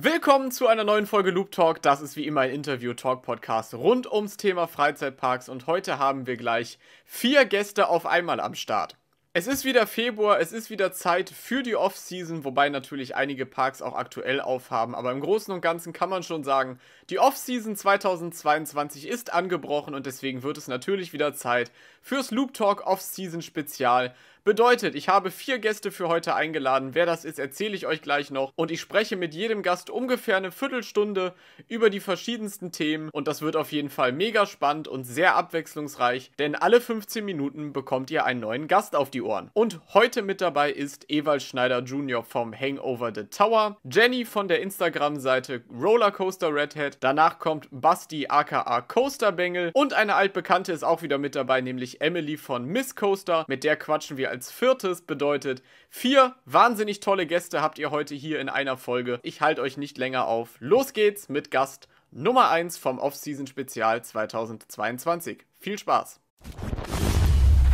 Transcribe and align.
Willkommen 0.00 0.52
zu 0.52 0.68
einer 0.68 0.84
neuen 0.84 1.08
Folge 1.08 1.32
Loop 1.32 1.50
Talk. 1.50 1.82
Das 1.82 2.00
ist 2.00 2.14
wie 2.14 2.24
immer 2.24 2.42
ein 2.42 2.52
Interview-Talk-Podcast 2.52 3.74
rund 3.74 4.06
ums 4.06 4.36
Thema 4.36 4.68
Freizeitparks 4.68 5.48
und 5.48 5.66
heute 5.66 5.98
haben 5.98 6.28
wir 6.28 6.36
gleich 6.36 6.78
vier 7.04 7.44
Gäste 7.46 7.88
auf 7.88 8.06
einmal 8.06 8.38
am 8.38 8.54
Start. 8.54 8.96
Es 9.32 9.48
ist 9.48 9.64
wieder 9.64 9.88
Februar, 9.88 10.38
es 10.38 10.52
ist 10.52 10.70
wieder 10.70 10.92
Zeit 10.92 11.30
für 11.30 11.64
die 11.64 11.74
Off-Season, 11.74 12.44
wobei 12.44 12.68
natürlich 12.68 13.16
einige 13.16 13.44
Parks 13.44 13.82
auch 13.82 13.96
aktuell 13.96 14.40
aufhaben. 14.40 14.94
Aber 14.94 15.10
im 15.10 15.20
Großen 15.20 15.52
und 15.52 15.62
Ganzen 15.62 15.92
kann 15.92 16.10
man 16.10 16.22
schon 16.22 16.44
sagen, 16.44 16.78
die 17.10 17.18
Off-Season 17.18 17.74
2022 17.74 19.08
ist 19.08 19.32
angebrochen 19.32 19.94
und 19.94 20.06
deswegen 20.06 20.44
wird 20.44 20.58
es 20.58 20.68
natürlich 20.68 21.12
wieder 21.12 21.34
Zeit 21.34 21.72
fürs 22.02 22.30
Loop 22.30 22.54
Talk 22.54 22.86
Off-Season 22.86 23.42
Spezial. 23.42 24.14
Bedeutet, 24.48 24.94
ich 24.94 25.10
habe 25.10 25.30
vier 25.30 25.58
Gäste 25.58 25.90
für 25.90 26.08
heute 26.08 26.34
eingeladen. 26.34 26.94
Wer 26.94 27.04
das 27.04 27.26
ist, 27.26 27.38
erzähle 27.38 27.74
ich 27.74 27.86
euch 27.86 28.00
gleich 28.00 28.30
noch. 28.30 28.50
Und 28.56 28.70
ich 28.70 28.80
spreche 28.80 29.14
mit 29.14 29.34
jedem 29.34 29.62
Gast 29.62 29.90
ungefähr 29.90 30.38
eine 30.38 30.52
Viertelstunde 30.52 31.34
über 31.68 31.90
die 31.90 32.00
verschiedensten 32.00 32.72
Themen. 32.72 33.10
Und 33.10 33.28
das 33.28 33.42
wird 33.42 33.56
auf 33.56 33.72
jeden 33.72 33.90
Fall 33.90 34.10
mega 34.10 34.46
spannend 34.46 34.88
und 34.88 35.04
sehr 35.04 35.36
abwechslungsreich, 35.36 36.30
denn 36.38 36.54
alle 36.54 36.80
15 36.80 37.26
Minuten 37.26 37.74
bekommt 37.74 38.10
ihr 38.10 38.24
einen 38.24 38.40
neuen 38.40 38.68
Gast 38.68 38.96
auf 38.96 39.10
die 39.10 39.20
Ohren. 39.20 39.50
Und 39.52 39.80
heute 39.92 40.22
mit 40.22 40.40
dabei 40.40 40.72
ist 40.72 41.04
Ewald 41.10 41.42
Schneider 41.42 41.80
Jr. 41.80 42.22
vom 42.22 42.58
Hangover 42.58 43.12
the 43.14 43.24
Tower, 43.24 43.76
Jenny 43.84 44.24
von 44.24 44.48
der 44.48 44.62
Instagram-Seite 44.62 45.62
Rollercoaster 45.78 46.54
Redhead, 46.54 46.96
danach 47.00 47.38
kommt 47.38 47.68
Basti 47.70 48.28
aka 48.30 48.80
Coaster 48.80 49.30
Bengel 49.30 49.72
und 49.74 49.92
eine 49.92 50.14
altbekannte 50.14 50.72
ist 50.72 50.84
auch 50.84 51.02
wieder 51.02 51.18
mit 51.18 51.34
dabei, 51.34 51.60
nämlich 51.60 52.00
Emily 52.00 52.38
von 52.38 52.64
Miss 52.64 52.96
Coaster. 52.96 53.44
Mit 53.46 53.62
der 53.62 53.76
quatschen 53.76 54.16
wir 54.16 54.30
als 54.30 54.37
als 54.38 54.52
viertes 54.52 55.02
bedeutet, 55.02 55.64
vier 55.90 56.36
wahnsinnig 56.44 57.00
tolle 57.00 57.26
Gäste 57.26 57.60
habt 57.60 57.76
ihr 57.76 57.90
heute 57.90 58.14
hier 58.14 58.38
in 58.38 58.48
einer 58.48 58.76
Folge. 58.76 59.18
Ich 59.24 59.40
halte 59.40 59.62
euch 59.62 59.76
nicht 59.76 59.98
länger 59.98 60.28
auf. 60.28 60.54
Los 60.60 60.92
geht's 60.92 61.28
mit 61.28 61.50
Gast 61.50 61.88
Nummer 62.12 62.48
1 62.48 62.78
vom 62.78 63.00
Off-Season 63.00 63.48
Spezial 63.48 64.04
2022. 64.04 65.44
Viel 65.58 65.76
Spaß! 65.76 66.20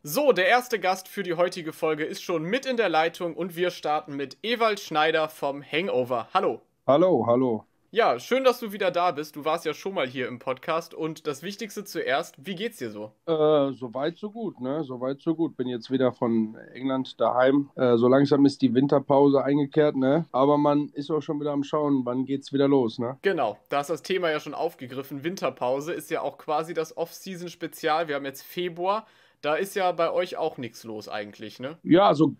So, 0.02 0.32
der 0.32 0.46
erste 0.46 0.80
Gast 0.80 1.06
für 1.06 1.22
die 1.22 1.34
heutige 1.34 1.74
Folge 1.74 2.06
ist 2.06 2.22
schon 2.22 2.44
mit 2.44 2.64
in 2.64 2.78
der 2.78 2.88
Leitung 2.88 3.34
und 3.34 3.56
wir 3.56 3.70
starten 3.70 4.16
mit 4.16 4.38
Ewald 4.42 4.80
Schneider 4.80 5.28
vom 5.28 5.62
Hangover. 5.62 6.28
Hallo. 6.32 6.62
Hallo, 6.86 7.26
hallo. 7.26 7.66
Ja, 7.94 8.18
schön, 8.18 8.42
dass 8.42 8.58
du 8.58 8.72
wieder 8.72 8.90
da 8.90 9.12
bist. 9.12 9.36
Du 9.36 9.44
warst 9.44 9.64
ja 9.64 9.72
schon 9.72 9.94
mal 9.94 10.08
hier 10.08 10.26
im 10.26 10.40
Podcast 10.40 10.94
und 10.94 11.28
das 11.28 11.44
Wichtigste 11.44 11.84
zuerst, 11.84 12.34
wie 12.44 12.56
geht's 12.56 12.78
dir 12.78 12.90
so? 12.90 13.12
Äh, 13.26 13.72
soweit 13.72 14.18
so 14.18 14.32
gut, 14.32 14.60
ne? 14.60 14.82
Soweit 14.82 15.20
so 15.20 15.36
gut. 15.36 15.56
Bin 15.56 15.68
jetzt 15.68 15.92
wieder 15.92 16.10
von 16.12 16.56
England 16.72 17.20
daheim. 17.20 17.70
Äh, 17.76 17.96
so 17.96 18.08
langsam 18.08 18.46
ist 18.46 18.62
die 18.62 18.74
Winterpause 18.74 19.44
eingekehrt, 19.44 19.94
ne? 19.94 20.26
Aber 20.32 20.58
man 20.58 20.88
ist 20.88 21.08
auch 21.08 21.20
schon 21.20 21.38
wieder 21.38 21.52
am 21.52 21.62
Schauen, 21.62 22.04
wann 22.04 22.24
geht's 22.24 22.52
wieder 22.52 22.66
los, 22.66 22.98
ne? 22.98 23.16
Genau, 23.22 23.58
da 23.68 23.82
ist 23.82 23.90
das 23.90 24.02
Thema 24.02 24.28
ja 24.28 24.40
schon 24.40 24.54
aufgegriffen. 24.54 25.22
Winterpause 25.22 25.92
ist 25.92 26.10
ja 26.10 26.20
auch 26.20 26.36
quasi 26.36 26.74
das 26.74 26.96
Off-Season-Spezial. 26.96 28.08
Wir 28.08 28.16
haben 28.16 28.24
jetzt 28.24 28.42
Februar. 28.42 29.06
Da 29.40 29.54
ist 29.54 29.76
ja 29.76 29.92
bei 29.92 30.10
euch 30.10 30.36
auch 30.36 30.58
nichts 30.58 30.82
los 30.82 31.08
eigentlich, 31.08 31.60
ne? 31.60 31.78
Ja, 31.84 32.08
also 32.08 32.34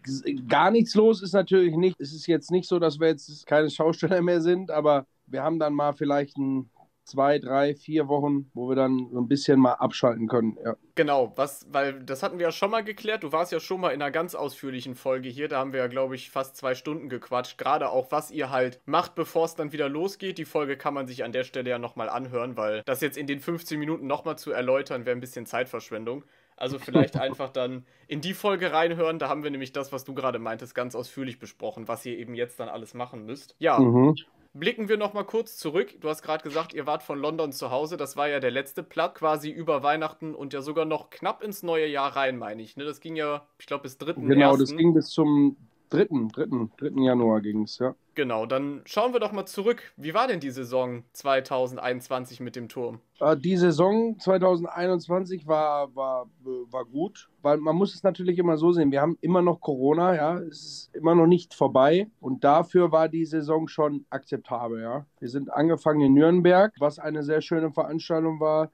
gar 0.49 0.73
nichts 0.73 0.97
los 0.97 1.23
ist 1.23 1.33
natürlich 1.33 1.77
nicht. 1.77 2.01
Es 2.01 2.13
ist 2.13 2.27
jetzt 2.27 2.51
nicht 2.51 2.67
so, 2.67 2.81
dass 2.81 2.99
wir 2.99 3.07
jetzt 3.07 3.47
keine 3.47 3.71
Schausteller 3.71 4.21
mehr 4.21 4.41
sind, 4.41 4.73
aber 4.73 5.07
wir 5.27 5.43
haben 5.43 5.59
dann 5.59 5.75
mal 5.75 5.93
vielleicht 5.93 6.37
ein 6.39 6.71
zwei, 7.05 7.39
drei, 7.39 7.75
vier 7.75 8.09
Wochen, 8.09 8.51
wo 8.55 8.69
wir 8.69 8.77
dann 8.77 9.09
so 9.13 9.21
ein 9.21 9.29
bisschen 9.29 9.61
mal 9.61 9.75
abschalten 9.75 10.27
können. 10.27 10.57
Ja. 10.65 10.77
Genau, 10.95 11.33
was, 11.37 11.67
weil 11.71 12.03
das 12.03 12.23
hatten 12.23 12.39
wir 12.39 12.47
ja 12.47 12.53
schon 12.53 12.71
mal 12.71 12.83
geklärt. 12.83 13.23
Du 13.23 13.33
warst 13.33 13.53
ja 13.53 13.61
schon 13.61 13.81
mal 13.81 13.91
in 13.91 14.03
einer 14.03 14.11
ganz 14.11 14.35
ausführlichen 14.35 14.95
Folge 14.95 15.29
hier. 15.29 15.49
Da 15.49 15.59
haben 15.59 15.73
wir 15.73 15.81
ja, 15.81 15.87
glaube 15.87 16.15
ich, 16.15 16.31
fast 16.31 16.57
zwei 16.57 16.75
Stunden 16.75 17.09
gequatscht. 17.09 17.59
Gerade 17.59 17.91
auch, 17.91 18.11
was 18.11 18.31
ihr 18.31 18.51
halt 18.51 18.81
macht, 18.87 19.15
bevor 19.15 19.45
es 19.45 19.55
dann 19.55 19.73
wieder 19.73 19.89
losgeht. 19.89 20.39
Die 20.39 20.45
Folge 20.45 20.77
kann 20.77 20.95
man 20.95 21.07
sich 21.07 21.25
an 21.25 21.33
der 21.33 21.45
Stelle 21.45 21.71
ja 21.71 21.79
nochmal 21.79 22.09
anhören, 22.09 22.57
weil 22.57 22.83
das 22.87 23.01
jetzt 23.01 23.19
in 23.19 23.27
den 23.27 23.41
15 23.41 23.79
Minuten 23.79 24.07
nochmal 24.07 24.39
zu 24.39 24.51
erläutern, 24.51 25.05
wäre 25.05 25.17
ein 25.17 25.21
bisschen 25.21 25.47
Zeitverschwendung. 25.47 26.25
Also 26.57 26.79
vielleicht 26.79 27.17
einfach 27.21 27.51
dann 27.51 27.85
in 28.07 28.21
die 28.21 28.35
Folge 28.35 28.73
reinhören. 28.73 29.19
Da 29.19 29.29
haben 29.29 29.43
wir 29.43 29.51
nämlich 29.51 29.73
das, 29.73 29.93
was 29.93 30.05
du 30.05 30.15
gerade 30.15 30.39
meintest, 30.39 30.75
ganz 30.75 30.95
ausführlich 30.95 31.39
besprochen, 31.39 31.89
was 31.89 32.07
ihr 32.07 32.17
eben 32.17 32.35
jetzt 32.35 32.61
dann 32.61 32.69
alles 32.69 32.95
machen 32.95 33.27
müsst. 33.27 33.57
Ja. 33.59 33.79
Mhm. 33.79 34.15
Blicken 34.57 34.89
wir 34.89 34.97
nochmal 34.97 35.25
kurz 35.25 35.57
zurück. 35.57 36.01
Du 36.01 36.09
hast 36.09 36.23
gerade 36.23 36.45
gesagt, 36.45 36.75
ihr 36.75 36.87
wart 36.87 37.03
von 37.03 37.19
London 37.19 37.51
zu 37.51 37.73
Hause. 37.73 37.97
Das 37.97 38.17
war 38.17 38.29
ja 38.29 38.39
der 38.39 38.53
letzte 38.53 38.85
Platt, 38.85 39.17
quasi 39.17 39.51
über 39.51 39.83
Weihnachten 39.83 40.33
und 40.33 40.53
ja 40.53 40.63
sogar 40.63 40.85
noch 40.85 41.11
knapp 41.11 41.43
ins 41.43 41.65
neue 41.65 41.89
Jahr 41.89 42.15
rein, 42.15 42.39
meine 42.39 42.63
ich. 42.63 42.77
Ne? 42.77 42.85
Das 42.85 43.01
ging 43.01 43.17
ja, 43.17 43.49
ich 43.59 43.67
glaube, 43.67 43.83
bis 43.83 43.99
3. 43.99 44.13
Genau, 44.13 44.53
1. 44.53 44.61
das 44.61 44.77
ging 44.77 44.95
bis 44.95 45.11
zum 45.11 45.57
3. 45.95 46.09
3. 46.33 46.69
3. 46.77 47.03
Januar 47.03 47.41
ging 47.41 47.63
es, 47.63 47.79
ja. 47.79 47.95
Genau, 48.15 48.47
dann 48.47 48.83
schauen 48.85 49.13
wir 49.13 49.21
doch 49.21 49.33
mal 49.33 49.47
zurück. 49.47 49.93
Wie 49.97 50.15
war 50.15 50.29
denn 50.29 50.41
die 50.41 50.51
Saison 50.51 51.03
2021 51.13 52.41
mit 52.41 52.55
dem 52.57 52.69
Turm? 52.69 53.01
Äh, 53.21 53.37
die 53.37 53.57
Saison 53.57 54.19
2021 54.19 55.47
war, 55.47 55.95
war, 55.97 56.29
war 56.45 56.85
gut, 56.85 57.29
weil 57.43 57.59
man 57.59 57.75
muss 57.77 57.95
es 57.95 58.03
natürlich 58.03 58.39
immer 58.39 58.57
so 58.57 58.73
sehen. 58.73 58.93
Wir 58.93 59.01
haben 59.01 59.19
immer 59.21 59.43
noch 59.43 59.61
Corona, 59.61 60.15
ja, 60.15 60.39
es 60.39 60.65
ist 60.65 60.91
immer 60.95 61.15
noch 61.15 61.27
nicht 61.27 61.55
vorbei 61.55 62.09
und 62.21 62.45
dafür 62.45 62.93
war 62.93 63.09
die 63.09 63.25
Saison 63.25 63.69
schon 63.69 64.07
akzeptabel, 64.11 64.83
ja. 64.83 65.07
Wir 65.19 65.29
sind 65.29 65.53
angefangen 65.53 66.01
in 66.01 66.15
Nürnberg, 66.15 66.73
was 66.79 66.99
eine 66.99 67.23
sehr 67.23 67.41
schöne 67.41 67.73
Veranstaltung 67.73 68.41
war 68.41 68.71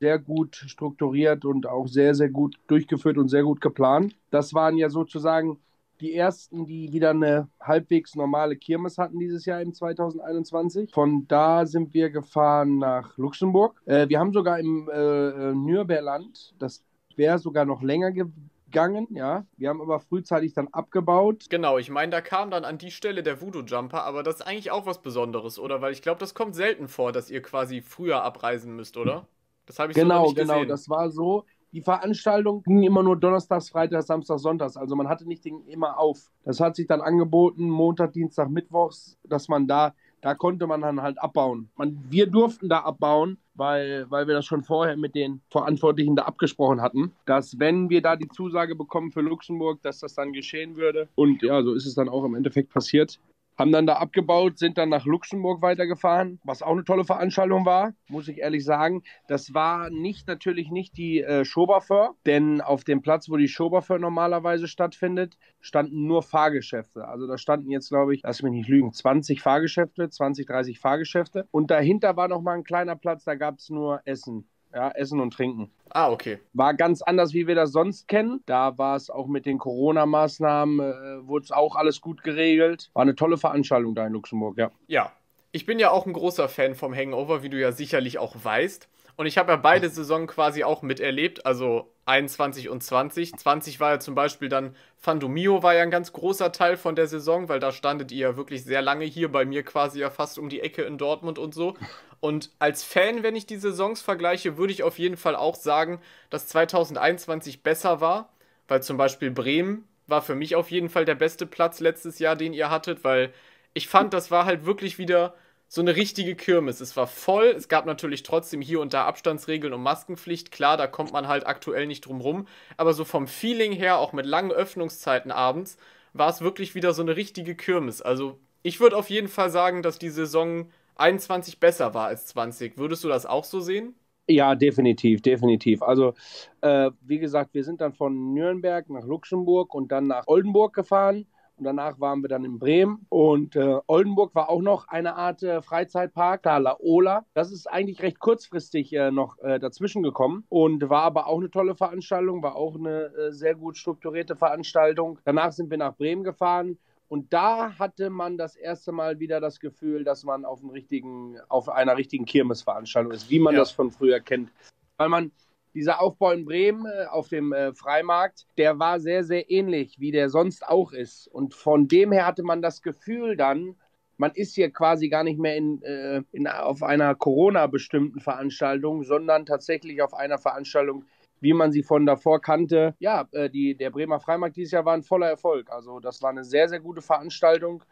sehr 0.00 0.18
gut 0.18 0.56
strukturiert 0.56 1.44
und 1.44 1.66
auch 1.66 1.86
sehr, 1.86 2.14
sehr 2.14 2.28
gut 2.28 2.56
durchgeführt 2.66 3.16
und 3.16 3.28
sehr 3.28 3.42
gut 3.42 3.60
geplant. 3.60 4.16
Das 4.30 4.52
waren 4.52 4.76
ja 4.76 4.90
sozusagen 4.90 5.58
die 6.00 6.14
ersten, 6.14 6.66
die 6.66 6.92
wieder 6.92 7.10
eine 7.10 7.48
halbwegs 7.60 8.14
normale 8.14 8.56
Kirmes 8.56 8.98
hatten 8.98 9.18
dieses 9.18 9.44
Jahr 9.44 9.60
im 9.60 9.74
2021. 9.74 10.92
Von 10.92 11.26
da 11.28 11.66
sind 11.66 11.94
wir 11.94 12.10
gefahren 12.10 12.78
nach 12.78 13.16
Luxemburg. 13.16 13.80
Äh, 13.86 14.08
wir 14.08 14.18
haben 14.18 14.32
sogar 14.32 14.58
im 14.58 14.88
äh, 14.88 15.28
äh 15.50 15.54
Nürnberland, 15.54 16.54
das 16.58 16.82
wäre 17.16 17.38
sogar 17.38 17.64
noch 17.64 17.82
länger 17.82 18.12
gegangen, 18.12 19.06
ja. 19.10 19.46
Wir 19.56 19.68
haben 19.68 19.80
aber 19.80 20.00
frühzeitig 20.00 20.52
dann 20.52 20.68
abgebaut. 20.68 21.46
Genau, 21.48 21.78
ich 21.78 21.90
meine, 21.90 22.10
da 22.10 22.20
kam 22.20 22.50
dann 22.50 22.64
an 22.64 22.78
die 22.78 22.90
Stelle 22.90 23.22
der 23.22 23.40
Voodoo 23.40 23.62
Jumper, 23.62 24.04
aber 24.04 24.22
das 24.22 24.36
ist 24.36 24.42
eigentlich 24.42 24.70
auch 24.70 24.86
was 24.86 25.00
Besonderes, 25.00 25.58
oder? 25.58 25.80
Weil 25.80 25.92
ich 25.92 26.02
glaube, 26.02 26.18
das 26.18 26.34
kommt 26.34 26.54
selten 26.54 26.88
vor, 26.88 27.12
dass 27.12 27.30
ihr 27.30 27.42
quasi 27.42 27.82
früher 27.82 28.22
abreisen 28.22 28.74
müsst, 28.74 28.96
oder? 28.96 29.26
Das 29.66 29.78
habe 29.78 29.92
ich 29.92 29.96
genau, 29.96 30.24
so 30.24 30.30
nicht 30.30 30.36
genau. 30.36 30.54
Genau, 30.54 30.68
das 30.68 30.88
war 30.88 31.10
so 31.10 31.44
die 31.74 31.82
Veranstaltung 31.82 32.62
ging 32.62 32.84
immer 32.84 33.02
nur 33.02 33.16
Donnerstags, 33.16 33.68
Freitags, 33.68 34.06
Samstags, 34.06 34.42
Sonntags. 34.42 34.76
Also 34.76 34.94
man 34.94 35.08
hatte 35.08 35.26
nicht 35.26 35.44
den 35.44 35.66
immer 35.66 35.98
auf. 35.98 36.30
Das 36.44 36.60
hat 36.60 36.76
sich 36.76 36.86
dann 36.86 37.00
angeboten, 37.00 37.68
Montag, 37.68 38.12
Dienstag, 38.12 38.48
Mittwochs, 38.48 39.18
dass 39.24 39.48
man 39.48 39.66
da, 39.66 39.92
da 40.20 40.34
konnte 40.36 40.68
man 40.68 40.82
dann 40.82 41.02
halt 41.02 41.20
abbauen. 41.20 41.68
Man, 41.76 41.98
wir 42.08 42.28
durften 42.28 42.68
da 42.68 42.78
abbauen, 42.78 43.38
weil, 43.54 44.06
weil 44.08 44.28
wir 44.28 44.34
das 44.34 44.46
schon 44.46 44.62
vorher 44.62 44.96
mit 44.96 45.16
den 45.16 45.40
Verantwortlichen 45.50 46.14
da 46.14 46.22
abgesprochen 46.22 46.80
hatten, 46.80 47.12
dass 47.26 47.58
wenn 47.58 47.90
wir 47.90 48.02
da 48.02 48.14
die 48.14 48.28
Zusage 48.28 48.76
bekommen 48.76 49.10
für 49.10 49.20
Luxemburg, 49.20 49.82
dass 49.82 49.98
das 49.98 50.14
dann 50.14 50.32
geschehen 50.32 50.76
würde. 50.76 51.08
Und 51.16 51.42
ja, 51.42 51.60
so 51.64 51.74
ist 51.74 51.86
es 51.86 51.96
dann 51.96 52.08
auch 52.08 52.24
im 52.24 52.36
Endeffekt 52.36 52.72
passiert 52.72 53.18
haben 53.56 53.72
dann 53.72 53.86
da 53.86 53.94
abgebaut, 53.94 54.58
sind 54.58 54.78
dann 54.78 54.88
nach 54.88 55.06
Luxemburg 55.06 55.62
weitergefahren, 55.62 56.40
was 56.44 56.62
auch 56.62 56.72
eine 56.72 56.84
tolle 56.84 57.04
Veranstaltung 57.04 57.64
war, 57.64 57.94
muss 58.08 58.28
ich 58.28 58.38
ehrlich 58.38 58.64
sagen. 58.64 59.02
Das 59.28 59.54
war 59.54 59.90
nicht 59.90 60.26
natürlich 60.26 60.70
nicht 60.70 60.96
die 60.96 61.20
äh, 61.20 61.44
Schoberför, 61.44 62.14
denn 62.26 62.60
auf 62.60 62.84
dem 62.84 63.02
Platz, 63.02 63.28
wo 63.28 63.36
die 63.36 63.48
Schoberför 63.48 63.98
normalerweise 63.98 64.68
stattfindet, 64.68 65.36
standen 65.60 66.06
nur 66.06 66.22
Fahrgeschäfte. 66.22 67.06
Also 67.06 67.26
da 67.26 67.38
standen 67.38 67.70
jetzt, 67.70 67.88
glaube 67.88 68.14
ich, 68.14 68.22
lass 68.22 68.42
mich 68.42 68.52
nicht 68.52 68.68
lügen, 68.68 68.92
20 68.92 69.40
Fahrgeschäfte, 69.40 70.08
20, 70.08 70.46
30 70.46 70.80
Fahrgeschäfte. 70.80 71.46
Und 71.50 71.70
dahinter 71.70 72.16
war 72.16 72.28
noch 72.28 72.42
mal 72.42 72.54
ein 72.54 72.64
kleiner 72.64 72.96
Platz, 72.96 73.24
da 73.24 73.34
gab 73.34 73.58
es 73.58 73.70
nur 73.70 74.00
Essen 74.04 74.48
ja, 74.74 74.90
Essen 74.90 75.20
und 75.20 75.32
Trinken. 75.32 75.70
Ah, 75.90 76.10
okay. 76.10 76.38
War 76.52 76.74
ganz 76.74 77.02
anders, 77.02 77.32
wie 77.32 77.46
wir 77.46 77.54
das 77.54 77.72
sonst 77.72 78.08
kennen. 78.08 78.42
Da 78.46 78.76
war 78.76 78.96
es 78.96 79.10
auch 79.10 79.28
mit 79.28 79.46
den 79.46 79.58
Corona-Maßnahmen, 79.58 80.80
äh, 80.80 81.26
wurde 81.26 81.44
es 81.44 81.52
auch 81.52 81.76
alles 81.76 82.00
gut 82.00 82.22
geregelt. 82.22 82.90
War 82.92 83.02
eine 83.02 83.14
tolle 83.14 83.36
Veranstaltung 83.36 83.94
da 83.94 84.06
in 84.06 84.12
Luxemburg, 84.12 84.58
ja. 84.58 84.70
Ja. 84.86 85.12
Ich 85.52 85.66
bin 85.66 85.78
ja 85.78 85.92
auch 85.92 86.04
ein 86.04 86.12
großer 86.12 86.48
Fan 86.48 86.74
vom 86.74 86.92
Hangover, 86.92 87.44
wie 87.44 87.48
du 87.48 87.60
ja 87.60 87.70
sicherlich 87.70 88.18
auch 88.18 88.34
weißt. 88.42 88.88
Und 89.16 89.26
ich 89.26 89.38
habe 89.38 89.52
ja 89.52 89.56
beide 89.56 89.88
Saisonen 89.88 90.26
quasi 90.26 90.64
auch 90.64 90.82
miterlebt, 90.82 91.46
also 91.46 91.93
21 92.06 92.68
und 92.68 92.82
20. 92.82 93.36
20 93.36 93.80
war 93.80 93.92
ja 93.92 94.00
zum 94.00 94.14
Beispiel 94.14 94.48
dann 94.48 94.76
Fandomio 94.98 95.62
war 95.62 95.74
ja 95.74 95.82
ein 95.82 95.90
ganz 95.90 96.12
großer 96.12 96.52
Teil 96.52 96.76
von 96.76 96.96
der 96.96 97.06
Saison, 97.06 97.48
weil 97.48 97.60
da 97.60 97.72
standet 97.72 98.12
ihr 98.12 98.28
ja 98.28 98.36
wirklich 98.36 98.64
sehr 98.64 98.82
lange 98.82 99.04
hier 99.04 99.30
bei 99.30 99.44
mir 99.44 99.62
quasi 99.62 100.00
ja 100.00 100.10
fast 100.10 100.38
um 100.38 100.48
die 100.48 100.60
Ecke 100.60 100.82
in 100.82 100.98
Dortmund 100.98 101.38
und 101.38 101.54
so. 101.54 101.74
Und 102.20 102.50
als 102.58 102.84
Fan, 102.84 103.22
wenn 103.22 103.36
ich 103.36 103.46
die 103.46 103.56
Saisons 103.56 104.00
vergleiche, 104.00 104.56
würde 104.56 104.72
ich 104.72 104.82
auf 104.82 104.98
jeden 104.98 105.16
Fall 105.16 105.36
auch 105.36 105.54
sagen, 105.54 106.00
dass 106.30 106.46
2021 106.48 107.62
besser 107.62 108.00
war, 108.00 108.30
weil 108.66 108.82
zum 108.82 108.96
Beispiel 108.96 109.30
Bremen 109.30 109.86
war 110.06 110.22
für 110.22 110.34
mich 110.34 110.56
auf 110.56 110.70
jeden 110.70 110.88
Fall 110.88 111.04
der 111.04 111.14
beste 111.14 111.46
Platz 111.46 111.80
letztes 111.80 112.18
Jahr, 112.18 112.36
den 112.36 112.52
ihr 112.52 112.70
hattet, 112.70 113.04
weil 113.04 113.32
ich 113.74 113.88
fand, 113.88 114.14
das 114.14 114.30
war 114.30 114.46
halt 114.46 114.64
wirklich 114.64 114.98
wieder 114.98 115.34
so 115.74 115.80
eine 115.80 115.96
richtige 115.96 116.36
Kirmes. 116.36 116.80
Es 116.80 116.96
war 116.96 117.06
voll, 117.06 117.46
es 117.46 117.68
gab 117.68 117.84
natürlich 117.86 118.22
trotzdem 118.22 118.60
hier 118.60 118.80
und 118.80 118.94
da 118.94 119.06
Abstandsregeln 119.06 119.72
und 119.72 119.82
Maskenpflicht. 119.82 120.50
Klar, 120.52 120.76
da 120.76 120.86
kommt 120.86 121.12
man 121.12 121.26
halt 121.28 121.46
aktuell 121.46 121.86
nicht 121.86 122.02
drum 122.06 122.20
rum. 122.20 122.46
Aber 122.76 122.92
so 122.94 123.04
vom 123.04 123.26
Feeling 123.26 123.72
her, 123.72 123.98
auch 123.98 124.12
mit 124.12 124.26
langen 124.26 124.52
Öffnungszeiten 124.52 125.32
abends, 125.32 125.76
war 126.12 126.28
es 126.30 126.40
wirklich 126.42 126.74
wieder 126.74 126.94
so 126.94 127.02
eine 127.02 127.16
richtige 127.16 127.56
Kirmes. 127.56 128.02
Also 128.02 128.38
Ich 128.62 128.80
würde 128.80 128.96
auf 128.96 129.10
jeden 129.10 129.28
Fall 129.28 129.50
sagen, 129.50 129.82
dass 129.82 129.98
die 129.98 130.10
Saison 130.10 130.70
21 130.96 131.58
besser 131.60 131.92
war 131.94 132.06
als 132.06 132.26
20. 132.26 132.78
Würdest 132.78 133.02
du 133.04 133.08
das 133.08 133.26
auch 133.26 133.44
so 133.44 133.60
sehen? 133.60 133.94
Ja, 134.26 134.54
definitiv, 134.54 135.20
definitiv. 135.20 135.82
Also, 135.82 136.14
äh, 136.62 136.90
wie 137.02 137.18
gesagt, 137.18 137.52
wir 137.52 137.62
sind 137.62 137.82
dann 137.82 137.92
von 137.92 138.32
Nürnberg 138.32 138.88
nach 138.88 139.04
Luxemburg 139.04 139.74
und 139.74 139.92
dann 139.92 140.06
nach 140.06 140.26
Oldenburg 140.26 140.72
gefahren. 140.74 141.26
Und 141.64 141.78
danach 141.78 141.98
waren 141.98 142.20
wir 142.20 142.28
dann 142.28 142.44
in 142.44 142.58
Bremen. 142.58 143.06
Und 143.08 143.56
äh, 143.56 143.78
Oldenburg 143.86 144.34
war 144.34 144.50
auch 144.50 144.60
noch 144.60 144.86
eine 144.88 145.16
Art 145.16 145.42
äh, 145.42 145.62
Freizeitpark, 145.62 146.42
da 146.42 146.58
La 146.58 146.76
Ola. 146.78 147.24
Das 147.32 147.50
ist 147.50 147.66
eigentlich 147.66 148.02
recht 148.02 148.18
kurzfristig 148.18 148.92
äh, 148.92 149.10
noch 149.10 149.38
äh, 149.38 149.58
dazwischen 149.58 150.02
gekommen 150.02 150.44
und 150.50 150.90
war 150.90 151.04
aber 151.04 151.26
auch 151.26 151.38
eine 151.38 151.50
tolle 151.50 151.74
Veranstaltung, 151.74 152.42
war 152.42 152.54
auch 152.54 152.74
eine 152.74 153.04
äh, 153.14 153.32
sehr 153.32 153.54
gut 153.54 153.78
strukturierte 153.78 154.36
Veranstaltung. 154.36 155.18
Danach 155.24 155.52
sind 155.52 155.70
wir 155.70 155.78
nach 155.78 155.96
Bremen 155.96 156.22
gefahren. 156.22 156.76
Und 157.08 157.32
da 157.32 157.78
hatte 157.78 158.10
man 158.10 158.36
das 158.36 158.56
erste 158.56 158.92
Mal 158.92 159.18
wieder 159.18 159.40
das 159.40 159.58
Gefühl, 159.58 160.04
dass 160.04 160.22
man 160.22 160.44
auf, 160.44 160.60
einem 160.60 160.68
richtigen, 160.68 161.38
auf 161.48 161.70
einer 161.70 161.96
richtigen 161.96 162.26
Kirmesveranstaltung 162.26 163.12
ist, 163.12 163.30
wie 163.30 163.38
man 163.38 163.54
ja. 163.54 163.60
das 163.60 163.70
von 163.70 163.90
früher 163.90 164.20
kennt. 164.20 164.50
Weil 164.98 165.08
man 165.08 165.32
dieser 165.74 166.00
Aufbau 166.00 166.30
in 166.30 166.44
Bremen 166.44 166.86
äh, 166.86 167.06
auf 167.06 167.28
dem 167.28 167.52
äh, 167.52 167.74
Freimarkt, 167.74 168.46
der 168.56 168.78
war 168.78 169.00
sehr, 169.00 169.24
sehr 169.24 169.50
ähnlich, 169.50 169.98
wie 169.98 170.12
der 170.12 170.30
sonst 170.30 170.66
auch 170.66 170.92
ist. 170.92 171.26
Und 171.28 171.54
von 171.54 171.88
dem 171.88 172.12
her 172.12 172.26
hatte 172.26 172.42
man 172.42 172.62
das 172.62 172.82
Gefühl 172.82 173.36
dann, 173.36 173.76
man 174.16 174.30
ist 174.32 174.54
hier 174.54 174.70
quasi 174.70 175.08
gar 175.08 175.24
nicht 175.24 175.40
mehr 175.40 175.56
in, 175.56 175.82
äh, 175.82 176.22
in 176.30 176.46
auf 176.46 176.82
einer 176.82 177.14
Corona-bestimmten 177.16 178.20
Veranstaltung, 178.20 179.02
sondern 179.02 179.44
tatsächlich 179.44 180.00
auf 180.02 180.14
einer 180.14 180.38
Veranstaltung, 180.38 181.04
wie 181.40 181.52
man 181.52 181.72
sie 181.72 181.82
von 181.82 182.06
davor 182.06 182.40
kannte. 182.40 182.94
Ja, 183.00 183.28
die, 183.52 183.76
der 183.76 183.90
Bremer 183.90 184.20
Freimarkt 184.20 184.56
dieses 184.56 184.70
Jahr 184.72 184.84
war 184.86 184.94
ein 184.94 185.02
voller 185.02 185.28
Erfolg. 185.28 185.70
Also 185.70 186.00
das 186.00 186.22
war 186.22 186.30
eine 186.30 186.44
sehr, 186.44 186.68
sehr 186.68 186.80
gute 186.80 187.02
Veranstaltung. 187.02 187.82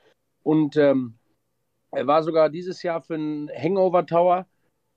Und 0.42 0.76
ähm, 0.76 1.18
er 1.90 2.06
war 2.06 2.22
sogar 2.22 2.48
dieses 2.48 2.82
Jahr 2.82 3.02
für 3.02 3.14
einen 3.14 3.50
Hangover 3.50 4.06
Tower 4.06 4.46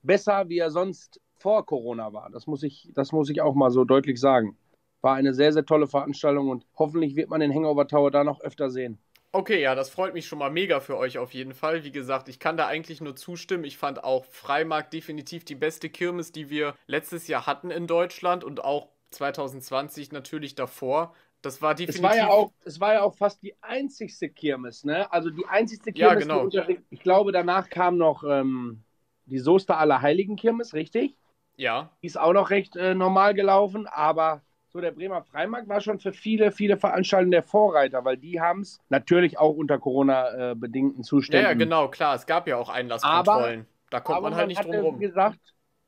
besser, 0.03 0.47
wie 0.47 0.59
er 0.59 0.71
sonst 0.71 1.19
vor 1.45 1.63
Corona 1.63 2.11
war. 2.11 2.31
Das 2.31 2.47
muss 2.47 2.63
ich, 2.63 2.89
das 2.95 3.11
muss 3.11 3.29
ich 3.29 3.39
auch 3.39 3.53
mal 3.53 3.69
so 3.69 3.83
deutlich 3.83 4.19
sagen. 4.19 4.57
War 5.01 5.13
eine 5.13 5.31
sehr, 5.35 5.53
sehr 5.53 5.63
tolle 5.63 5.85
Veranstaltung 5.85 6.49
und 6.49 6.65
hoffentlich 6.75 7.15
wird 7.15 7.29
man 7.29 7.39
den 7.39 7.53
Hangover 7.53 7.87
Tower 7.87 8.09
da 8.09 8.23
noch 8.23 8.41
öfter 8.41 8.71
sehen. 8.71 8.97
Okay, 9.31 9.61
ja, 9.61 9.75
das 9.75 9.91
freut 9.91 10.15
mich 10.15 10.25
schon 10.25 10.39
mal 10.39 10.49
mega 10.49 10.79
für 10.79 10.97
euch 10.97 11.19
auf 11.19 11.35
jeden 11.35 11.53
Fall. 11.53 11.83
Wie 11.83 11.91
gesagt, 11.91 12.29
ich 12.29 12.39
kann 12.39 12.57
da 12.57 12.65
eigentlich 12.65 12.99
nur 12.99 13.15
zustimmen. 13.15 13.63
Ich 13.63 13.77
fand 13.77 14.03
auch 14.03 14.25
Freimarkt 14.25 14.91
definitiv 14.91 15.45
die 15.45 15.53
beste 15.53 15.87
Kirmes, 15.87 16.31
die 16.31 16.49
wir 16.49 16.73
letztes 16.87 17.27
Jahr 17.27 17.45
hatten 17.45 17.69
in 17.69 17.85
Deutschland 17.85 18.43
und 18.43 18.63
auch 18.63 18.87
2020 19.11 20.11
natürlich 20.11 20.55
davor. 20.55 21.13
Das 21.43 21.61
war 21.61 21.75
definitiv. 21.75 22.03
Es 22.03 22.09
war 22.09 22.17
ja 22.17 22.29
auch, 22.29 22.51
es 22.63 22.79
war 22.79 22.93
ja 22.93 23.03
auch 23.03 23.13
fast 23.13 23.43
die 23.43 23.53
einzigste 23.61 24.29
Kirmes, 24.29 24.83
ne? 24.83 25.11
Also 25.11 25.29
die 25.29 25.45
einzigste 25.45 25.93
Kirmes. 25.93 26.25
Ja, 26.25 26.63
genau. 26.65 26.81
ich 26.89 27.01
glaube, 27.01 27.31
danach 27.31 27.69
kam 27.69 27.97
noch 27.97 28.23
ähm, 28.23 28.81
die 29.27 29.37
Soester 29.37 29.77
Allerheiligen 29.77 30.37
Kirmes, 30.37 30.73
richtig? 30.73 31.15
Ja. 31.57 31.89
Die 32.01 32.07
ist 32.07 32.19
auch 32.19 32.33
noch 32.33 32.49
recht 32.49 32.75
äh, 32.75 32.93
normal 32.93 33.33
gelaufen, 33.33 33.87
aber 33.87 34.41
so 34.69 34.81
der 34.81 34.91
Bremer 34.91 35.23
Freimarkt 35.23 35.69
war 35.69 35.79
schon 35.79 35.99
für 35.99 36.11
viele, 36.11 36.51
viele 36.51 36.77
Veranstaltungen 36.77 37.31
der 37.31 37.43
Vorreiter, 37.43 38.03
weil 38.03 38.17
die 38.17 38.41
haben 38.41 38.61
es 38.61 38.81
natürlich 38.89 39.39
auch 39.39 39.55
unter 39.55 39.79
Corona-bedingten 39.79 41.03
Zuständen. 41.03 41.45
Ja, 41.45 41.51
ja, 41.51 41.57
genau, 41.57 41.87
klar. 41.87 42.15
Es 42.15 42.25
gab 42.25 42.45
ja 42.47 42.57
auch 42.57 42.67
Einlasskontrollen. 42.67 43.61
Aber, 43.61 43.65
da 43.89 43.99
kommt 44.01 44.21
man 44.21 44.35
halt 44.35 44.47
nicht 44.47 44.59
hatte, 44.59 44.71
drum 44.71 44.81
rum. 44.81 44.99
Wie 44.99 45.05
gesagt, 45.05 45.39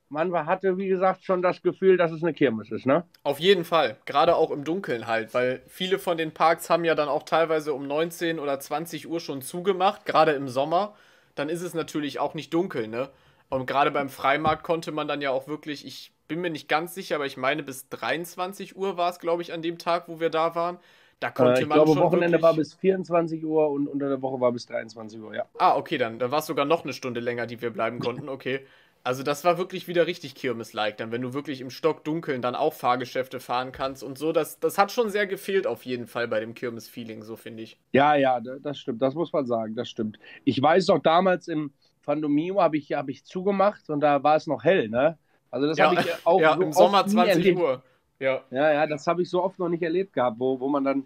man 0.08 0.34
hatte, 0.46 0.78
wie 0.78 0.88
gesagt, 0.88 1.26
schon 1.26 1.42
das 1.42 1.62
Gefühl, 1.62 1.98
dass 1.98 2.12
es 2.12 2.24
eine 2.24 2.34
Kirmes 2.34 2.72
ist, 2.72 2.86
ne? 2.86 3.04
Auf 3.24 3.40
jeden 3.40 3.66
Fall. 3.66 3.98
Gerade 4.06 4.38
auch 4.38 4.52
im 4.52 4.64
Dunkeln 4.64 5.06
halt, 5.06 5.34
weil 5.34 5.62
viele 5.68 6.00
von 6.00 6.18
den 6.18 6.34
Parks 6.34 6.70
haben 6.70 6.86
ja 6.86 6.96
dann 6.96 7.10
auch 7.10 7.24
teilweise 7.24 7.74
um 7.74 7.88
19 7.88 8.40
oder 8.40 8.58
20 8.58 9.10
Uhr 9.10 9.20
schon 9.20 9.42
zugemacht, 9.42 10.06
gerade 10.06 10.32
im 10.32 10.48
Sommer. 10.48 10.96
Dann 11.36 11.50
ist 11.50 11.62
es 11.62 11.74
natürlich 11.74 12.20
auch 12.20 12.36
nicht 12.36 12.54
dunkel, 12.54 12.88
ne? 12.88 13.10
Und 13.50 13.66
gerade 13.66 13.92
beim 13.92 14.10
Freimarkt 14.10 14.64
konnte 14.64 14.92
man 14.92 15.08
dann 15.08 15.22
ja 15.22 15.32
auch 15.32 15.48
wirklich, 15.48 15.86
ich 15.86 16.14
bin 16.28 16.42
mir 16.42 16.50
nicht 16.50 16.68
ganz 16.68 16.94
sicher, 16.94 17.16
aber 17.16 17.26
ich 17.26 17.38
meine, 17.38 17.64
bis 17.64 17.88
23 17.90 18.76
Uhr 18.76 18.98
war 18.98 19.10
es, 19.10 19.20
glaube 19.20 19.42
ich, 19.42 19.54
an 19.54 19.62
dem 19.62 19.78
Tag, 19.78 20.08
wo 20.08 20.20
wir 20.20 20.30
da 20.30 20.56
waren. 20.56 20.80
Da 21.20 21.32
konnte 21.32 21.60
äh, 21.60 21.64
ich 21.64 21.68
man 21.68 21.78
glaube, 21.78 21.94
schon 21.94 22.04
Wochenende 22.04 22.34
wirklich... 22.34 22.44
war 22.44 22.54
bis 22.54 22.74
24 22.76 23.44
Uhr 23.44 23.70
und 23.70 23.88
unter 23.88 24.10
der 24.10 24.22
Woche 24.22 24.40
war 24.40 24.52
bis 24.52 24.66
23 24.68 25.20
Uhr, 25.20 25.36
ja. 25.36 25.46
Ah, 25.58 25.76
okay, 25.76 25.98
dann, 25.98 26.20
dann 26.20 26.32
war 26.32 26.40
es 26.40 26.46
sogar 26.46 26.66
noch 26.66 26.84
eine 26.84 26.94
Stunde 26.94 27.20
länger, 27.22 27.48
die 27.48 27.62
wir 27.62 27.72
bleiben 27.72 28.00
konnten, 28.00 28.30
okay. 28.30 28.66
Also 29.04 29.24
das 29.24 29.46
war 29.46 29.58
wirklich 29.58 29.88
wieder 29.88 30.06
richtig 30.06 30.36
Kirmes-like, 30.36 30.98
dann 30.98 31.12
wenn 31.14 31.22
du 31.22 31.34
wirklich 31.34 31.62
im 31.62 31.70
Stockdunkeln 31.70 32.42
dann 32.42 32.56
auch 32.56 32.74
Fahrgeschäfte 32.74 33.40
fahren 33.40 33.72
kannst 33.72 34.04
und 34.04 34.18
so, 34.18 34.34
das, 34.34 34.60
das 34.60 34.78
hat 34.78 34.92
schon 34.92 35.10
sehr 35.10 35.26
gefehlt 35.26 35.66
auf 35.66 35.84
jeden 35.84 36.08
Fall 36.08 36.28
bei 36.28 36.42
dem 36.42 36.54
Kirmes-Feeling, 36.54 37.24
so 37.24 37.38
finde 37.38 37.64
ich. 37.64 37.80
Ja, 37.94 38.16
ja, 38.16 38.42
das 38.42 38.78
stimmt, 38.78 39.02
das 39.02 39.16
muss 39.16 39.32
man 39.32 39.46
sagen, 39.46 39.76
das 39.76 39.90
stimmt. 39.90 40.20
Ich 40.44 40.62
weiß 40.62 40.88
noch 40.88 41.00
damals 41.00 41.48
im, 41.48 41.72
Fandomio 42.08 42.62
habe 42.62 42.78
ich, 42.78 42.94
hab 42.94 43.10
ich 43.10 43.26
zugemacht 43.26 43.90
und 43.90 44.00
da 44.00 44.24
war 44.24 44.38
es 44.38 44.48
noch 44.48 44.64
hell, 44.64 44.88
ne? 44.88 45.18
Also 45.52 45.68
das 45.68 45.78
ja, 45.78 45.92
habe 45.92 46.00
ich 46.00 46.26
auch 46.26 46.40
ja, 46.40 46.56
so 46.56 46.62
im 46.62 46.72
Sommer 46.72 47.06
20 47.06 47.58
Uhr. 47.58 47.84
Ja. 48.20 48.42
ja, 48.50 48.74
ja, 48.74 48.88
das 48.88 49.06
habe 49.08 49.22
ich 49.22 49.30
so 49.30 49.44
oft 49.44 49.60
noch 49.60 49.68
nicht 49.68 49.84
erlebt 49.84 50.14
gehabt, 50.14 50.40
wo, 50.40 50.60
wo 50.60 50.70
man 50.70 50.86
dann 50.86 51.06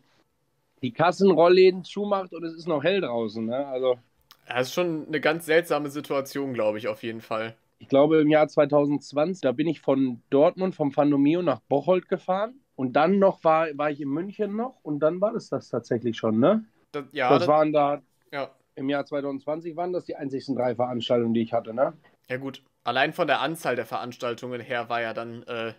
die 0.83 0.93
Kassenrollläden 0.93 1.83
zumacht 1.83 2.33
und 2.33 2.43
es 2.43 2.53
ist 2.53 2.67
noch 2.67 2.83
hell 2.83 3.01
draußen, 3.01 3.43
ne? 3.45 3.65
Also 3.67 3.97
das 4.47 4.67
ist 4.67 4.73
schon 4.73 5.07
eine 5.07 5.19
ganz 5.19 5.45
seltsame 5.45 5.89
Situation, 5.89 6.53
glaube 6.53 6.77
ich, 6.77 6.87
auf 6.87 7.01
jeden 7.01 7.21
Fall. 7.21 7.55
Ich 7.79 7.87
glaube, 7.87 8.21
im 8.21 8.29
Jahr 8.29 8.47
2020, 8.47 9.41
da 9.41 9.51
bin 9.51 9.67
ich 9.67 9.81
von 9.81 10.21
Dortmund, 10.29 10.75
vom 10.75 10.91
Fandomio 10.91 11.41
nach 11.41 11.61
Bocholt 11.61 12.07
gefahren. 12.09 12.59
Und 12.75 12.93
dann 12.93 13.19
noch 13.19 13.43
war, 13.43 13.67
war 13.75 13.89
ich 13.89 14.01
in 14.01 14.09
München 14.09 14.55
noch 14.55 14.79
und 14.83 14.99
dann 14.99 15.19
war 15.19 15.33
das 15.33 15.49
das 15.49 15.69
tatsächlich 15.69 16.17
schon, 16.17 16.39
ne? 16.39 16.63
Das, 16.91 17.05
ja, 17.11 17.29
das, 17.29 17.39
das 17.39 17.47
waren 17.47 17.73
da 17.73 18.01
im 18.81 18.89
Jahr 18.89 19.05
2020 19.05 19.75
waren 19.75 19.93
das 19.93 20.05
die 20.05 20.15
einzigsten 20.15 20.55
drei 20.55 20.75
Veranstaltungen, 20.75 21.33
die 21.33 21.41
ich 21.41 21.53
hatte, 21.53 21.73
ne? 21.73 21.93
Ja 22.29 22.37
gut, 22.37 22.63
allein 22.83 23.13
von 23.13 23.27
der 23.27 23.41
Anzahl 23.41 23.75
der 23.75 23.85
Veranstaltungen 23.85 24.61
her 24.61 24.89
war 24.89 25.01
ja 25.01 25.13
dann 25.13 25.43
äh, 25.43 25.73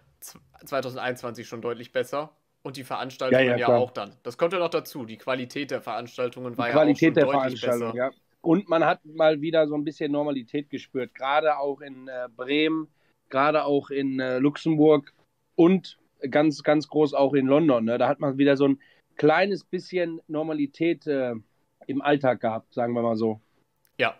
2021 0.64 1.46
schon 1.46 1.62
deutlich 1.62 1.92
besser. 1.92 2.30
Und 2.64 2.76
die 2.76 2.84
Veranstaltungen 2.84 3.44
ja, 3.44 3.56
ja, 3.56 3.68
ja, 3.68 3.76
auch 3.76 3.90
dann. 3.90 4.14
Das 4.22 4.38
kommt 4.38 4.52
ja 4.52 4.60
noch 4.60 4.68
dazu. 4.68 5.04
Die 5.04 5.18
Qualität 5.18 5.72
der 5.72 5.82
Veranstaltungen 5.82 6.56
war 6.56 6.66
die 6.66 6.70
ja 6.70 6.76
Qualität 6.76 7.18
auch 7.18 7.22
schon 7.22 7.30
der 7.32 7.40
deutlich 7.40 7.60
besser. 7.60 7.92
Ja. 7.96 8.10
Und 8.40 8.68
man 8.68 8.84
hat 8.84 9.04
mal 9.04 9.40
wieder 9.40 9.66
so 9.66 9.74
ein 9.74 9.82
bisschen 9.82 10.12
Normalität 10.12 10.70
gespürt. 10.70 11.12
Gerade 11.12 11.58
auch 11.58 11.80
in 11.80 12.06
äh, 12.06 12.28
Bremen, 12.36 12.86
gerade 13.30 13.64
auch 13.64 13.90
in 13.90 14.20
äh, 14.20 14.38
Luxemburg 14.38 15.12
und 15.56 15.98
ganz, 16.30 16.62
ganz 16.62 16.86
groß 16.86 17.14
auch 17.14 17.34
in 17.34 17.46
London. 17.46 17.84
Ne? 17.84 17.98
Da 17.98 18.06
hat 18.06 18.20
man 18.20 18.38
wieder 18.38 18.56
so 18.56 18.68
ein 18.68 18.78
kleines 19.16 19.64
bisschen 19.64 20.20
Normalität 20.28 21.06
äh, 21.08 21.34
im 21.86 22.02
Alltag 22.02 22.40
gehabt, 22.40 22.74
sagen 22.74 22.94
wir 22.94 23.02
mal 23.02 23.16
so. 23.16 23.40
Ja. 23.98 24.14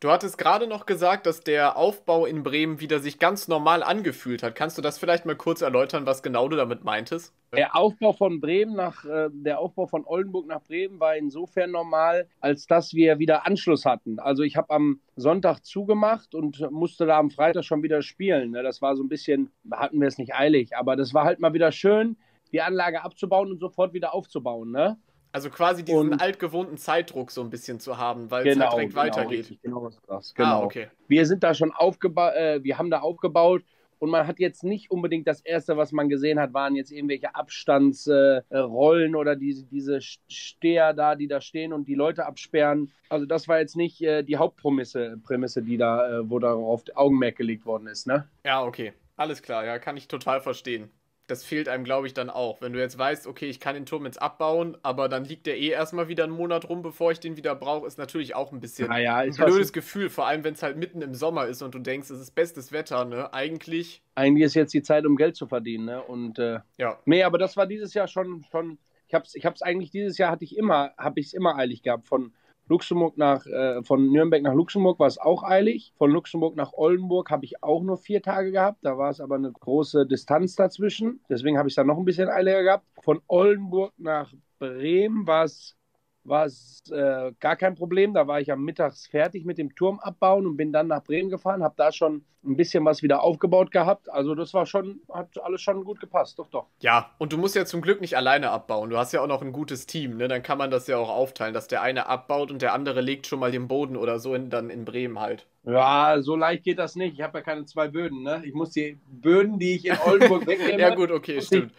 Du 0.00 0.10
hattest 0.10 0.36
gerade 0.36 0.66
noch 0.66 0.84
gesagt, 0.84 1.26
dass 1.26 1.42
der 1.42 1.76
Aufbau 1.76 2.26
in 2.26 2.42
Bremen 2.42 2.80
wieder 2.80 2.98
sich 2.98 3.20
ganz 3.20 3.46
normal 3.46 3.84
angefühlt 3.84 4.42
hat. 4.42 4.56
Kannst 4.56 4.76
du 4.76 4.82
das 4.82 4.98
vielleicht 4.98 5.26
mal 5.26 5.36
kurz 5.36 5.60
erläutern, 5.60 6.06
was 6.06 6.24
genau 6.24 6.48
du 6.48 6.56
damit 6.56 6.82
meintest? 6.82 7.32
Der 7.54 7.76
Aufbau 7.76 8.12
von 8.12 8.40
Bremen 8.40 8.74
nach, 8.74 9.04
äh, 9.04 9.28
der 9.30 9.60
Aufbau 9.60 9.86
von 9.86 10.04
Oldenburg 10.04 10.48
nach 10.48 10.62
Bremen 10.62 10.98
war 10.98 11.16
insofern 11.16 11.70
normal, 11.70 12.26
als 12.40 12.66
dass 12.66 12.94
wir 12.94 13.20
wieder 13.20 13.46
Anschluss 13.46 13.84
hatten. 13.84 14.18
Also 14.18 14.42
ich 14.42 14.56
habe 14.56 14.70
am 14.70 15.00
Sonntag 15.14 15.60
zugemacht 15.60 16.34
und 16.34 16.68
musste 16.72 17.06
da 17.06 17.18
am 17.18 17.30
Freitag 17.30 17.64
schon 17.64 17.84
wieder 17.84 18.02
spielen. 18.02 18.50
Ne? 18.50 18.64
Das 18.64 18.82
war 18.82 18.96
so 18.96 19.04
ein 19.04 19.08
bisschen, 19.08 19.52
hatten 19.70 20.00
wir 20.00 20.08
es 20.08 20.18
nicht 20.18 20.34
eilig, 20.34 20.76
aber 20.76 20.96
das 20.96 21.14
war 21.14 21.24
halt 21.24 21.38
mal 21.38 21.52
wieder 21.52 21.70
schön, 21.70 22.16
die 22.50 22.60
Anlage 22.60 23.04
abzubauen 23.04 23.52
und 23.52 23.60
sofort 23.60 23.92
wieder 23.92 24.14
aufzubauen. 24.14 24.72
Ne? 24.72 24.96
Also 25.32 25.48
quasi 25.48 25.82
diesen 25.82 26.12
und, 26.12 26.22
altgewohnten 26.22 26.76
Zeitdruck 26.76 27.30
so 27.30 27.40
ein 27.40 27.48
bisschen 27.48 27.80
zu 27.80 27.96
haben, 27.96 28.30
weil 28.30 28.44
genau, 28.44 28.54
es 28.54 28.60
halt 28.60 28.72
direkt 28.72 28.90
genau, 28.92 29.02
weitergeht. 29.02 29.38
Richtig, 29.38 29.62
genau, 29.62 29.82
was 29.82 29.98
das. 30.06 30.34
Genau. 30.34 30.60
Ah, 30.60 30.64
okay. 30.64 30.88
Wir 31.08 31.24
sind 31.24 31.42
da 31.42 31.54
schon 31.54 31.72
aufgebaut, 31.72 32.34
äh, 32.34 32.62
wir 32.62 32.76
haben 32.76 32.90
da 32.90 33.00
aufgebaut 33.00 33.62
und 33.98 34.10
man 34.10 34.26
hat 34.26 34.38
jetzt 34.40 34.62
nicht 34.62 34.90
unbedingt 34.90 35.26
das 35.26 35.40
erste, 35.40 35.78
was 35.78 35.90
man 35.90 36.10
gesehen 36.10 36.38
hat, 36.38 36.52
waren 36.52 36.76
jetzt 36.76 36.92
irgendwelche 36.92 37.34
Abstandsrollen 37.34 39.14
äh, 39.14 39.16
oder 39.16 39.34
diese, 39.34 39.64
diese 39.64 40.00
Steher 40.02 40.92
da, 40.92 41.14
die 41.14 41.28
da 41.28 41.40
stehen 41.40 41.72
und 41.72 41.88
die 41.88 41.94
Leute 41.94 42.26
absperren. 42.26 42.92
Also 43.08 43.24
das 43.24 43.48
war 43.48 43.58
jetzt 43.58 43.76
nicht 43.76 44.02
äh, 44.02 44.22
die 44.22 44.36
Hauptprämisse, 44.36 45.18
Prämisse, 45.24 45.62
die 45.62 45.78
da, 45.78 46.18
äh, 46.18 46.30
wo 46.30 46.40
darauf 46.40 46.82
Augenmerk 46.94 47.36
gelegt 47.36 47.64
worden 47.64 47.86
ist, 47.86 48.06
ne? 48.06 48.28
Ja, 48.44 48.62
okay. 48.62 48.92
Alles 49.16 49.40
klar, 49.40 49.64
ja, 49.64 49.78
kann 49.78 49.96
ich 49.96 50.08
total 50.08 50.40
verstehen 50.42 50.90
das 51.32 51.44
fehlt 51.44 51.66
einem, 51.66 51.82
glaube 51.82 52.06
ich, 52.06 52.12
dann 52.12 52.28
auch. 52.28 52.60
Wenn 52.60 52.74
du 52.74 52.78
jetzt 52.78 52.98
weißt, 52.98 53.26
okay, 53.26 53.46
ich 53.46 53.58
kann 53.58 53.74
den 53.74 53.86
Turm 53.86 54.04
jetzt 54.04 54.20
abbauen, 54.20 54.76
aber 54.82 55.08
dann 55.08 55.24
liegt 55.24 55.46
der 55.46 55.58
eh 55.58 55.68
erstmal 55.68 56.08
wieder 56.08 56.24
einen 56.24 56.34
Monat 56.34 56.68
rum, 56.68 56.82
bevor 56.82 57.10
ich 57.10 57.20
den 57.20 57.38
wieder 57.38 57.54
brauche, 57.54 57.86
ist 57.86 57.96
natürlich 57.96 58.34
auch 58.34 58.52
ein 58.52 58.60
bisschen 58.60 58.92
ja, 58.92 59.16
ein 59.16 59.30
blödes 59.30 59.72
Gefühl, 59.72 60.10
vor 60.10 60.26
allem 60.26 60.44
wenn 60.44 60.52
es 60.52 60.62
halt 60.62 60.76
mitten 60.76 61.00
im 61.00 61.14
Sommer 61.14 61.46
ist 61.46 61.62
und 61.62 61.74
du 61.74 61.78
denkst, 61.78 62.10
es 62.10 62.20
ist 62.20 62.34
bestes 62.34 62.70
Wetter, 62.70 63.06
ne? 63.06 63.32
Eigentlich. 63.32 64.02
Eigentlich 64.14 64.44
ist 64.44 64.54
jetzt 64.54 64.74
die 64.74 64.82
Zeit, 64.82 65.06
um 65.06 65.16
Geld 65.16 65.34
zu 65.34 65.46
verdienen, 65.46 65.86
ne? 65.86 66.02
Und 66.02 66.38
äh, 66.38 66.60
ja. 66.76 66.98
Nee, 67.06 67.22
aber 67.22 67.38
das 67.38 67.56
war 67.56 67.66
dieses 67.66 67.94
Jahr 67.94 68.08
schon, 68.08 68.44
schon. 68.50 68.78
Ich 69.08 69.14
hab's, 69.14 69.34
ich 69.34 69.46
hab's 69.46 69.62
eigentlich 69.62 69.90
dieses 69.90 70.18
Jahr 70.18 70.30
hatte 70.30 70.44
ich 70.44 70.56
immer, 70.56 70.92
habe 70.98 71.18
ich 71.18 71.28
es 71.28 71.32
immer 71.32 71.56
eilig 71.56 71.82
gehabt. 71.82 72.06
Von 72.06 72.34
Luxemburg 72.68 73.16
nach, 73.18 73.46
äh, 73.46 73.82
von 73.82 74.10
Nürnberg 74.10 74.42
nach 74.42 74.54
Luxemburg 74.54 74.98
war 74.98 75.06
es 75.06 75.18
auch 75.18 75.42
eilig. 75.42 75.92
Von 75.96 76.10
Luxemburg 76.10 76.56
nach 76.56 76.72
Oldenburg 76.72 77.30
habe 77.30 77.44
ich 77.44 77.62
auch 77.62 77.82
nur 77.82 77.96
vier 77.96 78.22
Tage 78.22 78.52
gehabt. 78.52 78.78
Da 78.82 78.96
war 78.98 79.10
es 79.10 79.20
aber 79.20 79.34
eine 79.34 79.52
große 79.52 80.06
Distanz 80.06 80.54
dazwischen. 80.54 81.20
Deswegen 81.28 81.58
habe 81.58 81.68
ich 81.68 81.72
es 81.72 81.76
dann 81.76 81.86
noch 81.86 81.98
ein 81.98 82.04
bisschen 82.04 82.28
eiliger 82.28 82.62
gehabt. 82.62 82.86
Von 83.02 83.20
Oldenburg 83.26 83.92
nach 83.98 84.32
Bremen 84.58 85.26
war 85.26 85.44
es 85.44 85.76
war 86.24 86.46
es 86.46 86.82
äh, 86.90 87.32
gar 87.40 87.56
kein 87.56 87.74
Problem. 87.74 88.14
Da 88.14 88.26
war 88.26 88.40
ich 88.40 88.52
am 88.52 88.64
Mittags 88.64 89.06
fertig 89.06 89.44
mit 89.44 89.58
dem 89.58 89.74
Turm 89.74 89.98
abbauen 90.00 90.46
und 90.46 90.56
bin 90.56 90.72
dann 90.72 90.86
nach 90.86 91.02
Bremen 91.02 91.30
gefahren, 91.30 91.62
habe 91.62 91.74
da 91.76 91.92
schon 91.92 92.24
ein 92.44 92.56
bisschen 92.56 92.84
was 92.84 93.02
wieder 93.02 93.22
aufgebaut 93.22 93.70
gehabt. 93.70 94.10
Also 94.10 94.34
das 94.34 94.52
war 94.52 94.66
schon, 94.66 95.00
hat 95.12 95.28
alles 95.42 95.62
schon 95.62 95.84
gut 95.84 96.00
gepasst, 96.00 96.38
doch, 96.38 96.48
doch. 96.48 96.66
Ja, 96.80 97.10
und 97.18 97.32
du 97.32 97.38
musst 97.38 97.54
ja 97.54 97.64
zum 97.64 97.82
Glück 97.82 98.00
nicht 98.00 98.16
alleine 98.16 98.50
abbauen. 98.50 98.90
Du 98.90 98.98
hast 98.98 99.12
ja 99.12 99.20
auch 99.20 99.28
noch 99.28 99.42
ein 99.42 99.52
gutes 99.52 99.86
Team, 99.86 100.16
ne? 100.16 100.28
Dann 100.28 100.42
kann 100.42 100.58
man 100.58 100.70
das 100.70 100.86
ja 100.86 100.96
auch 100.96 101.10
aufteilen, 101.10 101.54
dass 101.54 101.68
der 101.68 101.82
eine 101.82 102.06
abbaut 102.06 102.50
und 102.50 102.62
der 102.62 102.72
andere 102.72 103.00
legt 103.00 103.26
schon 103.26 103.38
mal 103.38 103.52
den 103.52 103.68
Boden 103.68 103.96
oder 103.96 104.18
so 104.18 104.34
in, 104.34 104.50
dann 104.50 104.70
in 104.70 104.84
Bremen 104.84 105.20
halt. 105.20 105.46
Ja, 105.64 106.16
so 106.20 106.34
leicht 106.34 106.64
geht 106.64 106.78
das 106.80 106.96
nicht. 106.96 107.14
Ich 107.14 107.22
habe 107.22 107.38
ja 107.38 107.44
keine 107.44 107.64
zwei 107.66 107.88
Böden, 107.88 108.22
ne? 108.22 108.42
Ich 108.44 108.54
muss 108.54 108.70
die 108.70 108.98
Böden, 109.06 109.58
die 109.58 109.76
ich 109.76 109.84
in 109.86 109.96
Oldenburg 110.04 110.46
wegnehme. 110.46 110.80
ja, 110.80 110.94
gut, 110.94 111.12
okay, 111.12 111.40
stimmt 111.40 111.72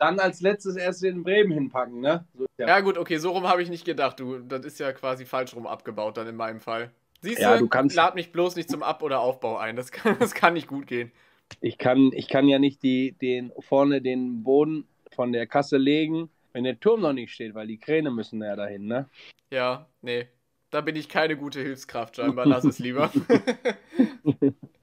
dann 0.00 0.18
als 0.18 0.40
letztes 0.40 0.76
erst 0.76 1.04
in 1.04 1.22
Bremen 1.22 1.52
hinpacken, 1.52 2.00
ne? 2.00 2.24
So, 2.34 2.46
ja. 2.58 2.66
ja. 2.66 2.80
gut, 2.80 2.96
okay, 2.96 3.18
so 3.18 3.32
rum 3.32 3.46
habe 3.46 3.62
ich 3.62 3.68
nicht 3.68 3.84
gedacht. 3.84 4.18
Du, 4.18 4.38
das 4.38 4.64
ist 4.64 4.80
ja 4.80 4.92
quasi 4.92 5.26
falsch 5.26 5.54
rum 5.54 5.66
abgebaut 5.66 6.16
dann 6.16 6.26
in 6.26 6.36
meinem 6.36 6.60
Fall. 6.60 6.90
Siehst 7.20 7.40
ja, 7.40 7.58
du, 7.58 7.68
kannst... 7.68 7.94
lad 7.94 8.14
mich 8.14 8.32
bloß 8.32 8.56
nicht 8.56 8.70
zum 8.70 8.82
Ab- 8.82 9.02
oder 9.02 9.20
Aufbau 9.20 9.58
ein. 9.58 9.76
Das 9.76 9.92
kann, 9.92 10.16
das 10.18 10.34
kann 10.34 10.54
nicht 10.54 10.66
gut 10.66 10.86
gehen. 10.86 11.12
Ich 11.60 11.76
kann, 11.76 12.10
ich 12.14 12.28
kann 12.28 12.48
ja 12.48 12.58
nicht 12.58 12.82
die, 12.82 13.12
den, 13.12 13.52
vorne 13.58 14.00
den 14.00 14.42
Boden 14.42 14.88
von 15.10 15.32
der 15.32 15.46
Kasse 15.46 15.76
legen, 15.76 16.30
wenn 16.52 16.64
der 16.64 16.80
Turm 16.80 17.02
noch 17.02 17.12
nicht 17.12 17.34
steht, 17.34 17.54
weil 17.54 17.66
die 17.66 17.78
Kräne 17.78 18.10
müssen 18.10 18.42
ja 18.42 18.56
dahin, 18.56 18.86
ne? 18.86 19.08
Ja, 19.50 19.86
nee. 20.00 20.28
Da 20.70 20.80
bin 20.80 20.96
ich 20.96 21.08
keine 21.08 21.36
gute 21.36 21.60
Hilfskraft, 21.60 22.16
scheinbar. 22.16 22.46
Lass 22.46 22.64
es 22.64 22.78
lieber. 22.78 23.12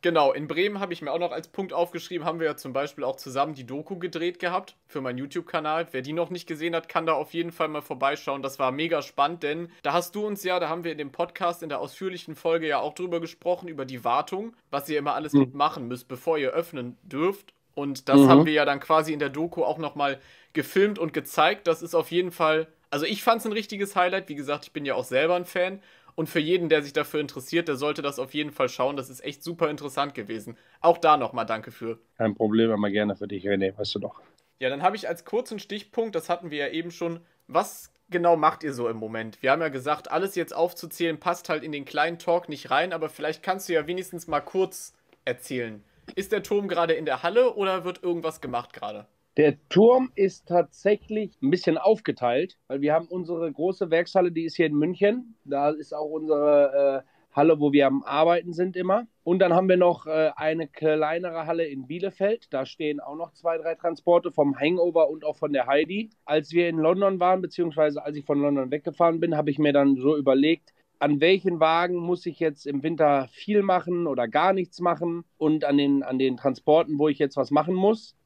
Genau, 0.00 0.32
in 0.32 0.46
Bremen 0.46 0.78
habe 0.78 0.92
ich 0.92 1.02
mir 1.02 1.12
auch 1.12 1.18
noch 1.18 1.32
als 1.32 1.48
Punkt 1.48 1.72
aufgeschrieben, 1.72 2.24
haben 2.24 2.38
wir 2.38 2.46
ja 2.46 2.56
zum 2.56 2.72
Beispiel 2.72 3.02
auch 3.02 3.16
zusammen 3.16 3.54
die 3.54 3.66
Doku 3.66 3.98
gedreht 3.98 4.38
gehabt 4.38 4.76
für 4.86 5.00
meinen 5.00 5.18
YouTube-Kanal. 5.18 5.88
Wer 5.90 6.02
die 6.02 6.12
noch 6.12 6.30
nicht 6.30 6.46
gesehen 6.46 6.76
hat, 6.76 6.88
kann 6.88 7.06
da 7.06 7.14
auf 7.14 7.34
jeden 7.34 7.50
Fall 7.50 7.66
mal 7.66 7.82
vorbeischauen. 7.82 8.42
Das 8.42 8.60
war 8.60 8.70
mega 8.70 9.02
spannend, 9.02 9.42
denn 9.42 9.72
da 9.82 9.92
hast 9.92 10.14
du 10.14 10.24
uns 10.24 10.44
ja, 10.44 10.60
da 10.60 10.68
haben 10.68 10.84
wir 10.84 10.92
in 10.92 10.98
dem 10.98 11.10
Podcast 11.10 11.64
in 11.64 11.68
der 11.68 11.80
ausführlichen 11.80 12.36
Folge 12.36 12.68
ja 12.68 12.78
auch 12.78 12.94
drüber 12.94 13.20
gesprochen, 13.20 13.66
über 13.66 13.84
die 13.84 14.04
Wartung, 14.04 14.54
was 14.70 14.88
ihr 14.88 14.98
immer 14.98 15.14
alles 15.14 15.32
mhm. 15.32 15.40
mitmachen 15.40 15.88
müsst, 15.88 16.06
bevor 16.06 16.38
ihr 16.38 16.50
öffnen 16.50 16.96
dürft. 17.02 17.52
Und 17.74 18.08
das 18.08 18.20
mhm. 18.20 18.28
haben 18.28 18.46
wir 18.46 18.52
ja 18.52 18.64
dann 18.64 18.78
quasi 18.78 19.12
in 19.12 19.18
der 19.18 19.30
Doku 19.30 19.64
auch 19.64 19.78
nochmal 19.78 20.20
gefilmt 20.52 21.00
und 21.00 21.12
gezeigt. 21.12 21.66
Das 21.66 21.82
ist 21.82 21.96
auf 21.96 22.12
jeden 22.12 22.30
Fall, 22.30 22.68
also 22.90 23.04
ich 23.04 23.24
fand 23.24 23.40
es 23.40 23.46
ein 23.46 23.52
richtiges 23.52 23.96
Highlight. 23.96 24.28
Wie 24.28 24.36
gesagt, 24.36 24.64
ich 24.64 24.72
bin 24.72 24.84
ja 24.84 24.94
auch 24.94 25.04
selber 25.04 25.34
ein 25.34 25.44
Fan. 25.44 25.80
Und 26.18 26.28
für 26.28 26.40
jeden, 26.40 26.68
der 26.68 26.82
sich 26.82 26.92
dafür 26.92 27.20
interessiert, 27.20 27.68
der 27.68 27.76
sollte 27.76 28.02
das 28.02 28.18
auf 28.18 28.34
jeden 28.34 28.50
Fall 28.50 28.68
schauen. 28.68 28.96
Das 28.96 29.08
ist 29.08 29.22
echt 29.22 29.40
super 29.44 29.70
interessant 29.70 30.16
gewesen. 30.16 30.56
Auch 30.80 30.98
da 30.98 31.16
nochmal 31.16 31.46
danke 31.46 31.70
für. 31.70 32.00
Kein 32.16 32.34
Problem, 32.34 32.72
immer 32.72 32.90
gerne 32.90 33.14
für 33.14 33.28
dich, 33.28 33.44
René, 33.44 33.78
weißt 33.78 33.94
du 33.94 34.00
doch. 34.00 34.20
Ja, 34.58 34.68
dann 34.68 34.82
habe 34.82 34.96
ich 34.96 35.06
als 35.06 35.24
kurzen 35.24 35.60
Stichpunkt, 35.60 36.16
das 36.16 36.28
hatten 36.28 36.50
wir 36.50 36.58
ja 36.58 36.68
eben 36.72 36.90
schon, 36.90 37.20
was 37.46 37.92
genau 38.10 38.34
macht 38.36 38.64
ihr 38.64 38.74
so 38.74 38.88
im 38.88 38.96
Moment? 38.96 39.40
Wir 39.42 39.52
haben 39.52 39.60
ja 39.62 39.68
gesagt, 39.68 40.10
alles 40.10 40.34
jetzt 40.34 40.52
aufzuzählen 40.52 41.20
passt 41.20 41.48
halt 41.50 41.62
in 41.62 41.70
den 41.70 41.84
kleinen 41.84 42.18
Talk 42.18 42.48
nicht 42.48 42.68
rein, 42.68 42.92
aber 42.92 43.10
vielleicht 43.10 43.44
kannst 43.44 43.68
du 43.68 43.74
ja 43.74 43.86
wenigstens 43.86 44.26
mal 44.26 44.40
kurz 44.40 44.94
erzählen. 45.24 45.84
Ist 46.16 46.32
der 46.32 46.42
Turm 46.42 46.66
gerade 46.66 46.94
in 46.94 47.04
der 47.04 47.22
Halle 47.22 47.54
oder 47.54 47.84
wird 47.84 48.02
irgendwas 48.02 48.40
gemacht 48.40 48.72
gerade? 48.72 49.06
Der 49.38 49.56
Turm 49.68 50.10
ist 50.16 50.48
tatsächlich 50.48 51.40
ein 51.40 51.50
bisschen 51.50 51.78
aufgeteilt, 51.78 52.58
weil 52.66 52.80
wir 52.80 52.92
haben 52.92 53.06
unsere 53.06 53.52
große 53.52 53.88
Werkshalle, 53.88 54.32
die 54.32 54.42
ist 54.42 54.56
hier 54.56 54.66
in 54.66 54.74
München. 54.74 55.36
Da 55.44 55.70
ist 55.70 55.94
auch 55.94 56.10
unsere 56.10 57.04
äh, 57.06 57.36
Halle, 57.36 57.60
wo 57.60 57.72
wir 57.72 57.86
am 57.86 58.02
Arbeiten 58.02 58.52
sind 58.52 58.74
immer. 58.74 59.06
Und 59.22 59.38
dann 59.38 59.52
haben 59.52 59.68
wir 59.68 59.76
noch 59.76 60.06
äh, 60.06 60.32
eine 60.34 60.66
kleinere 60.66 61.46
Halle 61.46 61.66
in 61.66 61.86
Bielefeld. 61.86 62.52
Da 62.52 62.66
stehen 62.66 62.98
auch 62.98 63.14
noch 63.14 63.32
zwei, 63.32 63.58
drei 63.58 63.76
Transporte 63.76 64.32
vom 64.32 64.58
Hangover 64.58 65.08
und 65.08 65.24
auch 65.24 65.36
von 65.36 65.52
der 65.52 65.68
Heidi. 65.68 66.10
Als 66.24 66.50
wir 66.50 66.68
in 66.68 66.78
London 66.78 67.20
waren, 67.20 67.40
beziehungsweise 67.40 68.04
als 68.04 68.16
ich 68.16 68.24
von 68.24 68.40
London 68.40 68.72
weggefahren 68.72 69.20
bin, 69.20 69.36
habe 69.36 69.52
ich 69.52 69.60
mir 69.60 69.72
dann 69.72 69.94
so 69.94 70.16
überlegt, 70.16 70.74
an 70.98 71.20
welchen 71.20 71.60
Wagen 71.60 71.94
muss 71.94 72.26
ich 72.26 72.40
jetzt 72.40 72.66
im 72.66 72.82
Winter 72.82 73.28
viel 73.30 73.62
machen 73.62 74.08
oder 74.08 74.26
gar 74.26 74.52
nichts 74.52 74.80
machen 74.80 75.22
und 75.36 75.64
an 75.64 75.76
den, 75.76 76.02
an 76.02 76.18
den 76.18 76.36
Transporten, 76.36 76.98
wo 76.98 77.06
ich 77.06 77.20
jetzt 77.20 77.36
was 77.36 77.52
machen 77.52 77.76
muss. 77.76 78.17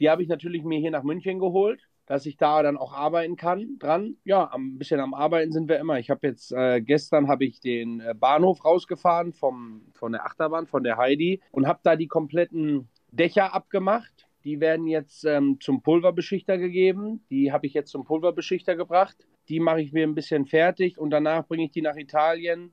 Die 0.00 0.10
habe 0.10 0.22
ich 0.22 0.28
natürlich 0.28 0.64
mir 0.64 0.78
hier 0.78 0.90
nach 0.90 1.02
München 1.02 1.38
geholt, 1.38 1.80
dass 2.06 2.24
ich 2.26 2.36
da 2.36 2.62
dann 2.62 2.76
auch 2.76 2.92
arbeiten 2.92 3.36
kann 3.36 3.78
dran. 3.78 4.16
Ja, 4.24 4.50
ein 4.52 4.78
bisschen 4.78 5.00
am 5.00 5.14
Arbeiten 5.14 5.52
sind 5.52 5.68
wir 5.68 5.78
immer. 5.78 5.98
Ich 5.98 6.10
habe 6.10 6.26
jetzt 6.26 6.52
äh, 6.52 6.80
gestern 6.80 7.28
habe 7.28 7.44
ich 7.44 7.60
den 7.60 8.00
äh, 8.00 8.14
Bahnhof 8.14 8.64
rausgefahren 8.64 9.32
vom, 9.32 9.82
von 9.94 10.12
der 10.12 10.24
Achterbahn, 10.24 10.66
von 10.66 10.82
der 10.82 10.96
Heidi 10.96 11.42
und 11.50 11.66
habe 11.66 11.80
da 11.82 11.96
die 11.96 12.06
kompletten 12.06 12.88
Dächer 13.10 13.54
abgemacht. 13.54 14.26
Die 14.44 14.60
werden 14.60 14.86
jetzt 14.86 15.24
ähm, 15.24 15.58
zum 15.60 15.82
Pulverbeschichter 15.82 16.56
gegeben. 16.56 17.24
Die 17.28 17.52
habe 17.52 17.66
ich 17.66 17.74
jetzt 17.74 17.90
zum 17.90 18.04
Pulverbeschichter 18.04 18.76
gebracht. 18.76 19.16
Die 19.48 19.60
mache 19.60 19.82
ich 19.82 19.92
mir 19.92 20.06
ein 20.06 20.14
bisschen 20.14 20.46
fertig 20.46 20.98
und 20.98 21.10
danach 21.10 21.46
bringe 21.46 21.64
ich 21.64 21.72
die 21.72 21.82
nach 21.82 21.96
Italien. 21.96 22.72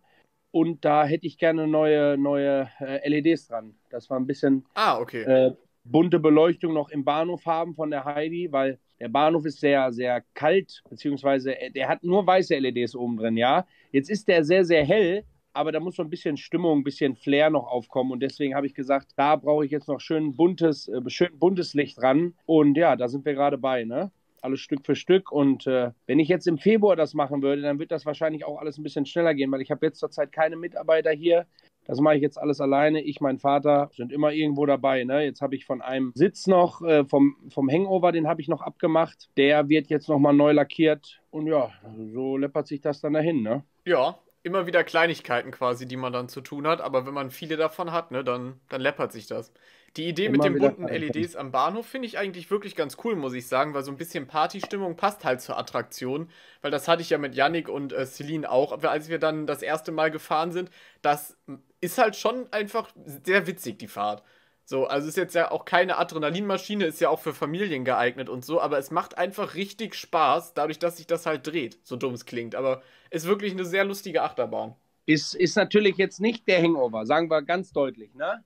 Und 0.52 0.86
da 0.86 1.04
hätte 1.06 1.28
ich 1.28 1.38
gerne 1.38 1.68
neue, 1.68 2.18
neue 2.18 2.70
äh, 2.80 3.10
LEDs 3.10 3.48
dran. 3.48 3.76
Das 3.90 4.10
war 4.10 4.18
ein 4.18 4.28
bisschen 4.28 4.66
ah, 4.76 5.00
okay. 5.00 5.24
äh, 5.24 5.54
bunte 5.86 6.20
Beleuchtung 6.20 6.74
noch 6.74 6.90
im 6.90 7.06
Bahnhof 7.06 7.46
haben 7.46 7.76
von 7.76 7.92
der 7.92 8.04
Heidi, 8.04 8.52
weil 8.52 8.80
der 9.00 9.10
Bahnhof 9.10 9.46
ist 9.46 9.60
sehr, 9.60 9.92
sehr 9.92 10.24
kalt, 10.34 10.82
beziehungsweise 10.90 11.60
äh, 11.60 11.72
der 11.72 11.88
hat 11.88 12.04
nur 12.04 12.26
weiße 12.26 12.56
LEDs 12.56 12.96
oben 12.96 13.18
drin, 13.18 13.38
ja. 13.38 13.66
Jetzt 13.92 14.10
ist 14.10 14.28
der 14.28 14.44
sehr, 14.44 14.66
sehr 14.66 14.84
hell, 14.84 15.24
aber 15.54 15.72
da 15.72 15.80
muss 15.80 15.96
so 15.96 16.04
ein 16.04 16.10
bisschen 16.10 16.38
Stimmung, 16.38 16.80
ein 16.80 16.84
bisschen 16.84 17.16
Flair 17.16 17.50
noch 17.50 17.68
aufkommen 17.68 18.12
und 18.12 18.20
deswegen 18.22 18.56
habe 18.56 18.68
ich 18.68 18.74
gesagt, 18.74 19.12
da 19.16 19.36
brauche 19.36 19.66
ich 19.66 19.72
jetzt 19.72 19.88
noch 19.88 20.02
schön 20.02 20.36
buntes, 20.36 20.88
äh, 20.88 21.02
schön 21.10 21.38
buntes 21.38 21.74
Licht 21.74 22.02
dran 22.02 22.34
und 22.46 22.76
ja, 22.78 22.96
da 22.96 23.08
sind 23.08 23.26
wir 23.26 23.34
gerade 23.34 23.58
bei, 23.58 23.86
ne? 23.86 24.12
Alles 24.42 24.60
Stück 24.60 24.86
für 24.86 24.96
Stück 24.96 25.32
und 25.32 25.66
äh, 25.66 25.92
wenn 26.06 26.20
ich 26.20 26.28
jetzt 26.28 26.48
im 26.48 26.58
Februar 26.58 26.96
das 26.96 27.16
machen 27.16 27.42
würde, 27.42 27.64
dann 27.64 27.80
wird 27.80 27.92
das 27.92 28.06
wahrscheinlich 28.06 28.46
auch 28.46 28.60
alles 28.60 28.78
ein 28.78 28.84
bisschen 28.84 29.06
schneller 29.06 29.34
gehen, 29.34 29.52
weil 29.52 29.62
ich 29.62 29.72
habe 29.72 29.86
jetzt 29.86 30.00
zurzeit 30.00 30.32
keine 30.32 30.56
Mitarbeiter 30.56 31.12
hier, 31.12 31.48
das 31.86 32.00
mache 32.00 32.16
ich 32.16 32.22
jetzt 32.22 32.38
alles 32.38 32.60
alleine. 32.60 33.02
Ich, 33.02 33.22
mein 33.22 33.38
Vater 33.38 33.90
sind 33.96 34.12
immer 34.12 34.32
irgendwo 34.32 34.66
dabei. 34.66 35.04
Ne? 35.04 35.24
Jetzt 35.24 35.42
habe 35.42 35.56
ich 35.56 35.66
von 35.66 35.82
einem 35.82 36.12
Sitz 36.16 36.48
noch, 36.48 36.82
äh, 36.82 37.06
vom, 37.06 37.38
vom 37.50 37.70
Hangover, 37.70 38.12
den 38.12 38.28
habe 38.28 38.42
ich 38.42 38.48
noch 38.48 38.62
abgemacht. 38.62 39.30
Der 39.38 39.70
wird 39.70 39.90
jetzt 39.90 40.10
nochmal 40.10 40.34
neu 40.34 40.52
lackiert. 40.52 41.22
Und 41.30 41.48
ja, 41.48 41.72
so 42.12 42.38
läppert 42.38 42.68
sich 42.68 42.82
das 42.82 43.02
dann 43.02 43.14
dahin. 43.14 43.44
Ne? 43.44 43.64
Ja, 43.86 44.18
immer 44.46 44.68
wieder 44.68 44.84
Kleinigkeiten 44.84 45.52
quasi, 45.52 45.88
die 45.88 45.98
man 45.98 46.14
dann 46.14 46.30
zu 46.30 46.42
tun 46.42 46.68
hat. 46.68 46.80
Aber 46.80 47.06
wenn 47.06 47.14
man 47.14 47.32
viele 47.32 47.58
davon 47.58 47.92
hat, 47.92 48.12
ne, 48.12 48.24
dann, 48.24 48.60
dann 48.70 48.82
läppert 48.82 49.12
sich 49.12 49.28
das. 49.28 49.52
Die 49.98 50.08
Idee 50.10 50.26
Immer 50.26 50.38
mit 50.38 50.44
den 50.44 50.60
bunten 50.60 50.88
LEDs 50.88 51.36
am 51.36 51.52
Bahnhof 51.52 51.86
finde 51.86 52.08
ich 52.08 52.18
eigentlich 52.18 52.52
wirklich 52.52 52.76
ganz 52.76 52.98
cool, 53.04 53.16
muss 53.16 53.34
ich 53.34 53.48
sagen, 53.48 53.74
weil 53.74 53.84
so 53.84 53.92
ein 53.92 53.98
bisschen 53.98 54.28
Partystimmung 54.28 54.98
passt 54.98 55.24
halt 55.24 55.40
zur 55.40 55.58
Attraktion. 55.58 56.30
Weil 56.62 56.70
das 56.70 56.88
hatte 56.88 57.02
ich 57.02 57.10
ja 57.10 57.18
mit 57.18 57.34
Yannick 57.34 57.70
und 57.70 57.94
äh, 57.94 58.06
Celine 58.06 58.52
auch, 58.52 58.84
als 58.84 59.10
wir 59.10 59.20
dann 59.20 59.48
das 59.48 59.62
erste 59.62 59.92
Mal 59.92 60.12
gefahren 60.12 60.52
sind. 60.52 60.70
Das 61.02 61.38
ist 61.86 61.98
halt 61.98 62.16
schon 62.16 62.52
einfach 62.52 62.90
sehr 63.06 63.48
witzig, 63.48 63.80
die 63.80 63.88
Fahrt. 63.88 64.24
So, 64.66 64.88
also 64.88 65.08
ist 65.08 65.18
jetzt 65.18 65.36
ja 65.36 65.52
auch 65.52 65.66
keine 65.66 65.98
Adrenalinmaschine, 65.98 66.86
ist 66.86 67.00
ja 67.00 67.10
auch 67.10 67.20
für 67.20 67.34
Familien 67.34 67.86
geeignet 67.86 68.30
und 68.30 68.44
so, 68.44 68.60
aber 68.60 68.80
es 68.80 68.90
macht 68.90 69.18
einfach 69.18 69.54
richtig 69.54 69.94
Spaß, 69.96 70.56
dadurch, 70.56 70.80
dass 70.80 70.98
sich 70.98 71.06
das 71.06 71.26
halt 71.28 71.46
dreht, 71.46 71.80
so 71.84 71.96
dumm 71.96 72.16
es 72.16 72.26
klingt. 72.26 72.56
Aber 72.56 72.82
ist 73.12 73.28
wirklich 73.28 73.54
eine 73.54 73.66
sehr 73.66 73.86
lustige 73.86 74.24
Achterbahn. 74.24 74.76
Ist, 75.06 75.36
ist 75.36 75.56
natürlich 75.56 75.98
jetzt 75.98 76.20
nicht 76.20 76.48
der 76.48 76.64
Hangover, 76.64 77.06
sagen 77.06 77.30
wir 77.30 77.44
ganz 77.44 77.72
deutlich, 77.72 78.16
ne? 78.16 78.44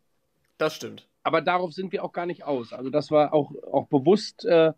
Das 0.57 0.75
stimmt 0.75 1.09
aber 1.23 1.41
darauf 1.41 1.73
sind 1.73 1.91
wir 1.91 2.03
auch 2.03 2.11
gar 2.11 2.25
nicht 2.25 2.43
aus. 2.43 2.73
Also 2.73 2.89
das 2.89 3.11
war 3.11 3.33
auch, 3.33 3.51
auch 3.71 3.87
bewusst, 3.87 4.45
äh, 4.45 4.73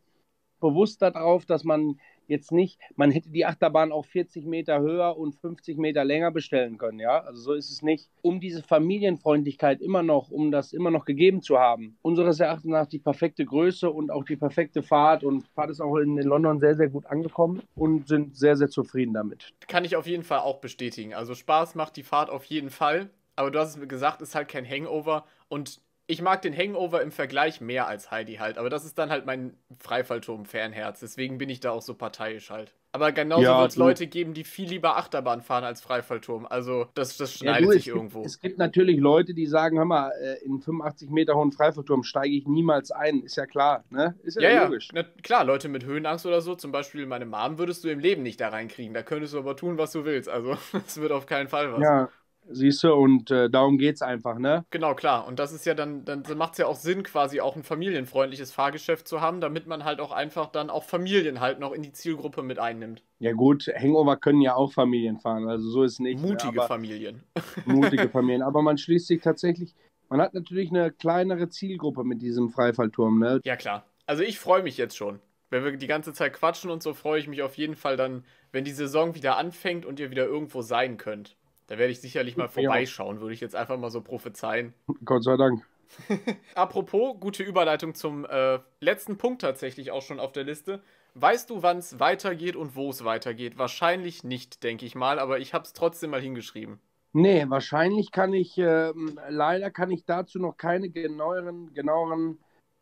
bewusst 0.59 1.01
darauf, 1.01 1.45
dass 1.45 1.63
man 1.63 1.99
jetzt 2.31 2.51
nicht, 2.51 2.79
man 2.95 3.11
hätte 3.11 3.29
die 3.29 3.45
Achterbahn 3.45 3.91
auch 3.91 4.05
40 4.05 4.45
Meter 4.45 4.79
höher 4.79 5.17
und 5.17 5.35
50 5.35 5.77
Meter 5.77 6.03
länger 6.03 6.31
bestellen 6.31 6.77
können, 6.77 7.00
ja. 7.00 7.19
Also 7.19 7.41
so 7.41 7.53
ist 7.53 7.69
es 7.69 7.81
nicht. 7.81 8.09
Um 8.21 8.39
diese 8.39 8.63
Familienfreundlichkeit 8.63 9.81
immer 9.81 10.01
noch, 10.01 10.31
um 10.31 10.51
das 10.51 10.73
immer 10.73 10.89
noch 10.89 11.05
gegeben 11.05 11.41
zu 11.41 11.59
haben. 11.59 11.97
Unseres 12.01 12.39
Erachtens 12.39 12.71
nach 12.71 12.88
die 12.88 13.00
perfekte 13.00 13.45
Größe 13.45 13.89
und 13.89 14.11
auch 14.11 14.23
die 14.23 14.38
perfekte 14.38 14.81
Fahrt 14.81 15.23
und 15.23 15.47
Fahrt 15.50 15.69
ist 15.69 15.81
auch 15.81 15.97
in 15.97 16.17
London 16.17 16.59
sehr, 16.59 16.75
sehr 16.75 16.89
gut 16.89 17.05
angekommen 17.05 17.61
und 17.75 18.07
sind 18.07 18.35
sehr, 18.35 18.55
sehr 18.55 18.69
zufrieden 18.69 19.13
damit. 19.13 19.53
Kann 19.67 19.85
ich 19.85 19.95
auf 19.95 20.07
jeden 20.07 20.23
Fall 20.23 20.39
auch 20.39 20.59
bestätigen. 20.59 21.13
Also 21.13 21.35
Spaß 21.35 21.75
macht 21.75 21.97
die 21.97 22.03
Fahrt 22.03 22.29
auf 22.29 22.45
jeden 22.45 22.69
Fall. 22.69 23.09
Aber 23.35 23.50
du 23.50 23.59
hast 23.59 23.69
es 23.69 23.77
mir 23.77 23.88
gesagt, 23.88 24.21
ist 24.21 24.35
halt 24.35 24.50
kein 24.50 24.69
Hangover 24.69 25.25
und 25.47 25.81
ich 26.08 26.22
mag 26.22 26.41
den 26.41 26.55
Hangover 26.55 27.01
im 27.01 27.12
Vergleich 27.12 27.62
mehr 27.62 27.88
als 27.88 28.12
Heidi 28.12 28.36
halt, 28.36 28.58
aber 28.58 28.70
das 28.70 28.86
ist 28.86 28.98
dann 28.98 29.10
halt 29.10 29.25
mein 29.25 29.55
Freifallturm-Fanherz. 29.79 31.00
Deswegen 31.00 31.38
bin 31.38 31.50
ich 31.50 31.60
da 31.60 31.72
auch 31.72 31.81
so 31.81 31.93
parteiisch 31.93 32.50
halt. 32.50 32.74
Aber 32.93 33.13
genauso 33.13 33.43
ja, 33.43 33.62
wird 33.62 33.72
es 33.72 33.77
Leute 33.77 34.08
geben, 34.08 34.34
die 34.34 34.43
viel 34.43 34.67
lieber 34.67 34.98
Achterbahn 34.98 35.41
fahren 35.41 35.63
als 35.63 35.81
Freifallturm. 35.81 36.46
Also 36.46 36.88
das, 36.93 37.15
das 37.15 37.34
schneidet 37.34 37.62
ja, 37.62 37.65
du, 37.67 37.72
sich 37.72 37.86
gibt, 37.86 37.96
irgendwo. 37.96 38.24
Es 38.24 38.41
gibt 38.41 38.58
natürlich 38.58 39.00
Leute, 39.00 39.34
die 39.34 39.46
sagen, 39.46 39.77
hör 39.77 39.86
mal, 39.86 40.12
äh, 40.22 40.43
in 40.43 40.60
85 40.60 41.10
Meter 41.10 41.36
hohen 41.36 41.53
Freifallturm 41.53 42.03
steige 42.03 42.36
ich 42.36 42.48
niemals 42.48 42.91
ein. 42.91 43.22
Ist 43.22 43.38
ja 43.38 43.46
klar, 43.46 43.86
ne? 43.89 44.15
Ist 44.24 44.39
ja, 44.41 44.50
ja 44.50 44.63
logisch. 44.65 44.89
Ja, 44.93 45.03
klar, 45.24 45.46
Leute 45.46 45.70
mit 45.70 45.86
Höhenangst 45.86 46.25
oder 46.25 46.41
so, 46.41 46.55
zum 46.55 46.74
Beispiel 46.74 47.05
meine 47.05 47.25
Mom, 47.25 47.58
würdest 47.58 47.86
du 47.86 47.89
im 47.89 48.00
Leben 48.00 48.24
nicht 48.24 48.41
da 48.41 48.50
reinkriegen. 48.50 48.93
Da 48.93 49.03
könntest 49.03 49.34
du 49.36 49.39
aber 49.39 49.55
tun, 49.55 49.77
was 49.77 49.93
du 49.93 50.03
willst. 50.03 50.27
Also 50.27 50.58
das 50.74 51.00
wird 51.00 51.13
auf 51.13 51.25
keinen 51.25 51.48
Fall 51.48 51.72
was. 51.72 51.81
Ja, 51.81 52.10
Siehst 52.50 52.83
du, 52.83 52.93
und 52.93 53.31
äh, 53.31 53.50
darum 53.50 53.79
es 53.79 54.01
einfach, 54.01 54.38
ne? 54.38 54.65
Genau, 54.71 54.95
klar. 54.95 55.27
Und 55.27 55.39
das 55.39 55.53
ist 55.53 55.65
ja 55.65 55.74
dann, 55.74 56.05
dann 56.05 56.24
macht 56.36 56.53
es 56.53 56.57
ja 56.57 56.67
auch 56.67 56.75
Sinn, 56.75 57.03
quasi 57.03 57.39
auch 57.39 57.55
ein 57.55 57.63
familienfreundliches 57.63 58.51
Fahrgeschäft 58.51 59.07
zu 59.07 59.21
haben, 59.21 59.41
damit 59.41 59.67
man 59.67 59.83
halt 59.83 60.00
auch 60.00 60.12
einfach 60.12 60.48
dann 60.48 60.69
auch 60.69 60.83
Familien 60.83 61.39
halt 61.39 61.60
noch 61.60 61.71
in 61.71 61.83
die 61.83 61.91
Zielgruppe 61.91 62.43
mit 62.43 62.60
einnimmt. 62.60 63.03
Ja, 63.19 63.33
gut, 63.33 63.67
Hangover 63.67 64.17
können 64.17 64.41
ja 64.41 64.55
auch 64.55 64.74
Familien 64.74 65.19
fahren, 65.19 65.48
also 65.48 65.69
so 65.69 65.83
ist 65.83 66.00
nicht. 66.00 66.21
Ne, 66.21 66.29
mutige 66.29 66.60
ne, 66.60 66.67
Familien. 66.67 67.24
Mutige 67.65 68.10
Familien. 68.10 68.41
Aber 68.41 68.62
man 68.62 68.77
schließt 68.77 69.07
sich 69.07 69.21
tatsächlich, 69.21 69.74
man 70.10 70.19
hat 70.19 70.33
natürlich 70.33 70.71
eine 70.71 70.91
kleinere 70.91 71.50
Zielgruppe 71.50 72.03
mit 72.03 72.21
diesem 72.21 72.50
Freifallturm, 72.50 73.19
ne? 73.19 73.39
Ja, 73.45 73.55
klar. 73.55 73.86
Also 74.05 74.24
ich 74.24 74.39
freue 74.39 74.63
mich 74.63 74.77
jetzt 74.77 74.98
schon. 74.98 75.19
Wenn 75.51 75.63
wir 75.63 75.75
die 75.77 75.88
ganze 75.88 76.13
Zeit 76.13 76.33
quatschen 76.33 76.71
und 76.71 76.81
so, 76.81 76.93
freue 76.93 77.19
ich 77.19 77.27
mich 77.27 77.41
auf 77.43 77.55
jeden 77.55 77.75
Fall 77.75 77.98
dann, 77.98 78.25
wenn 78.51 78.63
die 78.63 78.71
Saison 78.71 79.15
wieder 79.15 79.38
anfängt 79.38 79.86
und 79.86 80.00
ihr 80.00 80.10
wieder 80.10 80.25
irgendwo 80.25 80.62
sein 80.62 80.98
könnt. 80.98 81.38
Da 81.71 81.77
werde 81.77 81.93
ich 81.93 82.01
sicherlich 82.01 82.35
mal 82.35 82.49
vorbeischauen, 82.49 83.21
würde 83.21 83.33
ich 83.33 83.39
jetzt 83.39 83.55
einfach 83.55 83.77
mal 83.77 83.89
so 83.89 84.01
prophezeien. 84.01 84.73
Gott 85.05 85.23
sei 85.23 85.37
Dank. 85.37 85.65
Apropos, 86.53 87.17
gute 87.17 87.43
Überleitung 87.43 87.95
zum 87.95 88.25
äh, 88.25 88.59
letzten 88.81 89.17
Punkt 89.17 89.41
tatsächlich 89.41 89.89
auch 89.89 90.01
schon 90.01 90.19
auf 90.19 90.33
der 90.33 90.43
Liste. 90.43 90.81
Weißt 91.13 91.49
du, 91.49 91.63
wann 91.63 91.77
es 91.77 91.97
weitergeht 91.97 92.57
und 92.57 92.75
wo 92.75 92.89
es 92.89 93.05
weitergeht? 93.05 93.57
Wahrscheinlich 93.57 94.25
nicht, 94.25 94.63
denke 94.63 94.85
ich 94.85 94.95
mal, 94.95 95.17
aber 95.17 95.39
ich 95.39 95.53
habe 95.53 95.63
es 95.63 95.71
trotzdem 95.71 96.09
mal 96.09 96.19
hingeschrieben. 96.19 96.81
Nee, 97.13 97.45
wahrscheinlich 97.47 98.11
kann 98.11 98.33
ich, 98.33 98.57
äh, 98.57 98.91
leider 99.29 99.71
kann 99.71 99.91
ich 99.91 100.03
dazu 100.03 100.39
noch 100.39 100.57
keine 100.57 100.89
genaueren, 100.89 101.73
genaueren 101.73 102.37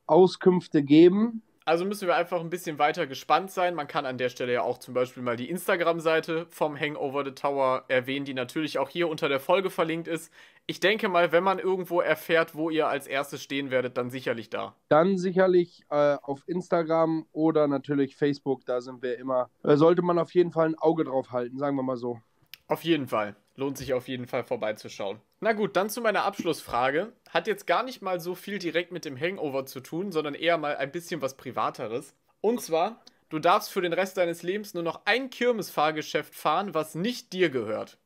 Auskünfte 0.08 0.81
geben. 0.81 1.43
Also 1.66 1.86
müssen 1.86 2.08
wir 2.08 2.16
einfach 2.16 2.39
ein 2.39 2.50
bisschen 2.50 2.80
weiter 2.80 3.06
gespannt 3.06 3.51
sein. 3.51 3.75
Man 3.75 3.88
kann 3.88 4.06
an 4.06 4.18
der 4.18 4.30
Stelle 4.30 4.54
ja 4.54 4.62
auch 4.63 4.80
zum 4.80 4.94
Beispiel 4.94 5.22
mal 5.22 5.36
die 5.36 5.50
Instagram-Seite 5.50 6.48
vom 6.50 6.80
Hangover 6.80 7.24
the 7.24 7.32
Tower 7.32 7.84
erwähnen, 7.88 8.25
die 8.25 8.34
natürlich 8.34 8.80
auch 8.80 8.89
hier 8.89 9.08
unter 9.08 9.30
der 9.30 9.39
Folge 9.39 9.70
verlinkt 9.70 10.08
ist. 10.08 10.34
Ich 10.66 10.80
denke 10.80 11.10
mal, 11.10 11.32
wenn 11.32 11.44
man 11.44 11.60
irgendwo 11.60 12.01
erfährt, 12.01 12.56
wo 12.56 12.70
ihr 12.70 12.88
als 12.88 13.08
erstes 13.08 13.42
stehen 13.44 13.72
werdet, 13.72 13.98
dann 13.98 14.10
sicherlich 14.10 14.50
da. 14.50 14.75
Dann 14.88 15.18
sicherlich 15.18 15.84
äh, 15.89 16.18
auf 16.22 16.44
Instagram 16.48 17.25
oder 17.32 17.68
natürlich 17.68 18.16
Facebook, 18.16 18.66
da 18.66 18.82
sind 18.82 19.01
wir 19.01 19.18
immer. 19.18 19.50
Da 19.63 19.78
sollte 19.78 20.01
man 20.01 20.20
auf 20.20 20.34
jeden 20.34 20.51
Fall 20.51 20.68
ein 20.68 20.78
Auge 20.78 21.04
drauf 21.04 21.32
halten, 21.32 21.58
sagen 21.58 21.75
wir 21.75 21.84
mal 21.84 21.98
so. 21.98 22.20
Auf 22.68 22.84
jeden 22.84 23.08
Fall. 23.08 23.36
Lohnt 23.60 23.78
sich 23.78 23.94
auf 23.94 24.08
jeden 24.08 24.25
Fall 24.25 24.46
vorbeizuschauen. 24.46 25.20
Na 25.42 25.51
gut, 25.51 25.75
dann 25.75 25.89
zu 25.89 26.00
meiner 26.00 26.24
Abschlussfrage. 26.24 27.12
Hat 27.30 27.46
jetzt 27.46 27.68
gar 27.68 27.84
nicht 27.84 28.01
mal 28.01 28.22
so 28.22 28.34
viel 28.34 28.58
direkt 28.58 28.94
mit 28.94 29.04
dem 29.04 29.20
Hangover 29.20 29.66
zu 29.66 29.82
tun, 29.82 30.13
sondern 30.13 30.34
eher 30.34 30.58
mal 30.58 30.78
ein 30.78 30.94
bisschen 30.94 31.22
was 31.22 31.36
Privateres. 31.36 32.16
Und 32.39 32.62
zwar, 32.62 33.04
du 33.28 33.38
darfst 33.38 33.70
für 33.70 33.82
den 33.82 33.92
Rest 33.92 34.16
deines 34.16 34.44
Lebens 34.44 34.74
nur 34.75 34.84
noch 34.84 35.01
ein 35.04 35.30
Kirmesfahrgeschäft 35.30 36.34
fahren, 36.36 36.74
was 36.74 36.96
nicht 36.96 37.34
dir 37.34 37.50
gehört. 37.50 37.98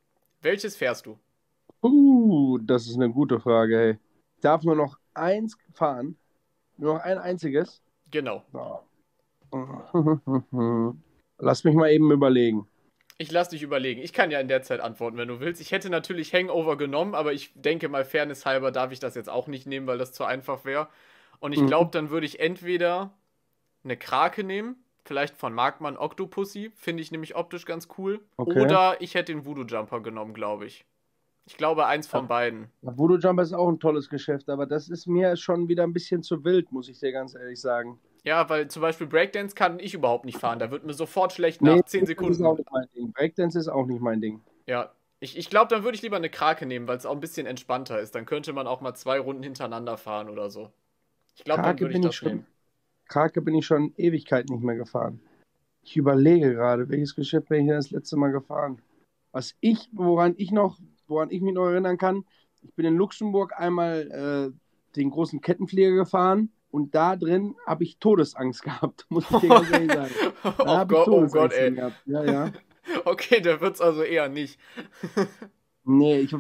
Welches 0.42 0.76
fährst 0.76 1.06
du? 1.06 1.20
Uh, 1.84 2.58
das 2.58 2.88
ist 2.88 2.96
eine 2.96 3.12
gute 3.12 3.40
Frage, 3.40 3.78
hey. 3.78 4.00
Ich 4.38 4.42
darf 4.42 4.64
nur 4.64 4.76
noch 4.76 4.98
eins 5.14 5.56
fahren? 5.76 6.18
Nur 6.78 6.96
noch 6.96 7.04
ein 7.04 7.20
einziges? 7.20 7.80
Genau. 8.10 8.44
Lass 11.38 11.64
mich 11.64 11.76
mal 11.76 11.92
eben 11.92 12.12
überlegen. 12.12 12.68
Ich 13.18 13.32
lass 13.32 13.50
dich 13.50 13.62
überlegen. 13.62 14.02
Ich 14.02 14.14
kann 14.14 14.32
ja 14.32 14.40
in 14.40 14.48
der 14.48 14.64
Zeit 14.64 14.80
antworten, 14.80 15.18
wenn 15.18 15.28
du 15.28 15.40
willst. 15.40 15.62
Ich 15.62 15.72
hätte 15.72 15.90
natürlich 15.90 16.34
Hangover 16.34 16.78
genommen, 16.78 17.16
aber 17.16 17.34
ich 17.34 17.52
denke 17.56 17.88
mal, 17.90 18.06
Fairness 18.06 18.46
halber 18.46 18.72
darf 18.72 18.92
ich 18.92 19.00
das 19.00 19.16
jetzt 19.16 19.30
auch 19.30 19.48
nicht 19.48 19.68
nehmen, 19.68 19.88
weil 19.88 19.98
das 19.98 20.14
zu 20.14 20.24
einfach 20.24 20.66
wäre. 20.66 20.88
Und 21.40 21.54
ich 21.54 21.62
mhm. 21.62 21.68
glaube, 21.68 21.92
dann 21.92 22.10
würde 22.10 22.26
ich 22.26 22.40
entweder 22.40 23.14
eine 23.84 23.98
Krake 23.98 24.44
nehmen, 24.44 24.78
vielleicht 25.04 25.36
von 25.36 25.54
Markmann 25.54 25.98
Octopussy, 25.98 26.72
finde 26.76 27.02
ich 27.02 27.12
nämlich 27.12 27.36
optisch 27.36 27.66
ganz 27.66 27.88
cool. 27.98 28.22
Okay. 28.38 28.62
Oder 28.62 29.02
ich 29.02 29.16
hätte 29.16 29.34
den 29.34 29.46
Voodoo 29.46 29.66
Jumper 29.66 30.02
genommen, 30.02 30.34
glaube 30.34 30.66
ich. 30.66 30.86
Ich 31.46 31.58
glaube, 31.58 31.86
eins 31.86 32.08
von 32.08 32.22
ja. 32.22 32.28
beiden. 32.28 32.72
Voodoo 32.82 33.18
Jumper 33.18 33.44
ist 33.44 33.54
auch 33.54 33.68
ein 33.68 33.80
tolles 33.80 34.10
Geschäft, 34.10 34.50
aber 34.50 34.66
das 34.66 34.88
ist 34.88 35.08
mir 35.08 35.36
schon 35.36 35.68
wieder 35.68 35.84
ein 35.84 35.94
bisschen 35.94 36.24
zu 36.24 36.44
wild, 36.46 36.72
muss 36.72 36.88
ich 36.88 37.00
dir 37.00 37.12
ganz 37.12 37.36
ehrlich 37.36 37.60
sagen. 37.60 38.00
Ja, 38.24 38.50
weil 38.50 38.70
zum 38.70 38.82
Beispiel 38.82 39.08
Breakdance 39.08 39.54
kann 39.54 39.80
ich 39.80 39.94
überhaupt 39.94 40.26
nicht 40.26 40.38
fahren. 40.38 40.60
Da 40.60 40.72
wird 40.72 40.86
mir 40.86 40.94
sofort 40.94 41.34
schlecht 41.34 41.62
nee, 41.62 41.76
nach 41.76 41.84
10 41.84 42.06
Sekunden. 42.06 42.32
Ist 42.32 42.42
auch 42.42 42.58
nicht 42.58 42.72
mein 42.72 42.88
Ding. 42.96 43.12
Breakdance 43.12 43.60
ist 43.60 43.68
auch 43.68 43.86
nicht 43.86 44.02
mein 44.02 44.22
Ding. 44.22 44.42
Ja, 44.66 44.94
ich, 45.20 45.38
ich 45.38 45.50
glaube, 45.50 45.68
dann 45.68 45.84
würde 45.84 45.96
ich 45.96 46.02
lieber 46.02 46.16
eine 46.16 46.30
Krake 46.30 46.66
nehmen, 46.66 46.88
weil 46.88 46.98
es 46.98 47.06
auch 47.06 47.12
ein 47.14 47.20
bisschen 47.20 47.46
entspannter 47.46 48.00
ist. 48.00 48.16
Dann 48.16 48.26
könnte 48.26 48.54
man 48.54 48.66
auch 48.66 48.80
mal 48.80 48.94
zwei 48.94 49.20
Runden 49.20 49.44
hintereinander 49.44 49.98
fahren 49.98 50.30
oder 50.30 50.50
so. 50.50 50.72
Ich 51.36 51.44
glaube, 51.44 51.64
dann 51.64 51.80
würde 51.80 51.96
ich 51.96 52.02
das 52.02 52.12
ich 52.12 52.16
schon, 52.16 52.28
nehmen. 52.30 52.46
Krake 53.10 53.42
bin 53.42 53.56
ich 53.56 53.66
schon 53.66 53.94
Ewigkeit 53.98 54.50
nicht 54.50 54.64
mehr 54.64 54.76
gefahren. 54.76 55.20
Ich 55.82 55.98
überlege 55.98 56.54
gerade, 56.54 56.88
welches 56.88 57.16
Geschäft 57.16 57.50
bin 57.50 57.66
ich 57.66 57.70
das 57.70 57.92
letzte 57.92 58.16
Mal 58.16 58.32
gefahren? 58.32 58.82
Was 59.34 59.56
ich, 59.60 59.90
woran 59.92 60.36
ich 60.38 60.52
noch, 60.52 60.80
woran 61.08 61.30
ich 61.30 61.42
mich 61.42 61.54
noch 61.54 61.66
erinnern 61.66 61.98
kann, 61.98 62.24
ich 62.62 62.74
bin 62.74 62.86
in 62.86 62.96
Luxemburg 62.96 63.52
einmal 63.60 64.54
äh, 64.54 64.96
den 64.96 65.10
großen 65.10 65.42
Kettenflieger 65.42 65.92
gefahren 65.92 66.54
und 66.74 66.96
da 66.96 67.16
drin 67.16 67.56
habe 67.68 67.84
ich 67.84 68.00
Todesangst 68.00 68.64
gehabt, 68.64 69.06
muss 69.10 69.30
ich 69.30 69.38
dir 69.38 69.50
ganz 69.50 69.72
ehrlich 69.72 69.92
sagen. 69.92 70.14
Da 70.58 70.82
oh, 70.82 70.86
Gott, 70.86 71.08
oh 71.08 71.28
Gott, 71.28 71.54
ey. 71.54 71.72
Gehabt. 71.72 72.02
Ja, 72.06 72.24
ja. 72.26 72.52
Okay, 73.06 73.40
da 73.40 73.62
wird 73.62 73.76
es 73.76 73.82
also 73.82 74.02
eher 74.02 74.28
nicht. 74.28 74.60
nee, 75.86 76.20
ich, 76.20 76.34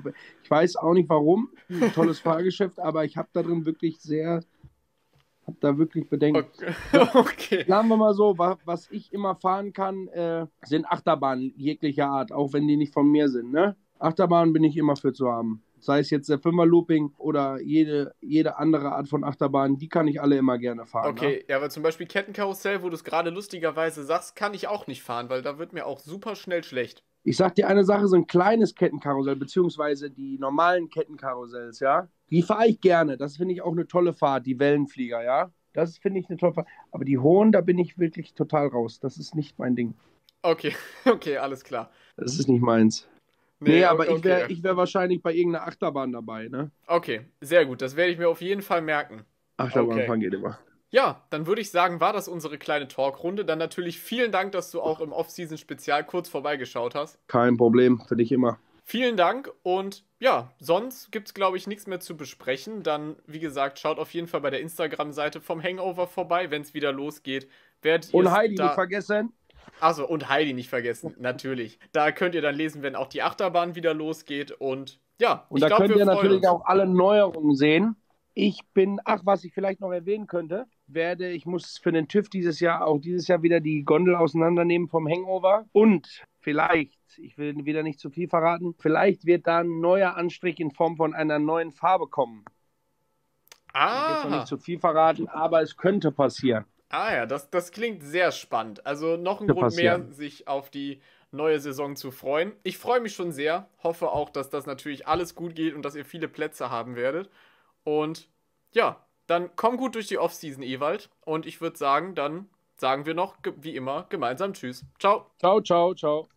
ich 0.43 0.51
weiß 0.51 0.75
auch 0.75 0.93
nicht 0.93 1.07
warum. 1.07 1.51
Ein 1.69 1.93
tolles 1.93 2.19
Fahrgeschäft, 2.19 2.79
aber 2.79 3.05
ich 3.05 3.15
habe 3.15 3.29
da 3.31 3.43
drin 3.43 3.65
wirklich 3.65 4.01
sehr, 4.01 4.43
habe 5.47 5.57
da 5.61 5.77
wirklich 5.77 6.09
Bedenken. 6.09 6.43
Okay. 6.43 7.07
okay. 7.13 7.65
Sagen 7.65 7.87
wir 7.87 7.95
mal 7.95 8.13
so, 8.13 8.37
was 8.37 8.91
ich 8.91 9.13
immer 9.13 9.35
fahren 9.35 9.71
kann, 9.71 10.09
äh, 10.09 10.47
sind 10.63 10.85
Achterbahnen 10.85 11.53
jeglicher 11.55 12.07
Art, 12.07 12.33
auch 12.33 12.51
wenn 12.51 12.67
die 12.67 12.75
nicht 12.75 12.93
von 12.93 13.07
mir 13.07 13.29
sind. 13.29 13.53
Ne? 13.53 13.77
Achterbahnen 13.99 14.51
bin 14.51 14.65
ich 14.65 14.75
immer 14.75 14.97
für 14.97 15.13
zu 15.13 15.31
haben 15.31 15.63
sei 15.85 15.99
es 15.99 16.09
jetzt 16.09 16.29
der 16.29 16.39
Fünfer-Looping 16.39 17.13
oder 17.17 17.59
jede, 17.61 18.13
jede 18.21 18.57
andere 18.57 18.91
Art 18.91 19.07
von 19.07 19.23
Achterbahn, 19.23 19.77
die 19.77 19.89
kann 19.89 20.07
ich 20.07 20.21
alle 20.21 20.37
immer 20.37 20.57
gerne 20.57 20.85
fahren. 20.85 21.11
Okay, 21.11 21.37
ne? 21.37 21.43
ja, 21.49 21.57
aber 21.57 21.69
zum 21.69 21.83
Beispiel 21.83 22.07
Kettenkarussell, 22.07 22.83
wo 22.83 22.89
du 22.89 22.95
es 22.95 23.03
gerade 23.03 23.29
lustigerweise 23.29 24.03
sagst, 24.03 24.35
kann 24.35 24.53
ich 24.53 24.67
auch 24.67 24.87
nicht 24.87 25.03
fahren, 25.03 25.29
weil 25.29 25.41
da 25.41 25.57
wird 25.57 25.73
mir 25.73 25.85
auch 25.85 25.99
super 25.99 26.35
schnell 26.35 26.63
schlecht. 26.63 27.03
Ich 27.25 27.37
sag 27.37 27.55
dir 27.55 27.67
eine 27.67 27.85
Sache, 27.85 28.07
so 28.07 28.17
ein 28.17 28.27
kleines 28.27 28.75
Kettenkarussell, 28.75 29.37
beziehungsweise 29.37 30.09
die 30.09 30.37
normalen 30.39 30.89
Kettenkarussells, 30.89 31.79
ja, 31.79 32.09
die 32.29 32.41
fahre 32.41 32.67
ich 32.67 32.81
gerne. 32.81 33.17
Das 33.17 33.37
finde 33.37 33.53
ich 33.53 33.61
auch 33.61 33.71
eine 33.71 33.87
tolle 33.87 34.13
Fahrt, 34.13 34.45
die 34.45 34.59
Wellenflieger, 34.59 35.23
ja. 35.23 35.51
Das 35.73 35.97
finde 35.97 36.19
ich 36.19 36.29
eine 36.29 36.37
tolle 36.37 36.53
Fahrt. 36.53 36.67
Aber 36.91 37.05
die 37.05 37.17
hohen, 37.17 37.51
da 37.51 37.61
bin 37.61 37.79
ich 37.79 37.97
wirklich 37.97 38.33
total 38.33 38.67
raus. 38.67 38.99
Das 38.99 39.17
ist 39.17 39.35
nicht 39.35 39.57
mein 39.57 39.75
Ding. 39.75 39.95
Okay, 40.41 40.73
okay, 41.05 41.37
alles 41.37 41.63
klar. 41.63 41.89
Das 42.17 42.37
ist 42.37 42.49
nicht 42.49 42.61
meins. 42.61 43.07
Nee, 43.63 43.79
nee 43.79 43.85
aber 43.85 44.03
okay. 44.03 44.15
ich 44.15 44.23
wäre 44.23 44.51
ich 44.51 44.63
wär 44.63 44.77
wahrscheinlich 44.77 45.21
bei 45.21 45.33
irgendeiner 45.33 45.67
Achterbahn 45.67 46.11
dabei, 46.11 46.47
ne? 46.47 46.71
Okay, 46.87 47.21
sehr 47.41 47.65
gut. 47.65 47.81
Das 47.81 47.95
werde 47.95 48.11
ich 48.11 48.17
mir 48.17 48.29
auf 48.29 48.41
jeden 48.41 48.61
Fall 48.61 48.81
merken. 48.81 49.25
Achterbahn 49.57 49.99
okay. 49.99 50.19
geht 50.19 50.33
immer. 50.33 50.59
Ja, 50.89 51.23
dann 51.31 51.47
würde 51.47 51.61
ich 51.61 51.71
sagen, 51.71 51.99
war 51.99 52.13
das 52.13 52.27
unsere 52.27 52.59
kleine 52.59 52.87
Talkrunde. 52.87 53.45
Dann 53.45 53.57
natürlich 53.57 53.99
vielen 53.99 54.31
Dank, 54.31 54.51
dass 54.51 54.69
du 54.69 54.79
auch 54.79 55.01
im 55.01 55.11
Off-Season-Spezial 55.11 56.05
kurz 56.05 56.29
vorbeigeschaut 56.29 56.93
hast. 56.93 57.19
Kein 57.27 57.57
Problem, 57.57 57.99
für 58.07 58.15
dich 58.15 58.31
immer. 58.31 58.59
Vielen 58.85 59.17
Dank 59.17 59.49
und 59.63 60.03
ja, 60.19 60.51
sonst 60.59 61.11
gibt 61.11 61.29
es, 61.29 61.33
glaube 61.33 61.57
ich, 61.57 61.67
nichts 61.67 61.87
mehr 61.87 61.99
zu 61.99 62.15
besprechen. 62.15 62.83
Dann, 62.83 63.15
wie 63.25 63.39
gesagt, 63.39 63.79
schaut 63.79 63.97
auf 63.97 64.13
jeden 64.13 64.27
Fall 64.27 64.41
bei 64.41 64.49
der 64.49 64.59
Instagram-Seite 64.59 65.41
vom 65.41 65.63
Hangover 65.63 66.05
vorbei, 66.05 66.51
wenn 66.51 66.61
es 66.61 66.73
wieder 66.73 66.91
losgeht. 66.91 67.47
Werdet 67.81 68.13
und 68.13 68.29
Heidi 68.31 68.55
nicht 68.55 68.73
vergessen. 68.73 69.33
Achso, 69.79 70.05
und 70.05 70.29
Heidi 70.29 70.53
nicht 70.53 70.69
vergessen, 70.69 71.15
natürlich. 71.19 71.79
Da 71.91 72.11
könnt 72.11 72.35
ihr 72.35 72.41
dann 72.41 72.55
lesen, 72.55 72.81
wenn 72.81 72.95
auch 72.95 73.07
die 73.07 73.21
Achterbahn 73.21 73.75
wieder 73.75 73.93
losgeht. 73.93 74.51
Und 74.51 74.99
ja, 75.19 75.45
und 75.49 75.61
da 75.61 75.67
glaub, 75.67 75.79
könnt 75.79 75.95
ihr 75.95 76.05
natürlich 76.05 76.37
uns. 76.37 76.47
auch 76.47 76.65
alle 76.65 76.85
Neuerungen 76.85 77.55
sehen. 77.55 77.95
Ich 78.35 78.61
bin, 78.73 78.99
ach, 79.05 79.21
was 79.25 79.43
ich 79.43 79.53
vielleicht 79.53 79.79
noch 79.79 79.91
erwähnen 79.91 80.25
könnte, 80.25 80.65
werde, 80.87 81.29
ich 81.29 81.45
muss 81.45 81.77
für 81.77 81.91
den 81.91 82.07
TÜV 82.07 82.29
dieses 82.29 82.59
Jahr 82.59 82.85
auch 82.87 82.99
dieses 82.99 83.27
Jahr 83.27 83.43
wieder 83.43 83.59
die 83.59 83.83
Gondel 83.83 84.15
auseinandernehmen 84.15 84.87
vom 84.87 85.07
Hangover. 85.07 85.65
Und 85.71 86.23
vielleicht, 86.39 86.97
ich 87.17 87.37
will 87.37 87.65
wieder 87.65 87.83
nicht 87.83 87.99
zu 87.99 88.09
viel 88.09 88.27
verraten, 88.27 88.73
vielleicht 88.79 89.25
wird 89.25 89.45
da 89.45 89.59
ein 89.59 89.81
neuer 89.81 90.15
Anstrich 90.15 90.59
in 90.59 90.71
Form 90.71 90.97
von 90.97 91.13
einer 91.13 91.37
neuen 91.37 91.71
Farbe 91.71 92.07
kommen. 92.07 92.43
Ah. 93.73 94.17
Ich 94.17 94.23
will 94.23 94.31
noch 94.31 94.37
nicht 94.37 94.47
zu 94.47 94.57
viel 94.57 94.79
verraten, 94.79 95.27
aber 95.27 95.61
es 95.61 95.77
könnte 95.77 96.11
passieren. 96.11 96.65
Ah 96.93 97.11
ja, 97.11 97.25
das, 97.25 97.49
das 97.49 97.71
klingt 97.71 98.03
sehr 98.03 98.31
spannend. 98.31 98.85
Also 98.85 99.17
noch 99.17 99.41
ein 99.41 99.47
Grund 99.47 99.75
mehr, 99.75 100.05
sich 100.11 100.47
auf 100.47 100.69
die 100.69 101.01
neue 101.31 101.59
Saison 101.59 101.95
zu 101.95 102.11
freuen. 102.11 102.53
Ich 102.61 102.77
freue 102.77 102.99
mich 102.99 103.15
schon 103.15 103.31
sehr. 103.31 103.67
Hoffe 103.81 104.11
auch, 104.11 104.29
dass 104.29 104.51
das 104.51 104.67
natürlich 104.67 105.07
alles 105.07 105.33
gut 105.33 105.55
geht 105.55 105.73
und 105.73 105.83
dass 105.83 105.95
ihr 105.95 106.05
viele 106.05 106.27
Plätze 106.27 106.69
haben 106.69 106.95
werdet. 106.95 107.31
Und 107.83 108.29
ja, 108.73 109.03
dann 109.25 109.49
komm 109.55 109.77
gut 109.77 109.95
durch 109.95 110.05
die 110.05 110.19
Offseason, 110.19 110.61
Ewald. 110.61 111.09
Und 111.21 111.47
ich 111.47 111.61
würde 111.61 111.77
sagen, 111.77 112.13
dann 112.13 112.47
sagen 112.77 113.07
wir 113.07 113.15
noch 113.15 113.37
wie 113.57 113.75
immer 113.75 114.05
gemeinsam 114.09 114.53
Tschüss. 114.53 114.85
Ciao. 114.99 115.31
Ciao, 115.39 115.61
ciao, 115.61 115.95
ciao. 115.95 116.27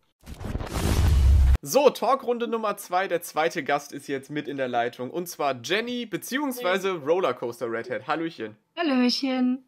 So, 1.61 1.91
Talkrunde 1.91 2.47
Nummer 2.47 2.77
zwei. 2.77 3.07
Der 3.07 3.21
zweite 3.21 3.63
Gast 3.63 3.91
ist 3.91 4.07
jetzt 4.07 4.31
mit 4.31 4.47
in 4.47 4.57
der 4.57 4.69
Leitung. 4.69 5.11
Und 5.11 5.27
zwar 5.27 5.61
Jenny 5.61 6.07
bzw. 6.07 7.05
Rollercoaster 7.05 7.71
Redhead. 7.71 8.07
Hallöchen. 8.07 8.57
Hallöchen. 8.75 9.66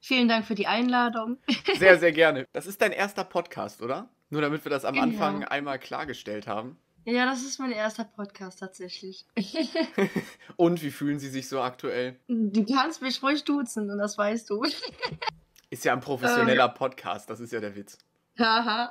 Vielen 0.00 0.28
Dank 0.28 0.46
für 0.46 0.54
die 0.54 0.66
Einladung. 0.66 1.38
Sehr, 1.78 1.98
sehr 1.98 2.12
gerne. 2.12 2.46
Das 2.52 2.66
ist 2.66 2.80
dein 2.80 2.92
erster 2.92 3.24
Podcast, 3.24 3.82
oder? 3.82 4.08
Nur 4.30 4.42
damit 4.42 4.64
wir 4.64 4.70
das 4.70 4.84
am 4.84 4.94
genau. 4.94 5.06
Anfang 5.06 5.44
einmal 5.44 5.78
klargestellt 5.78 6.46
haben. 6.46 6.78
Ja, 7.04 7.24
das 7.24 7.42
ist 7.42 7.58
mein 7.58 7.72
erster 7.72 8.04
Podcast 8.04 8.60
tatsächlich. 8.60 9.24
und 10.56 10.82
wie 10.82 10.90
fühlen 10.90 11.18
Sie 11.18 11.30
sich 11.30 11.48
so 11.48 11.62
aktuell? 11.62 12.20
Du 12.28 12.66
kannst 12.66 13.00
mich 13.00 13.22
ruhig 13.22 13.44
duzen 13.44 13.90
und 13.90 13.98
das 13.98 14.18
weißt 14.18 14.50
du. 14.50 14.62
Ist 15.70 15.84
ja 15.84 15.92
ein 15.92 16.00
professioneller 16.00 16.66
ähm. 16.66 16.74
Podcast, 16.74 17.28
das 17.28 17.40
ist 17.40 17.52
ja 17.52 17.60
der 17.60 17.76
Witz. 17.76 17.98
Haha. 18.38 18.90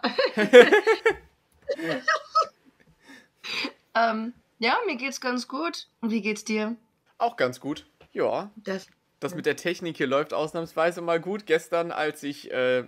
ähm, 3.95 4.33
ja, 4.59 4.77
mir 4.85 4.95
geht's 4.95 5.19
ganz 5.19 5.47
gut. 5.47 5.87
Und 6.01 6.11
wie 6.11 6.21
geht's 6.21 6.43
dir? 6.43 6.75
Auch 7.17 7.35
ganz 7.35 7.59
gut. 7.59 7.87
Ja. 8.11 8.51
Das, 8.57 8.87
das 9.19 9.35
mit 9.35 9.45
der 9.45 9.55
Technik 9.55 9.97
hier 9.97 10.07
läuft 10.07 10.33
ausnahmsweise 10.33 11.01
mal 11.01 11.19
gut. 11.19 11.45
Gestern, 11.45 11.91
als 11.91 12.23
ich 12.23 12.51
äh, 12.51 12.85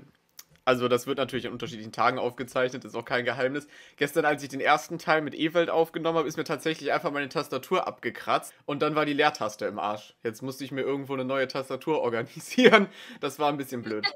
also 0.69 0.87
das 0.87 1.07
wird 1.07 1.17
natürlich 1.17 1.47
an 1.47 1.53
unterschiedlichen 1.53 1.91
Tagen 1.91 2.19
aufgezeichnet, 2.19 2.85
ist 2.85 2.93
auch 2.93 3.03
kein 3.03 3.25
Geheimnis. 3.25 3.67
Gestern, 3.95 4.23
als 4.25 4.43
ich 4.43 4.49
den 4.49 4.61
ersten 4.61 4.99
Teil 4.99 5.23
mit 5.23 5.33
Ewald 5.33 5.71
aufgenommen 5.71 6.19
habe, 6.19 6.27
ist 6.27 6.37
mir 6.37 6.43
tatsächlich 6.43 6.91
einfach 6.91 7.09
meine 7.09 7.27
Tastatur 7.27 7.87
abgekratzt 7.87 8.53
und 8.67 8.83
dann 8.83 8.93
war 8.93 9.07
die 9.07 9.13
Leertaste 9.13 9.65
im 9.65 9.79
Arsch. 9.79 10.13
Jetzt 10.21 10.43
musste 10.43 10.63
ich 10.63 10.71
mir 10.71 10.81
irgendwo 10.81 11.15
eine 11.15 11.25
neue 11.25 11.47
Tastatur 11.47 12.01
organisieren. 12.01 12.87
Das 13.19 13.39
war 13.39 13.49
ein 13.49 13.57
bisschen 13.57 13.81
blöd. 13.81 14.05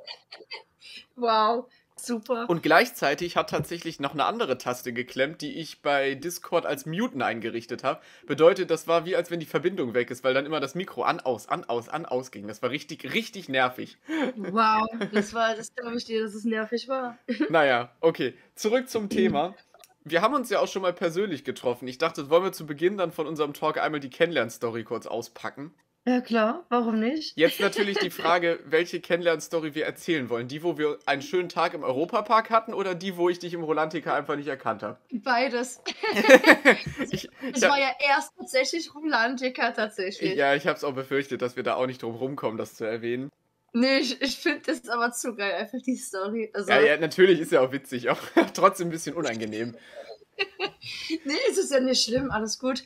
Wow. 1.15 1.65
Super. 1.95 2.49
Und 2.49 2.63
gleichzeitig 2.63 3.37
hat 3.37 3.49
tatsächlich 3.49 3.99
noch 3.99 4.13
eine 4.13 4.25
andere 4.25 4.57
Taste 4.57 4.93
geklemmt, 4.93 5.41
die 5.41 5.53
ich 5.53 5.81
bei 5.81 6.15
Discord 6.15 6.65
als 6.65 6.85
Muten 6.85 7.21
eingerichtet 7.21 7.83
habe. 7.83 8.01
Bedeutet, 8.25 8.71
das 8.71 8.87
war 8.87 9.05
wie 9.05 9.15
als 9.15 9.31
wenn 9.31 9.39
die 9.39 9.45
Verbindung 9.45 9.93
weg 9.93 10.09
ist, 10.11 10.23
weil 10.23 10.33
dann 10.33 10.45
immer 10.45 10.59
das 10.59 10.75
Mikro 10.75 11.03
an, 11.03 11.19
aus, 11.19 11.47
an, 11.47 11.63
aus, 11.65 11.89
an, 11.89 12.05
aus 12.05 12.31
ging. 12.31 12.47
Das 12.47 12.61
war 12.61 12.71
richtig, 12.71 13.13
richtig 13.13 13.49
nervig. 13.49 13.97
Wow, 14.35 14.87
das 15.13 15.33
war, 15.33 15.55
das 15.55 15.73
glaube 15.75 15.97
ich 15.97 16.05
dir, 16.05 16.23
dass 16.23 16.33
es 16.33 16.45
nervig 16.45 16.87
war. 16.87 17.17
Naja, 17.49 17.91
okay. 17.99 18.33
Zurück 18.55 18.89
zum 18.89 19.09
Thema. 19.09 19.53
Wir 20.03 20.21
haben 20.21 20.33
uns 20.33 20.49
ja 20.49 20.59
auch 20.59 20.67
schon 20.67 20.81
mal 20.81 20.93
persönlich 20.93 21.43
getroffen. 21.43 21.87
Ich 21.87 21.97
dachte, 21.97 22.29
wollen 22.29 22.43
wir 22.43 22.51
zu 22.51 22.65
Beginn 22.65 22.97
dann 22.97 23.11
von 23.11 23.27
unserem 23.27 23.53
Talk 23.53 23.77
einmal 23.77 23.99
die 23.99 24.09
Kennenlern-Story 24.09 24.83
kurz 24.83 25.05
auspacken. 25.05 25.73
Ja 26.05 26.19
klar, 26.19 26.65
warum 26.67 26.99
nicht? 26.99 27.37
Jetzt 27.37 27.61
natürlich 27.61 27.97
die 27.97 28.09
Frage, 28.11 28.59
welche 28.65 28.99
Kennenlernstory 28.99 29.73
wir 29.73 29.85
erzählen 29.85 30.29
wollen. 30.29 30.49
Die, 30.49 30.61
wo 30.61 30.77
wir 30.77 30.99
einen 31.05 31.21
schönen 31.21 31.47
Tag 31.47 31.73
im 31.73 31.83
Europapark 31.83 32.49
hatten 32.49 32.73
oder 32.73 32.93
die, 32.93 33.15
wo 33.15 33.29
ich 33.29 33.39
dich 33.39 33.53
im 33.53 33.63
Rolantica 33.63 34.13
einfach 34.13 34.35
nicht 34.35 34.47
erkannt 34.47 34.83
habe? 34.83 34.97
Beides. 35.11 35.81
ich, 37.09 37.29
das 37.53 37.61
war 37.61 37.79
ja 37.79 37.91
erst 37.99 38.33
tatsächlich 38.37 38.93
Rolantica 38.93 39.71
tatsächlich. 39.71 40.35
Ja, 40.35 40.55
ich 40.55 40.67
habe 40.67 40.75
es 40.75 40.83
auch 40.83 40.93
befürchtet, 40.93 41.41
dass 41.41 41.55
wir 41.55 41.63
da 41.63 41.75
auch 41.75 41.87
nicht 41.87 42.01
drum 42.01 42.15
rumkommen, 42.15 42.57
das 42.57 42.75
zu 42.75 42.83
erwähnen. 42.83 43.29
Nee, 43.71 43.99
ich, 43.99 44.21
ich 44.21 44.37
finde 44.37 44.61
das 44.65 44.87
aber 44.89 45.11
zu 45.13 45.35
geil, 45.35 45.53
einfach 45.53 45.81
die 45.81 45.95
Story. 45.95 46.51
Also, 46.53 46.69
ja, 46.69 46.81
ja, 46.81 46.97
natürlich 46.97 47.39
ist 47.39 47.51
ja 47.51 47.61
auch 47.61 47.71
witzig, 47.71 48.09
auch 48.09 48.19
trotzdem 48.53 48.89
ein 48.89 48.91
bisschen 48.91 49.15
unangenehm. 49.15 49.75
nee, 51.25 51.33
es 51.49 51.57
ist 51.57 51.71
ja 51.71 51.79
nicht 51.79 52.03
schlimm, 52.03 52.31
alles 52.31 52.59
gut. 52.59 52.83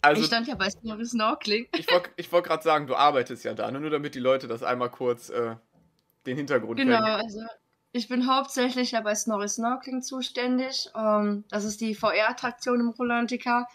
Also, 0.00 0.20
ich 0.20 0.26
stand 0.26 0.48
ja 0.48 0.54
bei 0.54 0.70
Snorri 0.70 1.04
Snorkeling. 1.04 1.68
ich 1.76 1.90
wollte 1.90 2.10
wollt 2.32 2.44
gerade 2.46 2.62
sagen, 2.62 2.86
du 2.86 2.94
arbeitest 2.94 3.44
ja 3.44 3.54
da, 3.54 3.70
ne? 3.70 3.80
nur 3.80 3.90
damit 3.90 4.14
die 4.14 4.20
Leute 4.20 4.48
das 4.48 4.62
einmal 4.62 4.90
kurz 4.90 5.28
äh, 5.28 5.56
den 6.26 6.36
Hintergrund 6.36 6.78
Genau, 6.78 6.96
kennen. 6.96 7.08
also 7.08 7.40
ich 7.92 8.08
bin 8.08 8.26
hauptsächlich 8.26 8.92
ja 8.92 9.00
bei 9.02 9.14
Snorri 9.14 9.48
Snorkeling 9.48 10.02
zuständig. 10.02 10.88
Um, 10.94 11.00
ähm, 11.00 11.44
das 11.48 11.64
ist 11.64 11.80
die 11.80 11.94
VR-Attraktion 11.94 12.80
im 12.80 12.88
Rolantica. 12.88 13.68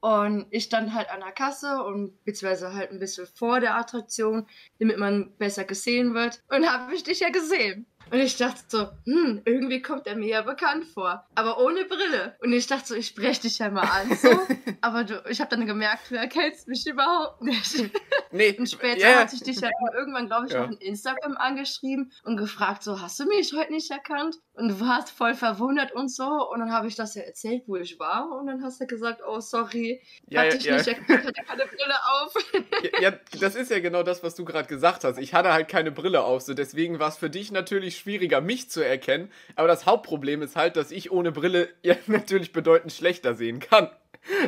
Und 0.00 0.46
ich 0.50 0.64
stand 0.64 0.94
halt 0.94 1.10
an 1.10 1.20
der 1.20 1.32
Kasse 1.32 1.82
und 1.82 2.24
beziehungsweise 2.24 2.72
halt 2.72 2.92
ein 2.92 3.00
bisschen 3.00 3.26
vor 3.26 3.60
der 3.60 3.76
Attraktion, 3.76 4.46
damit 4.78 4.96
man 4.96 5.36
besser 5.38 5.64
gesehen 5.64 6.14
wird. 6.14 6.42
Und 6.48 6.66
habe 6.66 6.94
ich 6.94 7.02
dich 7.02 7.20
ja 7.20 7.30
gesehen. 7.30 7.84
Und 8.10 8.18
ich 8.18 8.36
dachte 8.36 8.60
so, 8.68 8.88
hm, 9.04 9.42
irgendwie 9.44 9.82
kommt 9.82 10.06
er 10.06 10.16
mir 10.16 10.28
ja 10.28 10.42
bekannt 10.42 10.84
vor. 10.86 11.26
Aber 11.34 11.58
ohne 11.60 11.84
Brille. 11.84 12.36
Und 12.40 12.52
ich 12.52 12.66
dachte 12.66 12.88
so, 12.88 12.94
ich 12.94 13.08
spreche 13.08 13.42
dich 13.42 13.58
ja 13.58 13.70
mal 13.70 13.82
an. 13.82 14.08
So. 14.18 14.36
Aber 14.80 15.04
du, 15.04 15.22
ich 15.28 15.40
habe 15.40 15.54
dann 15.54 15.64
gemerkt, 15.64 16.10
du 16.10 16.16
erkennst 16.16 16.66
mich 16.66 16.84
überhaupt 16.86 17.42
nicht. 17.42 17.90
Nee. 18.30 18.54
Und 18.58 18.68
später 18.68 19.08
yeah. 19.08 19.20
hatte 19.20 19.36
ich 19.36 19.42
dich 19.42 19.58
ja 19.58 19.70
irgendwann, 19.96 20.26
glaube 20.26 20.46
ich, 20.46 20.52
ja. 20.52 20.66
auf 20.66 20.70
Instagram 20.80 21.38
angeschrieben 21.38 22.12
und 22.24 22.36
gefragt, 22.36 22.82
so, 22.82 23.00
hast 23.00 23.18
du 23.18 23.24
mich 23.24 23.54
heute 23.54 23.72
nicht 23.72 23.90
erkannt? 23.90 24.36
Und 24.52 24.68
du 24.68 24.80
warst 24.80 25.10
voll 25.10 25.32
verwundert 25.32 25.92
und 25.92 26.10
so. 26.10 26.46
Und 26.50 26.60
dann 26.60 26.70
habe 26.70 26.88
ich 26.88 26.94
das 26.94 27.14
ja 27.14 27.22
erzählt, 27.22 27.62
wo 27.66 27.76
ich 27.76 27.98
war. 27.98 28.30
Und 28.32 28.48
dann 28.48 28.62
hast 28.62 28.82
du 28.82 28.86
gesagt, 28.86 29.22
oh, 29.26 29.40
sorry, 29.40 30.02
ja, 30.28 30.42
hatte 30.42 30.56
ja, 30.56 30.58
ich 30.58 30.64
ja. 30.64 30.76
nicht 30.76 30.88
erkannt, 30.88 31.24
hatte 31.24 31.42
keine 31.42 31.64
Brille 31.64 31.94
auf. 32.22 32.34
Ja, 33.00 33.12
das 33.40 33.54
ist 33.54 33.70
ja 33.70 33.80
genau 33.80 34.02
das, 34.02 34.22
was 34.22 34.34
du 34.34 34.44
gerade 34.44 34.68
gesagt 34.68 35.04
hast. 35.04 35.18
Ich 35.18 35.34
hatte 35.34 35.52
halt 35.52 35.68
keine 35.68 35.90
Brille 35.90 36.22
auf. 36.22 36.42
So 36.42 36.54
deswegen 36.54 36.98
war 36.98 37.08
es 37.08 37.16
für 37.16 37.30
dich 37.30 37.50
natürlich 37.50 37.97
schwieriger, 37.98 38.40
mich 38.40 38.70
zu 38.70 38.80
erkennen. 38.80 39.30
Aber 39.56 39.68
das 39.68 39.86
Hauptproblem 39.86 40.42
ist 40.42 40.56
halt, 40.56 40.76
dass 40.76 40.90
ich 40.90 41.10
ohne 41.10 41.32
Brille 41.32 41.68
ja 41.82 41.96
natürlich 42.06 42.52
bedeutend 42.52 42.92
schlechter 42.92 43.34
sehen 43.34 43.60
kann. 43.60 43.88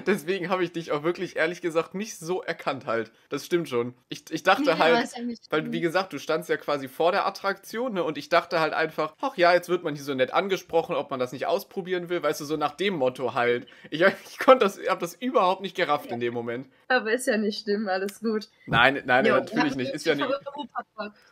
Deswegen 0.07 0.49
habe 0.49 0.65
ich 0.65 0.73
dich 0.73 0.93
auch 0.93 1.03
wirklich 1.03 1.37
ehrlich 1.37 1.61
gesagt 1.61 1.95
nicht 1.95 2.19
so 2.19 2.43
erkannt 2.43 2.87
halt. 2.87 3.13
Das 3.29 3.47
stimmt 3.47 3.69
schon. 3.69 3.95
Ich, 4.09 4.31
ich 4.31 4.43
dachte 4.43 4.75
nee, 4.75 4.79
halt, 4.79 5.09
weil 5.49 5.73
wie 5.73 5.81
gesagt, 5.81 6.13
du 6.13 6.19
standst 6.19 6.51
ja 6.51 6.57
quasi 6.57 6.89
vor 6.89 7.13
der 7.13 7.27
Attraktion 7.27 7.95
ne, 7.95 8.05
und 8.05 8.19
ich 8.19 8.29
dachte 8.29 8.61
halt 8.61 8.75
einfach, 8.75 9.15
ach 9.21 9.37
ja, 9.37 9.53
jetzt 9.53 9.69
wird 9.69 9.83
man 9.83 9.95
hier 9.95 10.05
so 10.05 10.15
nett 10.15 10.35
angesprochen, 10.35 10.95
ob 10.95 11.11
man 11.11 11.19
das 11.19 11.33
nicht 11.33 11.47
ausprobieren 11.47 12.09
will, 12.09 12.23
weißt 12.23 12.41
du, 12.41 12.45
so 12.45 12.57
nach 12.57 12.73
dem 12.73 12.95
Motto 12.95 13.35
halt. 13.35 13.67
Ich, 13.91 14.03
ich 14.31 14.39
konnte 14.39 14.65
das, 14.65 14.79
habe 14.89 15.01
das 15.01 15.15
überhaupt 15.15 15.63
nicht 15.63 15.77
gerafft 15.77 16.07
ja. 16.07 16.15
in 16.15 16.21
dem 16.21 16.35
Moment. 16.35 16.69
Aber 16.89 17.13
ist 17.13 17.27
ja 17.27 17.37
nicht 17.37 17.63
schlimm, 17.63 17.89
alles 17.89 18.21
gut. 18.21 18.49
Nein, 18.67 19.03
nein, 19.07 19.25
jo, 19.25 19.35
natürlich 19.35 19.77
nicht. 19.77 19.93
Ist 19.93 20.07
ja 20.07 20.15
nicht. 20.15 20.29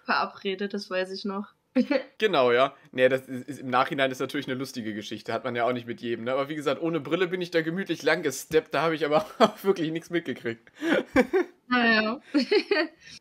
Verabredet, 0.04 0.72
das 0.72 0.88
weiß 0.88 1.10
ich 1.10 1.24
noch. 1.24 1.52
genau, 2.18 2.52
ja. 2.52 2.74
Nee, 2.92 3.08
das 3.08 3.28
ist, 3.28 3.48
ist, 3.48 3.60
im 3.60 3.70
Nachhinein 3.70 4.10
ist 4.10 4.20
natürlich 4.20 4.46
eine 4.48 4.56
lustige 4.56 4.94
Geschichte. 4.94 5.32
Hat 5.32 5.44
man 5.44 5.56
ja 5.56 5.64
auch 5.64 5.72
nicht 5.72 5.86
mit 5.86 6.00
jedem. 6.00 6.24
Ne? 6.24 6.32
Aber 6.32 6.48
wie 6.48 6.54
gesagt, 6.54 6.80
ohne 6.80 7.00
Brille 7.00 7.28
bin 7.28 7.40
ich 7.40 7.50
da 7.50 7.62
gemütlich 7.62 8.02
lang 8.02 8.22
gesteppt. 8.22 8.74
Da 8.74 8.82
habe 8.82 8.94
ich 8.94 9.04
aber 9.04 9.26
auch 9.38 9.64
wirklich 9.64 9.90
nichts 9.90 10.10
mitgekriegt. 10.10 10.70
Naja. 11.70 12.18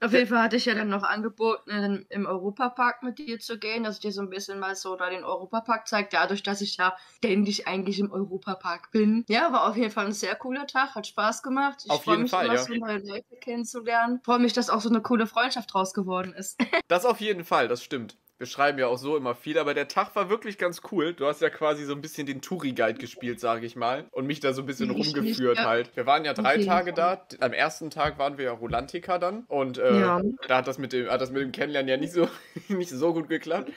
Auf 0.02 0.14
jeden 0.14 0.28
Fall 0.28 0.42
hatte 0.42 0.56
ich 0.56 0.66
ja 0.66 0.74
dann 0.74 0.88
noch 0.88 1.04
angeboten, 1.04 2.06
im 2.10 2.26
Europapark 2.26 3.04
mit 3.04 3.18
dir 3.20 3.40
zu 3.40 3.60
gehen, 3.60 3.84
dass 3.84 3.96
ich 3.96 4.02
dir 4.02 4.12
so 4.14 4.22
ein 4.22 4.30
bisschen 4.30 4.60
mal 4.60 4.74
so 4.76 4.96
da 4.96 5.10
den 5.10 5.26
Europapark 5.26 5.86
zeige, 5.88 6.08
dadurch, 6.12 6.44
dass 6.44 6.62
ich 6.62 6.78
ja 6.78 6.96
ständig 7.18 7.68
eigentlich 7.68 8.00
im 8.00 8.10
Europapark 8.10 8.92
bin. 8.92 9.26
Ja, 9.28 9.52
war 9.52 9.70
auf 9.70 9.76
jeden 9.76 9.92
Fall 9.92 10.06
ein 10.06 10.14
sehr 10.14 10.34
cooler 10.36 10.66
Tag, 10.66 10.96
hat 10.96 11.08
Spaß 11.08 11.44
gemacht. 11.44 11.84
Ich 11.86 12.02
freue 12.02 12.20
mich, 12.20 12.32
Fall, 12.32 12.46
immer, 12.46 12.56
ja. 12.56 12.64
so 12.64 12.74
neue 12.74 13.00
Leute 13.00 13.36
kennenzulernen. 13.42 14.22
Freue 14.24 14.40
mich, 14.40 14.54
dass 14.54 14.70
auch 14.70 14.80
so 14.80 14.90
eine 14.90 15.02
coole 15.02 15.28
Freundschaft 15.28 15.74
draus 15.74 15.94
geworden 15.94 16.34
ist. 16.34 16.58
das 16.88 17.06
auf 17.06 17.20
jeden 17.20 17.44
Fall, 17.44 17.68
das 17.68 17.84
stimmt 17.84 18.18
wir 18.38 18.48
schreiben 18.48 18.78
ja 18.78 18.88
auch 18.88 18.98
so 18.98 19.18
immer 19.18 19.34
viel, 19.34 19.58
aber 19.58 19.74
der 19.74 19.88
Tag 19.88 20.16
war 20.16 20.30
wirklich 20.30 20.58
ganz 20.58 20.82
cool. 20.92 21.14
Du 21.14 21.26
hast 21.26 21.42
ja 21.42 21.50
quasi 21.50 21.86
so 21.86 21.94
ein 21.94 22.02
bisschen 22.02 22.28
den 22.28 22.42
Touri-Guide 22.42 23.00
gespielt, 23.00 23.40
sage 23.40 23.66
ich 23.66 23.76
mal, 23.76 24.06
und 24.12 24.28
mich 24.28 24.40
da 24.40 24.54
so 24.54 24.62
ein 24.62 24.66
bisschen 24.68 24.92
ich 24.92 25.16
rumgeführt 25.16 25.56
nicht, 25.56 25.64
ja. 25.64 25.66
halt. 25.66 25.96
Wir 25.96 26.06
waren 26.06 26.24
ja 26.24 26.34
drei 26.34 26.56
okay. 26.56 26.66
Tage 26.66 26.94
da. 26.94 27.26
Am 27.40 27.54
ersten 27.54 27.90
Tag 27.90 28.20
waren 28.20 28.38
wir 28.38 28.46
ja 28.46 28.52
Rolantica 28.52 29.18
dann 29.18 29.44
und 29.48 29.78
äh, 29.78 30.00
ja. 30.00 30.22
da 30.48 30.58
hat 30.58 30.68
das, 30.68 30.78
mit 30.78 30.94
dem, 30.94 31.10
hat 31.10 31.22
das 31.22 31.32
mit 31.32 31.42
dem 31.42 31.52
Kennenlernen 31.52 31.90
ja 31.90 31.98
nicht 31.98 32.14
so, 32.14 32.28
nicht 32.68 32.90
so 32.90 33.14
gut 33.14 33.28
geklappt. 33.30 33.72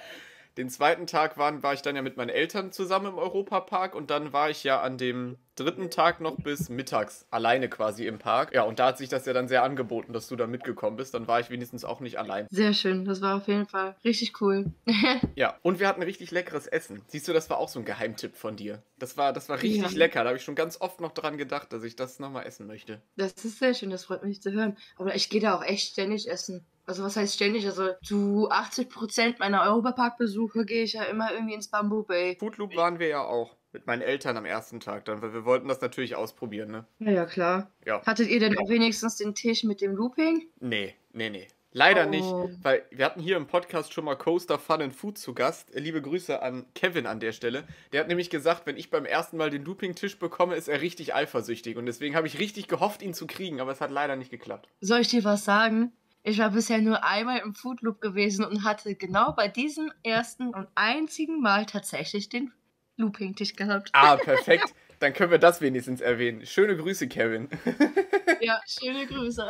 Den 0.61 0.69
zweiten 0.69 1.07
Tag 1.07 1.39
waren, 1.39 1.63
war 1.63 1.73
ich 1.73 1.81
dann 1.81 1.97
ja 1.97 2.03
mit 2.03 2.19
meinen 2.19 2.29
Eltern 2.29 2.71
zusammen 2.71 3.07
im 3.07 3.17
Europapark 3.17 3.95
und 3.95 4.11
dann 4.11 4.35
war 4.35 4.51
ich 4.51 4.63
ja 4.63 4.83
an 4.83 4.99
dem 4.99 5.39
dritten 5.57 5.89
Tag 5.91 6.21
noch 6.21 6.37
bis 6.37 6.69
mittags 6.69 7.25
alleine 7.31 7.71
quasi 7.71 8.07
im 8.07 8.19
Park. 8.19 8.53
Ja, 8.53 8.65
und 8.65 8.79
da 8.79 8.89
hat 8.89 8.99
sich 8.99 9.09
das 9.09 9.25
ja 9.25 9.33
dann 9.33 9.49
sehr 9.49 9.63
angeboten, 9.63 10.13
dass 10.13 10.29
du 10.29 10.37
da 10.37 10.47
mitgekommen 10.47 10.99
bist. 10.99 11.15
Dann 11.15 11.27
war 11.27 11.41
ich 11.41 11.49
wenigstens 11.49 11.87
auch 11.87 12.01
nicht 12.01 12.19
allein. 12.19 12.47
Sehr 12.51 12.75
schön, 12.75 13.07
das 13.07 13.23
war 13.23 13.39
auf 13.39 13.49
jeden 13.49 13.67
Fall 13.67 13.97
richtig 14.05 14.39
cool. 14.43 14.71
ja, 15.35 15.57
und 15.63 15.81
wir 15.81 15.89
hatten 15.89 16.03
richtig 16.03 16.31
leckeres 16.31 16.67
Essen. 16.67 17.01
Siehst 17.07 17.27
du, 17.27 17.33
das 17.33 17.49
war 17.49 17.57
auch 17.57 17.71
so 17.71 17.79
ein 17.79 17.87
Geheimtipp 17.87 18.37
von 18.37 18.57
dir. 18.57 18.83
Das 18.99 19.17
war, 19.17 19.33
das 19.33 19.49
war 19.49 19.63
richtig 19.63 19.93
ja. 19.93 19.97
lecker. 19.97 20.25
Da 20.25 20.29
habe 20.29 20.37
ich 20.37 20.45
schon 20.45 20.57
ganz 20.57 20.79
oft 20.79 21.01
noch 21.01 21.13
dran 21.13 21.39
gedacht, 21.39 21.73
dass 21.73 21.85
ich 21.85 21.97
das 21.97 22.19
nochmal 22.19 22.47
essen 22.47 22.67
möchte. 22.67 23.01
Das 23.17 23.33
ist 23.33 23.61
sehr 23.61 23.73
schön, 23.73 23.89
das 23.89 24.05
freut 24.05 24.23
mich 24.25 24.43
zu 24.43 24.53
hören. 24.53 24.77
Aber 24.99 25.15
ich 25.15 25.31
gehe 25.31 25.41
da 25.41 25.57
auch 25.57 25.65
echt 25.65 25.93
ständig 25.93 26.29
essen. 26.29 26.67
Also 26.91 27.05
was 27.05 27.15
heißt 27.15 27.37
ständig? 27.37 27.67
Also 27.67 27.91
zu 28.03 28.51
80% 28.51 29.37
meiner 29.39 29.63
Europapark-Besuche 29.63 30.65
gehe 30.65 30.83
ich 30.83 30.95
ja 30.95 31.05
immer 31.05 31.33
irgendwie 31.33 31.55
ins 31.55 31.69
Bamboo 31.69 32.03
Bay. 32.03 32.37
Foodloop 32.41 32.75
waren 32.75 32.99
wir 32.99 33.07
ja 33.07 33.23
auch. 33.23 33.55
Mit 33.73 33.87
meinen 33.87 34.03
Eltern 34.03 34.37
am 34.37 34.45
ersten 34.45 34.81
Tag 34.81 35.05
dann, 35.05 35.23
weil 35.23 35.33
wir 35.33 35.45
wollten 35.45 35.69
das 35.69 35.81
natürlich 35.81 36.17
ausprobieren, 36.17 36.73
ne? 36.73 36.87
Ja, 36.99 37.13
ja, 37.13 37.27
klar. 37.27 37.71
Ja. 37.87 38.05
Hattet 38.05 38.29
ihr 38.29 38.41
denn 38.41 38.59
auch 38.59 38.69
wenigstens 38.69 39.19
den 39.19 39.37
Tisch 39.37 39.63
mit 39.63 39.81
dem 39.81 39.95
Looping? 39.95 40.49
Nee, 40.59 40.97
nee, 41.13 41.31
nee. 41.31 41.47
Leider 41.73 42.07
oh. 42.07 42.11
nicht, 42.11 42.65
weil 42.65 42.85
wir 42.91 43.05
hatten 43.05 43.21
hier 43.21 43.37
im 43.37 43.47
Podcast 43.47 43.93
schon 43.93 44.05
mal 44.05 44.17
Coaster 44.17 44.59
Fun 44.59 44.83
and 44.83 44.93
Food 44.93 45.19
zu 45.19 45.35
Gast. 45.35 45.71
Liebe 45.73 46.03
Grüße 46.03 46.43
an 46.43 46.67
Kevin 46.75 47.07
an 47.07 47.21
der 47.21 47.31
Stelle. 47.31 47.63
Der 47.93 48.01
hat 48.01 48.09
nämlich 48.09 48.31
gesagt, 48.31 48.67
wenn 48.67 48.77
ich 48.77 48.91
beim 48.91 49.05
ersten 49.05 49.37
Mal 49.37 49.51
den 49.51 49.65
Looping-Tisch 49.65 50.19
bekomme, 50.19 50.57
ist 50.57 50.67
er 50.67 50.81
richtig 50.81 51.15
eifersüchtig. 51.15 51.77
Und 51.77 51.87
deswegen 51.87 52.17
habe 52.17 52.27
ich 52.27 52.41
richtig 52.41 52.67
gehofft, 52.67 53.03
ihn 53.03 53.15
zu 53.15 53.29
kriegen, 53.29 53.61
aber 53.61 53.71
es 53.71 53.81
hat 53.81 53.93
leider 53.93 54.17
nicht 54.17 54.33
geklappt. 54.33 54.69
Soll 54.81 55.03
ich 55.03 55.09
dir 55.09 55.23
was 55.23 55.45
sagen? 55.45 55.93
Ich 56.23 56.39
war 56.39 56.51
bisher 56.51 56.79
nur 56.79 57.03
einmal 57.03 57.39
im 57.39 57.55
Food 57.55 57.81
Loop 57.81 58.01
gewesen 58.01 58.45
und 58.45 58.65
hatte 58.65 58.95
genau 58.95 59.33
bei 59.33 59.49
diesem 59.49 59.91
ersten 60.03 60.55
und 60.55 60.69
einzigen 60.75 61.41
Mal 61.41 61.65
tatsächlich 61.65 62.29
den 62.29 62.53
Looping-Tisch 62.97 63.57
gehabt. 63.57 63.91
Ah, 63.93 64.17
perfekt. 64.17 64.75
Dann 64.99 65.15
können 65.15 65.31
wir 65.31 65.39
das 65.39 65.63
wenigstens 65.63 66.03
erwähnen. 66.03 66.45
Schöne 66.45 66.77
Grüße, 66.77 67.09
Kevin. 67.09 67.49
ja, 68.41 68.61
schöne 68.67 69.07
Grüße. 69.07 69.49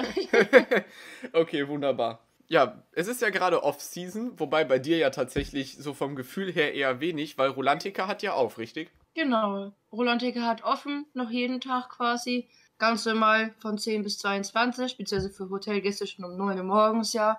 okay, 1.33 1.67
wunderbar. 1.67 2.25
Ja, 2.47 2.85
es 2.93 3.09
ist 3.09 3.21
ja 3.21 3.31
gerade 3.31 3.63
Off-Season, 3.65 4.39
wobei 4.39 4.65
bei 4.65 4.79
dir 4.79 4.97
ja 4.97 5.11
tatsächlich 5.11 5.77
so 5.77 5.93
vom 5.93 6.15
Gefühl 6.15 6.53
her 6.53 6.75
eher 6.75 7.01
wenig, 7.01 7.37
weil 7.37 7.51
Rolantica 7.51 8.07
hat 8.07 8.23
ja 8.23 8.33
auf, 8.35 8.59
richtig? 8.59 8.93
Genau. 9.15 9.73
Rolantica 9.91 10.43
hat 10.43 10.63
offen, 10.63 11.07
noch 11.15 11.31
jeden 11.31 11.61
Tag 11.61 11.91
quasi. 11.91 12.49
Ganz 12.81 13.05
normal 13.05 13.55
von 13.59 13.77
10 13.77 14.03
bis 14.05 14.19
22, 14.21 14.97
beziehungsweise 14.97 15.31
für 15.31 15.51
Hotelgäste 15.51 16.07
schon 16.07 16.25
um 16.25 16.39
9 16.39 16.57
Uhr 16.57 16.65
morgens, 16.65 17.13
ja. 17.13 17.39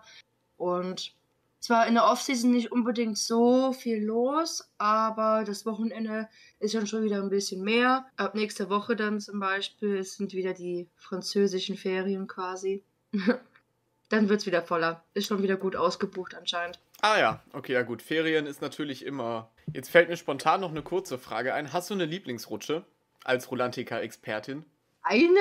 Und 0.55 1.15
zwar 1.59 1.87
in 1.87 1.95
der 1.95 2.05
Offseason 2.05 2.51
nicht 2.51 2.71
unbedingt 2.71 3.17
so 3.17 3.73
viel 3.73 4.03
los, 4.03 4.69
aber 4.77 5.43
das 5.43 5.65
Wochenende 5.65 6.29
ist 6.59 6.75
dann 6.75 6.85
schon 6.85 7.03
wieder 7.03 7.23
ein 7.23 7.31
bisschen 7.31 7.63
mehr. 7.63 8.05
Ab 8.17 8.35
nächster 8.35 8.69
Woche 8.69 8.95
dann 8.95 9.19
zum 9.19 9.39
Beispiel 9.39 10.03
sind 10.03 10.33
wieder 10.33 10.53
die 10.53 10.87
französischen 10.95 11.75
Ferien 11.75 12.27
quasi. 12.27 12.83
dann 14.09 14.29
wird 14.29 14.41
es 14.41 14.45
wieder 14.45 14.61
voller. 14.61 15.03
Ist 15.15 15.25
schon 15.25 15.41
wieder 15.41 15.57
gut 15.57 15.75
ausgebucht 15.75 16.35
anscheinend. 16.35 16.79
Ah 17.01 17.17
ja, 17.17 17.43
okay, 17.53 17.73
ja 17.73 17.81
gut. 17.81 18.03
Ferien 18.03 18.45
ist 18.45 18.61
natürlich 18.61 19.03
immer. 19.03 19.49
Jetzt 19.73 19.89
fällt 19.89 20.07
mir 20.07 20.17
spontan 20.17 20.61
noch 20.61 20.69
eine 20.69 20.83
kurze 20.83 21.17
Frage 21.17 21.55
ein. 21.55 21.73
Hast 21.73 21.89
du 21.89 21.95
eine 21.95 22.05
Lieblingsrutsche 22.05 22.85
als 23.23 23.49
Rolantica-Expertin? 23.49 24.65
Eine? 25.03 25.39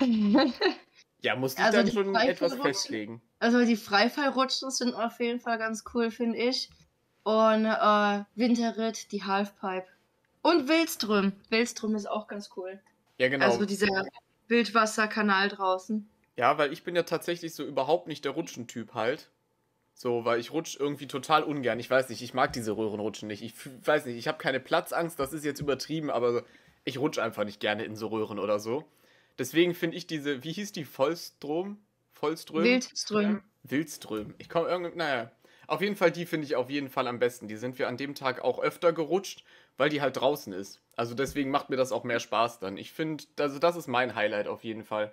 ja, 1.20 1.36
musst 1.36 1.58
du 1.58 1.62
also 1.62 1.78
dann 1.78 1.90
schon 1.90 2.14
etwas 2.14 2.54
festlegen. 2.54 3.22
Also 3.40 3.64
die 3.64 3.76
Freifallrutschen 3.76 4.70
sind 4.70 4.94
auf 4.94 5.20
jeden 5.20 5.40
Fall 5.40 5.58
ganz 5.58 5.84
cool, 5.94 6.10
finde 6.10 6.38
ich. 6.38 6.70
Und 7.22 7.66
äh, 7.66 8.24
Winterritt, 8.34 9.12
die 9.12 9.24
Halfpipe. 9.24 9.86
Und 10.42 10.68
Wildström. 10.68 11.32
Wildström 11.50 11.94
ist 11.94 12.06
auch 12.06 12.26
ganz 12.26 12.50
cool. 12.56 12.80
Ja, 13.18 13.28
genau. 13.28 13.44
Also 13.44 13.66
dieser 13.66 14.06
Wildwasserkanal 14.48 15.48
draußen. 15.48 16.08
Ja, 16.36 16.56
weil 16.56 16.72
ich 16.72 16.84
bin 16.84 16.94
ja 16.94 17.02
tatsächlich 17.02 17.54
so 17.54 17.64
überhaupt 17.64 18.06
nicht 18.06 18.24
der 18.24 18.32
Rutschentyp 18.32 18.94
halt. 18.94 19.30
So, 19.94 20.24
weil 20.24 20.38
ich 20.38 20.52
rutsch 20.52 20.76
irgendwie 20.78 21.08
total 21.08 21.42
ungern. 21.42 21.80
Ich 21.80 21.90
weiß 21.90 22.08
nicht, 22.08 22.22
ich 22.22 22.32
mag 22.32 22.52
diese 22.52 22.76
Röhrenrutschen 22.76 23.26
nicht. 23.26 23.42
Ich 23.42 23.54
weiß 23.84 24.06
nicht, 24.06 24.16
ich 24.16 24.28
habe 24.28 24.38
keine 24.38 24.60
Platzangst, 24.60 25.18
das 25.18 25.32
ist 25.32 25.44
jetzt 25.44 25.58
übertrieben, 25.60 26.08
aber 26.08 26.44
ich 26.84 26.98
rutsche 26.98 27.20
einfach 27.20 27.44
nicht 27.44 27.58
gerne 27.58 27.82
in 27.82 27.96
so 27.96 28.06
Röhren 28.06 28.38
oder 28.38 28.60
so. 28.60 28.84
Deswegen 29.38 29.74
finde 29.74 29.96
ich 29.96 30.06
diese, 30.06 30.42
wie 30.44 30.52
hieß 30.52 30.72
die, 30.72 30.84
Vollstrom? 30.84 31.78
Vollström? 32.12 32.64
Wildström. 32.64 33.42
Wildström. 33.62 34.34
Ich 34.38 34.48
komme 34.48 34.68
irgendwie, 34.68 34.96
naja. 34.96 35.30
Auf 35.68 35.82
jeden 35.82 35.96
Fall, 35.96 36.10
die 36.10 36.24
finde 36.24 36.46
ich 36.46 36.56
auf 36.56 36.70
jeden 36.70 36.88
Fall 36.88 37.06
am 37.06 37.18
besten. 37.18 37.46
Die 37.46 37.56
sind 37.56 37.78
wir 37.78 37.88
an 37.88 37.98
dem 37.98 38.14
Tag 38.14 38.40
auch 38.40 38.58
öfter 38.58 38.92
gerutscht, 38.92 39.44
weil 39.76 39.90
die 39.90 40.00
halt 40.00 40.16
draußen 40.16 40.52
ist. 40.52 40.80
Also 40.96 41.14
deswegen 41.14 41.50
macht 41.50 41.68
mir 41.68 41.76
das 41.76 41.92
auch 41.92 42.04
mehr 42.04 42.20
Spaß 42.20 42.58
dann. 42.58 42.78
Ich 42.78 42.90
finde, 42.90 43.24
also 43.38 43.58
das 43.58 43.76
ist 43.76 43.86
mein 43.86 44.14
Highlight 44.14 44.48
auf 44.48 44.64
jeden 44.64 44.82
Fall. 44.82 45.12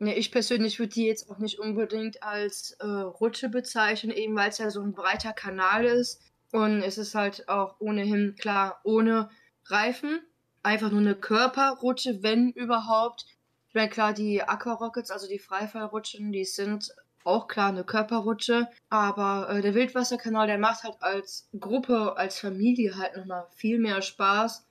Ja, 0.00 0.12
ich 0.12 0.30
persönlich 0.30 0.78
würde 0.78 0.92
die 0.92 1.06
jetzt 1.06 1.30
auch 1.30 1.38
nicht 1.38 1.58
unbedingt 1.58 2.22
als 2.22 2.72
äh, 2.80 2.86
Rutsche 2.86 3.48
bezeichnen, 3.48 4.12
eben 4.12 4.36
weil 4.36 4.50
es 4.50 4.58
ja 4.58 4.70
so 4.70 4.82
ein 4.82 4.92
breiter 4.92 5.32
Kanal 5.32 5.84
ist. 5.84 6.20
Und 6.52 6.82
es 6.82 6.98
ist 6.98 7.14
halt 7.14 7.48
auch 7.48 7.76
ohnehin 7.80 8.36
klar 8.36 8.80
ohne 8.84 9.30
Reifen. 9.66 10.20
Einfach 10.62 10.90
nur 10.90 11.00
eine 11.00 11.14
Körperrutsche, 11.14 12.22
wenn 12.22 12.50
überhaupt. 12.50 13.26
Ich 13.74 13.76
meine, 13.76 13.90
klar, 13.90 14.12
die 14.12 14.40
Aquarockets, 14.40 15.10
also 15.10 15.26
die 15.26 15.40
Freifallrutschen, 15.40 16.30
die 16.30 16.44
sind 16.44 16.94
auch 17.24 17.48
klar 17.48 17.70
eine 17.70 17.82
Körperrutsche. 17.82 18.68
Aber 18.88 19.48
äh, 19.50 19.62
der 19.62 19.74
Wildwasserkanal, 19.74 20.46
der 20.46 20.58
macht 20.58 20.84
halt 20.84 20.94
als 21.00 21.48
Gruppe, 21.58 22.16
als 22.16 22.38
Familie 22.38 22.96
halt 22.96 23.16
nochmal 23.16 23.48
viel 23.56 23.80
mehr 23.80 24.00
Spaß. 24.00 24.64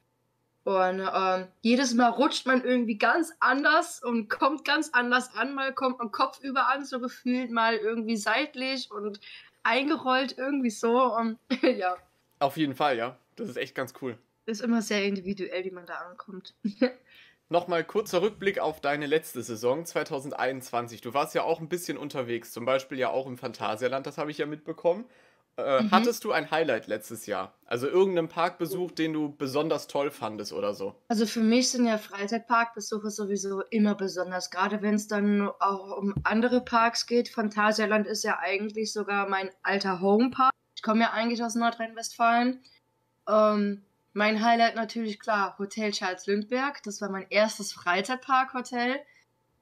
Und 0.64 1.02
ähm, 1.14 1.48
jedes 1.60 1.94
Mal 1.94 2.12
rutscht 2.12 2.46
man 2.46 2.64
irgendwie 2.64 2.98
ganz 2.98 3.34
anders 3.42 4.02
und 4.02 4.30
kommt 4.30 4.64
ganz 4.64 4.92
anders 4.94 5.36
an. 5.36 5.54
Mal 5.54 5.74
kommt 5.74 6.00
man 6.00 6.10
kopfüber 6.10 6.70
an, 6.70 6.86
so 6.86 7.02
gefühlt, 7.02 7.52
mal 7.52 7.76
irgendwie 7.76 8.16
seitlich 8.16 8.90
und 8.90 9.20
eingerollt, 9.64 10.38
irgendwie 10.38 10.70
so. 10.70 11.14
Und 11.14 11.40
ja. 11.62 11.98
Auf 12.40 12.56
jeden 12.56 12.74
Fall, 12.74 12.96
ja. 12.96 13.18
Das 13.36 13.50
ist 13.50 13.58
echt 13.58 13.76
ganz 13.76 13.94
cool. 14.02 14.18
Ist 14.46 14.62
immer 14.62 14.82
sehr 14.82 15.04
individuell, 15.04 15.66
wie 15.66 15.72
man 15.72 15.86
da 15.86 15.96
ankommt. 15.96 16.54
Nochmal 17.54 17.84
kurzer 17.84 18.24
Rückblick 18.24 18.58
auf 18.58 18.82
deine 18.82 19.06
letzte 19.06 19.44
Saison 19.44 19.86
2021. 19.86 21.02
Du 21.02 21.14
warst 21.14 21.36
ja 21.36 21.44
auch 21.44 21.60
ein 21.60 21.70
bisschen 21.70 22.00
unterwegs, 22.00 22.52
zum 22.52 22.66
Beispiel 22.66 22.98
ja 22.98 23.12
auch 23.12 23.28
im 23.28 23.38
Phantasialand, 23.38 24.08
das 24.08 24.18
habe 24.18 24.32
ich 24.32 24.40
ja 24.40 24.48
mitbekommen. 24.48 25.06
Äh, 25.58 25.84
mhm. 25.84 25.92
Hattest 25.92 26.24
du 26.24 26.32
ein 26.32 26.50
Highlight 26.50 26.88
letztes 26.88 27.28
Jahr? 27.28 27.54
Also 27.68 27.88
irgendeinen 27.88 28.28
Parkbesuch, 28.28 28.90
den 28.90 29.14
du 29.14 29.36
besonders 29.36 29.86
toll 29.86 30.10
fandest 30.10 30.52
oder 30.52 30.74
so? 30.74 30.96
Also 31.10 31.28
für 31.28 31.42
mich 31.42 31.70
sind 31.70 31.86
ja 31.86 32.00
Freizeitparkbesuche 32.00 33.12
sowieso 33.12 33.62
immer 33.70 33.94
besonders, 33.94 34.50
gerade 34.50 34.82
wenn 34.82 34.96
es 34.96 35.08
dann 35.08 35.48
auch 35.60 35.96
um 35.96 36.16
andere 36.24 36.60
Parks 36.60 37.06
geht. 37.06 37.30
Phantasialand 37.30 38.08
ist 38.08 38.24
ja 38.24 38.40
eigentlich 38.40 38.92
sogar 38.92 39.30
mein 39.30 39.52
alter 39.62 40.02
Homepark. 40.02 40.54
Ich 40.76 40.82
komme 40.82 41.02
ja 41.02 41.12
eigentlich 41.12 41.44
aus 41.44 41.54
Nordrhein-Westfalen. 41.54 42.64
Ähm, 43.30 43.84
mein 44.14 44.44
Highlight 44.44 44.76
natürlich 44.76 45.20
klar, 45.20 45.58
Hotel 45.58 45.92
Charles 45.92 46.28
Lindbergh. 46.28 46.80
Das 46.84 47.02
war 47.02 47.10
mein 47.10 47.28
erstes 47.30 47.74
Freizeitpark-Hotel. 47.74 49.00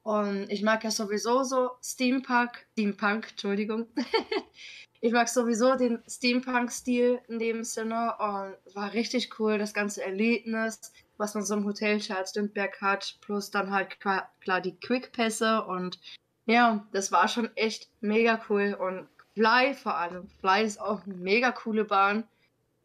Und 0.03 0.49
ich 0.49 0.63
mag 0.63 0.83
ja 0.83 0.91
sowieso 0.91 1.43
so 1.43 1.71
Steampunk, 1.83 2.65
Steampunk, 2.73 3.31
Entschuldigung. 3.31 3.87
ich 5.01 5.13
mag 5.13 5.29
sowieso 5.29 5.75
den 5.75 6.01
Steampunk-Stil 6.07 7.19
in 7.27 7.39
dem 7.39 7.63
Sinne 7.63 8.15
und 8.17 8.75
war 8.75 8.93
richtig 8.93 9.39
cool, 9.39 9.57
das 9.57 9.73
ganze 9.73 10.03
Erlebnis, 10.03 10.91
was 11.17 11.35
man 11.35 11.43
so 11.43 11.53
im 11.53 11.65
Hotel 11.65 11.99
Charles 11.99 12.33
Lindbergh 12.33 12.75
hat, 12.81 13.17
plus 13.21 13.51
dann 13.51 13.71
halt 13.71 13.99
klar, 13.99 14.61
die 14.61 14.75
Quick-Pässe 14.79 15.63
und 15.65 15.99
ja, 16.45 16.87
das 16.91 17.11
war 17.11 17.27
schon 17.27 17.55
echt 17.55 17.89
mega 18.01 18.43
cool 18.49 18.75
und 18.79 19.07
Fly 19.35 19.73
vor 19.75 19.95
allem. 19.95 20.27
Fly 20.39 20.63
ist 20.65 20.81
auch 20.81 21.05
eine 21.05 21.13
mega 21.13 21.51
coole 21.51 21.85
Bahn. 21.85 22.25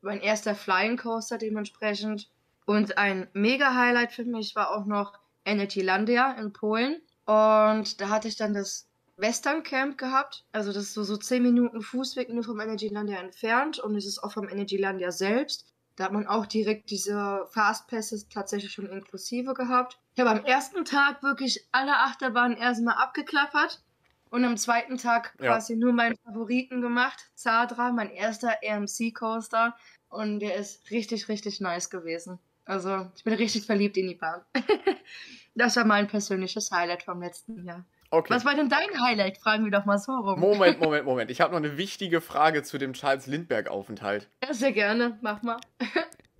Mein 0.06 0.20
erster 0.20 0.54
Flying 0.54 0.96
Coaster 0.96 1.36
dementsprechend. 1.36 2.30
Und 2.64 2.96
ein 2.96 3.28
mega 3.32 3.74
Highlight 3.74 4.12
für 4.12 4.24
mich 4.24 4.56
war 4.56 4.70
auch 4.70 4.86
noch 4.86 5.12
Energylandia 5.44 6.32
in 6.32 6.52
Polen. 6.52 7.02
Und 7.24 8.00
da 8.00 8.08
hatte 8.08 8.28
ich 8.28 8.36
dann 8.36 8.54
das 8.54 8.88
Western 9.16 9.62
Camp 9.62 9.98
gehabt. 9.98 10.44
Also 10.52 10.72
das 10.72 10.84
ist 10.84 10.94
so, 10.94 11.02
so 11.02 11.16
10 11.16 11.42
Minuten 11.42 11.82
Fußweg 11.82 12.28
nur 12.28 12.44
vom 12.44 12.60
Energylandia 12.60 13.18
entfernt 13.18 13.78
und 13.78 13.96
es 13.96 14.06
ist 14.06 14.22
auch 14.22 14.32
vom 14.32 14.48
Energylandia 14.48 15.10
selbst. 15.10 15.66
Da 15.96 16.04
hat 16.04 16.12
man 16.12 16.26
auch 16.26 16.46
direkt 16.46 16.90
diese 16.90 17.46
Fastpasses 17.50 18.28
tatsächlich 18.28 18.72
schon 18.72 18.86
inklusive 18.86 19.54
gehabt. 19.54 19.98
Ich 20.14 20.20
habe 20.20 20.30
am 20.30 20.44
ersten 20.44 20.84
Tag 20.84 21.22
wirklich 21.22 21.66
alle 21.72 21.96
Achterbahnen 21.96 22.58
erstmal 22.58 22.96
abgeklappert 22.96 23.82
und 24.30 24.44
am 24.44 24.56
zweiten 24.56 24.98
Tag 24.98 25.34
ja. 25.40 25.52
quasi 25.52 25.76
nur 25.76 25.92
meinen 25.92 26.16
Favoriten 26.18 26.82
gemacht. 26.82 27.30
Zadra, 27.34 27.92
mein 27.92 28.10
erster 28.10 28.56
AMC 28.62 29.14
Coaster. 29.14 29.74
Und 30.08 30.40
der 30.40 30.56
ist 30.56 30.90
richtig, 30.90 31.28
richtig 31.28 31.60
nice 31.60 31.90
gewesen. 31.90 32.38
Also, 32.64 33.06
ich 33.16 33.24
bin 33.24 33.34
richtig 33.34 33.64
verliebt 33.66 33.96
in 33.96 34.08
die 34.08 34.14
Bahn. 34.14 34.42
das 35.54 35.76
war 35.76 35.84
mein 35.84 36.08
persönliches 36.08 36.70
Highlight 36.70 37.02
vom 37.02 37.22
letzten 37.22 37.64
Jahr. 37.64 37.84
Okay. 38.10 38.32
Was 38.32 38.44
war 38.44 38.54
denn 38.54 38.68
dein 38.68 39.00
Highlight? 39.00 39.38
Fragen 39.38 39.64
wir 39.64 39.70
doch 39.70 39.84
mal 39.84 39.98
so 39.98 40.12
rum. 40.12 40.40
Moment, 40.40 40.80
Moment, 40.80 41.04
Moment. 41.06 41.30
Ich 41.30 41.40
habe 41.40 41.52
noch 41.52 41.58
eine 41.58 41.76
wichtige 41.76 42.20
Frage 42.20 42.62
zu 42.62 42.78
dem 42.78 42.92
Charles 42.92 43.26
Lindbergh-Aufenthalt. 43.26 44.28
Ja, 44.42 44.54
sehr 44.54 44.72
gerne. 44.72 45.18
Mach 45.22 45.42
mal. 45.42 45.58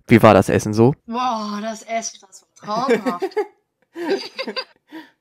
Wie 0.07 0.21
war 0.23 0.33
das 0.33 0.49
Essen 0.49 0.73
so? 0.73 0.95
Boah, 1.05 1.59
das 1.61 1.83
Essen, 1.83 2.19
das 2.21 2.41
war 2.41 2.87
traumhaft. 2.87 3.35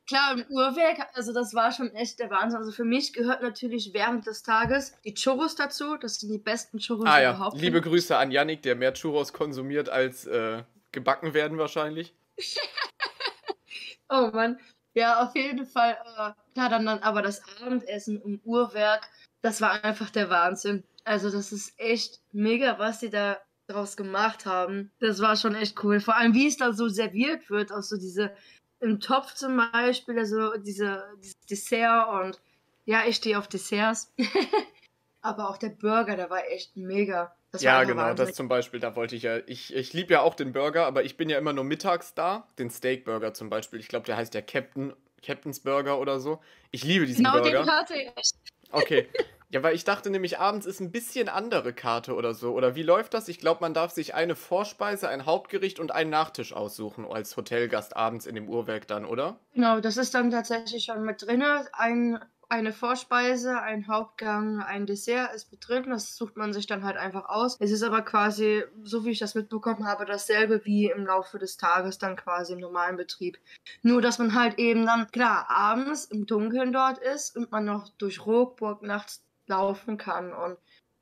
Klar, 0.06 0.34
im 0.34 0.44
Uhrwerk, 0.48 1.08
also 1.14 1.32
das 1.32 1.52
war 1.52 1.72
schon 1.72 1.92
echt 1.94 2.20
der 2.20 2.30
Wahnsinn. 2.30 2.58
Also 2.58 2.70
für 2.70 2.84
mich 2.84 3.12
gehört 3.12 3.42
natürlich 3.42 3.90
während 3.92 4.26
des 4.26 4.44
Tages 4.44 4.96
die 5.04 5.14
Churros 5.14 5.56
dazu. 5.56 5.96
Das 5.96 6.20
sind 6.20 6.30
die 6.30 6.38
besten 6.38 6.78
Churros 6.78 7.06
ah, 7.08 7.20
ja. 7.20 7.34
überhaupt. 7.34 7.60
Liebe 7.60 7.80
Grüße 7.80 8.16
an 8.16 8.30
Yannick, 8.30 8.62
der 8.62 8.76
mehr 8.76 8.94
Churros 8.94 9.32
konsumiert 9.32 9.88
als 9.88 10.24
äh, 10.26 10.62
gebacken 10.92 11.34
werden 11.34 11.58
wahrscheinlich. 11.58 12.14
oh 14.08 14.30
Mann. 14.32 14.60
Ja, 14.94 15.24
auf 15.24 15.34
jeden 15.34 15.66
Fall. 15.66 15.92
Äh, 15.92 16.32
klar, 16.54 16.70
dann, 16.70 16.86
dann 16.86 17.00
aber 17.00 17.22
das 17.22 17.42
Abendessen 17.60 18.22
im 18.22 18.40
Uhrwerk, 18.44 19.08
das 19.42 19.60
war 19.60 19.84
einfach 19.84 20.10
der 20.10 20.30
Wahnsinn. 20.30 20.84
Also 21.04 21.30
das 21.30 21.52
ist 21.52 21.74
echt 21.78 22.20
mega, 22.32 22.78
was 22.78 23.00
die 23.00 23.10
da 23.10 23.38
draus 23.68 23.96
gemacht 23.96 24.46
haben. 24.46 24.92
Das 25.00 25.20
war 25.20 25.36
schon 25.36 25.54
echt 25.54 25.82
cool. 25.82 26.00
Vor 26.00 26.16
allem, 26.16 26.34
wie 26.34 26.46
es 26.46 26.56
da 26.56 26.72
so 26.72 26.88
serviert 26.88 27.50
wird, 27.50 27.72
auch 27.72 27.82
so 27.82 27.96
diese 27.96 28.32
im 28.80 29.00
Topf 29.00 29.34
zum 29.34 29.56
Beispiel, 29.72 30.18
also 30.18 30.56
diese, 30.56 31.04
dieses 31.18 31.40
Dessert 31.46 32.08
und 32.08 32.40
ja, 32.84 33.04
ich 33.06 33.16
stehe 33.16 33.38
auf 33.38 33.48
Desserts. 33.48 34.12
aber 35.26 35.50
auch 35.50 35.56
der 35.56 35.70
Burger, 35.70 36.16
der 36.16 36.30
war 36.30 36.46
echt 36.48 36.76
mega. 36.76 37.34
Das 37.50 37.62
ja, 37.62 37.82
genau, 37.84 38.02
wahnsinnig. 38.02 38.30
das 38.30 38.36
zum 38.36 38.48
Beispiel, 38.48 38.80
da 38.80 38.94
wollte 38.94 39.16
ich 39.16 39.22
ja. 39.22 39.38
Ich, 39.46 39.74
ich 39.74 39.92
liebe 39.92 40.12
ja 40.12 40.20
auch 40.20 40.34
den 40.34 40.52
Burger, 40.52 40.86
aber 40.86 41.04
ich 41.04 41.16
bin 41.16 41.28
ja 41.28 41.38
immer 41.38 41.52
nur 41.52 41.64
mittags 41.64 42.14
da. 42.14 42.48
Den 42.58 42.70
Steakburger 42.70 43.34
zum 43.34 43.50
Beispiel. 43.50 43.80
Ich 43.80 43.88
glaube, 43.88 44.06
der 44.06 44.16
heißt 44.16 44.34
ja 44.34 44.42
Captain, 44.42 44.94
Captain's 45.22 45.60
Burger 45.60 45.98
oder 45.98 46.20
so. 46.20 46.40
Ich 46.70 46.84
liebe 46.84 47.06
diesen 47.06 47.24
genau, 47.24 47.38
Burger. 47.38 47.50
Genau, 47.50 47.62
den 47.62 47.70
hatte 47.70 47.94
ich. 47.94 48.30
Okay. 48.70 49.08
Ja, 49.48 49.62
weil 49.62 49.74
ich 49.74 49.84
dachte 49.84 50.10
nämlich, 50.10 50.38
abends 50.38 50.66
ist 50.66 50.80
ein 50.80 50.90
bisschen 50.90 51.28
andere 51.28 51.72
Karte 51.72 52.14
oder 52.14 52.34
so. 52.34 52.52
Oder 52.52 52.74
wie 52.74 52.82
läuft 52.82 53.14
das? 53.14 53.28
Ich 53.28 53.38
glaube, 53.38 53.60
man 53.60 53.74
darf 53.74 53.92
sich 53.92 54.14
eine 54.14 54.34
Vorspeise, 54.34 55.08
ein 55.08 55.24
Hauptgericht 55.24 55.78
und 55.78 55.92
einen 55.92 56.10
Nachtisch 56.10 56.52
aussuchen 56.52 57.04
als 57.04 57.36
Hotelgast 57.36 57.96
abends 57.96 58.26
in 58.26 58.34
dem 58.34 58.48
Uhrwerk 58.48 58.88
dann, 58.88 59.04
oder? 59.04 59.38
Genau, 59.54 59.80
das 59.80 59.96
ist 59.96 60.14
dann 60.14 60.30
tatsächlich 60.30 60.84
schon 60.84 61.04
mit 61.04 61.22
drin. 61.22 61.42
Ein 61.72 62.18
eine 62.48 62.72
Vorspeise, 62.72 63.60
ein 63.60 63.88
Hauptgang, 63.88 64.60
ein 64.60 64.86
Dessert 64.86 65.34
ist 65.34 65.50
mit 65.50 65.66
drin. 65.66 65.90
Das 65.90 66.16
sucht 66.16 66.36
man 66.36 66.52
sich 66.52 66.66
dann 66.66 66.84
halt 66.84 66.96
einfach 66.96 67.28
aus. 67.28 67.56
Es 67.58 67.72
ist 67.72 67.82
aber 67.82 68.02
quasi, 68.02 68.62
so 68.84 69.04
wie 69.04 69.10
ich 69.10 69.18
das 69.18 69.34
mitbekommen 69.34 69.86
habe, 69.86 70.04
dasselbe 70.04 70.64
wie 70.64 70.86
im 70.86 71.06
Laufe 71.06 71.38
des 71.38 71.56
Tages 71.56 71.98
dann 71.98 72.14
quasi 72.16 72.52
im 72.52 72.60
normalen 72.60 72.96
Betrieb. 72.96 73.38
Nur, 73.82 74.00
dass 74.00 74.18
man 74.18 74.34
halt 74.34 74.58
eben 74.58 74.86
dann, 74.86 75.10
klar, 75.10 75.50
abends 75.50 76.04
im 76.04 76.26
Dunkeln 76.26 76.72
dort 76.72 76.98
ist 76.98 77.36
und 77.36 77.50
man 77.50 77.64
noch 77.64 77.88
durch 77.98 78.24
Rockburg 78.24 78.82
nachts 78.82 79.25
laufen 79.48 79.96
kann 79.96 80.32
und 80.32 80.58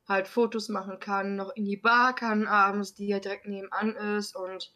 halt 0.08 0.28
Fotos 0.28 0.68
machen 0.68 1.00
kann, 1.00 1.36
noch 1.36 1.54
in 1.54 1.64
die 1.64 1.76
Bar 1.76 2.14
kann 2.14 2.46
abends, 2.46 2.94
die 2.94 3.08
ja 3.08 3.20
direkt 3.20 3.46
nebenan 3.46 3.94
ist 3.96 4.36
und 4.36 4.72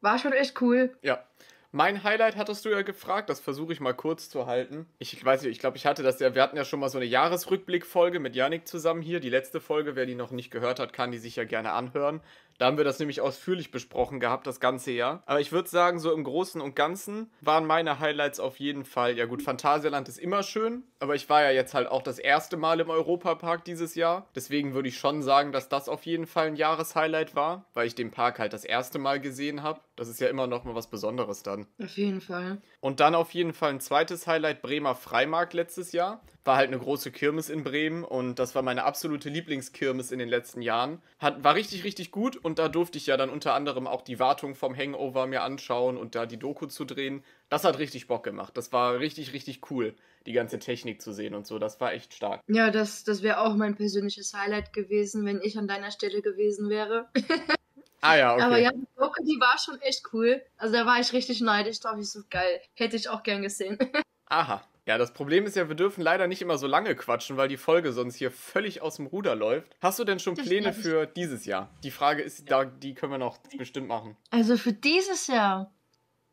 war 0.00 0.18
schon 0.18 0.32
echt 0.32 0.60
cool. 0.60 0.96
Ja. 1.02 1.24
Mein 1.72 2.02
Highlight 2.02 2.34
hattest 2.34 2.64
du 2.64 2.68
ja 2.68 2.82
gefragt, 2.82 3.30
das 3.30 3.38
versuche 3.38 3.72
ich 3.72 3.78
mal 3.78 3.94
kurz 3.94 4.28
zu 4.28 4.46
halten. 4.46 4.86
Ich 4.98 5.24
weiß 5.24 5.42
nicht, 5.42 5.52
ich 5.52 5.60
glaube, 5.60 5.76
ich 5.76 5.86
hatte 5.86 6.02
das 6.02 6.18
ja, 6.18 6.34
wir 6.34 6.42
hatten 6.42 6.56
ja 6.56 6.64
schon 6.64 6.80
mal 6.80 6.88
so 6.88 6.98
eine 6.98 7.06
Jahresrückblickfolge 7.06 8.18
mit 8.18 8.34
Yannick 8.34 8.66
zusammen 8.66 9.02
hier. 9.02 9.20
Die 9.20 9.30
letzte 9.30 9.60
Folge, 9.60 9.94
wer 9.94 10.04
die 10.04 10.16
noch 10.16 10.32
nicht 10.32 10.50
gehört 10.50 10.80
hat, 10.80 10.92
kann 10.92 11.12
die 11.12 11.18
sich 11.18 11.36
ja 11.36 11.44
gerne 11.44 11.70
anhören. 11.70 12.22
Da 12.60 12.66
haben 12.66 12.76
wir 12.76 12.84
das 12.84 12.98
nämlich 12.98 13.22
ausführlich 13.22 13.70
besprochen 13.70 14.20
gehabt, 14.20 14.46
das 14.46 14.60
ganze 14.60 14.90
Jahr. 14.90 15.22
Aber 15.24 15.40
ich 15.40 15.50
würde 15.50 15.70
sagen, 15.70 15.98
so 15.98 16.12
im 16.12 16.24
Großen 16.24 16.60
und 16.60 16.76
Ganzen 16.76 17.30
waren 17.40 17.64
meine 17.64 18.00
Highlights 18.00 18.38
auf 18.38 18.60
jeden 18.60 18.84
Fall. 18.84 19.16
Ja, 19.16 19.24
gut, 19.24 19.42
Phantasialand 19.42 20.10
ist 20.10 20.18
immer 20.18 20.42
schön, 20.42 20.82
aber 20.98 21.14
ich 21.14 21.30
war 21.30 21.42
ja 21.42 21.52
jetzt 21.52 21.72
halt 21.72 21.88
auch 21.88 22.02
das 22.02 22.18
erste 22.18 22.58
Mal 22.58 22.80
im 22.80 22.90
Europapark 22.90 23.64
dieses 23.64 23.94
Jahr. 23.94 24.26
Deswegen 24.34 24.74
würde 24.74 24.90
ich 24.90 24.98
schon 24.98 25.22
sagen, 25.22 25.52
dass 25.52 25.70
das 25.70 25.88
auf 25.88 26.04
jeden 26.04 26.26
Fall 26.26 26.48
ein 26.48 26.54
Jahreshighlight 26.54 27.34
war, 27.34 27.64
weil 27.72 27.86
ich 27.86 27.94
den 27.94 28.10
Park 28.10 28.38
halt 28.38 28.52
das 28.52 28.66
erste 28.66 28.98
Mal 28.98 29.20
gesehen 29.20 29.62
habe. 29.62 29.80
Das 29.96 30.08
ist 30.08 30.20
ja 30.20 30.28
immer 30.28 30.46
noch 30.46 30.64
mal 30.64 30.74
was 30.74 30.88
Besonderes 30.88 31.42
dann. 31.42 31.66
Auf 31.82 31.96
jeden 31.96 32.20
Fall. 32.20 32.60
Und 32.80 33.00
dann 33.00 33.14
auf 33.14 33.32
jeden 33.32 33.54
Fall 33.54 33.70
ein 33.70 33.80
zweites 33.80 34.26
Highlight, 34.26 34.60
Bremer 34.60 34.94
Freimarkt 34.94 35.54
letztes 35.54 35.92
Jahr. 35.92 36.20
War 36.44 36.56
halt 36.56 36.68
eine 36.68 36.78
große 36.78 37.10
Kirmes 37.10 37.50
in 37.50 37.64
Bremen 37.64 38.02
und 38.02 38.38
das 38.38 38.54
war 38.54 38.62
meine 38.62 38.84
absolute 38.84 39.28
Lieblingskirmes 39.28 40.10
in 40.10 40.18
den 40.18 40.28
letzten 40.28 40.62
Jahren. 40.62 41.02
Hat, 41.18 41.44
war 41.44 41.54
richtig, 41.54 41.84
richtig 41.84 42.10
gut 42.10 42.36
und 42.36 42.58
da 42.58 42.68
durfte 42.68 42.98
ich 42.98 43.06
ja 43.06 43.16
dann 43.16 43.28
unter 43.28 43.54
anderem 43.54 43.86
auch 43.86 44.02
die 44.02 44.18
Wartung 44.18 44.54
vom 44.54 44.76
Hangover 44.76 45.26
mir 45.26 45.42
anschauen 45.42 45.96
und 45.96 46.14
da 46.14 46.24
die 46.24 46.38
Doku 46.38 46.66
zu 46.66 46.84
drehen. 46.84 47.22
Das 47.48 47.64
hat 47.64 47.78
richtig 47.78 48.06
Bock 48.06 48.24
gemacht. 48.24 48.56
Das 48.56 48.72
war 48.72 48.98
richtig, 48.98 49.32
richtig 49.34 49.70
cool, 49.70 49.94
die 50.26 50.32
ganze 50.32 50.58
Technik 50.58 51.02
zu 51.02 51.12
sehen 51.12 51.34
und 51.34 51.46
so. 51.46 51.58
Das 51.58 51.80
war 51.80 51.92
echt 51.92 52.14
stark. 52.14 52.40
Ja, 52.48 52.70
das, 52.70 53.04
das 53.04 53.22
wäre 53.22 53.40
auch 53.40 53.54
mein 53.54 53.74
persönliches 53.74 54.32
Highlight 54.32 54.72
gewesen, 54.72 55.26
wenn 55.26 55.40
ich 55.42 55.58
an 55.58 55.68
deiner 55.68 55.90
Stelle 55.90 56.22
gewesen 56.22 56.70
wäre. 56.70 57.08
Ah 58.02 58.16
ja, 58.16 58.34
okay. 58.34 58.42
Aber 58.42 58.58
ja, 58.58 58.70
die 58.72 58.86
Doku, 58.96 59.22
die 59.24 59.38
war 59.40 59.58
schon 59.58 59.80
echt 59.82 60.04
cool. 60.12 60.42
Also 60.56 60.74
da 60.74 60.86
war 60.86 61.00
ich 61.00 61.12
richtig 61.12 61.40
neidisch, 61.40 61.80
dachte 61.80 62.00
ich 62.00 62.10
so 62.10 62.20
geil. 62.30 62.60
Hätte 62.74 62.96
ich 62.96 63.08
auch 63.08 63.22
gern 63.22 63.42
gesehen. 63.42 63.78
Aha. 64.26 64.64
Ja, 64.86 64.98
das 64.98 65.12
Problem 65.12 65.46
ist 65.46 65.56
ja, 65.56 65.68
wir 65.68 65.76
dürfen 65.76 66.02
leider 66.02 66.26
nicht 66.26 66.42
immer 66.42 66.58
so 66.58 66.66
lange 66.66 66.94
quatschen, 66.94 67.36
weil 67.36 67.48
die 67.48 67.56
Folge 67.56 67.92
sonst 67.92 68.16
hier 68.16 68.30
völlig 68.30 68.82
aus 68.82 68.96
dem 68.96 69.06
Ruder 69.06 69.34
läuft. 69.34 69.76
Hast 69.80 69.98
du 69.98 70.04
denn 70.04 70.18
schon 70.18 70.34
Pläne 70.34 70.72
für 70.72 71.06
dieses 71.06 71.44
Jahr? 71.44 71.70
Die 71.84 71.90
Frage 71.90 72.22
ist, 72.22 72.50
da, 72.50 72.64
die 72.64 72.94
können 72.94 73.12
wir 73.12 73.18
noch 73.18 73.38
bestimmt 73.58 73.88
machen. 73.88 74.16
Also 74.30 74.56
für 74.56 74.72
dieses 74.72 75.26
Jahr, 75.26 75.70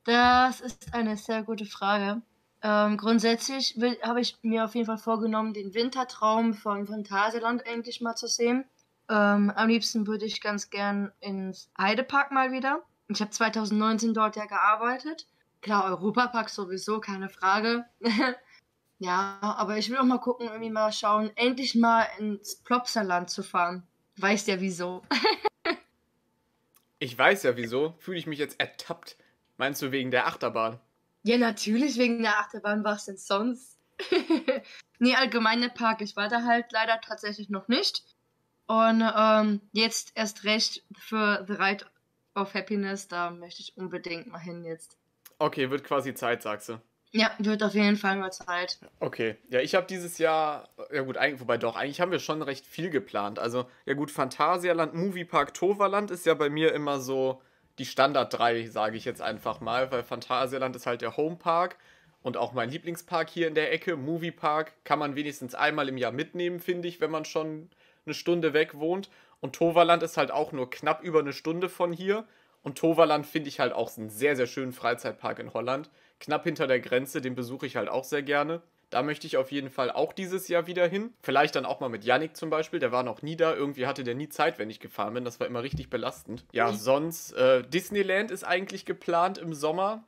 das 0.06 0.62
ist 0.62 0.94
eine 0.94 1.18
sehr 1.18 1.44
gute 1.44 1.66
Frage. 1.66 2.22
Ähm, 2.64 2.98
grundsätzlich 2.98 3.78
habe 4.02 4.22
ich 4.22 4.38
mir 4.42 4.66
auf 4.66 4.74
jeden 4.74 4.88
Fall 4.88 4.98
vorgenommen, 4.98 5.54
den 5.54 5.74
Wintertraum 5.74 6.54
von 6.54 6.88
Phantasialand 6.88 7.66
endlich 7.66 8.02
mal 8.02 8.16
zu 8.16 8.28
sehen. 8.28 8.66
Ähm, 9.10 9.52
am 9.56 9.70
liebsten 9.70 10.08
würde 10.08 10.26
ich 10.26 10.42
ganz 10.42 10.70
gern 10.70 11.12
ins 11.20 11.70
Heidepark 11.78 12.32
mal 12.32 12.52
wieder. 12.52 12.82
Ich 13.08 13.22
habe 13.22 13.32
2019 13.32 14.14
dort 14.14 14.36
ja 14.36 14.46
gearbeitet. 14.46 15.28
Klar, 15.68 15.84
Europapark 15.84 16.50
sowieso, 16.50 17.02
keine 17.02 17.28
Frage. 17.28 17.84
ja, 19.00 19.38
aber 19.42 19.78
ich 19.78 19.90
will 19.90 19.98
auch 19.98 20.06
mal 20.06 20.18
gucken, 20.18 20.48
irgendwie 20.48 20.70
mal 20.70 20.94
schauen, 20.94 21.30
endlich 21.36 21.76
mal 21.76 22.08
ins 22.20 22.56
Plopsaland 22.64 23.30
zu 23.30 23.44
fahren. 23.44 23.86
Weißt 24.16 24.48
ja 24.48 24.62
wieso. 24.62 25.02
ich 27.00 27.18
weiß 27.18 27.44
ja 27.44 27.58
wieso. 27.58 27.96
Fühle 28.00 28.18
ich 28.18 28.28
mich 28.28 28.40
jetzt 28.40 28.62
ertappt. 28.62 29.18
Meinst 29.58 29.82
du 29.82 29.92
wegen 29.92 30.10
der 30.10 30.28
Achterbahn? 30.28 30.80
Ja, 31.24 31.38
natürlich 31.38 31.98
wegen 31.98 32.22
der 32.22 32.40
Achterbahn. 32.40 32.86
Was 32.86 33.04
denn 33.04 33.18
sonst? 33.18 33.78
nee, 35.00 35.16
allgemeine 35.16 35.68
Park. 35.68 36.00
Ich 36.00 36.16
war 36.16 36.30
da 36.30 36.44
halt 36.44 36.72
leider 36.72 37.02
tatsächlich 37.02 37.50
noch 37.50 37.68
nicht. 37.68 38.06
Und 38.68 39.04
ähm, 39.04 39.60
jetzt 39.74 40.14
erst 40.16 40.46
recht 40.46 40.86
für 40.98 41.44
The 41.46 41.56
Ride 41.56 41.86
of 42.36 42.54
Happiness, 42.54 43.10
da 43.10 43.32
möchte 43.32 43.62
ich 43.64 43.76
unbedingt 43.76 44.28
mal 44.28 44.40
hin 44.40 44.64
jetzt. 44.64 44.98
Okay, 45.40 45.70
wird 45.70 45.84
quasi 45.84 46.14
Zeit, 46.14 46.42
sagst 46.42 46.70
du. 46.70 46.82
Ja, 47.12 47.32
wird 47.40 47.64
auf 47.64 47.74
jeden 47.74 47.96
Fall 47.96 48.18
mal 48.18 48.32
Zeit. 48.32 48.80
Okay, 49.00 49.38
ja, 49.50 49.62
ich 49.62 49.76
habe 49.76 49.88
dieses 49.88 50.18
Jahr, 50.18 50.70
ja 50.92 51.02
gut, 51.02 51.18
eigentlich, 51.18 51.40
wobei 51.40 51.58
doch, 51.58 51.76
eigentlich 51.76 52.02
haben 52.02 52.12
wir 52.12 52.20
schon 52.20 52.42
recht 52.42 52.66
viel 52.66 52.90
geplant. 52.90 53.40
Also, 53.40 53.66
ja 53.86 53.94
gut, 53.94 54.12
Phantasialand, 54.12 54.94
Moviepark, 54.94 55.54
Toverland 55.54 56.12
ist 56.12 56.26
ja 56.26 56.34
bei 56.34 56.50
mir 56.50 56.74
immer 56.74 57.00
so 57.00 57.42
die 57.80 57.86
Standard 57.86 58.38
3, 58.38 58.68
sage 58.68 58.98
ich 58.98 59.06
jetzt 59.06 59.22
einfach 59.22 59.62
mal, 59.62 59.92
weil 59.92 60.04
Phantasialand 60.04 60.76
ist 60.76 60.86
halt 60.86 61.02
der 61.02 61.16
Homepark 61.16 61.78
und 62.24 62.36
auch 62.36 62.54
mein 62.54 62.70
Lieblingspark 62.70 63.30
hier 63.30 63.48
in 63.48 63.56
der 63.56 63.72
Ecke. 63.72 63.96
Moviepark 63.96 64.74
kann 64.84 65.00
man 65.00 65.16
wenigstens 65.16 65.56
einmal 65.56 65.88
im 65.88 65.98
Jahr 65.98 66.12
mitnehmen, 66.12 66.60
finde 66.60 66.88
ich, 66.88 67.00
wenn 67.00 67.12
man 67.12 67.26
schon 67.26 67.70
eine 68.06 68.16
Stunde 68.16 68.54
weg 68.54 68.80
wohnt. 68.80 69.10
Und 69.40 69.56
Toverland 69.56 70.04
ist 70.04 70.18
halt 70.18 70.32
auch 70.32 70.52
nur 70.52 70.70
knapp 70.70 71.04
über 71.04 71.20
eine 71.20 71.34
Stunde 71.34 71.70
von 71.70 71.94
hier. 71.94 72.26
Und 72.62 72.78
Toverland 72.78 73.26
finde 73.26 73.50
ich 73.50 73.60
halt 73.60 73.74
auch 73.74 73.96
einen 73.98 74.10
sehr, 74.10 74.36
sehr 74.36 74.48
schönen 74.48 74.74
Freizeitpark 74.74 75.40
in 75.40 75.54
Holland. 75.54 75.90
Knapp 76.20 76.44
hinter 76.44 76.68
der 76.68 76.80
Grenze, 76.80 77.22
den 77.22 77.36
besuche 77.36 77.66
ich 77.66 77.76
halt 77.76 77.90
auch 77.90 78.04
sehr 78.04 78.24
gerne. 78.24 78.62
Da 78.90 79.04
möchte 79.04 79.28
ich 79.28 79.36
auf 79.36 79.52
jeden 79.52 79.70
Fall 79.70 79.92
auch 79.92 80.14
dieses 80.14 80.48
Jahr 80.48 80.66
wieder 80.66 80.88
hin. 80.88 81.14
Vielleicht 81.22 81.56
dann 81.56 81.66
auch 81.66 81.82
mal 81.82 81.90
mit 81.90 82.06
Yannick 82.06 82.38
zum 82.38 82.50
Beispiel. 82.50 82.80
Der 82.80 82.92
war 82.92 83.04
noch 83.04 83.22
nie 83.22 83.36
da. 83.36 83.54
Irgendwie 83.54 83.86
hatte 83.86 84.04
der 84.04 84.16
nie 84.16 84.30
Zeit, 84.30 84.60
wenn 84.60 84.70
ich 84.70 84.80
gefahren 84.80 85.14
bin. 85.14 85.26
Das 85.26 85.40
war 85.40 85.48
immer 85.48 85.62
richtig 85.62 85.90
belastend. 85.90 86.46
Ja, 86.54 86.72
sonst, 86.72 87.34
äh, 87.34 87.64
Disneyland 87.68 88.32
ist 88.32 88.46
eigentlich 88.46 88.86
geplant 88.86 89.38
im 89.38 89.54
Sommer 89.54 90.04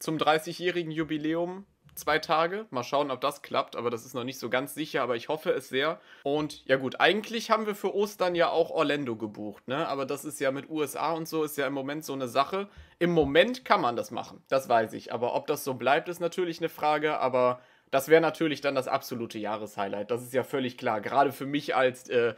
zum 0.00 0.18
30-jährigen 0.18 0.90
Jubiläum 0.90 1.64
zwei 1.96 2.18
Tage. 2.18 2.66
Mal 2.70 2.84
schauen, 2.84 3.10
ob 3.10 3.20
das 3.20 3.42
klappt, 3.42 3.76
aber 3.76 3.90
das 3.90 4.04
ist 4.04 4.14
noch 4.14 4.24
nicht 4.24 4.38
so 4.38 4.48
ganz 4.48 4.74
sicher, 4.74 5.02
aber 5.02 5.16
ich 5.16 5.28
hoffe 5.28 5.50
es 5.50 5.68
sehr. 5.68 6.00
Und 6.22 6.64
ja 6.66 6.76
gut, 6.76 7.00
eigentlich 7.00 7.50
haben 7.50 7.66
wir 7.66 7.74
für 7.74 7.94
Ostern 7.94 8.34
ja 8.34 8.50
auch 8.50 8.70
Orlando 8.70 9.16
gebucht, 9.16 9.66
ne? 9.68 9.88
Aber 9.88 10.06
das 10.06 10.24
ist 10.24 10.40
ja 10.40 10.50
mit 10.50 10.70
USA 10.70 11.12
und 11.12 11.28
so 11.28 11.44
ist 11.44 11.56
ja 11.56 11.66
im 11.66 11.72
Moment 11.72 12.04
so 12.04 12.12
eine 12.12 12.28
Sache. 12.28 12.68
Im 12.98 13.10
Moment 13.10 13.64
kann 13.64 13.80
man 13.80 13.96
das 13.96 14.10
machen, 14.10 14.42
das 14.48 14.68
weiß 14.68 14.92
ich. 14.92 15.12
Aber 15.12 15.34
ob 15.34 15.46
das 15.46 15.64
so 15.64 15.74
bleibt, 15.74 16.08
ist 16.08 16.20
natürlich 16.20 16.60
eine 16.60 16.68
Frage, 16.68 17.18
aber 17.18 17.60
das 17.90 18.08
wäre 18.08 18.20
natürlich 18.20 18.60
dann 18.60 18.74
das 18.74 18.88
absolute 18.88 19.38
Jahreshighlight. 19.38 20.10
Das 20.10 20.22
ist 20.22 20.34
ja 20.34 20.42
völlig 20.42 20.76
klar. 20.76 21.00
Gerade 21.00 21.32
für 21.32 21.46
mich 21.46 21.76
als 21.76 22.08
äh, 22.08 22.34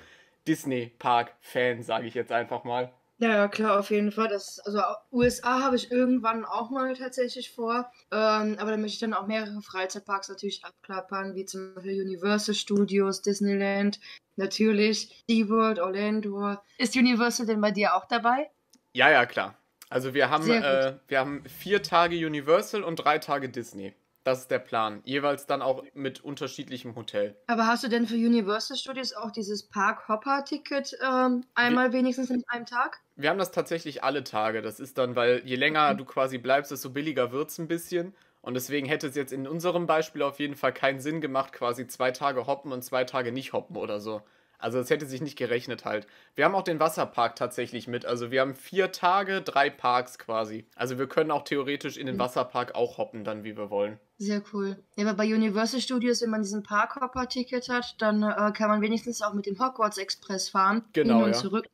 Disney-Park-Fan, 0.47 1.83
sage 1.83 2.07
ich 2.07 2.15
jetzt 2.15 2.33
einfach 2.33 2.65
mal. 2.65 2.93
Ja, 3.21 3.31
ja, 3.31 3.49
klar, 3.49 3.81
auf 3.81 3.91
jeden 3.91 4.13
Fall. 4.13 4.29
Das, 4.29 4.61
also 4.61 4.81
USA 5.11 5.61
habe 5.61 5.75
ich 5.75 5.91
irgendwann 5.91 6.45
auch 6.45 6.71
mal 6.71 6.95
tatsächlich 6.95 7.51
vor. 7.51 7.91
Ähm, 8.13 8.57
aber 8.59 8.71
da 8.71 8.77
möchte 8.77 8.95
ich 8.95 9.01
dann 9.01 9.13
auch 9.13 9.27
mehrere 9.27 9.61
Freizeitparks 9.61 10.29
natürlich 10.29 10.65
abklappern, 10.65 11.35
wie 11.35 11.45
zum 11.45 11.75
Beispiel 11.75 12.01
Universal 12.01 12.55
Studios, 12.55 13.21
Disneyland, 13.21 13.99
natürlich 14.37 15.25
SeaWorld, 15.29 15.81
Orlando. 15.81 16.59
Ist 16.79 16.95
Universal 16.95 17.47
denn 17.47 17.61
bei 17.61 17.73
dir 17.73 17.95
auch 17.97 18.07
dabei? 18.07 18.51
Ja, 18.93 19.11
ja, 19.11 19.27
klar. 19.27 19.57
Also 19.91 20.15
wir 20.15 20.31
haben, 20.31 20.49
äh, 20.51 20.95
wir 21.09 21.19
haben 21.19 21.45
vier 21.47 21.83
Tage 21.83 22.25
Universal 22.25 22.85
und 22.85 22.97
drei 22.97 23.19
Tage 23.19 23.49
Disney. 23.49 23.95
Das 24.25 24.41
ist 24.41 24.51
der 24.51 24.59
Plan. 24.59 25.01
Jeweils 25.05 25.47
dann 25.47 25.63
auch 25.63 25.85
mit 25.95 26.21
unterschiedlichem 26.21 26.97
Hotel. 26.97 27.37
Aber 27.47 27.67
hast 27.67 27.85
du 27.85 27.89
denn 27.89 28.07
für 28.07 28.15
Universal 28.15 28.77
Studios 28.77 29.15
auch 29.15 29.31
dieses 29.31 29.63
Park-Hopper-Ticket 29.69 30.99
ähm, 31.03 31.45
einmal 31.55 31.93
wir, 31.93 31.99
wenigstens 31.99 32.31
in 32.31 32.43
einem 32.49 32.67
Tag? 32.67 33.01
Wir 33.17 33.31
haben 33.31 33.39
das 33.39 33.53
tatsächlich 33.53 34.05
alle 34.05 34.25
Tage. 34.25 34.61
Das 34.61 34.81
ist 34.81 34.99
dann, 34.99 35.17
weil 35.17 35.43
je 35.45 35.57
länger 35.57 35.95
du 35.95 36.05
quasi 36.05 36.39
bleibst, 36.39 36.71
desto 36.71 36.91
billiger 36.91 37.33
wird 37.33 37.51
es 37.51 37.59
ein 37.59 37.69
bisschen. 37.69 38.15
Und 38.41 38.55
deswegen 38.55 38.87
hätte 38.87 39.09
es 39.09 39.17
jetzt 39.17 39.33
in 39.33 39.47
unserem 39.47 39.87
Beispiel 39.87 40.23
auf 40.23 40.39
jeden 40.39 40.55
Fall 40.55 40.73
keinen 40.73 41.01
Sinn 41.01 41.21
gemacht, 41.21 41.53
quasi 41.53 41.87
zwei 41.87 42.11
Tage 42.13 42.47
hoppen 42.47 42.73
und 42.73 42.83
zwei 42.83 43.05
Tage 43.05 43.33
nicht 43.33 43.53
hoppen 43.53 43.77
oder 43.77 44.01
so. 44.01 44.23
Also 44.59 44.81
es 44.81 44.91
hätte 44.91 45.07
sich 45.07 45.21
nicht 45.21 45.39
gerechnet 45.39 45.85
halt. 45.85 46.07
Wir 46.35 46.45
haben 46.45 46.55
auch 46.55 46.63
den 46.63 46.81
Wasserpark 46.81 47.37
tatsächlich 47.37 47.87
mit. 47.87 48.05
Also 48.05 48.31
wir 48.31 48.41
haben 48.41 48.55
vier 48.55 48.91
Tage, 48.91 49.41
drei 49.41 49.71
Parks 49.71 50.19
quasi. 50.19 50.67
Also 50.75 50.99
wir 50.99 51.07
können 51.07 51.31
auch 51.31 51.45
theoretisch 51.45 51.97
in 51.97 52.07
den 52.07 52.17
mhm. 52.17 52.21
Wasserpark 52.21 52.75
auch 52.75 52.99
hoppen, 52.99 53.25
dann 53.25 53.45
wie 53.45 53.57
wir 53.57 53.71
wollen. 53.71 53.99
Sehr 54.19 54.43
cool. 54.53 54.77
Ja, 54.97 55.07
aber 55.07 55.17
bei 55.17 55.33
Universal 55.33 55.81
Studios, 55.81 56.23
wenn 56.23 56.31
man 56.31 56.43
diesen 56.43 56.65
Parkhopper-Ticket 56.65 57.69
hat, 57.69 57.95
dann 57.99 58.25
äh, 58.25 58.53
kann 58.53 58.69
man 58.69 58.81
wenigstens 58.81 59.23
auch 59.23 59.33
mit 59.33 59.47
dem 59.47 59.61
Hogwarts 59.61 59.97
Express 59.97 60.49
fahren. 60.49 60.85
Genau. 60.93 61.19
Hin 61.19 61.25
und 61.25 61.33
ja. 61.33 61.39
zurück. 61.39 61.67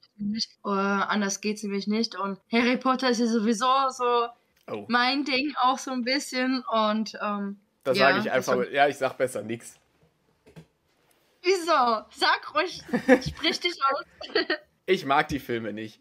Äh, 0.65 0.69
anders 0.69 1.41
es 1.43 1.63
nämlich 1.63 1.87
nicht. 1.87 2.17
Und 2.17 2.39
Harry 2.53 2.77
Potter 2.77 3.09
ist 3.09 3.21
ja 3.21 3.27
sowieso 3.27 3.67
so 3.91 4.27
oh. 4.71 4.85
mein 4.89 5.25
Ding 5.25 5.55
auch 5.63 5.79
so 5.79 5.91
ein 5.91 6.05
bisschen. 6.05 6.63
Und 6.71 7.19
ähm, 7.23 7.61
da 7.83 7.93
ja, 7.93 8.09
sage 8.09 8.19
ich 8.21 8.31
einfach, 8.31 8.71
ja, 8.71 8.89
ich 8.89 8.99
sag 8.99 9.17
besser 9.17 9.43
nichts. 9.43 9.81
Wieso? 11.45 12.05
Sag 12.11 12.55
ruhig, 12.55 12.83
sprich 13.29 13.61
dich 13.61 13.79
aus. 13.93 14.05
ich 14.87 15.05
mag 15.05 15.29
die 15.29 15.39
Filme 15.39 15.73
nicht. 15.73 16.01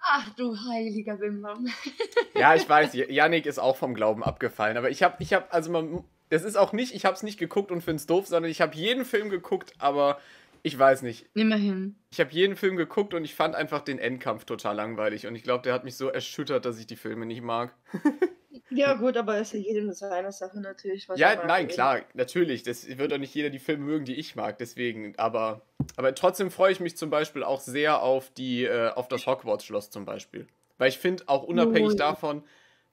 Ach 0.00 0.28
du 0.34 0.56
heiliger 0.68 1.16
Bimbam. 1.16 1.66
ja, 2.34 2.54
ich 2.54 2.68
weiß, 2.68 2.94
Yannick 2.94 3.46
ist 3.46 3.58
auch 3.58 3.76
vom 3.76 3.94
Glauben 3.94 4.22
abgefallen, 4.22 4.76
aber 4.76 4.90
ich 4.90 5.02
habe, 5.02 5.16
ich 5.20 5.32
habe, 5.32 5.50
also 5.52 5.70
man, 5.70 6.04
Das 6.28 6.44
ist 6.44 6.56
auch 6.56 6.72
nicht, 6.72 6.94
ich 6.94 7.04
habe 7.04 7.14
es 7.14 7.22
nicht 7.22 7.38
geguckt 7.38 7.70
und 7.70 7.82
finde 7.82 7.96
es 7.96 8.06
doof, 8.06 8.26
sondern 8.26 8.50
ich 8.50 8.60
habe 8.60 8.74
jeden 8.74 9.04
Film 9.04 9.30
geguckt, 9.30 9.74
aber 9.78 10.20
ich 10.62 10.78
weiß 10.78 11.02
nicht. 11.02 11.26
Immerhin. 11.34 11.96
Ich 12.10 12.20
habe 12.20 12.30
jeden 12.32 12.56
Film 12.56 12.76
geguckt 12.76 13.14
und 13.14 13.24
ich 13.24 13.34
fand 13.34 13.54
einfach 13.54 13.82
den 13.82 13.98
Endkampf 13.98 14.44
total 14.44 14.76
langweilig. 14.76 15.26
Und 15.26 15.34
ich 15.34 15.42
glaube, 15.42 15.62
der 15.62 15.74
hat 15.74 15.84
mich 15.84 15.96
so 15.96 16.08
erschüttert, 16.08 16.64
dass 16.64 16.78
ich 16.78 16.86
die 16.86 16.96
Filme 16.96 17.26
nicht 17.26 17.42
mag. 17.42 17.74
ja, 18.70 18.94
gut, 18.94 19.16
aber 19.16 19.38
ist 19.38 19.52
ja 19.52 19.58
jedem 19.58 19.92
seine 19.92 20.32
Sache 20.32 20.60
natürlich. 20.60 21.08
ja, 21.16 21.44
nein, 21.46 21.68
klar, 21.68 22.00
natürlich. 22.14 22.62
Das 22.62 22.86
wird 22.86 23.12
doch 23.12 23.18
nicht 23.18 23.34
jeder 23.34 23.50
die 23.50 23.58
Filme 23.58 23.84
mögen, 23.84 24.04
die 24.04 24.14
ich 24.14 24.36
mag. 24.36 24.58
Deswegen, 24.58 25.14
aber, 25.18 25.62
aber 25.96 26.14
trotzdem 26.14 26.50
freue 26.50 26.72
ich 26.72 26.80
mich 26.80 26.96
zum 26.96 27.10
Beispiel 27.10 27.44
auch 27.44 27.60
sehr 27.60 28.02
auf, 28.02 28.30
die, 28.30 28.64
äh, 28.64 28.90
auf 28.90 29.08
das 29.08 29.26
Hogwarts-Schloss 29.26 29.90
zum 29.90 30.04
Beispiel. 30.04 30.46
Weil 30.78 30.88
ich 30.88 30.98
finde, 30.98 31.24
auch 31.26 31.42
unabhängig 31.42 31.88
oh, 31.88 31.92
ja. 31.92 31.96
davon, 31.96 32.44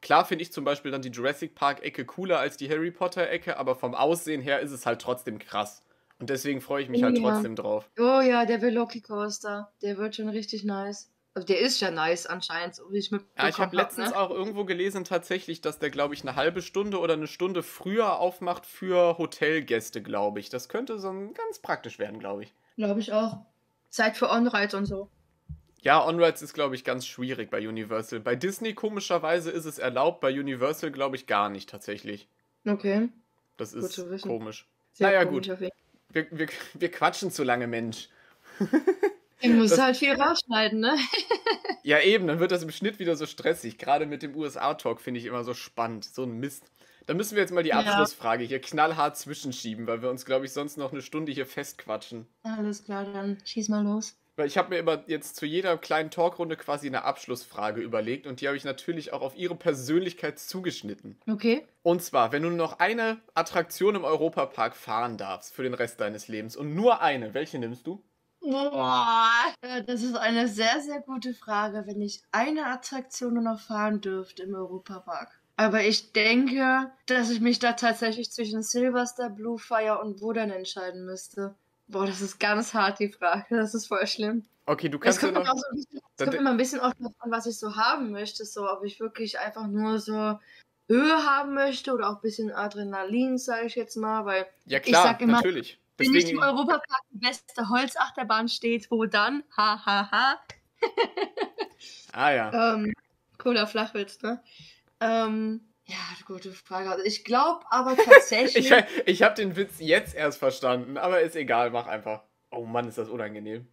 klar 0.01 0.25
finde 0.25 0.43
ich 0.43 0.51
zum 0.51 0.63
Beispiel 0.63 0.91
dann 0.91 1.01
die 1.01 1.09
Jurassic 1.09 1.55
Park-Ecke 1.55 2.05
cooler 2.05 2.39
als 2.39 2.57
die 2.57 2.69
Harry 2.69 2.91
Potter-Ecke, 2.91 3.57
aber 3.57 3.75
vom 3.75 3.95
Aussehen 3.95 4.41
her 4.41 4.59
ist 4.59 4.71
es 4.71 4.85
halt 4.85 5.01
trotzdem 5.01 5.39
krass. 5.39 5.83
Und 6.19 6.29
deswegen 6.29 6.59
freue 6.61 6.83
ich 6.83 6.89
mich 6.89 7.01
halt 7.01 7.17
ja. 7.17 7.23
trotzdem 7.23 7.55
drauf. 7.55 7.89
Oh 7.97 8.21
ja, 8.21 8.45
der 8.45 8.61
Veloci-Coaster. 8.61 9.71
Der 9.81 9.97
wird 9.97 10.17
schon 10.17 10.29
richtig 10.29 10.65
nice. 10.65 11.09
Also 11.39 11.47
der 11.47 11.59
ist 11.61 11.79
ja 11.79 11.89
nice 11.89 12.25
anscheinend, 12.25 12.75
so 12.75 12.91
wie 12.91 12.97
ich 12.97 13.11
mit. 13.11 13.23
Ja, 13.37 13.47
ich 13.47 13.59
habe 13.59 13.73
letztens 13.73 14.09
ne? 14.09 14.17
auch 14.17 14.29
irgendwo 14.29 14.65
gelesen 14.65 15.05
tatsächlich, 15.05 15.61
dass 15.61 15.79
der, 15.79 15.89
glaube 15.89 16.13
ich, 16.13 16.21
eine 16.21 16.35
halbe 16.35 16.61
Stunde 16.61 16.99
oder 16.99 17.13
eine 17.13 17.27
Stunde 17.27 17.63
früher 17.63 18.19
aufmacht 18.19 18.65
für 18.65 19.17
Hotelgäste, 19.17 20.01
glaube 20.01 20.41
ich. 20.41 20.49
Das 20.49 20.67
könnte 20.67 20.99
so 20.99 21.09
ein, 21.09 21.33
ganz 21.33 21.59
praktisch 21.59 21.97
werden, 21.97 22.19
glaube 22.19 22.43
ich. 22.43 22.53
Glaube 22.75 22.99
ich 22.99 23.13
auch. 23.13 23.37
Zeit 23.89 24.17
für 24.17 24.29
On-Rides 24.29 24.73
und 24.73 24.85
so. 24.85 25.07
Ja, 25.81 26.05
On-Rides 26.05 26.41
ist, 26.41 26.53
glaube 26.53 26.75
ich, 26.75 26.83
ganz 26.83 27.07
schwierig 27.07 27.49
bei 27.49 27.65
Universal. 27.65 28.19
Bei 28.19 28.35
Disney 28.35 28.73
komischerweise 28.73 29.49
ist 29.49 29.63
es 29.63 29.79
erlaubt, 29.79 30.19
bei 30.19 30.37
Universal, 30.37 30.91
glaube 30.91 31.15
ich, 31.15 31.25
gar 31.25 31.47
nicht 31.47 31.69
tatsächlich. 31.69 32.27
Okay. 32.67 33.07
Das 33.55 33.71
ist 33.71 34.01
komisch. 34.23 34.67
Sehr 34.91 35.07
naja, 35.07 35.23
komisch 35.23 35.47
gut 35.47 35.71
wir, 36.09 36.27
wir, 36.31 36.47
wir 36.73 36.91
quatschen 36.91 37.31
zu 37.31 37.43
lange, 37.43 37.67
Mensch. 37.67 38.09
Du 39.41 39.49
musst 39.49 39.73
das, 39.73 39.79
halt 39.79 39.97
viel 39.97 40.13
rausschneiden, 40.13 40.79
ne? 40.79 40.97
ja, 41.83 41.99
eben, 42.01 42.27
dann 42.27 42.39
wird 42.39 42.51
das 42.51 42.63
im 42.63 42.71
Schnitt 42.71 42.99
wieder 42.99 43.15
so 43.15 43.25
stressig. 43.25 43.77
Gerade 43.77 44.05
mit 44.05 44.21
dem 44.21 44.35
USA-Talk 44.35 44.99
finde 44.99 45.19
ich 45.19 45.25
immer 45.25 45.43
so 45.43 45.53
spannend. 45.53 46.05
So 46.05 46.23
ein 46.23 46.39
Mist. 46.39 46.65
Da 47.05 47.15
müssen 47.15 47.35
wir 47.35 47.41
jetzt 47.41 47.51
mal 47.51 47.63
die 47.63 47.73
Abschlussfrage 47.73 48.43
hier 48.43 48.61
knallhart 48.61 49.17
zwischenschieben, 49.17 49.87
weil 49.87 50.03
wir 50.03 50.11
uns, 50.11 50.25
glaube 50.25 50.45
ich, 50.45 50.51
sonst 50.53 50.77
noch 50.77 50.91
eine 50.91 51.01
Stunde 51.01 51.31
hier 51.31 51.47
festquatschen. 51.47 52.27
Alles 52.43 52.83
klar, 52.83 53.05
dann 53.05 53.37
schieß 53.45 53.69
mal 53.69 53.83
los. 53.83 54.15
Weil 54.35 54.47
ich 54.47 54.57
habe 54.57 54.69
mir 54.69 54.77
immer 54.77 55.03
jetzt 55.07 55.35
zu 55.35 55.45
jeder 55.45 55.77
kleinen 55.77 56.11
Talkrunde 56.11 56.55
quasi 56.55 56.87
eine 56.87 57.03
Abschlussfrage 57.03 57.81
überlegt 57.81 58.25
und 58.25 58.39
die 58.39 58.47
habe 58.47 58.55
ich 58.55 58.63
natürlich 58.63 59.11
auch 59.11 59.21
auf 59.21 59.35
ihre 59.35 59.55
Persönlichkeit 59.55 60.39
zugeschnitten. 60.39 61.17
Okay. 61.27 61.65
Und 61.81 62.01
zwar, 62.03 62.31
wenn 62.31 62.43
du 62.43 62.49
noch 62.49 62.79
eine 62.79 63.19
Attraktion 63.33 63.95
im 63.95 64.05
Europapark 64.05 64.77
fahren 64.77 65.17
darfst 65.17 65.53
für 65.53 65.63
den 65.63 65.73
Rest 65.73 65.99
deines 65.99 66.27
Lebens 66.27 66.55
und 66.55 66.73
nur 66.73 67.01
eine, 67.01 67.33
welche 67.33 67.59
nimmst 67.59 67.85
du? 67.85 68.01
Boah, 68.41 69.53
das 69.85 70.01
ist 70.01 70.15
eine 70.15 70.47
sehr, 70.47 70.81
sehr 70.81 71.01
gute 71.01 71.33
Frage, 71.33 71.83
wenn 71.85 72.01
ich 72.01 72.21
eine 72.31 72.65
Attraktion 72.67 73.33
nur 73.33 73.43
noch 73.43 73.59
fahren 73.59 74.01
dürfte 74.01 74.43
im 74.43 74.55
Europapark. 74.55 75.39
Aber 75.57 75.83
ich 75.83 76.13
denke, 76.13 76.89
dass 77.05 77.29
ich 77.29 77.41
mich 77.41 77.59
da 77.59 77.73
tatsächlich 77.73 78.31
zwischen 78.31 78.63
Silverstar, 78.63 79.29
Bluefire 79.29 79.99
und 79.99 80.21
Wodan 80.21 80.51
entscheiden 80.51 81.05
müsste. 81.05 81.53
Boah, 81.89 82.05
das 82.05 82.21
ist 82.21 82.39
ganz 82.39 82.73
hart, 82.73 82.99
die 82.99 83.09
Frage. 83.09 83.57
Das 83.57 83.73
ist 83.73 83.87
voll 83.87 84.07
schlimm. 84.07 84.45
Okay, 84.65 84.87
du 84.87 84.99
kannst 84.99 85.17
es 85.17 85.23
kommt, 85.23 85.35
ja 85.35 85.43
noch, 85.43 85.57
so 85.57 85.75
bisschen, 85.75 85.99
es 86.15 86.23
kommt 86.23 86.35
immer 86.35 86.51
ein 86.51 86.57
bisschen 86.57 86.79
auch 86.79 86.93
davon, 86.93 87.31
was 87.31 87.45
ich 87.45 87.57
so 87.57 87.75
haben 87.75 88.11
möchte. 88.11 88.45
So, 88.45 88.71
ob 88.71 88.85
ich 88.85 88.99
wirklich 88.99 89.39
einfach 89.39 89.67
nur 89.67 89.99
so 89.99 90.39
Höhe 90.87 91.25
haben 91.25 91.55
möchte 91.55 91.91
oder 91.91 92.09
auch 92.09 92.15
ein 92.15 92.21
bisschen 92.21 92.51
Adrenalin, 92.51 93.37
sage 93.37 93.65
ich 93.65 93.75
jetzt 93.75 93.97
mal. 93.97 94.25
Weil 94.25 94.45
ja, 94.65 94.79
klar, 94.79 95.03
ich 95.03 95.09
sag 95.09 95.21
immer, 95.21 95.33
natürlich. 95.33 95.79
Wenn 95.99 96.11
nicht 96.11 96.29
im 96.29 96.39
Europapark 96.39 97.01
die 97.11 97.19
beste 97.19 97.69
Holzachterbahn 97.69 98.47
steht, 98.47 98.89
wo 98.89 99.05
dann? 99.05 99.43
Ha, 99.57 99.85
ha, 99.85 100.11
ha. 100.11 100.39
ah, 102.13 102.31
ja. 102.31 102.73
Ähm, 102.73 102.93
cooler 103.37 103.67
Flachwitz, 103.67 104.21
ne? 104.21 104.41
Ähm, 105.01 105.61
ja, 105.85 105.95
gute 106.25 106.51
Frage. 106.51 106.89
Also 106.89 107.03
ich 107.03 107.23
glaube 107.23 107.65
aber 107.69 107.95
tatsächlich. 108.05 108.71
ich 108.71 108.83
ich 109.05 109.23
habe 109.23 109.35
den 109.35 109.55
Witz 109.55 109.79
jetzt 109.79 110.15
erst 110.15 110.39
verstanden, 110.39 110.97
aber 110.97 111.21
ist 111.21 111.35
egal, 111.35 111.71
mach 111.71 111.87
einfach. 111.87 112.23
Oh 112.51 112.65
Mann, 112.65 112.87
ist 112.87 112.97
das 112.97 113.09
unangenehm. 113.09 113.67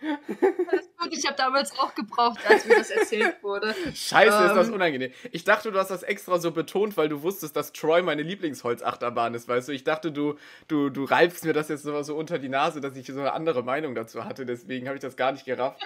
Gut, 0.00 1.12
ich 1.12 1.26
habe 1.26 1.36
damals 1.36 1.76
auch 1.78 1.94
gebraucht, 1.94 2.38
als 2.48 2.64
mir 2.64 2.76
das 2.76 2.90
erzählt 2.90 3.42
wurde. 3.42 3.74
Scheiße, 3.94 4.36
ähm, 4.36 4.46
ist 4.46 4.54
das 4.54 4.68
ähm. 4.68 4.74
unangenehm. 4.74 5.12
Ich 5.32 5.44
dachte, 5.44 5.72
du 5.72 5.78
hast 5.78 5.90
das 5.90 6.02
extra 6.02 6.38
so 6.38 6.52
betont, 6.52 6.96
weil 6.96 7.08
du 7.08 7.22
wusstest, 7.22 7.56
dass 7.56 7.72
Troy 7.72 8.02
meine 8.02 8.22
Lieblingsholzachterbahn 8.22 9.34
ist, 9.34 9.48
weißt 9.48 9.68
du? 9.68 9.72
Ich 9.72 9.84
dachte, 9.84 10.12
du, 10.12 10.36
du, 10.68 10.90
du 10.90 11.04
reibst 11.04 11.44
mir 11.44 11.52
das 11.52 11.68
jetzt 11.68 11.82
so 11.82 12.16
unter 12.16 12.38
die 12.38 12.48
Nase, 12.48 12.80
dass 12.80 12.96
ich 12.96 13.06
so 13.06 13.18
eine 13.18 13.32
andere 13.32 13.62
Meinung 13.62 13.94
dazu 13.94 14.24
hatte. 14.24 14.46
Deswegen 14.46 14.86
habe 14.86 14.96
ich 14.96 15.02
das 15.02 15.16
gar 15.16 15.32
nicht 15.32 15.44
gerafft. 15.44 15.84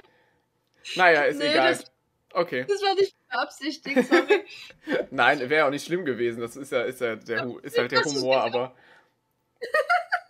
Naja, 0.97 1.23
ist 1.23 1.39
nee, 1.39 1.51
egal. 1.51 1.71
Das, 1.71 1.85
okay. 2.33 2.65
Das 2.69 2.83
war 2.83 2.95
nicht 2.95 3.17
beabsichtigt, 3.31 4.07
sorry. 4.09 4.45
Nein, 5.11 5.49
wäre 5.49 5.67
auch 5.67 5.71
nicht 5.71 5.87
schlimm 5.87 6.05
gewesen. 6.05 6.41
Das 6.41 6.57
ist 6.57 6.73
ja, 6.73 6.83
ist 6.83 7.01
ja 7.01 7.17
der, 7.17 7.51
ist 7.63 7.79
halt 7.79 7.93
der 7.93 8.05
Humor, 8.05 8.43
aber. 8.43 8.75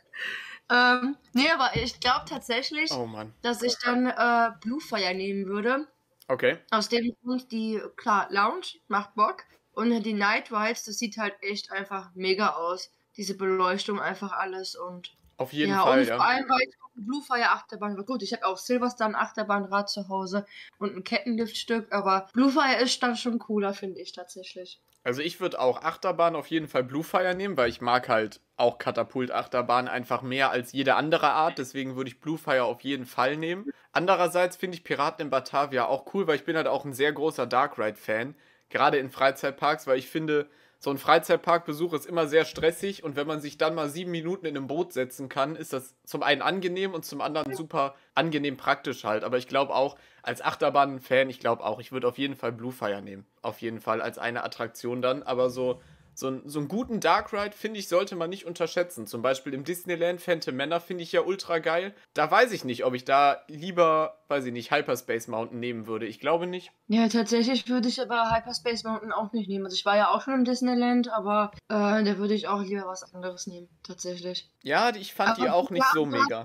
ähm, 0.72 1.16
nee, 1.32 1.50
aber 1.50 1.76
ich 1.76 2.00
glaube 2.00 2.24
tatsächlich, 2.28 2.90
oh 2.92 3.08
dass 3.42 3.62
ich 3.62 3.76
dann 3.84 4.06
äh, 4.06 4.50
Bluefire 4.60 5.14
nehmen 5.14 5.46
würde. 5.46 5.86
Okay. 6.28 6.58
Aus 6.70 6.88
dem 6.88 7.14
Grund, 7.22 7.52
die, 7.52 7.80
klar, 7.96 8.28
Lounge 8.30 8.66
macht 8.88 9.14
Bock. 9.14 9.44
Und 9.74 10.02
die 10.02 10.12
Night 10.12 10.52
Rides, 10.52 10.84
das 10.84 10.98
sieht 10.98 11.16
halt 11.16 11.34
echt 11.40 11.72
einfach 11.72 12.10
mega 12.14 12.50
aus. 12.50 12.90
Diese 13.16 13.36
Beleuchtung, 13.36 14.00
einfach 14.00 14.32
alles 14.32 14.74
und. 14.74 15.14
Auf 15.36 15.52
jeden 15.52 15.72
ja, 15.72 15.82
Fall, 15.82 16.00
und 16.00 16.08
ja. 16.08 16.16
Vor 16.16 16.26
allem, 16.26 16.48
weil 16.48 16.60
ich 16.68 16.74
Bluefire 16.94 17.50
Achterbahn 17.50 17.96
war 17.96 18.04
gut. 18.04 18.22
Ich 18.22 18.32
habe 18.32 18.46
auch 18.46 18.58
Silverstar 18.58 19.08
ein 19.08 19.14
Achterbahnrad 19.14 19.90
zu 19.90 20.08
Hause 20.08 20.46
und 20.78 20.94
ein 20.94 21.04
Kettenliftstück, 21.04 21.92
aber 21.92 22.28
Bluefire 22.32 22.82
ist 22.82 23.02
dann 23.02 23.16
schon 23.16 23.38
cooler, 23.38 23.74
finde 23.74 24.00
ich 24.00 24.12
tatsächlich. 24.12 24.80
Also 25.04 25.20
ich 25.20 25.40
würde 25.40 25.60
auch 25.60 25.82
Achterbahn 25.82 26.36
auf 26.36 26.46
jeden 26.46 26.68
Fall 26.68 26.84
Bluefire 26.84 27.34
nehmen, 27.34 27.56
weil 27.56 27.68
ich 27.68 27.80
mag 27.80 28.08
halt 28.08 28.40
auch 28.56 28.78
Katapult-Achterbahn 28.78 29.88
einfach 29.88 30.22
mehr 30.22 30.50
als 30.50 30.72
jede 30.72 30.94
andere 30.94 31.30
Art. 31.30 31.58
Deswegen 31.58 31.96
würde 31.96 32.08
ich 32.08 32.20
Bluefire 32.20 32.64
auf 32.64 32.82
jeden 32.82 33.06
Fall 33.06 33.36
nehmen. 33.36 33.72
Andererseits 33.90 34.56
finde 34.56 34.76
ich 34.76 34.84
Piraten 34.84 35.26
in 35.26 35.30
Batavia 35.30 35.86
auch 35.86 36.14
cool, 36.14 36.28
weil 36.28 36.36
ich 36.36 36.44
bin 36.44 36.56
halt 36.56 36.68
auch 36.68 36.84
ein 36.84 36.92
sehr 36.92 37.12
großer 37.12 37.46
Dark 37.46 37.78
Ride-Fan. 37.78 38.36
Gerade 38.68 38.98
in 38.98 39.10
Freizeitparks, 39.10 39.86
weil 39.88 39.98
ich 39.98 40.08
finde, 40.08 40.48
so 40.82 40.90
ein 40.90 40.98
Freizeitparkbesuch 40.98 41.92
ist 41.92 42.06
immer 42.06 42.26
sehr 42.26 42.44
stressig 42.44 43.04
und 43.04 43.14
wenn 43.14 43.28
man 43.28 43.40
sich 43.40 43.56
dann 43.56 43.76
mal 43.76 43.88
sieben 43.88 44.10
Minuten 44.10 44.46
in 44.46 44.56
einem 44.56 44.66
Boot 44.66 44.92
setzen 44.92 45.28
kann, 45.28 45.54
ist 45.54 45.72
das 45.72 45.94
zum 46.02 46.24
einen 46.24 46.42
angenehm 46.42 46.92
und 46.92 47.04
zum 47.04 47.20
anderen 47.20 47.54
super 47.54 47.94
angenehm 48.16 48.56
praktisch 48.56 49.04
halt. 49.04 49.22
Aber 49.22 49.38
ich 49.38 49.46
glaube 49.46 49.76
auch, 49.76 49.96
als 50.24 50.42
Achterbahn-Fan, 50.42 51.30
ich 51.30 51.38
glaube 51.38 51.62
auch, 51.62 51.78
ich 51.78 51.92
würde 51.92 52.08
auf 52.08 52.18
jeden 52.18 52.34
Fall 52.34 52.50
Bluefire 52.50 53.00
nehmen. 53.00 53.24
Auf 53.42 53.60
jeden 53.60 53.80
Fall 53.80 54.02
als 54.02 54.18
eine 54.18 54.42
Attraktion 54.42 55.02
dann. 55.02 55.22
Aber 55.22 55.50
so 55.50 55.80
so, 56.14 56.28
ein, 56.28 56.42
so 56.48 56.58
einen 56.58 56.68
guten 56.68 57.00
Dark 57.00 57.32
Ride, 57.32 57.56
finde 57.56 57.78
ich, 57.78 57.88
sollte 57.88 58.16
man 58.16 58.30
nicht 58.30 58.44
unterschätzen. 58.44 59.06
Zum 59.06 59.22
Beispiel 59.22 59.54
im 59.54 59.64
Disneyland 59.64 60.20
Phantom 60.20 60.56
Manor 60.56 60.80
finde 60.80 61.02
ich 61.02 61.12
ja 61.12 61.22
ultra 61.22 61.58
geil. 61.58 61.94
Da 62.14 62.30
weiß 62.30 62.52
ich 62.52 62.64
nicht, 62.64 62.84
ob 62.84 62.94
ich 62.94 63.04
da 63.04 63.42
lieber, 63.48 64.18
weiß 64.28 64.44
ich 64.46 64.52
nicht, 64.52 64.70
Hyperspace 64.70 65.28
Mountain 65.28 65.60
nehmen 65.60 65.86
würde. 65.86 66.06
Ich 66.06 66.20
glaube 66.20 66.46
nicht. 66.46 66.72
Ja, 66.88 67.08
tatsächlich 67.08 67.68
würde 67.68 67.88
ich 67.88 68.00
aber 68.00 68.30
Hyperspace 68.30 68.84
Mountain 68.84 69.12
auch 69.12 69.32
nicht 69.32 69.48
nehmen. 69.48 69.64
Also 69.64 69.74
ich 69.74 69.84
war 69.84 69.96
ja 69.96 70.10
auch 70.10 70.22
schon 70.22 70.34
im 70.34 70.44
Disneyland, 70.44 71.10
aber 71.10 71.52
äh, 71.68 72.04
da 72.04 72.18
würde 72.18 72.34
ich 72.34 72.48
auch 72.48 72.62
lieber 72.62 72.86
was 72.86 73.14
anderes 73.14 73.46
nehmen, 73.46 73.68
tatsächlich. 73.82 74.50
Ja, 74.62 74.94
ich 74.94 75.14
fand 75.14 75.30
aber 75.30 75.42
die 75.42 75.50
auch 75.50 75.70
nicht 75.70 75.86
so 75.94 76.06
mega. 76.06 76.44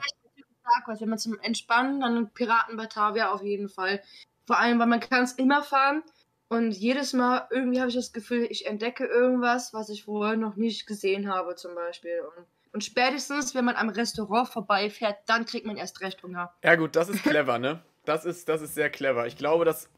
Was, 0.85 0.99
wenn 1.01 1.09
man 1.09 1.17
zum 1.17 1.39
Entspannen, 1.39 2.01
dann 2.01 2.29
Piraten 2.33 2.75
Batavia 2.75 3.31
auf 3.31 3.41
jeden 3.41 3.69
Fall. 3.69 4.01
Vor 4.45 4.59
allem, 4.59 4.79
weil 4.79 4.87
man 4.87 4.99
kann 4.99 5.23
es 5.23 5.33
immer 5.33 5.61
fahren. 5.63 6.03
Und 6.49 6.71
jedes 6.71 7.13
Mal 7.13 7.47
irgendwie 7.51 7.79
habe 7.79 7.89
ich 7.89 7.95
das 7.95 8.13
Gefühl, 8.13 8.47
ich 8.49 8.65
entdecke 8.65 9.05
irgendwas, 9.05 9.73
was 9.73 9.89
ich 9.89 10.05
vorher 10.05 10.37
noch 10.37 10.55
nicht 10.55 10.87
gesehen 10.87 11.29
habe, 11.29 11.55
zum 11.55 11.75
Beispiel. 11.75 12.21
Und, 12.21 12.45
und 12.73 12.83
spätestens, 12.83 13.53
wenn 13.53 13.65
man 13.65 13.75
am 13.75 13.89
Restaurant 13.89 14.47
vorbeifährt, 14.47 15.17
dann 15.25 15.45
kriegt 15.45 15.65
man 15.65 15.75
erst 15.75 16.01
recht 16.01 16.23
Hunger. 16.23 16.53
Ja, 16.63 16.75
gut, 16.75 16.95
das 16.95 17.09
ist 17.09 17.23
clever, 17.23 17.59
ne? 17.59 17.81
Das 18.05 18.23
ist, 18.23 18.47
das 18.47 18.61
ist 18.61 18.75
sehr 18.75 18.89
clever. 18.89 19.27
Ich 19.27 19.35
glaube, 19.35 19.65
das, 19.65 19.89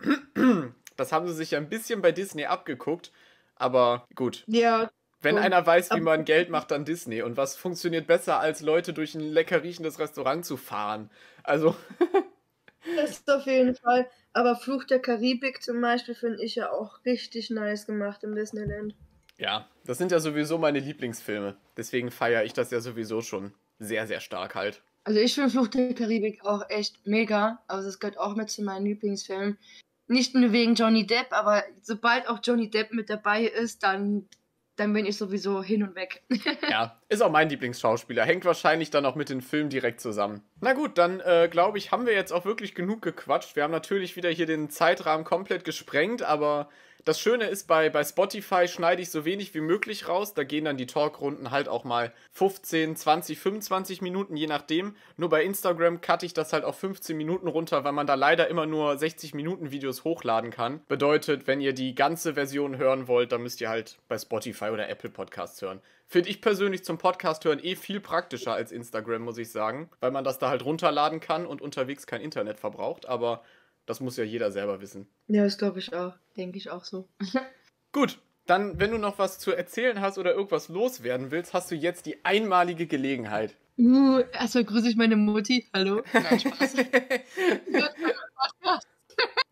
das 0.98 1.12
haben 1.12 1.28
sie 1.28 1.36
sich 1.36 1.52
ja 1.52 1.60
ein 1.60 1.70
bisschen 1.70 2.02
bei 2.02 2.12
Disney 2.12 2.46
abgeguckt. 2.46 3.12
Aber 3.56 4.08
gut. 4.16 4.44
Ja. 4.48 4.90
Wenn 5.22 5.36
und, 5.36 5.42
einer 5.42 5.64
weiß, 5.64 5.92
wie 5.92 6.00
man 6.00 6.26
Geld 6.26 6.50
macht, 6.50 6.72
dann 6.72 6.86
Disney. 6.86 7.22
Und 7.22 7.38
was 7.38 7.56
funktioniert 7.56 8.08
besser, 8.08 8.40
als 8.40 8.62
Leute 8.62 8.94
durch 8.94 9.14
ein 9.14 9.22
lecker 9.22 9.62
riechendes 9.62 10.00
Restaurant 10.00 10.46
zu 10.46 10.58
fahren? 10.58 11.12
Also. 11.44 11.76
das 12.96 13.12
ist 13.12 13.30
auf 13.30 13.46
jeden 13.46 13.76
Fall. 13.76 14.10
Aber 14.34 14.56
Fluch 14.56 14.84
der 14.84 15.00
Karibik 15.00 15.62
zum 15.64 15.82
Beispiel 15.82 16.16
finde 16.16 16.44
ich 16.44 16.56
ja 16.56 16.72
auch 16.72 17.04
richtig 17.06 17.50
nice 17.50 17.86
gemacht 17.86 18.24
im 18.24 18.36
Disneyland. 18.36 18.96
Ja, 19.38 19.68
das 19.86 19.98
sind 19.98 20.12
ja 20.12 20.20
sowieso 20.20 20.58
meine 20.58 20.80
Lieblingsfilme. 20.80 21.56
Deswegen 21.78 22.12
feiere 22.12 22.44
ich 22.44 22.54
das 22.54 22.72
ja 22.72 22.82
sowieso 22.82 23.22
schon 23.22 23.54
sehr, 23.80 24.06
sehr 24.06 24.20
stark 24.20 24.56
halt. 24.56 24.84
Also 25.06 25.20
ich 25.20 25.34
finde 25.34 25.50
Fluch 25.50 25.68
der 25.68 25.94
Karibik 25.94 26.46
auch 26.46 26.70
echt 26.70 27.08
mega. 27.08 27.64
Also 27.68 27.88
es 27.88 28.00
gehört 28.00 28.18
auch 28.18 28.36
mit 28.36 28.50
zu 28.50 28.62
meinen 28.62 28.86
Lieblingsfilmen. 28.86 29.58
Nicht 30.08 30.36
nur 30.36 30.52
wegen 30.52 30.76
Johnny 30.76 31.06
Depp, 31.06 31.28
aber 31.32 31.64
sobald 31.82 32.28
auch 32.28 32.40
Johnny 32.44 32.70
Depp 32.70 32.92
mit 32.92 33.10
dabei 33.10 33.46
ist, 33.46 33.84
dann 33.84 34.28
dann 34.80 34.94
bin 34.94 35.06
ich 35.06 35.18
sowieso 35.18 35.62
hin 35.62 35.84
und 35.84 35.96
weg. 35.96 36.24
ja, 36.70 36.98
ist 37.10 37.22
auch 37.22 37.32
mein 37.32 37.50
Lieblingsschauspieler. 37.50 38.24
Hängt 38.24 38.46
wahrscheinlich 38.46 38.90
dann 38.90 39.06
auch 39.06 39.16
mit 39.16 39.30
dem 39.30 39.42
Film 39.42 39.70
direkt 39.70 40.00
zusammen. 40.00 40.42
Na 40.62 40.74
gut, 40.74 40.98
dann 40.98 41.20
äh, 41.20 41.50
glaube 41.52 41.78
ich, 41.78 41.92
haben 41.92 42.06
wir 42.06 42.14
jetzt 42.14 42.32
auch 42.32 42.46
wirklich 42.46 42.76
genug 42.76 43.02
gequatscht. 43.02 43.56
Wir 43.56 43.64
haben 43.64 43.72
natürlich 43.72 44.16
wieder 44.16 44.30
hier 44.30 44.46
den 44.46 44.70
Zeitrahmen 44.70 45.26
komplett 45.26 45.66
gesprengt, 45.66 46.24
aber 46.24 46.70
das 47.06 47.20
Schöne 47.20 47.46
ist, 47.46 47.68
bei, 47.68 47.90
bei 47.90 48.04
Spotify 48.04 48.68
schneide 48.68 49.02
ich 49.02 49.10
so 49.10 49.26
wenig 49.26 49.54
wie 49.54 49.62
möglich 49.62 50.08
raus. 50.08 50.34
Da 50.34 50.44
gehen 50.44 50.66
dann 50.66 50.78
die 50.78 50.88
Talkrunden 50.88 51.52
halt 51.52 51.68
auch 51.68 51.84
mal 51.84 52.14
15, 52.34 52.96
20, 52.96 53.40
25 53.40 54.02
Minuten, 54.02 54.36
je 54.36 54.48
nachdem. 54.48 54.96
Nur 55.18 55.30
bei 55.30 55.44
Instagram 55.44 56.02
cutte 56.02 56.26
ich 56.26 56.34
das 56.34 56.54
halt 56.54 56.64
auf 56.64 56.78
15 56.80 57.16
Minuten 57.16 57.48
runter, 57.48 57.84
weil 57.84 57.94
man 57.94 58.08
da 58.08 58.16
leider 58.16 58.48
immer 58.48 58.66
nur 58.66 58.98
60 58.98 59.34
Minuten 59.34 59.72
Videos 59.72 60.04
hochladen 60.04 60.52
kann. 60.52 60.82
Bedeutet, 60.88 61.48
wenn 61.48 61.62
ihr 61.62 61.74
die 61.74 61.96
ganze 61.96 62.34
Version 62.34 62.78
hören 62.78 63.08
wollt, 63.08 63.32
dann 63.32 63.44
müsst 63.44 63.62
ihr 63.62 63.70
halt 63.70 63.98
bei 64.08 64.18
Spotify 64.18 64.66
oder 64.66 64.90
Apple 64.90 65.10
Podcasts 65.10 65.62
hören. 65.62 65.82
Finde 66.12 66.30
ich 66.30 66.42
persönlich 66.42 66.84
zum 66.84 66.98
Podcast 66.98 67.46
hören 67.46 67.60
eh 67.64 67.76
viel 67.76 68.00
praktischer 68.00 68.54
als 68.54 68.72
Instagram, 68.72 69.22
muss 69.22 69.38
ich 69.38 69.52
sagen, 69.52 69.92
weil 70.00 70.10
man 70.10 70.24
das 70.24 70.40
da 70.40 70.50
halt 70.50 70.66
runterladen 70.66 71.20
kann 71.20 71.46
und 71.46 71.62
unterwegs 71.62 72.08
kein 72.08 72.22
Internet 72.22 72.60
verbraucht. 72.60 73.08
Aber 73.08 73.44
das 73.90 74.00
muss 74.02 74.18
ja 74.18 74.24
jeder 74.24 74.52
selber 74.52 74.82
wissen. 74.82 75.08
Ja, 75.26 75.44
das 75.44 75.58
glaube 75.58 75.80
ich 75.80 75.96
auch. 75.96 76.14
Denke 76.38 76.60
ich 76.60 76.70
auch 76.70 76.86
so. 76.86 77.10
Gut, 77.92 78.20
dann, 78.46 78.80
wenn 78.80 78.92
du 78.92 79.00
noch 79.00 79.18
was 79.18 79.40
zu 79.40 79.52
erzählen 79.52 80.00
hast 80.00 80.20
oder 80.20 80.36
irgendwas 80.36 80.70
loswerden 80.70 81.32
willst, 81.32 81.56
hast 81.56 81.72
du 81.72 81.76
jetzt 81.76 82.06
die 82.06 82.24
einmalige 82.24 82.86
Gelegenheit. 82.86 83.58
Uh, 83.80 84.20
erstmal 84.32 84.66
grüße 84.66 84.90
ich 84.90 84.96
meine 84.96 85.16
Mutti. 85.16 85.68
Hallo. 85.74 86.04
Nein, 86.14 86.40
Spaß. 86.40 86.76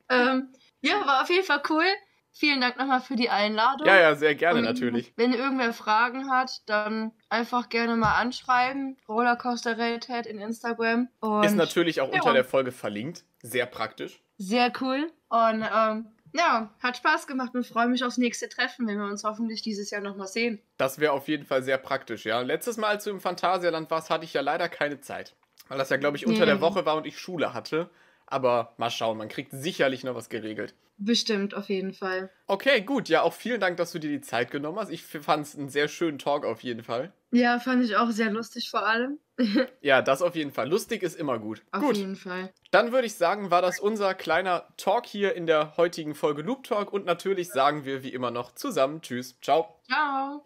ähm, 0.10 0.50
ja, 0.82 1.08
war 1.08 1.24
auf 1.24 1.30
jeden 1.32 1.44
Fall 1.46 1.64
cool. 1.72 1.86
Vielen 2.32 2.62
Dank 2.62 2.78
nochmal 2.78 3.02
für 3.02 3.16
die 3.16 3.32
Einladung. 3.32 3.88
Ja, 3.88 4.00
ja, 4.00 4.16
sehr 4.16 4.36
gerne 4.36 4.60
Und 4.60 4.66
natürlich. 4.66 5.14
Wenn 5.16 5.34
irgendwer 5.34 5.74
Fragen 5.74 6.30
hat, 6.30 6.62
dann 6.68 7.12
einfach 7.30 7.70
gerne 7.70 7.96
mal 7.96 8.14
anschreiben. 8.14 8.98
Rollercoaster 9.08 9.80
Realität 9.80 10.28
in 10.28 10.40
Instagram. 10.40 11.08
Und 11.22 11.44
Ist 11.44 11.56
natürlich 11.56 12.02
auch 12.02 12.14
ja. 12.14 12.20
unter 12.20 12.34
der 12.34 12.46
Folge 12.46 12.72
verlinkt. 12.72 13.24
Sehr 13.42 13.66
praktisch. 13.66 14.22
Sehr 14.38 14.72
cool. 14.82 15.12
Und 15.30 15.66
ähm, 15.76 16.06
ja, 16.34 16.70
hat 16.82 16.98
Spaß 16.98 17.28
gemacht 17.28 17.56
und 17.56 17.66
freue 17.66 17.88
mich 17.88 18.04
aufs 18.04 18.18
nächste 18.18 18.50
Treffen, 18.50 18.88
wenn 18.88 18.98
wir 18.98 19.06
uns 19.06 19.24
hoffentlich 19.24 19.62
dieses 19.62 19.90
Jahr 19.90 20.02
nochmal 20.02 20.28
sehen. 20.28 20.62
Das 20.78 21.00
wäre 21.00 21.14
auf 21.14 21.28
jeden 21.28 21.46
Fall 21.46 21.64
sehr 21.64 21.78
praktisch, 21.78 22.26
ja. 22.26 22.42
Letztes 22.42 22.78
Mal, 22.78 22.90
als 22.90 23.04
du 23.04 23.10
im 23.10 23.20
Phantasialand 23.20 23.90
warst, 23.90 24.10
hatte 24.10 24.26
ich 24.26 24.34
ja 24.34 24.42
leider 24.42 24.70
keine 24.70 25.02
Zeit. 25.02 25.36
Weil 25.68 25.78
das 25.78 25.90
ja, 25.90 25.98
glaube 25.98 26.18
ich, 26.18 26.26
unter 26.26 26.42
nee. 26.42 26.46
der 26.46 26.62
Woche 26.62 26.86
war 26.86 26.96
und 26.96 27.06
ich 27.06 27.18
Schule 27.18 27.54
hatte. 27.54 27.90
Aber 28.26 28.74
mal 28.78 28.90
schauen, 28.90 29.18
man 29.18 29.30
kriegt 29.30 29.52
sicherlich 29.52 30.04
noch 30.04 30.16
was 30.16 30.30
geregelt. 30.30 30.74
Bestimmt, 31.00 31.54
auf 31.54 31.70
jeden 31.70 31.94
Fall. 31.94 32.32
Okay, 32.48 32.82
gut. 32.82 33.08
Ja, 33.08 33.22
auch 33.22 33.34
vielen 33.34 33.60
Dank, 33.60 33.78
dass 33.78 33.92
du 33.92 34.00
dir 34.00 34.10
die 34.10 34.22
Zeit 34.22 34.50
genommen 34.50 34.80
hast. 34.80 34.90
Ich 34.90 35.04
fand 35.04 35.46
es 35.46 35.56
einen 35.56 35.70
sehr 35.70 35.88
schönen 35.88 36.18
Talk 36.18 36.44
auf 36.44 36.62
jeden 36.62 36.84
Fall. 36.84 37.14
Ja, 37.32 37.60
fand 37.60 37.84
ich 37.84 37.98
auch 37.98 38.10
sehr 38.10 38.32
lustig 38.32 38.70
vor 38.72 38.88
allem. 38.88 39.20
ja, 39.82 40.02
das 40.02 40.24
auf 40.24 40.36
jeden 40.36 40.52
Fall. 40.52 40.68
Lustig 40.68 41.04
ist 41.04 41.16
immer 41.16 41.38
gut. 41.38 41.62
Auf 41.72 41.84
gut. 41.84 41.98
jeden 41.98 42.16
Fall. 42.16 42.52
Dann 42.72 42.92
würde 42.92 43.06
ich 43.06 43.14
sagen, 43.14 43.52
war 43.52 43.62
das 43.62 43.80
unser 43.80 44.16
kleiner 44.16 44.68
Talk 44.78 45.06
hier 45.06 45.36
in 45.36 45.46
der 45.46 45.78
heutigen 45.78 46.16
Folge 46.16 46.42
Loop 46.42 46.64
Talk. 46.64 46.92
Und 46.92 47.06
natürlich 47.06 47.50
sagen 47.50 47.86
wir 47.86 48.02
wie 48.02 48.14
immer 48.14 48.32
noch 48.32 48.56
zusammen 48.56 49.02
Tschüss. 49.02 49.38
Ciao. 49.42 49.80
Ciao. 49.86 50.44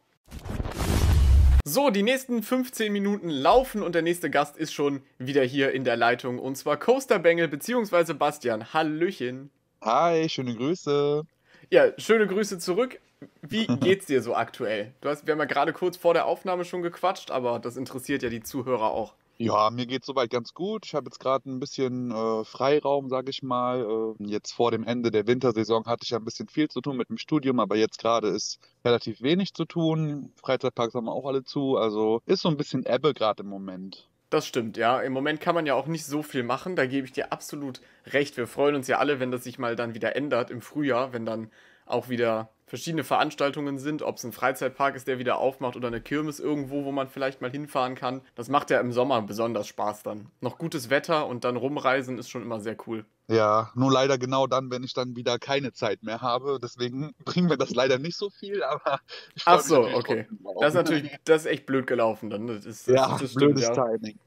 So, 1.64 1.91
die 1.91 2.04
nächsten 2.04 2.43
15 2.43 2.91
Minuten 2.91 3.30
laufen 3.30 3.84
und 3.84 3.95
der 3.95 4.02
nächste 4.02 4.30
Gast 4.30 4.58
ist 4.58 4.74
schon 4.74 5.04
wieder 5.20 5.43
hier 5.43 5.72
in 5.72 5.84
der 5.84 5.95
Leitung 5.95 6.39
und 6.39 6.58
zwar 6.58 6.78
Coaster 6.78 7.20
Bengel 7.20 7.47
bzw. 7.47 8.14
Bastian. 8.14 8.74
Hallöchen. 8.74 9.52
Hi, 9.84 10.29
schöne 10.29 10.55
Grüße. 10.55 11.23
Ja, 11.71 11.86
schöne 11.97 12.27
Grüße 12.27 12.59
zurück. 12.59 12.99
Wie 13.41 13.65
geht's 13.79 14.05
dir 14.05 14.21
so 14.21 14.36
aktuell? 14.36 14.93
Du 15.01 15.09
hast, 15.09 15.25
wir 15.25 15.32
haben 15.32 15.39
ja 15.39 15.45
gerade 15.45 15.73
kurz 15.73 15.97
vor 15.97 16.13
der 16.13 16.27
Aufnahme 16.27 16.65
schon 16.65 16.84
gequatscht, 16.84 17.32
aber 17.32 17.57
das 17.57 17.77
interessiert 17.77 18.21
ja 18.21 18.29
die 18.29 18.43
Zuhörer 18.43 18.91
auch. 18.91 19.15
Ja, 19.39 19.71
mir 19.71 19.88
geht's 19.88 20.05
soweit 20.05 20.29
ganz 20.29 20.53
gut. 20.53 20.86
Ich 20.86 20.93
habe 20.93 21.07
jetzt 21.07 21.19
gerade 21.19 21.49
ein 21.49 21.59
bisschen 21.59 22.11
äh, 22.11 22.43
Freiraum, 22.43 23.09
sage 23.09 23.32
ich 23.32 23.41
mal. 23.41 24.15
Äh, 24.19 24.23
jetzt 24.27 24.51
vor 24.51 24.69
dem 24.69 24.84
Ende 24.84 25.09
der 25.09 25.25
Wintersaison 25.25 25.86
hatte 25.88 26.03
ich 26.03 26.11
ja 26.11 26.19
ein 26.19 26.25
bisschen 26.25 26.47
viel 26.47 26.67
zu 26.67 26.79
tun 26.82 26.95
mit 26.95 27.09
dem 27.09 27.17
Studium, 27.17 27.59
aber 27.59 27.75
jetzt 27.75 27.97
gerade 27.97 28.27
ist 28.27 28.59
relativ 28.86 29.23
wenig 29.23 29.55
zu 29.55 29.65
tun. 29.65 30.32
Freizeitparks 30.36 30.93
haben 30.93 31.09
auch 31.09 31.25
alle 31.25 31.43
zu, 31.43 31.77
also 31.77 32.21
ist 32.27 32.43
so 32.43 32.49
ein 32.49 32.57
bisschen 32.57 32.86
Ebbe 32.86 33.15
gerade 33.15 33.41
im 33.41 33.49
Moment. 33.49 34.11
Das 34.32 34.47
stimmt, 34.47 34.77
ja. 34.77 35.01
Im 35.01 35.11
Moment 35.11 35.41
kann 35.41 35.55
man 35.55 35.65
ja 35.65 35.73
auch 35.73 35.88
nicht 35.88 36.05
so 36.05 36.23
viel 36.23 36.43
machen, 36.43 36.77
da 36.77 36.86
gebe 36.86 37.05
ich 37.05 37.11
dir 37.11 37.34
absolut 37.34 37.82
recht. 38.07 38.38
Wir 38.38 38.47
freuen 38.47 38.75
uns 38.75 38.88
ja 38.88 38.97
alle, 38.97 39.19
wenn 39.19 39.29
das 39.29 39.43
sich 39.43 39.59
mal 39.59 39.75
dann 39.75 39.93
wieder 39.93 40.15
ändert 40.15 40.49
im 40.51 40.61
Frühjahr, 40.61 41.11
wenn 41.11 41.25
dann 41.25 41.51
auch 41.91 42.09
wieder 42.09 42.49
verschiedene 42.71 43.03
Veranstaltungen 43.03 43.79
sind, 43.79 44.01
ob 44.01 44.15
es 44.15 44.23
ein 44.23 44.31
Freizeitpark 44.31 44.95
ist, 44.95 45.05
der 45.05 45.19
wieder 45.19 45.39
aufmacht 45.39 45.75
oder 45.75 45.89
eine 45.89 45.99
Kirmes 45.99 46.39
irgendwo, 46.39 46.85
wo 46.85 46.93
man 46.93 47.09
vielleicht 47.09 47.41
mal 47.41 47.51
hinfahren 47.51 47.95
kann. 47.95 48.21
Das 48.33 48.47
macht 48.47 48.69
ja 48.69 48.79
im 48.79 48.93
Sommer 48.93 49.21
besonders 49.23 49.67
Spaß 49.67 50.03
dann. 50.03 50.31
Noch 50.39 50.57
gutes 50.57 50.89
Wetter 50.89 51.27
und 51.27 51.43
dann 51.43 51.57
rumreisen 51.57 52.17
ist 52.17 52.29
schon 52.29 52.43
immer 52.43 52.61
sehr 52.61 52.77
cool. 52.87 53.03
Ja, 53.27 53.71
nur 53.75 53.91
leider 53.91 54.17
genau 54.17 54.47
dann, 54.47 54.71
wenn 54.71 54.83
ich 54.83 54.93
dann 54.93 55.17
wieder 55.17 55.37
keine 55.37 55.73
Zeit 55.73 56.01
mehr 56.01 56.21
habe. 56.21 56.59
Deswegen 56.63 57.13
bringen 57.25 57.49
wir 57.49 57.57
das 57.57 57.71
leider 57.71 57.99
nicht 57.99 58.15
so 58.15 58.29
viel, 58.29 58.63
aber 58.63 59.01
ich 59.35 59.43
Ach 59.45 59.59
so, 59.59 59.81
okay. 59.93 60.27
Das 60.61 60.69
ist 60.69 60.75
natürlich, 60.75 61.11
das 61.25 61.41
ist 61.41 61.51
echt 61.51 61.65
blöd 61.65 61.87
gelaufen 61.87 62.29
dann. 62.29 62.47
Das 62.47 62.65
ist, 62.65 62.87
ja, 62.87 63.17
das, 63.17 63.31
stimmt, 63.31 63.55
blödes 63.55 63.63
ja. 63.63 63.73
Timing. 63.73 64.17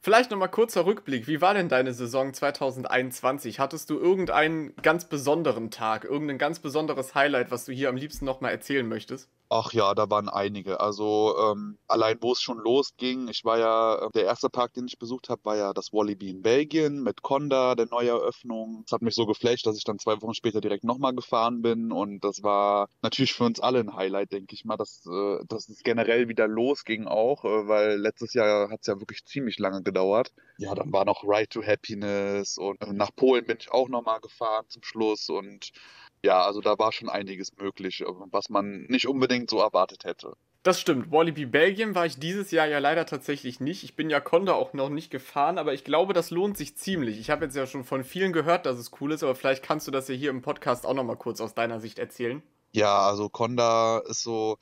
Vielleicht 0.06 0.30
nochmal 0.30 0.48
kurzer 0.48 0.86
Rückblick. 0.86 1.26
Wie 1.26 1.40
war 1.40 1.52
denn 1.52 1.68
deine 1.68 1.92
Saison 1.92 2.32
2021? 2.32 3.58
Hattest 3.58 3.90
du 3.90 3.98
irgendeinen 3.98 4.72
ganz 4.80 5.06
besonderen 5.06 5.72
Tag, 5.72 6.04
irgendein 6.04 6.38
ganz 6.38 6.60
besonderes 6.60 7.16
Highlight, 7.16 7.50
was 7.50 7.64
du 7.64 7.72
hier 7.72 7.88
am 7.88 7.96
liebsten 7.96 8.24
nochmal 8.24 8.52
erzählen 8.52 8.86
möchtest? 8.86 9.28
Ach 9.48 9.72
ja, 9.72 9.94
da 9.94 10.10
waren 10.10 10.28
einige. 10.28 10.80
Also 10.80 11.36
ähm, 11.38 11.78
allein 11.86 12.18
wo 12.20 12.32
es 12.32 12.40
schon 12.40 12.58
losging, 12.58 13.28
ich 13.28 13.44
war 13.44 13.58
ja, 13.58 14.06
äh, 14.06 14.10
der 14.12 14.24
erste 14.24 14.50
Park, 14.50 14.74
den 14.74 14.86
ich 14.86 14.98
besucht 14.98 15.28
habe, 15.28 15.44
war 15.44 15.56
ja 15.56 15.72
das 15.72 15.92
Wallaby 15.92 16.30
in 16.30 16.42
Belgien 16.42 17.02
mit 17.02 17.22
Conda, 17.22 17.76
der 17.76 17.86
Neueröffnung. 17.86 18.82
Das 18.84 18.92
hat 18.92 19.02
mich 19.02 19.14
so 19.14 19.24
geflasht, 19.24 19.64
dass 19.64 19.76
ich 19.76 19.84
dann 19.84 20.00
zwei 20.00 20.20
Wochen 20.20 20.34
später 20.34 20.60
direkt 20.60 20.82
nochmal 20.82 21.14
gefahren 21.14 21.62
bin 21.62 21.92
und 21.92 22.24
das 22.24 22.42
war 22.42 22.88
natürlich 23.02 23.34
für 23.34 23.44
uns 23.44 23.60
alle 23.60 23.78
ein 23.78 23.94
Highlight, 23.94 24.32
denke 24.32 24.54
ich 24.54 24.64
mal, 24.64 24.76
dass, 24.76 25.06
äh, 25.06 25.38
dass 25.46 25.68
es 25.68 25.82
generell 25.84 26.28
wieder 26.28 26.48
losging 26.48 27.06
auch, 27.06 27.44
äh, 27.44 27.68
weil 27.68 27.98
letztes 27.98 28.34
Jahr 28.34 28.68
hat 28.68 28.80
es 28.80 28.88
ja 28.88 28.98
wirklich 28.98 29.24
ziemlich 29.26 29.60
lange 29.60 29.82
gedauert. 29.82 30.32
Ja, 30.58 30.74
dann 30.74 30.92
war 30.92 31.04
noch 31.04 31.22
Ride 31.22 31.48
to 31.48 31.62
Happiness 31.62 32.58
und 32.58 32.82
äh, 32.82 32.92
nach 32.92 33.14
Polen 33.14 33.46
bin 33.46 33.58
ich 33.60 33.70
auch 33.70 33.88
nochmal 33.88 34.20
gefahren 34.20 34.64
zum 34.68 34.82
Schluss 34.82 35.28
und 35.28 35.70
ja, 36.22 36.42
also 36.42 36.60
da 36.60 36.78
war 36.78 36.92
schon 36.92 37.08
einiges 37.08 37.56
möglich, 37.56 38.04
was 38.06 38.48
man 38.48 38.84
nicht 38.88 39.06
unbedingt 39.06 39.50
so 39.50 39.58
erwartet 39.58 40.04
hätte. 40.04 40.34
Das 40.62 40.80
stimmt. 40.80 41.12
Wallaby 41.12 41.46
Belgien 41.46 41.94
war 41.94 42.06
ich 42.06 42.18
dieses 42.18 42.50
Jahr 42.50 42.66
ja 42.66 42.80
leider 42.80 43.06
tatsächlich 43.06 43.60
nicht. 43.60 43.84
Ich 43.84 43.94
bin 43.94 44.10
ja 44.10 44.18
Conda 44.18 44.52
auch 44.54 44.72
noch 44.72 44.88
nicht 44.88 45.12
gefahren, 45.12 45.58
aber 45.58 45.74
ich 45.74 45.84
glaube, 45.84 46.12
das 46.12 46.30
lohnt 46.30 46.56
sich 46.56 46.76
ziemlich. 46.76 47.20
Ich 47.20 47.30
habe 47.30 47.44
jetzt 47.44 47.54
ja 47.54 47.68
schon 47.68 47.84
von 47.84 48.02
vielen 48.02 48.32
gehört, 48.32 48.66
dass 48.66 48.76
es 48.76 48.90
cool 49.00 49.12
ist, 49.12 49.22
aber 49.22 49.36
vielleicht 49.36 49.62
kannst 49.62 49.86
du 49.86 49.92
das 49.92 50.08
ja 50.08 50.16
hier 50.16 50.30
im 50.30 50.42
Podcast 50.42 50.84
auch 50.84 50.94
nochmal 50.94 51.18
kurz 51.18 51.40
aus 51.40 51.54
deiner 51.54 51.78
Sicht 51.78 52.00
erzählen. 52.00 52.42
Ja, 52.72 52.98
also 52.98 53.28
Conda 53.28 53.98
ist 54.08 54.24
so, 54.24 54.58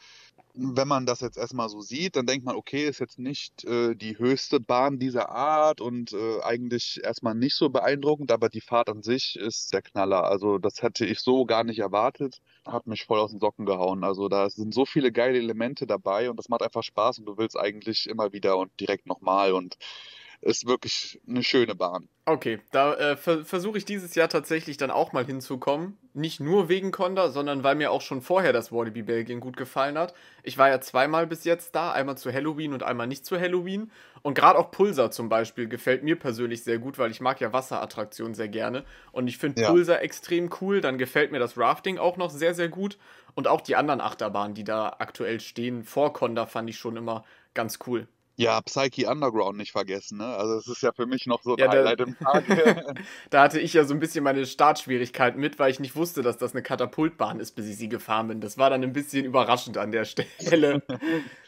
wenn 0.55 0.87
man 0.87 1.05
das 1.05 1.21
jetzt 1.21 1.37
erstmal 1.37 1.69
so 1.69 1.81
sieht, 1.81 2.15
dann 2.15 2.27
denkt 2.27 2.45
man, 2.45 2.55
okay, 2.55 2.87
ist 2.87 3.01
jetzt 3.01 3.19
nicht 3.19 3.65
äh, 3.65 3.97
die 3.97 4.19
höchste 4.19 4.61
Bahn 4.61 5.01
dieser 5.01 5.31
Art 5.31 5.81
und 5.81 6.13
äh, 6.13 6.41
eigentlich 6.43 7.01
erstmal 7.03 7.35
nicht 7.35 7.57
so 7.57 7.71
beeindruckend, 7.71 8.31
aber 8.31 8.49
die 8.49 8.61
Fahrt 8.61 8.89
an 8.89 9.03
sich 9.03 9.37
ist 9.37 9.73
der 9.73 9.83
Knaller. 9.83 10.25
Also 10.25 10.59
das 10.59 10.81
hätte 10.83 11.07
ich 11.07 11.21
so 11.21 11.45
gar 11.45 11.65
nicht 11.65 11.81
erwartet, 11.81 12.41
hat 12.65 12.87
mich 12.87 13.05
voll 13.05 13.19
aus 13.19 13.33
den 13.33 13.41
Socken 13.41 13.67
gehauen. 13.67 14.05
Also 14.05 14.29
da 14.29 14.49
sind 14.49 14.73
so 14.73 14.87
viele 14.87 15.11
geile 15.11 15.39
Elemente 15.39 15.87
dabei 15.87 16.31
und 16.31 16.39
das 16.39 16.49
macht 16.49 16.63
einfach 16.63 16.85
Spaß 16.85 17.19
und 17.19 17.27
du 17.27 17.37
willst 17.37 17.59
eigentlich 17.59 18.09
immer 18.09 18.33
wieder 18.33 18.57
und 18.57 18.71
direkt 18.79 19.07
nochmal 19.07 19.53
und 19.53 19.77
ist 20.45 20.67
wirklich 20.67 21.21
eine 21.29 21.43
schöne 21.43 21.75
Bahn. 21.75 22.09
Okay, 22.27 22.61
da 22.71 22.95
äh, 22.95 23.17
ver 23.17 23.45
versuche 23.45 23.79
ich 23.79 23.85
dieses 23.85 24.15
Jahr 24.15 24.29
tatsächlich 24.29 24.77
dann 24.77 24.91
auch 24.91 25.13
mal 25.13 25.25
hinzukommen. 25.25 25.97
Nicht 26.13 26.41
nur 26.41 26.69
wegen 26.69 26.91
Conda, 26.91 27.31
sondern 27.31 27.65
weil 27.65 27.75
mir 27.75 27.91
auch 27.91 28.01
schon 28.01 28.23
vorher 28.23 28.53
das 28.53 28.71
Wallaby 28.71 29.03
Belgien 29.03 29.41
gut 29.41 29.57
gefallen 29.57 29.99
hat. 29.99 30.15
Ich 30.43 30.57
war 30.57 30.69
ja 30.69 30.81
zweimal 30.81 31.27
bis 31.27 31.45
jetzt 31.45 31.75
da, 31.75 31.93
einmal 31.93 32.17
zu 32.17 32.33
Halloween 32.33 32.73
und 32.73 32.83
einmal 32.83 33.07
nicht 33.07 33.27
zu 33.27 33.39
Halloween. 33.39 33.91
Und 34.23 34.35
gerade 34.35 34.59
auch 34.59 34.71
Pulsar 34.71 35.11
zum 35.11 35.29
Beispiel 35.29 35.69
gefällt 35.69 36.03
mir 36.03 36.19
persönlich 36.19 36.63
sehr 36.63 36.79
gut, 36.79 36.99
weil 36.99 37.11
ich 37.11 37.21
mag 37.21 37.41
ja 37.41 37.53
Wasserattraktionen 37.53 38.35
sehr 38.35 38.49
gerne. 38.49 38.85
Und 39.13 39.29
ich 39.29 39.39
finde 39.39 39.63
ja. 39.63 39.71
Pulsar 39.71 40.03
extrem 40.03 40.51
cool. 40.61 40.81
Dann 40.81 40.99
gefällt 40.99 41.33
mir 41.33 41.41
das 41.41 41.59
Rafting 41.59 41.99
auch 41.99 42.17
noch 42.17 42.31
sehr, 42.31 42.55
sehr 42.55 42.69
gut. 42.69 42.99
Und 43.35 43.49
auch 43.49 43.61
die 43.61 43.77
anderen 43.77 44.01
Achterbahnen, 44.01 44.55
die 44.55 44.65
da 44.65 44.97
aktuell 44.99 45.41
stehen, 45.41 45.85
vor 45.85 46.13
Conda 46.13 46.47
fand 46.47 46.71
ich 46.71 46.79
schon 46.79 46.97
immer 46.97 47.25
ganz 47.55 47.79
cool. 47.87 48.09
Ja, 48.37 48.61
Psyche 48.63 49.09
Underground 49.09 49.57
nicht 49.59 49.73
vergessen, 49.73 50.19
ne? 50.19 50.27
Also 50.27 50.55
es 50.55 50.67
ist 50.67 50.83
ja 50.83 50.93
für 50.93 51.07
mich 51.07 51.27
noch 51.27 51.43
so 51.43 51.55
ein 51.55 51.59
ja, 51.59 51.69
Highlight 51.69 52.01
im 52.01 52.19
Tag. 52.19 52.45
da 53.31 53.43
hatte 53.43 53.61
ich 53.61 53.73
ja 53.75 53.85
so 53.85 53.95
ein 53.95 54.01
bisschen 54.01 54.25
meine 54.25 54.45
Startschwierigkeiten 54.45 55.41
mit, 55.41 55.59
weil 55.59 55.71
ich 55.71 55.79
nicht 55.79 55.95
wusste, 55.95 56.23
dass 56.23 56.37
das 56.37 56.53
eine 56.53 56.63
Katapultbahn 56.63 57.39
ist, 57.39 57.53
bis 57.53 57.69
ich 57.69 57.77
sie 57.77 57.89
gefahren 57.89 58.29
bin. 58.29 58.41
Das 58.41 58.59
war 58.59 58.71
dann 58.71 58.83
ein 58.83 58.93
bisschen 58.93 59.25
überraschend 59.25 59.79
an 59.79 59.93
der 59.93 60.05
Stelle. 60.05 60.83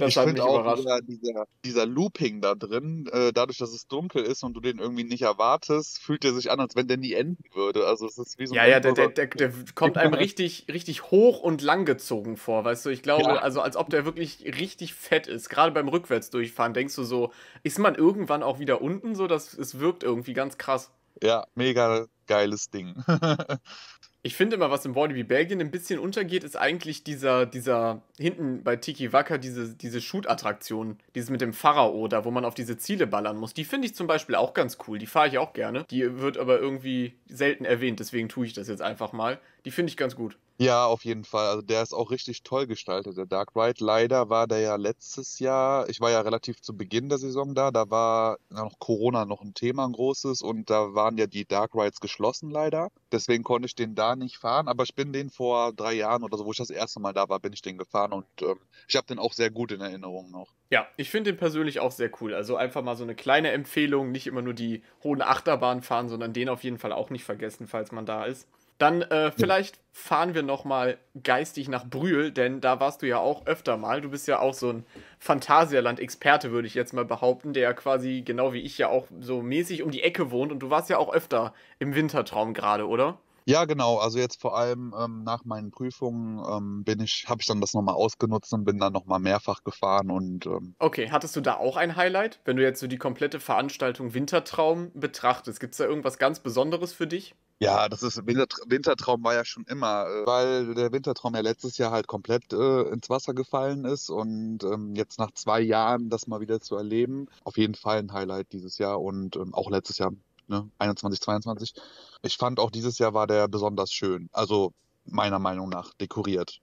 Das 0.00 0.16
ich 0.16 0.22
finde 0.22 0.42
auch 0.42 0.74
dieser, 0.76 1.00
dieser, 1.02 1.46
dieser, 1.64 1.86
Looping 1.86 2.40
da 2.40 2.54
drin, 2.54 3.08
äh, 3.12 3.32
dadurch, 3.32 3.58
dass 3.58 3.72
es 3.72 3.86
dunkel 3.86 4.22
ist 4.22 4.42
und 4.42 4.54
du 4.54 4.60
den 4.60 4.78
irgendwie 4.78 5.04
nicht 5.04 5.22
erwartest, 5.22 6.00
fühlt 6.00 6.24
er 6.24 6.32
sich 6.32 6.50
an, 6.50 6.60
als 6.60 6.76
wenn 6.76 6.88
der 6.88 6.96
nie 6.96 7.12
enden 7.12 7.44
würde. 7.54 7.86
Also 7.86 8.06
es 8.06 8.18
ist 8.18 8.38
wie 8.38 8.46
so 8.46 8.54
Ja, 8.54 8.66
ja, 8.66 8.80
der, 8.80 8.92
der, 8.92 9.08
der, 9.08 9.26
der, 9.26 9.52
kommt 9.74 9.98
einem 9.98 10.14
richtig, 10.14 10.66
richtig 10.72 11.10
hoch 11.10 11.40
und 11.40 11.62
lang 11.62 11.84
gezogen 11.84 12.36
vor, 12.36 12.64
weißt 12.64 12.86
du? 12.86 12.90
Ich 12.90 13.02
glaube, 13.02 13.24
ja. 13.24 13.36
also 13.36 13.60
als 13.60 13.76
ob 13.76 13.90
der 13.90 14.04
wirklich 14.04 14.44
richtig 14.58 14.94
fett 14.94 15.26
ist. 15.26 15.48
Gerade 15.48 15.72
beim 15.72 15.88
Rückwärtsdurchfahren 15.88 16.74
denkst 16.74 16.94
du 16.96 17.04
so, 17.04 17.32
ist 17.62 17.78
man 17.78 17.94
irgendwann 17.94 18.42
auch 18.42 18.58
wieder 18.58 18.80
unten 18.80 19.14
so, 19.14 19.26
dass 19.26 19.54
es 19.54 19.78
wirkt 19.78 20.02
irgendwie 20.02 20.32
ganz 20.32 20.58
krass. 20.58 20.90
Ja, 21.22 21.46
mega 21.54 22.06
geiles 22.26 22.70
Ding. 22.70 22.94
Ich 24.22 24.36
finde 24.36 24.56
immer, 24.56 24.70
was 24.70 24.84
im 24.84 24.94
Walibi 24.94 25.24
Belgien 25.24 25.60
ein 25.60 25.70
bisschen 25.70 25.98
untergeht, 25.98 26.44
ist 26.44 26.56
eigentlich 26.56 27.04
dieser, 27.04 27.46
dieser 27.46 28.02
hinten 28.18 28.62
bei 28.62 28.76
Tiki 28.76 29.14
Wacker, 29.14 29.38
diese, 29.38 29.74
diese 29.74 30.02
Shoot-Attraktion, 30.02 30.98
dieses 31.14 31.30
mit 31.30 31.40
dem 31.40 31.54
Pharao 31.54 32.06
da, 32.06 32.24
wo 32.26 32.30
man 32.30 32.44
auf 32.44 32.54
diese 32.54 32.76
Ziele 32.76 33.06
ballern 33.06 33.38
muss. 33.38 33.54
Die 33.54 33.64
finde 33.64 33.86
ich 33.86 33.94
zum 33.94 34.06
Beispiel 34.06 34.34
auch 34.34 34.52
ganz 34.52 34.76
cool. 34.86 34.98
Die 34.98 35.06
fahre 35.06 35.28
ich 35.28 35.38
auch 35.38 35.54
gerne. 35.54 35.84
Die 35.90 36.18
wird 36.18 36.36
aber 36.36 36.58
irgendwie 36.58 37.14
selten 37.28 37.64
erwähnt, 37.64 37.98
deswegen 37.98 38.28
tue 38.28 38.44
ich 38.44 38.52
das 38.52 38.68
jetzt 38.68 38.82
einfach 38.82 39.12
mal. 39.12 39.38
Die 39.64 39.70
finde 39.70 39.90
ich 39.90 39.96
ganz 39.96 40.16
gut. 40.16 40.36
Ja, 40.62 40.84
auf 40.84 41.06
jeden 41.06 41.24
Fall. 41.24 41.46
Also 41.48 41.62
der 41.62 41.82
ist 41.82 41.94
auch 41.94 42.10
richtig 42.10 42.42
toll 42.42 42.66
gestaltet, 42.66 43.16
der 43.16 43.24
Dark 43.24 43.56
Ride. 43.56 43.82
Leider 43.82 44.28
war 44.28 44.46
der 44.46 44.60
ja 44.60 44.76
letztes 44.76 45.38
Jahr, 45.38 45.88
ich 45.88 46.00
war 46.02 46.10
ja 46.10 46.20
relativ 46.20 46.60
zu 46.60 46.76
Beginn 46.76 47.08
der 47.08 47.16
Saison 47.16 47.54
da, 47.54 47.70
da 47.70 47.88
war 47.88 48.36
noch 48.50 48.78
Corona 48.78 49.24
noch 49.24 49.40
ein 49.40 49.54
Thema, 49.54 49.86
ein 49.86 49.92
großes, 49.92 50.42
und 50.42 50.68
da 50.68 50.92
waren 50.94 51.16
ja 51.16 51.26
die 51.26 51.46
Dark 51.46 51.74
Rides 51.74 52.00
geschlossen 52.00 52.50
leider. 52.50 52.90
Deswegen 53.10 53.42
konnte 53.42 53.64
ich 53.66 53.74
den 53.74 53.94
da 53.94 54.16
nicht 54.16 54.36
fahren, 54.36 54.68
aber 54.68 54.84
ich 54.84 54.94
bin 54.94 55.14
den 55.14 55.30
vor 55.30 55.72
drei 55.72 55.94
Jahren 55.94 56.24
oder 56.24 56.36
so, 56.36 56.44
wo 56.44 56.50
ich 56.50 56.58
das 56.58 56.68
erste 56.68 57.00
Mal 57.00 57.14
da 57.14 57.30
war, 57.30 57.40
bin 57.40 57.54
ich 57.54 57.62
den 57.62 57.78
gefahren 57.78 58.12
und 58.12 58.26
ähm, 58.42 58.58
ich 58.86 58.96
habe 58.96 59.06
den 59.06 59.18
auch 59.18 59.32
sehr 59.32 59.50
gut 59.50 59.72
in 59.72 59.80
Erinnerung 59.80 60.30
noch. 60.30 60.52
Ja, 60.70 60.86
ich 60.98 61.08
finde 61.10 61.32
den 61.32 61.38
persönlich 61.38 61.80
auch 61.80 61.90
sehr 61.90 62.10
cool. 62.20 62.34
Also 62.34 62.56
einfach 62.56 62.82
mal 62.82 62.96
so 62.96 63.04
eine 63.04 63.14
kleine 63.14 63.50
Empfehlung, 63.52 64.12
nicht 64.12 64.26
immer 64.26 64.42
nur 64.42 64.54
die 64.54 64.82
hohen 65.02 65.22
Achterbahnen 65.22 65.82
fahren, 65.82 66.10
sondern 66.10 66.34
den 66.34 66.50
auf 66.50 66.64
jeden 66.64 66.78
Fall 66.78 66.92
auch 66.92 67.08
nicht 67.08 67.24
vergessen, 67.24 67.66
falls 67.66 67.92
man 67.92 68.04
da 68.04 68.26
ist. 68.26 68.46
Dann 68.80 69.02
äh, 69.02 69.30
vielleicht 69.30 69.76
ja. 69.76 69.82
fahren 69.92 70.34
wir 70.34 70.42
noch 70.42 70.64
mal 70.64 70.96
geistig 71.22 71.68
nach 71.68 71.84
Brühl, 71.84 72.32
denn 72.32 72.62
da 72.62 72.80
warst 72.80 73.02
du 73.02 73.06
ja 73.06 73.18
auch 73.18 73.44
öfter 73.44 73.76
mal. 73.76 74.00
Du 74.00 74.08
bist 74.08 74.26
ja 74.26 74.38
auch 74.38 74.54
so 74.54 74.70
ein 74.70 74.86
Phantasialand-Experte, 75.18 76.50
würde 76.50 76.66
ich 76.66 76.72
jetzt 76.72 76.94
mal 76.94 77.04
behaupten, 77.04 77.52
der 77.52 77.74
quasi 77.74 78.22
genau 78.22 78.54
wie 78.54 78.60
ich 78.60 78.78
ja 78.78 78.88
auch 78.88 79.06
so 79.20 79.42
mäßig 79.42 79.82
um 79.82 79.90
die 79.90 80.02
Ecke 80.02 80.30
wohnt. 80.30 80.50
Und 80.50 80.60
du 80.60 80.70
warst 80.70 80.88
ja 80.88 80.96
auch 80.96 81.12
öfter 81.12 81.52
im 81.78 81.94
Wintertraum 81.94 82.54
gerade, 82.54 82.88
oder? 82.88 83.18
Ja, 83.50 83.64
genau. 83.64 83.96
Also 83.96 84.20
jetzt 84.20 84.40
vor 84.40 84.56
allem 84.56 84.94
ähm, 84.96 85.24
nach 85.24 85.44
meinen 85.44 85.72
Prüfungen 85.72 86.38
ähm, 86.48 86.84
bin 86.84 87.00
ich, 87.00 87.24
habe 87.26 87.40
ich 87.40 87.48
dann 87.48 87.60
das 87.60 87.74
nochmal 87.74 87.96
ausgenutzt 87.96 88.52
und 88.52 88.64
bin 88.64 88.78
dann 88.78 88.92
nochmal 88.92 89.18
mehrfach 89.18 89.64
gefahren 89.64 90.12
und. 90.12 90.46
Ähm 90.46 90.76
okay, 90.78 91.10
hattest 91.10 91.34
du 91.34 91.40
da 91.40 91.56
auch 91.56 91.76
ein 91.76 91.96
Highlight, 91.96 92.38
wenn 92.44 92.56
du 92.56 92.62
jetzt 92.62 92.78
so 92.78 92.86
die 92.86 92.96
komplette 92.96 93.40
Veranstaltung 93.40 94.14
Wintertraum 94.14 94.92
betrachtest? 94.94 95.58
Gibt 95.58 95.72
es 95.72 95.78
da 95.78 95.84
irgendwas 95.84 96.18
ganz 96.18 96.38
Besonderes 96.38 96.92
für 96.92 97.08
dich? 97.08 97.34
Ja, 97.62 97.90
das 97.90 98.02
ist 98.02 98.24
Wintertraum 98.26 99.22
war 99.22 99.34
ja 99.34 99.44
schon 99.44 99.64
immer, 99.64 100.06
äh, 100.06 100.26
weil 100.26 100.74
der 100.74 100.92
Wintertraum 100.92 101.34
ja 101.34 101.42
letztes 101.42 101.76
Jahr 101.76 101.90
halt 101.90 102.06
komplett 102.06 102.54
äh, 102.54 102.82
ins 102.88 103.10
Wasser 103.10 103.34
gefallen 103.34 103.84
ist 103.84 104.08
und 104.08 104.64
ähm, 104.64 104.94
jetzt 104.94 105.18
nach 105.18 105.30
zwei 105.32 105.60
Jahren 105.60 106.08
das 106.08 106.26
mal 106.26 106.40
wieder 106.40 106.60
zu 106.60 106.76
erleben, 106.76 107.26
auf 107.44 107.58
jeden 107.58 107.74
Fall 107.74 107.98
ein 107.98 108.14
Highlight 108.14 108.52
dieses 108.52 108.78
Jahr 108.78 108.98
und 109.02 109.36
ähm, 109.36 109.52
auch 109.52 109.68
letztes 109.70 109.98
Jahr, 109.98 110.12
ne, 110.50 110.68
21, 110.78 111.20
22. 111.20 111.74
Ich 112.22 112.36
fand 112.36 112.58
auch 112.58 112.70
dieses 112.70 112.98
Jahr 112.98 113.14
war 113.14 113.26
der 113.26 113.48
besonders 113.48 113.92
schön, 113.92 114.28
also 114.32 114.72
meiner 115.06 115.38
Meinung 115.38 115.68
nach 115.70 115.94
dekoriert. 115.94 116.60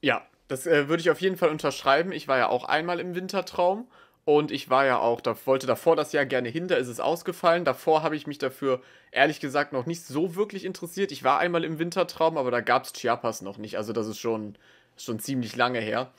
Ja, 0.00 0.26
das 0.48 0.66
äh, 0.66 0.88
würde 0.88 1.00
ich 1.00 1.10
auf 1.10 1.20
jeden 1.20 1.36
Fall 1.36 1.50
unterschreiben. 1.50 2.10
Ich 2.12 2.26
war 2.26 2.38
ja 2.38 2.48
auch 2.48 2.64
einmal 2.64 2.98
im 2.98 3.14
Wintertraum 3.14 3.88
und 4.24 4.50
ich 4.50 4.70
war 4.70 4.84
ja 4.84 4.98
auch, 4.98 5.20
da 5.20 5.36
wollte 5.44 5.66
davor 5.66 5.94
das 5.94 6.12
Jahr 6.12 6.26
gerne 6.26 6.48
hin, 6.48 6.66
da 6.66 6.76
ist 6.76 6.88
es 6.88 6.98
ausgefallen. 6.98 7.64
Davor 7.64 8.02
habe 8.02 8.16
ich 8.16 8.26
mich 8.26 8.38
dafür 8.38 8.82
ehrlich 9.12 9.38
gesagt 9.38 9.72
noch 9.72 9.86
nicht 9.86 10.04
so 10.04 10.34
wirklich 10.34 10.64
interessiert. 10.64 11.12
Ich 11.12 11.22
war 11.22 11.38
einmal 11.38 11.64
im 11.64 11.78
Wintertraum, 11.78 12.36
aber 12.36 12.50
da 12.50 12.60
gab 12.60 12.84
es 12.84 12.92
Chiapas 12.92 13.42
noch 13.42 13.58
nicht. 13.58 13.76
Also 13.76 13.92
das 13.92 14.08
ist 14.08 14.18
schon, 14.18 14.56
schon 14.96 15.20
ziemlich 15.20 15.54
lange 15.54 15.80
her. 15.80 16.12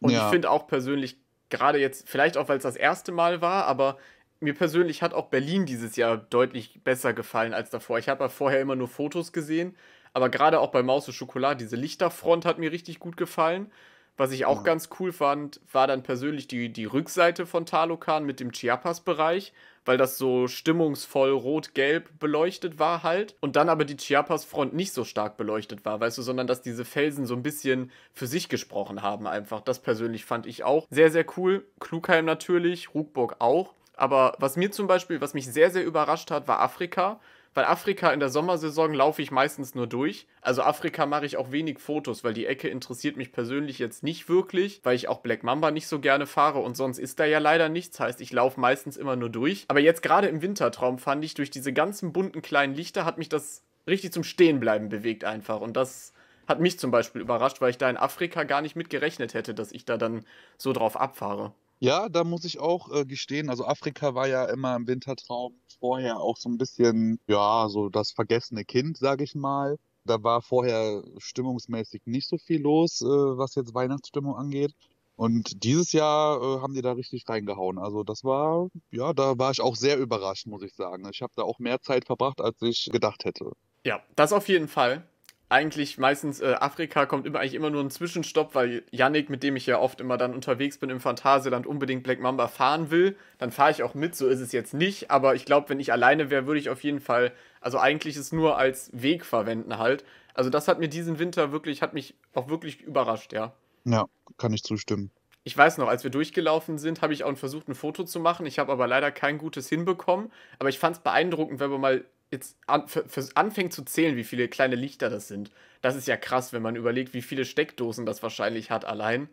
Und 0.00 0.10
ja. 0.10 0.24
ich 0.24 0.30
finde 0.32 0.50
auch 0.50 0.66
persönlich, 0.66 1.16
gerade 1.48 1.78
jetzt, 1.78 2.08
vielleicht 2.08 2.36
auch 2.36 2.48
weil 2.48 2.56
es 2.56 2.64
das 2.64 2.76
erste 2.76 3.12
Mal 3.12 3.40
war, 3.40 3.66
aber 3.66 3.98
mir 4.44 4.54
persönlich 4.54 5.02
hat 5.02 5.14
auch 5.14 5.26
Berlin 5.26 5.66
dieses 5.66 5.96
Jahr 5.96 6.16
deutlich 6.16 6.80
besser 6.84 7.12
gefallen 7.12 7.54
als 7.54 7.70
davor. 7.70 7.98
Ich 7.98 8.08
habe 8.08 8.24
ja 8.24 8.28
vorher 8.28 8.60
immer 8.60 8.76
nur 8.76 8.88
Fotos 8.88 9.32
gesehen, 9.32 9.74
aber 10.12 10.28
gerade 10.28 10.60
auch 10.60 10.70
bei 10.70 10.82
Maus 10.82 11.08
und 11.08 11.14
Schokolade, 11.14 11.58
diese 11.58 11.76
Lichterfront 11.76 12.44
hat 12.44 12.58
mir 12.58 12.70
richtig 12.70 13.00
gut 13.00 13.16
gefallen. 13.16 13.70
Was 14.16 14.30
ich 14.30 14.44
auch 14.44 14.58
ja. 14.58 14.62
ganz 14.62 14.90
cool 15.00 15.12
fand, 15.12 15.60
war 15.72 15.88
dann 15.88 16.04
persönlich 16.04 16.46
die, 16.46 16.72
die 16.72 16.84
Rückseite 16.84 17.46
von 17.46 17.66
Talokan 17.66 18.24
mit 18.24 18.38
dem 18.38 18.52
Chiapas-Bereich, 18.52 19.52
weil 19.84 19.98
das 19.98 20.18
so 20.18 20.46
stimmungsvoll 20.46 21.30
rot-gelb 21.30 22.20
beleuchtet 22.20 22.78
war 22.78 23.02
halt. 23.02 23.34
Und 23.40 23.56
dann 23.56 23.68
aber 23.68 23.84
die 23.84 23.96
Chiapas-Front 23.96 24.72
nicht 24.72 24.92
so 24.92 25.02
stark 25.02 25.36
beleuchtet 25.36 25.84
war, 25.84 25.98
weißt 25.98 26.16
du, 26.16 26.22
sondern 26.22 26.46
dass 26.46 26.62
diese 26.62 26.84
Felsen 26.84 27.26
so 27.26 27.34
ein 27.34 27.42
bisschen 27.42 27.90
für 28.12 28.28
sich 28.28 28.48
gesprochen 28.48 29.02
haben 29.02 29.26
einfach. 29.26 29.60
Das 29.60 29.80
persönlich 29.82 30.24
fand 30.24 30.46
ich 30.46 30.62
auch 30.62 30.86
sehr, 30.90 31.10
sehr 31.10 31.26
cool. 31.36 31.66
Klugheim 31.80 32.24
natürlich, 32.24 32.94
Ruckburg 32.94 33.36
auch. 33.40 33.74
Aber 33.96 34.34
was 34.38 34.56
mir 34.56 34.70
zum 34.70 34.86
Beispiel, 34.86 35.20
was 35.20 35.34
mich 35.34 35.46
sehr, 35.46 35.70
sehr 35.70 35.84
überrascht 35.84 36.30
hat, 36.30 36.48
war 36.48 36.60
Afrika 36.60 37.20
weil 37.54 37.64
Afrika 37.64 38.12
in 38.12 38.20
der 38.20 38.28
Sommersaison 38.28 38.92
laufe 38.92 39.22
ich 39.22 39.30
meistens 39.30 39.74
nur 39.74 39.86
durch. 39.86 40.26
Also 40.40 40.62
Afrika 40.62 41.06
mache 41.06 41.24
ich 41.24 41.36
auch 41.36 41.52
wenig 41.52 41.78
Fotos, 41.78 42.24
weil 42.24 42.34
die 42.34 42.46
Ecke 42.46 42.68
interessiert 42.68 43.16
mich 43.16 43.32
persönlich 43.32 43.78
jetzt 43.78 44.02
nicht 44.02 44.28
wirklich, 44.28 44.80
weil 44.82 44.96
ich 44.96 45.08
auch 45.08 45.20
Black 45.20 45.44
Mamba 45.44 45.70
nicht 45.70 45.86
so 45.86 46.00
gerne 46.00 46.26
fahre 46.26 46.58
und 46.58 46.76
sonst 46.76 46.98
ist 46.98 47.20
da 47.20 47.24
ja 47.24 47.38
leider 47.38 47.68
nichts. 47.68 48.00
Heißt, 48.00 48.20
ich 48.20 48.32
laufe 48.32 48.60
meistens 48.60 48.96
immer 48.96 49.14
nur 49.14 49.30
durch. 49.30 49.64
Aber 49.68 49.80
jetzt 49.80 50.02
gerade 50.02 50.26
im 50.26 50.42
Wintertraum 50.42 50.98
fand 50.98 51.24
ich, 51.24 51.34
durch 51.34 51.50
diese 51.50 51.72
ganzen 51.72 52.12
bunten 52.12 52.42
kleinen 52.42 52.74
Lichter 52.74 53.04
hat 53.04 53.18
mich 53.18 53.28
das 53.28 53.62
richtig 53.86 54.12
zum 54.12 54.24
Stehenbleiben 54.24 54.88
bewegt 54.88 55.24
einfach. 55.24 55.60
Und 55.60 55.76
das 55.76 56.12
hat 56.48 56.60
mich 56.60 56.78
zum 56.78 56.90
Beispiel 56.90 57.22
überrascht, 57.22 57.60
weil 57.60 57.70
ich 57.70 57.78
da 57.78 57.88
in 57.88 57.96
Afrika 57.96 58.42
gar 58.42 58.62
nicht 58.62 58.76
mit 58.76 58.90
gerechnet 58.90 59.32
hätte, 59.32 59.54
dass 59.54 59.72
ich 59.72 59.84
da 59.84 59.96
dann 59.96 60.24
so 60.58 60.72
drauf 60.72 61.00
abfahre. 61.00 61.52
Ja, 61.84 62.08
da 62.08 62.24
muss 62.24 62.46
ich 62.46 62.60
auch 62.60 62.90
äh, 62.90 63.04
gestehen, 63.04 63.50
also 63.50 63.66
Afrika 63.66 64.14
war 64.14 64.26
ja 64.26 64.46
immer 64.46 64.74
im 64.74 64.86
Wintertraum 64.86 65.52
vorher 65.78 66.18
auch 66.18 66.38
so 66.38 66.48
ein 66.48 66.56
bisschen, 66.56 67.20
ja, 67.26 67.68
so 67.68 67.90
das 67.90 68.10
vergessene 68.12 68.64
Kind, 68.64 68.96
sage 68.96 69.22
ich 69.22 69.34
mal. 69.34 69.76
Da 70.06 70.22
war 70.22 70.40
vorher 70.40 71.02
stimmungsmäßig 71.18 72.00
nicht 72.06 72.26
so 72.26 72.38
viel 72.38 72.62
los, 72.62 73.02
äh, 73.02 73.04
was 73.04 73.54
jetzt 73.54 73.74
Weihnachtsstimmung 73.74 74.34
angeht. 74.34 74.72
Und 75.16 75.62
dieses 75.62 75.92
Jahr 75.92 76.40
äh, 76.40 76.60
haben 76.62 76.72
die 76.72 76.80
da 76.80 76.92
richtig 76.92 77.28
reingehauen. 77.28 77.78
Also 77.78 78.02
das 78.02 78.24
war, 78.24 78.68
ja, 78.90 79.12
da 79.12 79.36
war 79.36 79.50
ich 79.50 79.60
auch 79.60 79.76
sehr 79.76 79.98
überrascht, 79.98 80.46
muss 80.46 80.62
ich 80.62 80.72
sagen. 80.72 81.06
Ich 81.12 81.20
habe 81.20 81.34
da 81.36 81.42
auch 81.42 81.58
mehr 81.58 81.82
Zeit 81.82 82.06
verbracht, 82.06 82.40
als 82.40 82.62
ich 82.62 82.88
gedacht 82.92 83.26
hätte. 83.26 83.52
Ja, 83.84 84.02
das 84.16 84.32
auf 84.32 84.48
jeden 84.48 84.68
Fall 84.68 85.06
eigentlich 85.48 85.98
meistens 85.98 86.40
äh, 86.40 86.54
Afrika 86.58 87.06
kommt 87.06 87.26
immer 87.26 87.38
eigentlich 87.38 87.54
immer 87.54 87.70
nur 87.70 87.82
ein 87.82 87.90
Zwischenstopp, 87.90 88.54
weil 88.54 88.82
Yannick, 88.90 89.30
mit 89.30 89.42
dem 89.42 89.56
ich 89.56 89.66
ja 89.66 89.78
oft 89.78 90.00
immer 90.00 90.16
dann 90.16 90.34
unterwegs 90.34 90.78
bin 90.78 90.90
im 90.90 91.00
Phantasialand, 91.00 91.66
unbedingt 91.66 92.02
Black 92.02 92.20
Mamba 92.20 92.48
fahren 92.48 92.90
will. 92.90 93.16
Dann 93.38 93.52
fahre 93.52 93.70
ich 93.70 93.82
auch 93.82 93.94
mit, 93.94 94.16
so 94.16 94.26
ist 94.26 94.40
es 94.40 94.52
jetzt 94.52 94.74
nicht. 94.74 95.10
Aber 95.10 95.34
ich 95.34 95.44
glaube, 95.44 95.68
wenn 95.68 95.80
ich 95.80 95.92
alleine 95.92 96.30
wäre, 96.30 96.46
würde 96.46 96.60
ich 96.60 96.70
auf 96.70 96.82
jeden 96.82 97.00
Fall, 97.00 97.32
also 97.60 97.78
eigentlich 97.78 98.16
es 98.16 98.32
nur 98.32 98.58
als 98.58 98.90
Weg 98.92 99.24
verwenden 99.24 99.78
halt. 99.78 100.04
Also 100.32 100.50
das 100.50 100.66
hat 100.66 100.80
mir 100.80 100.88
diesen 100.88 101.18
Winter 101.18 101.52
wirklich, 101.52 101.82
hat 101.82 101.94
mich 101.94 102.14
auch 102.32 102.48
wirklich 102.48 102.80
überrascht, 102.80 103.32
ja. 103.32 103.54
Ja, 103.84 104.06
kann 104.38 104.52
ich 104.52 104.62
zustimmen. 104.62 105.10
Ich 105.46 105.56
weiß 105.56 105.76
noch, 105.76 105.88
als 105.88 106.02
wir 106.02 106.10
durchgelaufen 106.10 106.78
sind, 106.78 107.02
habe 107.02 107.12
ich 107.12 107.22
auch 107.22 107.36
versucht, 107.36 107.68
ein 107.68 107.74
Foto 107.74 108.04
zu 108.04 108.18
machen. 108.18 108.46
Ich 108.46 108.58
habe 108.58 108.72
aber 108.72 108.86
leider 108.86 109.12
kein 109.12 109.36
gutes 109.36 109.68
hinbekommen. 109.68 110.32
Aber 110.58 110.70
ich 110.70 110.78
fand 110.78 110.96
es 110.96 111.02
beeindruckend, 111.02 111.60
wenn 111.60 111.70
man 111.70 111.80
mal 111.82 112.04
jetzt 112.34 112.56
an, 112.66 112.86
für, 112.86 113.08
für 113.08 113.26
anfängt 113.34 113.72
zu 113.72 113.82
zählen, 113.82 114.16
wie 114.16 114.24
viele 114.24 114.48
kleine 114.48 114.76
Lichter 114.76 115.08
das 115.08 115.28
sind. 115.28 115.50
Das 115.80 115.96
ist 115.96 116.06
ja 116.06 116.16
krass, 116.16 116.52
wenn 116.52 116.62
man 116.62 116.76
überlegt, 116.76 117.14
wie 117.14 117.22
viele 117.22 117.44
Steckdosen 117.44 118.04
das 118.04 118.22
wahrscheinlich 118.22 118.70
hat 118.70 118.84
allein. 118.84 119.28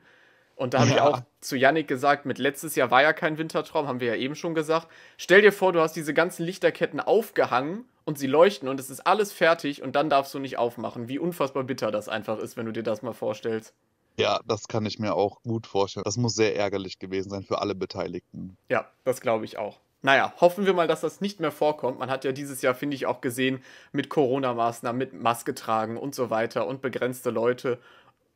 Und 0.55 0.73
da 0.73 0.81
habe 0.81 0.91
ja. 0.91 0.95
ich 0.95 1.01
auch 1.01 1.21
zu 1.39 1.55
Yannick 1.55 1.87
gesagt, 1.87 2.25
mit 2.25 2.37
letztes 2.37 2.75
Jahr 2.75 2.91
war 2.91 3.01
ja 3.01 3.13
kein 3.13 3.37
Wintertraum, 3.37 3.87
haben 3.87 3.99
wir 3.99 4.09
ja 4.09 4.15
eben 4.15 4.35
schon 4.35 4.53
gesagt. 4.53 4.87
Stell 5.17 5.41
dir 5.41 5.51
vor, 5.51 5.73
du 5.73 5.81
hast 5.81 5.95
diese 5.95 6.13
ganzen 6.13 6.45
Lichterketten 6.45 6.99
aufgehangen 6.99 7.85
und 8.05 8.19
sie 8.19 8.27
leuchten 8.27 8.69
und 8.69 8.79
es 8.79 8.89
ist 8.89 8.99
alles 9.07 9.31
fertig 9.33 9.81
und 9.81 9.95
dann 9.95 10.09
darfst 10.09 10.33
du 10.33 10.39
nicht 10.39 10.57
aufmachen. 10.57 11.07
Wie 11.07 11.19
unfassbar 11.19 11.63
bitter 11.63 11.89
das 11.89 12.09
einfach 12.09 12.37
ist, 12.37 12.57
wenn 12.57 12.67
du 12.67 12.73
dir 12.73 12.83
das 12.83 13.01
mal 13.01 13.13
vorstellst. 13.13 13.73
Ja, 14.17 14.39
das 14.45 14.67
kann 14.67 14.85
ich 14.85 14.99
mir 14.99 15.15
auch 15.15 15.41
gut 15.41 15.65
vorstellen. 15.65 16.03
Das 16.03 16.17
muss 16.17 16.35
sehr 16.35 16.55
ärgerlich 16.55 16.99
gewesen 16.99 17.29
sein 17.29 17.43
für 17.43 17.59
alle 17.59 17.73
Beteiligten. 17.73 18.57
Ja, 18.69 18.87
das 19.03 19.21
glaube 19.21 19.45
ich 19.45 19.57
auch. 19.57 19.79
Naja, 20.03 20.33
hoffen 20.41 20.65
wir 20.65 20.73
mal, 20.73 20.87
dass 20.87 21.01
das 21.01 21.21
nicht 21.21 21.39
mehr 21.39 21.51
vorkommt. 21.51 21.99
Man 21.99 22.09
hat 22.09 22.25
ja 22.25 22.31
dieses 22.31 22.61
Jahr, 22.61 22.73
finde 22.73 22.95
ich, 22.95 23.05
auch 23.05 23.21
gesehen, 23.21 23.61
mit 23.91 24.09
Corona-Maßnahmen, 24.09 24.97
mit 24.97 25.13
Maske 25.13 25.53
tragen 25.53 25.97
und 25.97 26.15
so 26.15 26.29
weiter 26.29 26.65
und 26.65 26.81
begrenzte 26.81 27.29
Leute 27.29 27.79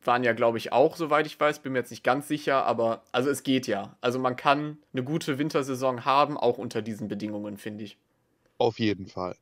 waren 0.04 0.22
ja, 0.22 0.32
glaube 0.32 0.58
ich, 0.58 0.72
auch, 0.72 0.96
soweit 0.96 1.26
ich 1.26 1.38
weiß, 1.38 1.60
bin 1.60 1.72
mir 1.72 1.80
jetzt 1.80 1.90
nicht 1.90 2.04
ganz 2.04 2.28
sicher, 2.28 2.64
aber 2.64 3.02
also 3.10 3.28
es 3.28 3.42
geht 3.42 3.66
ja. 3.66 3.96
Also 4.00 4.20
man 4.20 4.36
kann 4.36 4.78
eine 4.92 5.02
gute 5.02 5.38
Wintersaison 5.38 6.04
haben, 6.04 6.36
auch 6.36 6.58
unter 6.58 6.80
diesen 6.82 7.08
Bedingungen, 7.08 7.56
finde 7.56 7.84
ich. 7.84 7.98
Auf 8.58 8.78
jeden 8.78 9.06
Fall. 9.06 9.36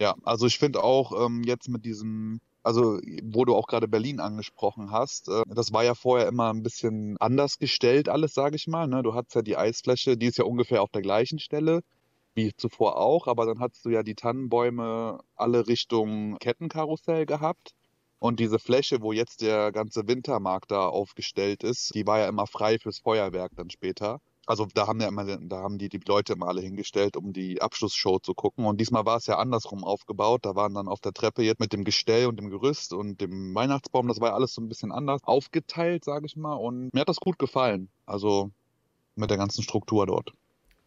Ja, 0.00 0.14
also 0.22 0.46
ich 0.46 0.58
finde 0.58 0.82
auch 0.82 1.26
ähm, 1.26 1.42
jetzt 1.44 1.68
mit 1.68 1.84
diesem 1.84 2.40
also 2.62 2.98
wo 3.22 3.44
du 3.44 3.54
auch 3.54 3.66
gerade 3.66 3.88
Berlin 3.88 4.20
angesprochen 4.20 4.90
hast, 4.90 5.28
äh, 5.28 5.42
das 5.46 5.72
war 5.72 5.84
ja 5.84 5.94
vorher 5.94 6.28
immer 6.28 6.52
ein 6.52 6.62
bisschen 6.62 7.16
anders 7.18 7.58
gestellt 7.58 8.08
alles, 8.08 8.34
sage 8.34 8.56
ich 8.56 8.66
mal. 8.66 8.86
Ne? 8.86 9.02
Du 9.02 9.14
hattest 9.14 9.34
ja 9.34 9.42
die 9.42 9.56
Eisfläche, 9.56 10.16
die 10.16 10.26
ist 10.26 10.38
ja 10.38 10.44
ungefähr 10.44 10.82
auf 10.82 10.90
der 10.90 11.02
gleichen 11.02 11.38
Stelle 11.38 11.82
wie 12.34 12.52
zuvor 12.56 12.96
auch, 12.98 13.26
aber 13.26 13.46
dann 13.46 13.60
hattest 13.60 13.84
du 13.84 13.90
ja 13.90 14.02
die 14.02 14.14
Tannenbäume 14.14 15.20
alle 15.36 15.66
Richtung 15.66 16.38
Kettenkarussell 16.38 17.26
gehabt. 17.26 17.74
Und 18.18 18.38
diese 18.40 18.58
Fläche, 18.58 19.02
wo 19.02 19.12
jetzt 19.12 19.42
der 19.42 19.72
ganze 19.72 20.06
Wintermarkt 20.06 20.70
da 20.70 20.86
aufgestellt 20.86 21.64
ist, 21.64 21.94
die 21.94 22.06
war 22.06 22.20
ja 22.20 22.28
immer 22.28 22.46
frei 22.46 22.78
fürs 22.78 23.00
Feuerwerk 23.00 23.52
dann 23.56 23.68
später. 23.68 24.20
Also 24.46 24.66
da 24.74 24.86
haben 24.86 25.00
ja 25.00 25.08
immer, 25.08 25.24
da 25.24 25.58
haben 25.58 25.78
die, 25.78 25.88
die 25.88 26.00
Leute 26.06 26.32
immer 26.32 26.48
alle 26.48 26.60
hingestellt, 26.60 27.16
um 27.16 27.32
die 27.32 27.62
Abschlussshow 27.62 28.18
zu 28.18 28.34
gucken. 28.34 28.64
Und 28.64 28.80
diesmal 28.80 29.06
war 29.06 29.16
es 29.16 29.26
ja 29.26 29.38
andersrum 29.38 29.84
aufgebaut. 29.84 30.44
Da 30.44 30.56
waren 30.56 30.74
dann 30.74 30.88
auf 30.88 31.00
der 31.00 31.12
Treppe 31.12 31.42
jetzt 31.42 31.60
mit 31.60 31.72
dem 31.72 31.84
Gestell 31.84 32.26
und 32.26 32.38
dem 32.38 32.50
Gerüst 32.50 32.92
und 32.92 33.20
dem 33.20 33.54
Weihnachtsbaum, 33.54 34.08
das 34.08 34.20
war 34.20 34.30
ja 34.30 34.34
alles 34.34 34.54
so 34.54 34.60
ein 34.60 34.68
bisschen 34.68 34.90
anders 34.90 35.22
aufgeteilt, 35.24 36.04
sage 36.04 36.26
ich 36.26 36.36
mal. 36.36 36.54
Und 36.54 36.92
mir 36.92 37.00
hat 37.00 37.08
das 37.08 37.20
gut 37.20 37.38
gefallen. 37.38 37.88
Also 38.04 38.50
mit 39.14 39.30
der 39.30 39.38
ganzen 39.38 39.62
Struktur 39.62 40.06
dort. 40.06 40.32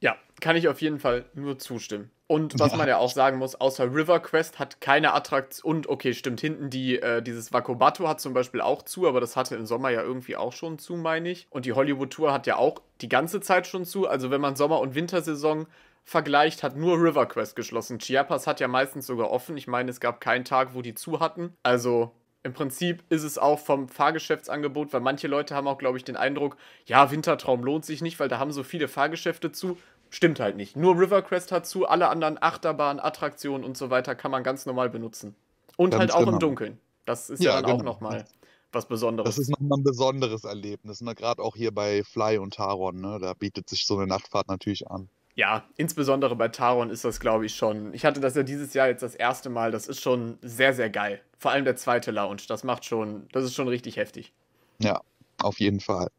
Ja, 0.01 0.17
kann 0.41 0.55
ich 0.55 0.67
auf 0.67 0.81
jeden 0.81 0.99
Fall 0.99 1.25
nur 1.33 1.57
zustimmen. 1.57 2.11
Und 2.27 2.59
was 2.59 2.71
ja. 2.71 2.77
man 2.77 2.87
ja 2.87 2.97
auch 2.97 3.11
sagen 3.11 3.37
muss, 3.37 3.53
außer 3.53 3.93
River 3.93 4.19
Quest 4.19 4.57
hat 4.57 4.81
keine 4.81 5.13
Attraktion. 5.13 5.75
Und 5.75 5.87
okay, 5.87 6.13
stimmt, 6.13 6.41
hinten 6.41 6.71
die, 6.71 6.99
äh, 6.99 7.21
dieses 7.21 7.53
Wakobato 7.53 8.07
hat 8.07 8.19
zum 8.19 8.33
Beispiel 8.33 8.61
auch 8.61 8.81
zu, 8.81 9.07
aber 9.07 9.21
das 9.21 9.35
hatte 9.35 9.55
im 9.55 9.67
Sommer 9.67 9.89
ja 9.89 10.01
irgendwie 10.01 10.35
auch 10.35 10.53
schon 10.53 10.79
zu, 10.79 10.95
meine 10.95 11.29
ich. 11.29 11.45
Und 11.51 11.65
die 11.65 11.73
Hollywood 11.73 12.11
Tour 12.11 12.33
hat 12.33 12.47
ja 12.47 12.55
auch 12.55 12.81
die 13.01 13.09
ganze 13.09 13.41
Zeit 13.41 13.67
schon 13.67 13.85
zu. 13.85 14.07
Also 14.07 14.31
wenn 14.31 14.41
man 14.41 14.55
Sommer- 14.55 14.79
und 14.79 14.95
Wintersaison 14.95 15.67
vergleicht, 16.03 16.63
hat 16.63 16.75
nur 16.75 16.97
River 16.97 17.27
Quest 17.27 17.55
geschlossen. 17.55 17.99
Chiapas 17.99 18.47
hat 18.47 18.59
ja 18.59 18.67
meistens 18.67 19.05
sogar 19.05 19.29
offen. 19.29 19.55
Ich 19.55 19.67
meine, 19.67 19.91
es 19.91 19.99
gab 19.99 20.19
keinen 20.19 20.45
Tag, 20.45 20.73
wo 20.73 20.81
die 20.81 20.95
zu 20.95 21.19
hatten. 21.19 21.55
Also 21.61 22.11
im 22.45 22.53
Prinzip 22.53 23.03
ist 23.09 23.23
es 23.23 23.39
auch 23.39 23.57
vom 23.57 23.89
Fahrgeschäftsangebot, 23.89 24.93
weil 24.93 25.01
manche 25.01 25.27
Leute 25.27 25.55
haben 25.55 25.67
auch, 25.67 25.79
glaube 25.79 25.97
ich, 25.97 26.03
den 26.03 26.15
Eindruck, 26.15 26.57
ja, 26.85 27.09
Wintertraum 27.09 27.63
lohnt 27.63 27.85
sich 27.85 28.03
nicht, 28.03 28.19
weil 28.19 28.29
da 28.29 28.37
haben 28.37 28.51
so 28.51 28.61
viele 28.61 28.87
Fahrgeschäfte 28.87 29.51
zu. 29.51 29.79
Stimmt 30.09 30.39
halt 30.39 30.55
nicht. 30.55 30.75
Nur 30.75 30.99
Rivercrest 30.99 31.51
hat 31.51 31.65
zu, 31.65 31.87
alle 31.87 32.09
anderen 32.09 32.41
Achterbahnen, 32.41 32.99
Attraktionen 32.99 33.63
und 33.63 33.77
so 33.77 33.89
weiter 33.89 34.15
kann 34.15 34.31
man 34.31 34.43
ganz 34.43 34.65
normal 34.65 34.89
benutzen. 34.89 35.35
Und 35.77 35.91
ganz 35.91 35.99
halt 35.99 36.13
auch 36.13 36.19
genau. 36.19 36.33
im 36.33 36.39
Dunkeln. 36.39 36.79
Das 37.05 37.29
ist 37.29 37.43
ja, 37.43 37.51
ja 37.51 37.61
dann 37.61 37.77
genau. 37.77 37.79
auch 37.79 37.83
nochmal 37.83 38.25
was 38.71 38.87
Besonderes. 38.87 39.35
Das 39.35 39.37
ist 39.39 39.49
nochmal 39.49 39.79
ein 39.79 39.83
besonderes 39.83 40.43
Erlebnis. 40.43 41.01
Ne? 41.01 41.15
Gerade 41.15 41.41
auch 41.41 41.55
hier 41.55 41.73
bei 41.73 42.03
Fly 42.03 42.37
und 42.37 42.53
Taron. 42.53 43.01
Ne? 43.01 43.19
Da 43.19 43.33
bietet 43.33 43.69
sich 43.69 43.85
so 43.85 43.97
eine 43.97 44.07
Nachtfahrt 44.07 44.47
natürlich 44.47 44.87
an. 44.89 45.09
Ja, 45.35 45.65
insbesondere 45.75 46.35
bei 46.35 46.47
Taron 46.47 46.89
ist 46.89 47.03
das, 47.03 47.19
glaube 47.19 47.45
ich, 47.45 47.55
schon. 47.55 47.93
Ich 47.93 48.05
hatte 48.05 48.21
das 48.21 48.35
ja 48.35 48.43
dieses 48.43 48.73
Jahr 48.73 48.87
jetzt 48.87 49.03
das 49.03 49.15
erste 49.15 49.49
Mal. 49.49 49.71
Das 49.71 49.87
ist 49.87 50.01
schon 50.01 50.37
sehr, 50.41 50.73
sehr 50.73 50.89
geil. 50.89 51.21
Vor 51.37 51.51
allem 51.51 51.65
der 51.65 51.75
zweite 51.75 52.11
Lounge. 52.11 52.43
Das 52.47 52.63
macht 52.63 52.85
schon, 52.85 53.27
das 53.33 53.43
ist 53.43 53.53
schon 53.55 53.67
richtig 53.67 53.97
heftig. 53.97 54.33
Ja, 54.79 55.01
auf 55.41 55.59
jeden 55.59 55.81
Fall. 55.81 56.09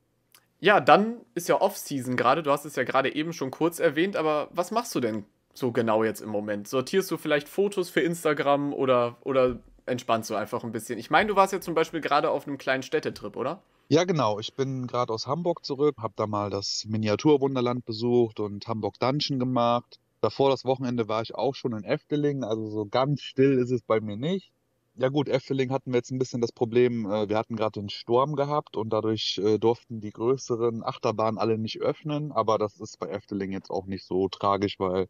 Ja, 0.61 0.81
dann 0.81 1.21
ist 1.35 1.49
ja 1.49 1.61
Off-Season 1.61 2.17
gerade. 2.17 2.43
Du 2.43 2.51
hast 2.51 2.65
es 2.65 2.77
ja 2.77 2.85
gerade 2.85 3.15
eben 3.15 3.33
schon 3.33 3.51
kurz 3.51 3.79
erwähnt, 3.79 4.17
aber 4.17 4.49
was 4.53 4.71
machst 4.71 4.95
du 4.95 5.01
denn 5.01 5.25
so 5.55 5.73
genau 5.73 6.05
jetzt 6.05 6.21
im 6.21 6.31
Moment? 6.31 6.69
Sortierst 6.69 7.11
du 7.11 7.17
vielleicht 7.17 7.49
Fotos 7.49 7.91
für 7.91 8.01
Instagram 8.01 8.73
oder, 8.73 9.17
oder 9.23 9.59
entspannst 9.85 10.31
du 10.31 10.35
einfach 10.35 10.65
ein 10.65 10.73
bisschen? 10.73 10.99
Ich 10.99 11.11
meine, 11.11 11.29
du 11.29 11.37
warst 11.37 11.53
ja 11.53 11.61
zum 11.61 11.75
Beispiel 11.75 12.01
gerade 12.01 12.31
auf 12.31 12.47
einem 12.47 12.59
kleinen 12.59 12.83
Städtetrip, 12.83 13.37
oder? 13.37 13.63
Ja, 13.89 14.05
genau. 14.05 14.41
Ich 14.41 14.55
bin 14.55 14.87
gerade 14.87 15.13
aus 15.13 15.27
Hamburg 15.27 15.65
zurück, 15.65 15.97
habe 15.99 16.15
da 16.17 16.27
mal 16.27 16.51
das 16.51 16.85
Miniaturwunderland 16.89 17.85
besucht 17.85 18.41
und 18.41 18.67
Hamburg 18.67 18.99
Dungeon 18.99 19.39
gemacht. 19.39 20.01
Davor 20.21 20.51
das 20.51 20.65
Wochenende 20.65 21.09
war 21.09 21.23
ich 21.23 21.35
auch 21.35 21.55
schon 21.55 21.73
in 21.73 21.85
Efteling, 21.85 22.43
also 22.43 22.69
so 22.69 22.87
ganz 22.87 23.21
still 23.21 23.59
ist 23.59 23.71
es 23.71 23.83
bei 23.83 24.01
mir 24.01 24.17
nicht. 24.17 24.51
Ja 24.99 25.11
gut, 25.11 25.29
Efteling 25.29 25.71
hatten 25.73 25.93
wir 25.93 25.99
jetzt 25.99 26.11
ein 26.11 26.19
bisschen 26.19 26.41
das 26.41 26.53
Problem, 26.53 27.05
äh, 27.07 27.29
wir 27.29 27.37
hatten 27.37 27.55
gerade 27.57 27.81
den 27.81 27.91
Sturm 27.91 28.35
gehabt 28.35 28.77
und 28.77 28.91
dadurch 28.91 29.39
äh, 29.45 29.59
durften 29.59 30.01
die 30.01 30.11
größeren 30.11 30.83
Achterbahnen 30.83 31.39
alle 31.39 31.59
nicht 31.59 31.81
öffnen, 31.83 32.33
aber 32.33 32.57
das 32.57 32.81
ist 32.81 32.99
bei 32.99 33.09
Efteling 33.09 33.53
jetzt 33.53 33.71
auch 33.71 33.85
nicht 33.87 34.05
so 34.07 34.29
tragisch, 34.29 34.79
weil 34.79 35.09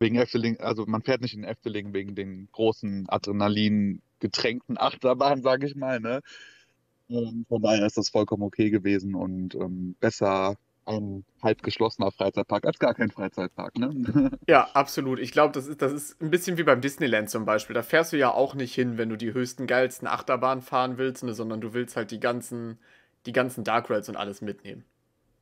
wegen 0.00 0.16
Efteling, 0.16 0.58
also 0.58 0.86
man 0.86 1.02
fährt 1.02 1.20
nicht 1.20 1.34
in 1.34 1.44
Efteling 1.44 1.92
wegen 1.92 2.16
den 2.16 2.48
großen 2.50 3.08
Adrenalin 3.08 4.02
getränkten 4.18 4.76
Achterbahnen, 4.76 5.42
sage 5.44 5.66
ich 5.66 5.76
mal, 5.76 6.00
ne? 6.00 6.20
Ähm, 7.10 7.46
von 7.48 7.62
daher 7.62 7.86
ist 7.86 7.96
das 7.98 8.10
vollkommen 8.10 8.42
okay 8.42 8.70
gewesen 8.70 9.14
und 9.14 9.54
ähm, 9.54 9.96
besser 10.00 10.56
ein 10.88 11.24
halb 11.42 11.62
geschlossener 11.62 12.10
Freizeitpark 12.10 12.64
als 12.64 12.78
gar 12.78 12.94
kein 12.94 13.10
Freizeitpark, 13.10 13.76
ne? 13.76 13.90
Ja, 14.48 14.68
absolut. 14.74 15.18
Ich 15.18 15.32
glaube, 15.32 15.52
das 15.52 15.66
ist, 15.66 15.82
das 15.82 15.92
ist 15.92 16.20
ein 16.20 16.30
bisschen 16.30 16.56
wie 16.58 16.62
beim 16.62 16.80
Disneyland 16.80 17.30
zum 17.30 17.44
Beispiel. 17.44 17.74
Da 17.74 17.82
fährst 17.82 18.12
du 18.12 18.16
ja 18.16 18.32
auch 18.32 18.54
nicht 18.54 18.74
hin, 18.74 18.98
wenn 18.98 19.08
du 19.08 19.16
die 19.16 19.32
höchsten, 19.32 19.66
geilsten 19.66 20.08
Achterbahnen 20.08 20.62
fahren 20.62 20.98
willst, 20.98 21.22
ne, 21.24 21.34
sondern 21.34 21.60
du 21.60 21.74
willst 21.74 21.96
halt 21.96 22.10
die 22.10 22.20
ganzen, 22.20 22.78
die 23.26 23.32
ganzen 23.32 23.64
Dark 23.64 23.90
Rides 23.90 24.08
und 24.08 24.16
alles 24.16 24.40
mitnehmen. 24.40 24.84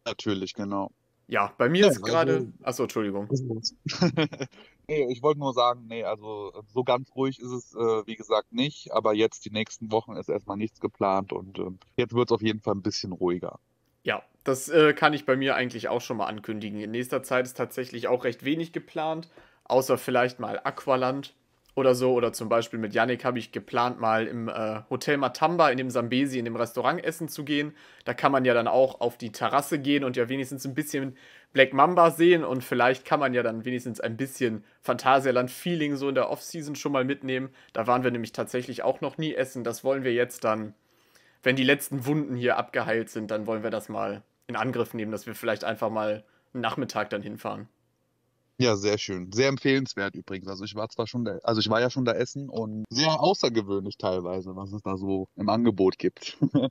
Natürlich, 0.05 0.55
genau. 0.55 0.91
Ja, 1.29 1.53
bei 1.59 1.69
mir 1.69 1.87
ja, 1.87 1.89
ist 1.89 2.03
gerade. 2.03 2.35
Also, 2.35 2.53
Achso, 2.63 2.83
Entschuldigung. 2.85 3.29
nee, 4.89 5.07
ich 5.11 5.23
wollte 5.23 5.41
nur 5.41 5.53
sagen, 5.55 5.87
nee, 5.89 6.05
also 6.05 6.53
so 6.69 6.85
ganz 6.85 7.11
ruhig 7.17 7.41
ist 7.41 7.51
es, 7.51 7.75
äh, 7.75 8.07
wie 8.07 8.15
gesagt, 8.15 8.53
nicht. 8.53 8.93
Aber 8.93 9.13
jetzt 9.13 9.45
die 9.45 9.51
nächsten 9.51 9.91
Wochen 9.91 10.17
ist 10.17 10.29
erstmal 10.29 10.57
nichts 10.57 10.81
geplant 10.81 11.33
und 11.33 11.59
äh, 11.59 11.71
jetzt 11.97 12.15
wird 12.15 12.31
es 12.31 12.33
auf 12.33 12.43
jeden 12.43 12.61
Fall 12.61 12.75
ein 12.75 12.83
bisschen 12.83 13.11
ruhiger. 13.11 13.59
Ja, 14.05 14.23
das 14.47 14.69
äh, 14.69 14.93
kann 14.93 15.13
ich 15.13 15.27
bei 15.27 15.37
mir 15.37 15.57
eigentlich 15.57 15.89
auch 15.89 16.01
schon 16.01 16.19
mal 16.19 16.27
ankündigen. 16.27 16.81
In 16.81 16.93
nächster 16.93 17.23
Zeit 17.23 17.47
ist 17.47 17.57
tatsächlich 17.57 18.07
auch 18.09 18.25
recht 18.25 18.45
wenig 18.45 18.73
geplant, 18.73 19.29
außer 19.65 19.99
vielleicht 19.99 20.39
mal 20.39 20.61
Aqualand 20.63 21.35
oder 21.75 21.95
so. 21.95 22.15
Oder 22.15 22.33
zum 22.33 22.49
Beispiel 22.49 22.79
mit 22.79 22.95
Yannick 22.95 23.25
habe 23.25 23.39
ich 23.39 23.53
geplant, 23.53 24.01
mal 24.01 24.27
im 24.27 24.49
äh, 24.49 24.83
Hotel 24.89 25.17
Matamba 25.17 25.71
in 25.71 25.79
dem 25.79 25.91
Sambesi, 25.91 26.39
in 26.39 26.45
dem 26.45 26.57
Restaurant 26.57 27.05
essen 27.05 27.29
zu 27.29 27.45
gehen. 27.45 27.75
Da 28.05 28.15
kann 28.15 28.31
man 28.31 28.45
ja 28.45 28.55
dann 28.55 28.69
auch 28.69 29.01
auf 29.01 29.19
die 29.19 29.33
Terrasse 29.33 29.81
gehen 29.81 30.05
und 30.05 30.17
ja 30.17 30.29
wenigstens 30.29 30.65
ein 30.65 30.75
bisschen 30.75 31.17
Black 31.53 31.73
Mamba 31.73 32.11
sehen 32.11 32.45
und 32.45 32.63
vielleicht 32.63 33.05
kann 33.05 33.19
man 33.19 33.35
ja 33.35 33.43
dann 33.43 33.65
wenigstens 33.65 34.01
ein 34.01 34.17
bisschen 34.17 34.65
Phantasialand-Feeling 34.83 35.97
so 35.97 36.09
in 36.09 36.15
der 36.15 36.31
Off-Season 36.31 36.77
schon 36.77 36.93
mal 36.93 37.05
mitnehmen. 37.05 37.51
Da 37.73 37.87
waren 37.87 38.05
wir 38.05 38.11
nämlich 38.11 38.33
tatsächlich 38.33 38.83
auch 38.83 39.01
noch 39.01 39.19
nie 39.19 39.35
essen. 39.35 39.65
Das 39.65 39.83
wollen 39.83 40.05
wir 40.05 40.13
jetzt 40.13 40.45
dann, 40.45 40.75
wenn 41.43 41.57
die 41.57 41.65
letzten 41.65 42.07
Wunden 42.07 42.37
hier 42.37 42.59
abgeheilt 42.59 43.11
sind, 43.11 43.31
dann 43.31 43.47
wollen 43.47 43.63
wir 43.63 43.71
das 43.71 43.89
mal 43.89 44.23
in 44.47 44.57
Angriff 44.57 44.95
nehmen, 44.95 45.13
dass 45.13 45.27
wir 45.27 45.35
vielleicht 45.35 45.65
einfach 45.65 45.91
mal 45.91 46.25
einen 46.53 46.61
Nachmittag 46.61 47.11
dann 47.11 47.23
hinfahren. 47.23 47.69
Ja, 48.59 48.77
sehr 48.77 48.97
schön. 48.97 49.31
Sehr 49.33 49.49
empfehlenswert 49.49 50.15
übrigens. 50.15 50.49
Also 50.49 50.65
ich 50.65 50.75
war 50.75 50.89
zwar 50.89 51.07
schon 51.07 51.25
da, 51.25 51.39
also 51.43 51.61
ich 51.61 51.69
war 51.69 51.81
ja 51.81 51.91
schon 51.91 52.07
da 52.07 52.13
essen 52.13 52.49
und 52.49 52.85
sehr 52.89 53.21
außergewöhnlich 53.21 53.99
teilweise, 53.99 54.57
was 54.57 54.73
es 54.73 54.83
da 54.83 54.97
so 54.97 55.29
im 55.37 55.51
Angebot 55.51 55.99
gibt. 55.99 56.39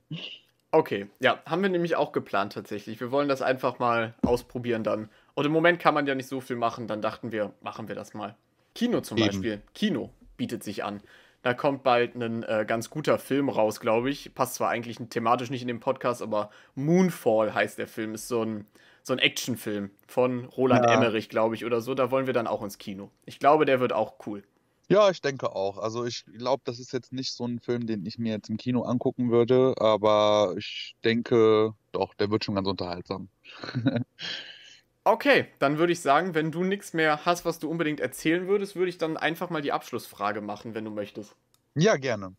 okay, 0.72 1.06
ja, 1.20 1.40
haben 1.46 1.62
wir 1.62 1.68
nämlich 1.68 1.94
auch 1.94 2.10
geplant 2.10 2.54
tatsächlich. 2.54 2.98
Wir 2.98 3.12
wollen 3.12 3.28
das 3.28 3.40
einfach 3.40 3.78
mal 3.78 4.14
ausprobieren 4.22 4.82
dann. 4.82 5.08
Und 5.34 5.44
im 5.44 5.52
Moment 5.52 5.78
kann 5.78 5.94
man 5.94 6.06
ja 6.06 6.16
nicht 6.16 6.28
so 6.28 6.40
viel 6.40 6.56
machen, 6.56 6.88
dann 6.88 7.02
dachten 7.02 7.30
wir, 7.30 7.52
machen 7.60 7.86
wir 7.86 7.94
das 7.94 8.14
mal. 8.14 8.36
Kino 8.74 9.00
zum 9.00 9.18
Eben. 9.18 9.26
Beispiel. 9.28 9.62
Kino 9.72 10.10
bietet 10.36 10.64
sich 10.64 10.82
an. 10.82 11.00
Da 11.46 11.54
kommt 11.54 11.84
bald 11.84 12.16
ein 12.16 12.42
äh, 12.42 12.64
ganz 12.66 12.90
guter 12.90 13.20
Film 13.20 13.48
raus, 13.48 13.78
glaube 13.78 14.10
ich. 14.10 14.34
Passt 14.34 14.56
zwar 14.56 14.68
eigentlich 14.68 14.98
thematisch 15.10 15.48
nicht 15.48 15.62
in 15.62 15.68
den 15.68 15.78
Podcast, 15.78 16.20
aber 16.20 16.50
Moonfall 16.74 17.54
heißt 17.54 17.78
der 17.78 17.86
Film. 17.86 18.14
Ist 18.14 18.26
so 18.26 18.42
ein 18.42 18.66
so 19.04 19.12
ein 19.12 19.20
Actionfilm 19.20 19.92
von 20.08 20.46
Roland 20.46 20.86
ja. 20.86 20.94
Emmerich, 20.94 21.28
glaube 21.28 21.54
ich, 21.54 21.64
oder 21.64 21.80
so. 21.80 21.94
Da 21.94 22.10
wollen 22.10 22.26
wir 22.26 22.34
dann 22.34 22.48
auch 22.48 22.64
ins 22.64 22.78
Kino. 22.78 23.12
Ich 23.26 23.38
glaube, 23.38 23.64
der 23.64 23.78
wird 23.78 23.92
auch 23.92 24.14
cool. 24.26 24.42
Ja, 24.88 25.08
ich 25.08 25.20
denke 25.20 25.54
auch. 25.54 25.78
Also 25.78 26.04
ich 26.04 26.24
glaube, 26.36 26.62
das 26.64 26.80
ist 26.80 26.92
jetzt 26.92 27.12
nicht 27.12 27.32
so 27.32 27.46
ein 27.46 27.60
Film, 27.60 27.86
den 27.86 28.04
ich 28.06 28.18
mir 28.18 28.32
jetzt 28.32 28.50
im 28.50 28.56
Kino 28.56 28.82
angucken 28.82 29.30
würde, 29.30 29.74
aber 29.78 30.52
ich 30.58 30.96
denke, 31.04 31.74
doch, 31.92 32.12
der 32.14 32.28
wird 32.28 32.44
schon 32.44 32.56
ganz 32.56 32.66
unterhaltsam. 32.66 33.28
okay, 35.06 35.46
dann 35.58 35.78
würde 35.78 35.92
ich 35.92 36.00
sagen, 36.00 36.34
wenn 36.34 36.50
du 36.50 36.64
nichts 36.64 36.92
mehr 36.92 37.24
hast, 37.24 37.44
was 37.44 37.58
du 37.58 37.70
unbedingt 37.70 38.00
erzählen 38.00 38.48
würdest, 38.48 38.76
würde 38.76 38.88
ich 38.88 38.98
dann 38.98 39.16
einfach 39.16 39.50
mal 39.50 39.62
die 39.62 39.72
Abschlussfrage 39.72 40.40
machen, 40.40 40.74
wenn 40.74 40.84
du 40.84 40.90
möchtest. 40.90 41.36
Ja, 41.74 41.96
gerne. 41.96 42.34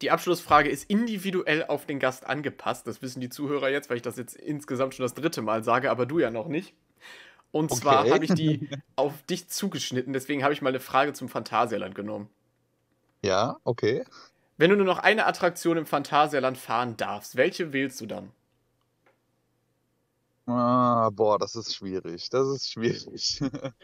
Die 0.00 0.10
Abschlussfrage 0.10 0.68
ist 0.68 0.88
individuell 0.88 1.64
auf 1.64 1.86
den 1.86 1.98
Gast 1.98 2.26
angepasst. 2.26 2.86
Das 2.86 3.02
wissen 3.02 3.20
die 3.20 3.28
Zuhörer 3.28 3.70
jetzt, 3.70 3.90
weil 3.90 3.96
ich 3.96 4.02
das 4.02 4.16
jetzt 4.16 4.36
insgesamt 4.36 4.94
schon 4.94 5.04
das 5.04 5.14
dritte 5.14 5.42
Mal 5.42 5.64
sage, 5.64 5.90
aber 5.90 6.06
du 6.06 6.18
ja 6.18 6.30
noch 6.30 6.48
nicht. 6.48 6.74
Und 7.50 7.70
okay. 7.70 7.80
zwar 7.80 8.10
habe 8.10 8.24
ich 8.24 8.34
die 8.34 8.68
auf 8.96 9.22
dich 9.24 9.48
zugeschnitten, 9.48 10.12
deswegen 10.12 10.42
habe 10.42 10.52
ich 10.52 10.62
mal 10.62 10.70
eine 10.70 10.80
Frage 10.80 11.12
zum 11.12 11.28
Phantasialand 11.28 11.94
genommen. 11.94 12.28
Ja, 13.22 13.56
okay. 13.64 14.04
Wenn 14.56 14.70
du 14.70 14.76
nur 14.76 14.86
noch 14.86 14.98
eine 14.98 15.26
Attraktion 15.26 15.76
im 15.76 15.86
Phantasialand 15.86 16.56
fahren 16.56 16.96
darfst, 16.96 17.36
welche 17.36 17.72
wählst 17.72 18.00
du 18.00 18.06
dann? 18.06 18.30
Ah, 20.46 21.10
boah, 21.10 21.38
das 21.38 21.54
ist 21.54 21.74
schwierig. 21.74 22.28
Das 22.30 22.46
ist 22.48 22.70
schwierig. 22.70 23.40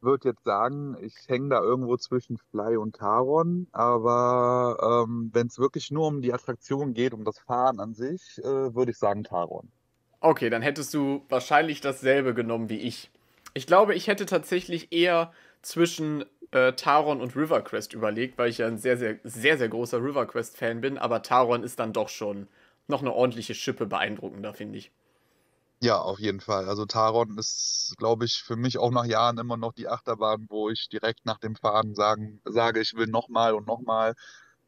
würde 0.00 0.30
jetzt 0.30 0.44
sagen, 0.44 0.96
ich 1.02 1.14
hänge 1.28 1.50
da 1.50 1.60
irgendwo 1.60 1.96
zwischen 1.96 2.38
Fly 2.50 2.76
und 2.76 2.96
Taron, 2.96 3.66
aber 3.72 5.04
ähm, 5.06 5.30
wenn 5.32 5.46
es 5.46 5.58
wirklich 5.58 5.90
nur 5.90 6.06
um 6.06 6.22
die 6.22 6.32
Attraktion 6.32 6.94
geht, 6.94 7.12
um 7.12 7.24
das 7.24 7.38
Fahren 7.38 7.80
an 7.80 7.94
sich, 7.94 8.38
äh, 8.38 8.74
würde 8.74 8.92
ich 8.92 8.98
sagen 8.98 9.24
Taron. 9.24 9.70
Okay, 10.20 10.50
dann 10.50 10.62
hättest 10.62 10.92
du 10.94 11.24
wahrscheinlich 11.28 11.80
dasselbe 11.80 12.34
genommen 12.34 12.68
wie 12.68 12.80
ich. 12.80 13.10
Ich 13.54 13.66
glaube, 13.66 13.94
ich 13.94 14.06
hätte 14.06 14.26
tatsächlich 14.26 14.92
eher 14.92 15.32
zwischen 15.62 16.24
äh, 16.52 16.72
Taron 16.72 17.20
und 17.20 17.36
Riverquest 17.36 17.92
überlegt, 17.92 18.38
weil 18.38 18.50
ich 18.50 18.58
ja 18.58 18.66
ein 18.66 18.78
sehr, 18.78 18.96
sehr, 18.96 19.18
sehr, 19.24 19.58
sehr 19.58 19.68
großer 19.68 20.02
Riverquest-Fan 20.02 20.80
bin, 20.80 20.98
aber 20.98 21.22
Taron 21.22 21.62
ist 21.62 21.78
dann 21.78 21.92
doch 21.92 22.08
schon 22.08 22.48
noch 22.86 23.02
eine 23.02 23.12
ordentliche 23.12 23.54
Schippe 23.54 23.86
beeindruckender, 23.86 24.52
finde 24.52 24.78
ich. 24.78 24.90
Ja, 25.82 25.98
auf 25.98 26.18
jeden 26.18 26.40
Fall. 26.40 26.68
Also 26.68 26.84
Taron 26.84 27.38
ist, 27.38 27.94
glaube 27.96 28.26
ich, 28.26 28.42
für 28.42 28.56
mich 28.56 28.76
auch 28.78 28.90
nach 28.90 29.06
Jahren 29.06 29.38
immer 29.38 29.56
noch 29.56 29.72
die 29.72 29.88
Achterbahn, 29.88 30.46
wo 30.50 30.68
ich 30.68 30.88
direkt 30.90 31.24
nach 31.24 31.38
dem 31.38 31.56
Fahren 31.56 31.94
sagen, 31.94 32.40
sage, 32.44 32.80
ich 32.80 32.94
will 32.94 33.06
nochmal 33.06 33.54
und 33.54 33.66
nochmal. 33.66 34.14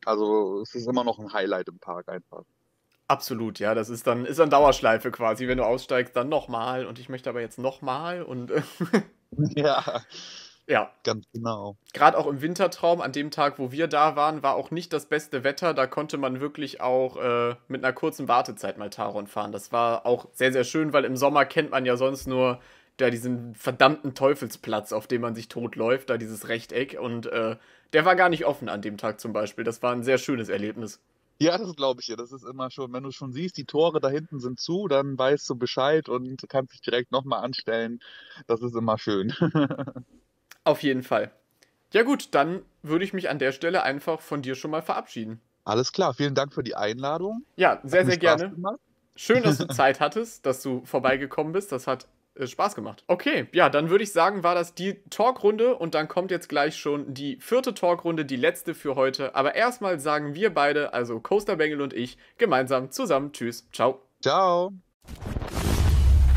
Also 0.07 0.61
es 0.63 0.75
ist 0.75 0.89
immer 0.89 1.05
noch 1.05 1.19
ein 1.19 1.33
Highlight 1.33 1.69
im 1.69 1.79
Park 1.79 2.09
einfach. 2.09 2.45
Absolut, 3.09 3.59
ja. 3.59 3.75
Das 3.75 3.91
ist 3.91 4.07
dann, 4.07 4.25
ist 4.25 4.39
dann 4.39 4.49
Dauerschleife 4.51 5.11
quasi. 5.11 5.49
Wenn 5.49 5.59
du 5.59 5.65
aussteigst, 5.67 6.17
dann 6.17 6.29
nochmal 6.31 6.87
und 6.87 6.99
ich 6.99 7.09
möchte 7.11 7.29
aber 7.31 7.41
jetzt 7.43 7.59
nochmal 7.59 8.23
und. 8.23 8.51
ja. 9.57 10.03
Ja. 10.69 10.93
Ganz 11.03 11.27
genau. 11.33 11.77
Gerade 11.93 12.17
auch 12.17 12.27
im 12.27 12.41
Wintertraum, 12.41 13.01
an 13.01 13.13
dem 13.13 13.31
Tag, 13.31 13.59
wo 13.59 13.73
wir 13.73 13.89
da 13.89 14.17
waren, 14.17 14.43
war 14.43 14.55
auch 14.55 14.71
nicht 14.71 14.93
das 14.93 15.07
beste 15.07 15.45
Wetter. 15.45 15.75
Da 15.75 15.87
konnte 15.87 16.19
man 16.19 16.41
wirklich 16.41 16.81
auch 16.81 17.17
äh, 17.17 17.57
mit 17.69 17.85
einer 17.85 17.93
kurzen 17.93 18.29
Wartezeit 18.29 18.79
mal 18.79 18.91
Taron 18.91 19.27
fahren. 19.27 19.53
Das 19.53 19.73
war 19.73 20.07
auch 20.07 20.29
sehr, 20.33 20.53
sehr 20.53 20.65
schön, 20.65 20.93
weil 20.93 21.05
im 21.05 21.17
Sommer 21.17 21.45
kennt 21.45 21.71
man 21.71 21.85
ja 21.85 21.97
sonst 21.97 22.27
nur 22.27 22.61
da 22.97 23.11
diesen 23.11 23.55
verdammten 23.55 24.15
Teufelsplatz, 24.15 24.93
auf 24.93 25.07
dem 25.07 25.23
man 25.23 25.35
sich 25.35 25.49
totläuft, 25.49 26.11
da 26.11 26.17
dieses 26.17 26.49
Rechteck. 26.49 26.99
Und 27.01 27.27
äh, 27.27 27.57
der 27.93 28.05
war 28.05 28.15
gar 28.17 28.29
nicht 28.29 28.45
offen 28.47 28.69
an 28.69 28.83
dem 28.83 28.97
Tag 28.99 29.21
zum 29.21 29.33
Beispiel. 29.33 29.65
Das 29.65 29.83
war 29.83 29.93
ein 29.93 30.05
sehr 30.05 30.19
schönes 30.19 30.49
Erlebnis. 30.49 31.01
Ja, 31.41 31.59
das 31.59 31.75
glaube 31.75 32.01
ich 32.01 32.07
dir. 32.07 32.17
Das 32.17 32.31
ist 32.31 32.45
immer 32.45 32.71
schon, 32.71 32.93
wenn 32.93 33.03
du 33.03 33.11
schon 33.11 33.33
siehst, 33.33 33.57
die 33.57 33.65
Tore 33.65 34.01
da 34.01 34.09
hinten 34.09 34.39
sind 34.39 34.61
zu, 34.61 34.87
dann 34.87 35.19
weißt 35.19 35.51
du 35.51 35.57
Bescheid 35.57 36.09
und 36.09 36.45
kannst 36.49 36.73
dich 36.73 36.83
direkt 36.83 37.11
nochmal 37.11 37.43
anstellen. 37.45 37.99
Das 38.47 38.63
ist 38.63 38.77
immer 38.77 38.97
schön. 38.99 39.35
Auf 40.65 40.83
jeden 40.83 41.03
Fall. 41.03 41.31
Ja 41.93 42.03
gut, 42.03 42.35
dann 42.35 42.63
würde 42.83 43.05
ich 43.05 43.13
mich 43.13 43.29
an 43.29 43.39
der 43.39 43.53
Stelle 43.53 43.83
einfach 43.83 44.21
von 44.21 44.43
dir 44.43 44.55
schon 44.55 44.71
mal 44.71 44.83
verabschieden. 44.83 45.41
Alles 45.65 45.93
klar, 45.93 46.15
vielen 46.15 46.35
Dank 46.35 46.53
für 46.53 46.63
die 46.63 46.75
Einladung. 46.75 47.45
Ja, 47.57 47.81
sehr, 47.85 48.05
sehr 48.05 48.17
gerne. 48.17 48.51
Gemacht. 48.51 48.81
Schön, 49.15 49.43
dass 49.43 49.59
du 49.59 49.67
Zeit 49.69 50.01
hattest, 50.01 50.47
dass 50.47 50.63
du 50.63 50.83
vorbeigekommen 50.85 51.53
bist. 51.53 51.71
Das 51.71 51.87
hat 51.87 52.09
äh, 52.35 52.47
Spaß 52.47 52.75
gemacht. 52.75 53.05
Okay, 53.07 53.47
ja, 53.53 53.69
dann 53.69 53.91
würde 53.91 54.05
ich 54.05 54.13
sagen, 54.13 54.43
war 54.43 54.55
das 54.55 54.75
die 54.75 55.03
Talkrunde 55.11 55.77
und 55.77 55.95
dann 55.95 56.09
kommt 56.09 56.31
jetzt 56.31 56.49
gleich 56.49 56.77
schon 56.77 57.13
die 57.15 57.37
vierte 57.41 57.75
Talkrunde, 57.75 58.25
die 58.25 58.37
letzte 58.37 58.75
für 58.75 58.97
heute. 58.97 59.35
Aber 59.35 59.55
erstmal 59.55 60.01
sagen 60.01 60.35
wir 60.35 60.53
beide, 60.53 60.95
also 60.95 61.21
Coaster 61.21 61.57
Bengel 61.57 61.81
und 61.81 61.93
ich, 61.93 62.17
gemeinsam 62.39 62.91
zusammen 62.91 63.33
Tschüss, 63.33 63.69
ciao. 63.73 64.01
Ciao. 64.21 64.73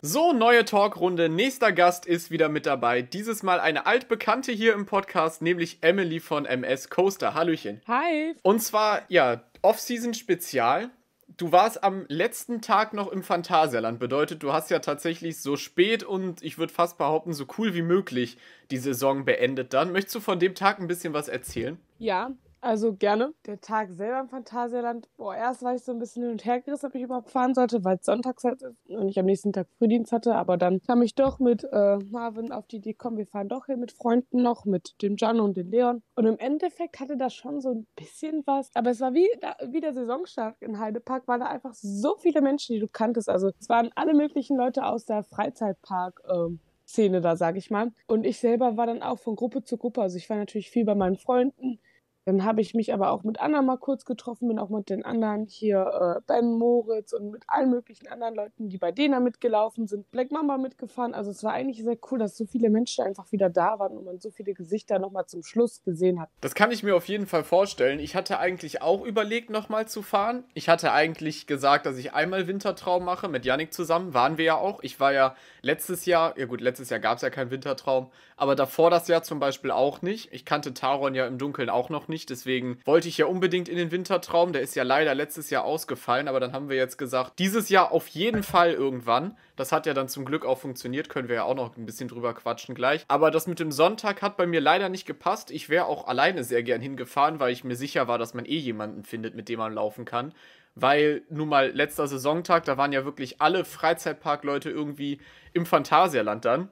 So, 0.08 0.34
neue 0.34 0.66
Talkrunde. 0.66 1.30
Nächster 1.30 1.72
Gast 1.72 2.06
ist 2.06 2.30
wieder 2.30 2.48
mit 2.48 2.68
dabei. 2.68 3.02
Dieses 3.02 3.42
Mal 3.42 3.60
eine 3.60 3.88
altbekannte 3.88 4.52
hier 4.52 4.76
im 4.76 4.86
Podcast, 4.86 5.42
nämlich 5.42 5.80
Emily 5.82 6.20
von 6.20 6.46
MS 6.46 6.92
Coaster. 6.92 7.34
Hallöchen. 7.34 7.82
Hi. 7.88 8.36
Und 8.44 8.62
zwar, 8.62 9.02
ja, 9.10 9.42
Off-Season-Spezial. 9.64 10.92
Du 11.38 11.52
warst 11.52 11.84
am 11.84 12.06
letzten 12.08 12.62
Tag 12.62 12.94
noch 12.94 13.12
im 13.12 13.24
Phantasialand. 13.24 13.98
Bedeutet, 13.98 14.44
du 14.44 14.54
hast 14.54 14.70
ja 14.70 14.78
tatsächlich 14.78 15.42
so 15.42 15.58
spät 15.58 16.04
und 16.04 16.44
ich 16.44 16.60
würde 16.60 16.72
fast 16.72 17.00
behaupten, 17.00 17.34
so 17.34 17.48
cool 17.58 17.74
wie 17.74 17.82
möglich 17.82 18.38
die 18.70 18.78
Saison 18.78 19.26
beendet 19.26 19.74
dann. 19.74 19.92
Möchtest 19.92 20.14
du 20.18 20.20
von 20.20 20.38
dem 20.38 20.54
Tag 20.54 20.78
ein 20.78 20.86
bisschen 20.86 21.14
was 21.14 21.30
erzählen? 21.30 21.80
Ja, 21.98 22.30
also 22.66 22.96
gerne. 22.96 23.34
Der 23.46 23.62
Tag 23.62 23.92
selber 23.92 24.20
im 24.20 24.28
Phantasialand, 24.28 25.08
boah, 25.18 25.36
erst 25.36 25.62
war 25.64 25.76
ich 25.76 25.84
so 25.84 25.92
ein 25.92 26.00
bisschen 26.00 26.24
hin 26.24 26.32
und 26.32 26.46
her 26.46 26.62
gerissen, 26.62 26.88
ob 26.88 26.96
ich 26.96 27.04
überhaupt 27.04 27.30
fahren 27.30 27.54
sollte, 27.54 27.84
weil 27.84 27.98
es 27.98 28.06
sonntags 28.06 28.44
halt 28.44 28.62
ist 28.62 28.90
und 28.90 29.08
ich 29.08 29.20
am 29.20 29.26
nächsten 29.26 29.54
Tag 29.54 29.68
Frühdienst 29.78 30.12
hatte. 30.12 30.36
Aber 30.36 30.58
dann 30.58 30.82
kam 30.82 31.02
ich 31.02 31.16
doch 31.16 31.40
mit 31.40 31.64
äh, 31.72 31.98
Marvin 32.10 32.52
auf 32.52 32.68
die 32.68 32.78
Idee, 32.78 32.94
komm, 32.94 33.18
wir 33.18 33.28
fahren 33.28 33.50
doch 33.50 33.68
hin 33.68 33.80
mit 33.80 33.92
Freunden 33.92 34.42
noch, 34.42 34.66
mit 34.66 35.02
dem 35.02 35.16
Jan 35.18 35.40
und 35.40 35.58
dem 35.58 35.70
Leon. 35.70 36.02
Und 36.16 36.26
im 36.26 36.38
Endeffekt 36.38 37.00
hatte 37.00 37.18
das 37.18 37.34
schon 37.34 37.62
so 37.62 37.72
ein 37.72 37.88
bisschen 37.96 38.42
was. 38.46 38.72
Aber 38.74 38.90
es 38.90 39.00
war 39.00 39.14
wie, 39.14 39.30
wie 39.72 39.82
der 39.82 39.94
Saisonstart 39.94 40.56
in 40.62 40.80
Heidepark, 40.80 41.28
weil 41.28 41.40
da 41.40 41.46
einfach 41.46 41.74
so 41.74 42.16
viele 42.18 42.42
Menschen, 42.42 42.74
die 42.74 42.80
du 42.80 42.88
kanntest. 42.88 43.30
Also 43.30 43.52
es 43.60 43.70
waren 43.70 43.92
alle 43.96 44.14
möglichen 44.14 44.58
Leute 44.58 44.86
aus 44.86 45.06
der 45.06 45.24
Freizeitpark. 45.24 46.22
Ähm, 46.30 46.60
Szene 46.88 47.20
da, 47.20 47.36
sag 47.36 47.58
ich 47.58 47.72
mal. 47.72 47.92
Und 48.08 48.26
ich 48.26 48.38
selber 48.40 48.78
war 48.78 48.86
dann 48.86 49.02
auch 49.02 49.18
von 49.18 49.36
Gruppe 49.36 49.64
zu 49.64 49.78
Gruppe. 49.78 50.02
Also 50.02 50.18
ich 50.18 50.30
war 50.30 50.38
natürlich 50.38 50.70
viel 50.70 50.86
bei 50.86 50.94
meinen 50.96 51.18
Freunden. 51.18 51.80
Dann 52.26 52.44
habe 52.44 52.60
ich 52.62 52.74
mich 52.74 52.92
aber 52.92 53.12
auch 53.12 53.24
mit 53.24 53.40
anderen 53.40 53.68
mal 53.68 53.78
kurz 53.78 54.04
getroffen, 54.04 54.48
bin 54.48 54.58
auch 54.58 54.70
mit 54.70 54.90
den 54.90 55.06
anderen 55.06 55.46
hier, 55.46 56.18
äh, 56.18 56.22
Ben 56.26 56.58
Moritz 56.58 57.14
und 57.14 57.30
mit 57.30 57.44
allen 57.46 57.70
möglichen 57.70 58.08
anderen 58.08 58.34
Leuten, 58.34 58.68
die 58.68 58.80
bei 58.80 58.92
denen 58.92 59.24
mitgelaufen 59.24 59.86
sind, 59.86 60.10
Black 60.10 60.32
Mamba 60.32 60.58
mitgefahren. 60.58 61.14
Also 61.14 61.30
es 61.30 61.44
war 61.44 61.54
eigentlich 61.54 61.84
sehr 61.84 61.98
cool, 62.10 62.18
dass 62.18 62.36
so 62.36 62.46
viele 62.48 62.72
Menschen 62.72 63.06
einfach 63.06 63.32
wieder 63.32 63.52
da 63.52 63.78
waren 63.78 63.96
und 63.96 64.06
man 64.06 64.20
so 64.20 64.32
viele 64.32 64.56
Gesichter 64.56 64.98
nochmal 64.98 65.28
zum 65.28 65.44
Schluss 65.44 65.84
gesehen 65.84 66.20
hat. 66.20 66.30
Das 66.42 66.56
kann 66.56 66.72
ich 66.72 66.82
mir 66.82 66.96
auf 66.96 67.08
jeden 67.08 67.28
Fall 67.28 67.44
vorstellen. 67.44 68.00
Ich 68.00 68.16
hatte 68.16 68.40
eigentlich 68.40 68.82
auch 68.82 69.06
überlegt, 69.06 69.52
nochmal 69.52 69.88
zu 69.88 70.02
fahren. 70.02 70.46
Ich 70.56 70.68
hatte 70.68 70.92
eigentlich 70.92 71.46
gesagt, 71.46 71.86
dass 71.86 71.98
ich 71.98 72.14
einmal 72.14 72.48
Wintertraum 72.48 73.06
mache, 73.06 73.30
mit 73.30 73.46
Yannick 73.46 73.72
zusammen, 73.72 74.16
waren 74.16 74.40
wir 74.40 74.46
ja 74.46 74.56
auch. 74.58 74.82
Ich 74.82 75.00
war 75.00 75.14
ja 75.14 75.36
letztes 75.62 76.08
Jahr, 76.08 76.36
ja 76.40 76.48
gut, 76.48 76.60
letztes 76.60 76.90
Jahr 76.90 77.00
gab 77.00 77.18
es 77.18 77.22
ja 77.22 77.30
keinen 77.30 77.52
Wintertraum, 77.52 78.10
aber 78.36 78.56
davor 78.56 78.90
das 78.90 79.08
Jahr 79.08 79.22
zum 79.22 79.40
Beispiel 79.40 79.70
auch 79.70 80.02
nicht. 80.02 80.34
Ich 80.34 80.44
kannte 80.44 80.74
Taron 80.74 81.14
ja 81.14 81.28
im 81.28 81.38
Dunkeln 81.38 81.70
auch 81.70 81.90
noch 81.90 82.08
nicht 82.08 82.15
nicht. 82.16 82.30
Deswegen 82.30 82.80
wollte 82.86 83.10
ich 83.10 83.18
ja 83.18 83.26
unbedingt 83.26 83.68
in 83.68 83.76
den 83.76 83.92
Wintertraum. 83.92 84.54
Der 84.54 84.62
ist 84.62 84.74
ja 84.74 84.84
leider 84.84 85.14
letztes 85.14 85.50
Jahr 85.50 85.66
ausgefallen, 85.66 86.30
aber 86.30 86.40
dann 86.40 86.54
haben 86.54 86.70
wir 86.70 86.78
jetzt 86.78 86.98
gesagt, 86.98 87.40
dieses 87.40 87.68
Jahr 87.68 87.92
auf 87.92 88.08
jeden 88.08 88.42
Fall 88.42 88.72
irgendwann. 88.72 89.38
Das 89.58 89.74
hat 89.74 89.86
ja 89.86 89.94
dann 89.94 90.08
zum 90.08 90.24
Glück 90.24 90.46
auch 90.46 90.60
funktioniert, 90.60 91.10
können 91.10 91.28
wir 91.28 91.36
ja 91.36 91.44
auch 91.44 91.56
noch 91.56 91.76
ein 91.76 91.86
bisschen 91.86 92.08
drüber 92.08 92.34
quatschen 92.34 92.74
gleich. 92.74 93.04
Aber 93.10 93.32
das 93.32 93.48
mit 93.48 93.60
dem 93.60 93.74
Sonntag 93.74 94.22
hat 94.22 94.38
bei 94.38 94.48
mir 94.48 94.62
leider 94.62 94.88
nicht 94.88 95.06
gepasst. 95.06 95.52
Ich 95.52 95.68
wäre 95.68 95.86
auch 95.86 96.08
alleine 96.08 96.46
sehr 96.46 96.64
gern 96.64 96.82
hingefahren, 96.82 97.42
weil 97.42 97.52
ich 97.52 97.66
mir 97.66 97.76
sicher 97.76 98.08
war, 98.08 98.18
dass 98.18 98.34
man 98.34 98.46
eh 98.46 98.58
jemanden 98.58 99.04
findet, 99.04 99.36
mit 99.36 99.50
dem 99.50 99.60
man 99.60 99.74
laufen 99.74 100.06
kann 100.06 100.34
weil 100.76 101.24
nun 101.30 101.48
mal 101.48 101.72
letzter 101.72 102.06
Saisontag, 102.06 102.66
da 102.66 102.78
waren 102.78 102.92
ja 102.92 103.06
wirklich 103.06 103.42
alle 103.42 103.64
Freizeitparkleute 103.64 104.70
irgendwie 104.70 105.20
im 105.54 105.66
Phantasialand 105.66 106.44
dann. 106.44 106.70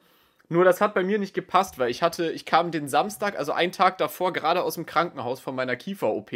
Nur 0.54 0.66
das 0.66 0.82
hat 0.82 0.94
bei 0.94 1.04
mir 1.04 1.18
nicht 1.18 1.34
gepasst, 1.34 1.80
weil 1.80 1.90
ich 1.90 2.04
hatte, 2.04 2.30
ich 2.32 2.46
kam 2.46 2.70
den 2.70 2.88
Samstag, 2.88 3.40
also 3.40 3.54
einen 3.54 3.72
Tag 3.72 3.98
davor, 3.98 4.34
gerade 4.34 4.62
aus 4.62 4.76
dem 4.76 4.86
Krankenhaus 4.86 5.40
von 5.40 5.56
meiner 5.56 5.76
Kiefer-OP. 5.76 6.32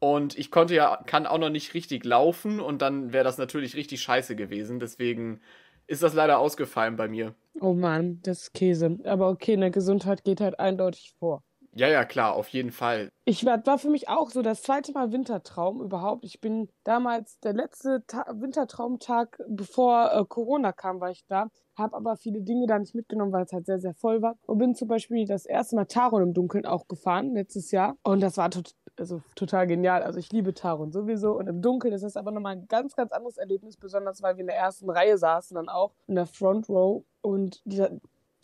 Und 0.00 0.36
ich 0.36 0.50
konnte 0.50 0.74
ja, 0.74 1.00
kann 1.06 1.24
auch 1.24 1.38
noch 1.38 1.50
nicht 1.50 1.72
richtig 1.72 2.04
laufen 2.04 2.58
und 2.58 2.82
dann 2.82 3.12
wäre 3.12 3.22
das 3.22 3.38
natürlich 3.38 3.76
richtig 3.76 4.02
scheiße 4.02 4.34
gewesen. 4.34 4.80
Deswegen 4.80 5.40
ist 5.86 6.02
das 6.02 6.14
leider 6.14 6.40
ausgefallen 6.40 6.96
bei 6.96 7.06
mir. 7.06 7.36
Oh 7.60 7.74
Mann, 7.74 8.18
das 8.24 8.42
ist 8.42 8.54
Käse. 8.54 8.98
Aber 9.04 9.28
okay, 9.28 9.52
eine 9.52 9.70
Gesundheit 9.70 10.24
geht 10.24 10.40
halt 10.40 10.58
eindeutig 10.58 11.14
vor. 11.20 11.44
Ja, 11.76 11.88
ja, 11.88 12.04
klar, 12.04 12.34
auf 12.34 12.48
jeden 12.48 12.70
Fall. 12.70 13.10
Ich 13.24 13.44
war, 13.44 13.64
war 13.66 13.78
für 13.78 13.90
mich 13.90 14.08
auch 14.08 14.30
so 14.30 14.42
das 14.42 14.62
zweite 14.62 14.92
Mal 14.92 15.10
Wintertraum 15.10 15.82
überhaupt. 15.82 16.24
Ich 16.24 16.40
bin 16.40 16.68
damals, 16.84 17.40
der 17.40 17.52
letzte 17.52 18.04
Ta 18.06 18.24
Wintertraumtag, 18.32 19.38
bevor 19.48 20.12
äh, 20.12 20.24
Corona 20.24 20.72
kam, 20.72 21.00
war 21.00 21.10
ich 21.10 21.24
da. 21.26 21.48
Habe 21.76 21.96
aber 21.96 22.16
viele 22.16 22.42
Dinge 22.42 22.68
da 22.68 22.78
nicht 22.78 22.94
mitgenommen, 22.94 23.32
weil 23.32 23.44
es 23.44 23.52
halt 23.52 23.66
sehr, 23.66 23.80
sehr 23.80 23.94
voll 23.94 24.22
war. 24.22 24.36
Und 24.46 24.58
bin 24.58 24.76
zum 24.76 24.86
Beispiel 24.86 25.26
das 25.26 25.46
erste 25.46 25.74
Mal 25.74 25.86
Taron 25.86 26.22
im 26.22 26.32
Dunkeln 26.32 26.64
auch 26.64 26.86
gefahren, 26.86 27.34
letztes 27.34 27.72
Jahr. 27.72 27.96
Und 28.04 28.22
das 28.22 28.36
war 28.36 28.50
tot, 28.50 28.76
also, 28.96 29.22
total 29.34 29.66
genial. 29.66 30.04
Also 30.04 30.20
ich 30.20 30.30
liebe 30.30 30.54
Taron 30.54 30.92
sowieso. 30.92 31.32
Und 31.32 31.48
im 31.48 31.60
Dunkeln 31.60 31.92
ist 31.92 32.04
das 32.04 32.16
aber 32.16 32.30
nochmal 32.30 32.52
ein 32.54 32.68
ganz, 32.68 32.94
ganz 32.94 33.10
anderes 33.10 33.36
Erlebnis, 33.36 33.76
besonders 33.76 34.22
weil 34.22 34.36
wir 34.36 34.42
in 34.42 34.46
der 34.46 34.56
ersten 34.56 34.88
Reihe 34.88 35.18
saßen, 35.18 35.56
dann 35.56 35.68
auch 35.68 35.92
in 36.06 36.14
der 36.14 36.26
Front 36.26 36.68
Row. 36.68 37.02
Und 37.20 37.62
dieser, 37.64 37.90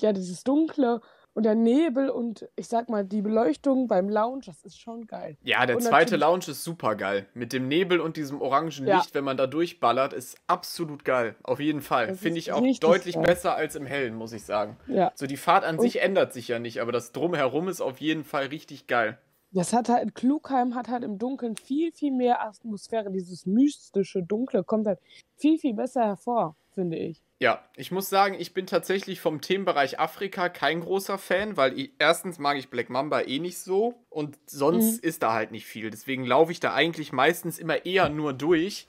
ja, 0.01 0.13
dieses 0.13 0.43
Dunkle 0.43 1.01
und 1.35 1.45
der 1.45 1.55
Nebel 1.55 2.11
und 2.11 2.49
ich 2.57 2.69
sag 2.69 2.89
mal, 2.89 3.05
die 3.05 3.23
Beleuchtung 3.23 3.89
beim 3.89 4.09
Lounge, 4.09 4.43
das 4.47 4.63
ist 4.65 4.81
schon 4.81 5.07
geil. 5.07 5.37
Ja, 5.43 5.65
der 5.67 5.77
und 5.77 5.83
zweite 5.83 6.17
Lounge 6.17 6.49
ist 6.49 6.65
super 6.65 6.97
geil. 6.97 7.27
Mit 7.35 7.53
dem 7.53 7.69
Nebel 7.69 8.01
und 8.01 8.17
diesem 8.17 8.41
orangen 8.41 8.71
ja. 8.87 8.97
Licht, 8.97 9.15
wenn 9.15 9.25
man 9.25 9.37
da 9.37 9.47
durchballert, 9.47 10.13
ist 10.13 10.39
absolut 10.47 11.05
geil. 11.05 11.37
Auf 11.43 11.61
jeden 11.61 11.83
Fall. 11.83 12.15
Finde 12.15 12.39
ich 12.39 12.53
auch 12.53 12.65
deutlich 12.81 13.15
geil. 13.15 13.25
besser 13.25 13.55
als 13.55 13.77
im 13.77 13.87
Hellen, 13.87 14.15
muss 14.15 14.33
ich 14.33 14.45
sagen. 14.45 14.77
Ja. 14.87 15.13
So 15.15 15.27
die 15.27 15.37
Fahrt 15.37 15.65
an 15.65 15.77
und 15.77 15.83
sich 15.83 16.03
ändert 16.03 16.33
sich 16.33 16.49
ja 16.49 16.59
nicht, 16.59 16.81
aber 16.81 16.93
das 16.93 17.13
Drumherum 17.13 17.69
ist 17.69 17.81
auf 17.81 17.99
jeden 17.99 18.25
Fall 18.25 18.47
richtig 18.47 18.87
geil. 18.87 19.19
Das 19.53 19.73
hat 19.73 19.89
halt, 19.89 20.15
Klugheim 20.15 20.77
hat 20.77 20.89
halt 20.89 21.03
im 21.03 21.19
Dunkeln 21.19 21.57
viel, 21.57 21.91
viel 21.93 22.13
mehr 22.13 22.41
Atmosphäre. 22.43 23.11
Dieses 23.11 23.47
mystische 23.47 24.23
Dunkle 24.23 24.63
kommt 24.63 24.87
halt 24.87 25.01
viel, 25.37 25.59
viel 25.59 25.75
besser 25.75 26.05
hervor, 26.05 26.55
finde 26.75 26.97
ich. 26.97 27.23
Ja, 27.39 27.65
ich 27.75 27.91
muss 27.91 28.11
sagen, 28.11 28.37
ich 28.39 28.53
bin 28.53 28.67
tatsächlich 28.67 29.21
vom 29.21 29.41
Themenbereich 29.41 29.99
Afrika 29.99 30.49
kein 30.49 30.81
großer 30.81 31.17
Fan, 31.17 31.57
weil 31.57 31.79
ich, 31.79 31.93
erstens 31.99 32.39
mag 32.39 32.59
ich 32.59 32.69
Black 32.69 32.91
Mamba 32.91 33.23
eh 33.23 33.39
nicht 33.39 33.59
so 33.59 33.95
und 34.11 34.39
sonst 34.47 35.03
mhm. 35.03 35.09
ist 35.09 35.23
da 35.23 35.33
halt 35.33 35.51
nicht 35.51 35.67
viel. 35.67 35.91
Deswegen 35.91 36.27
laufe 36.27 36.53
ich 36.53 36.61
da 36.61 36.75
eigentlich 36.75 37.13
meistens 37.13 37.59
immer 37.59 37.87
eher 37.87 38.11
nur 38.11 38.35
durch. 38.35 38.87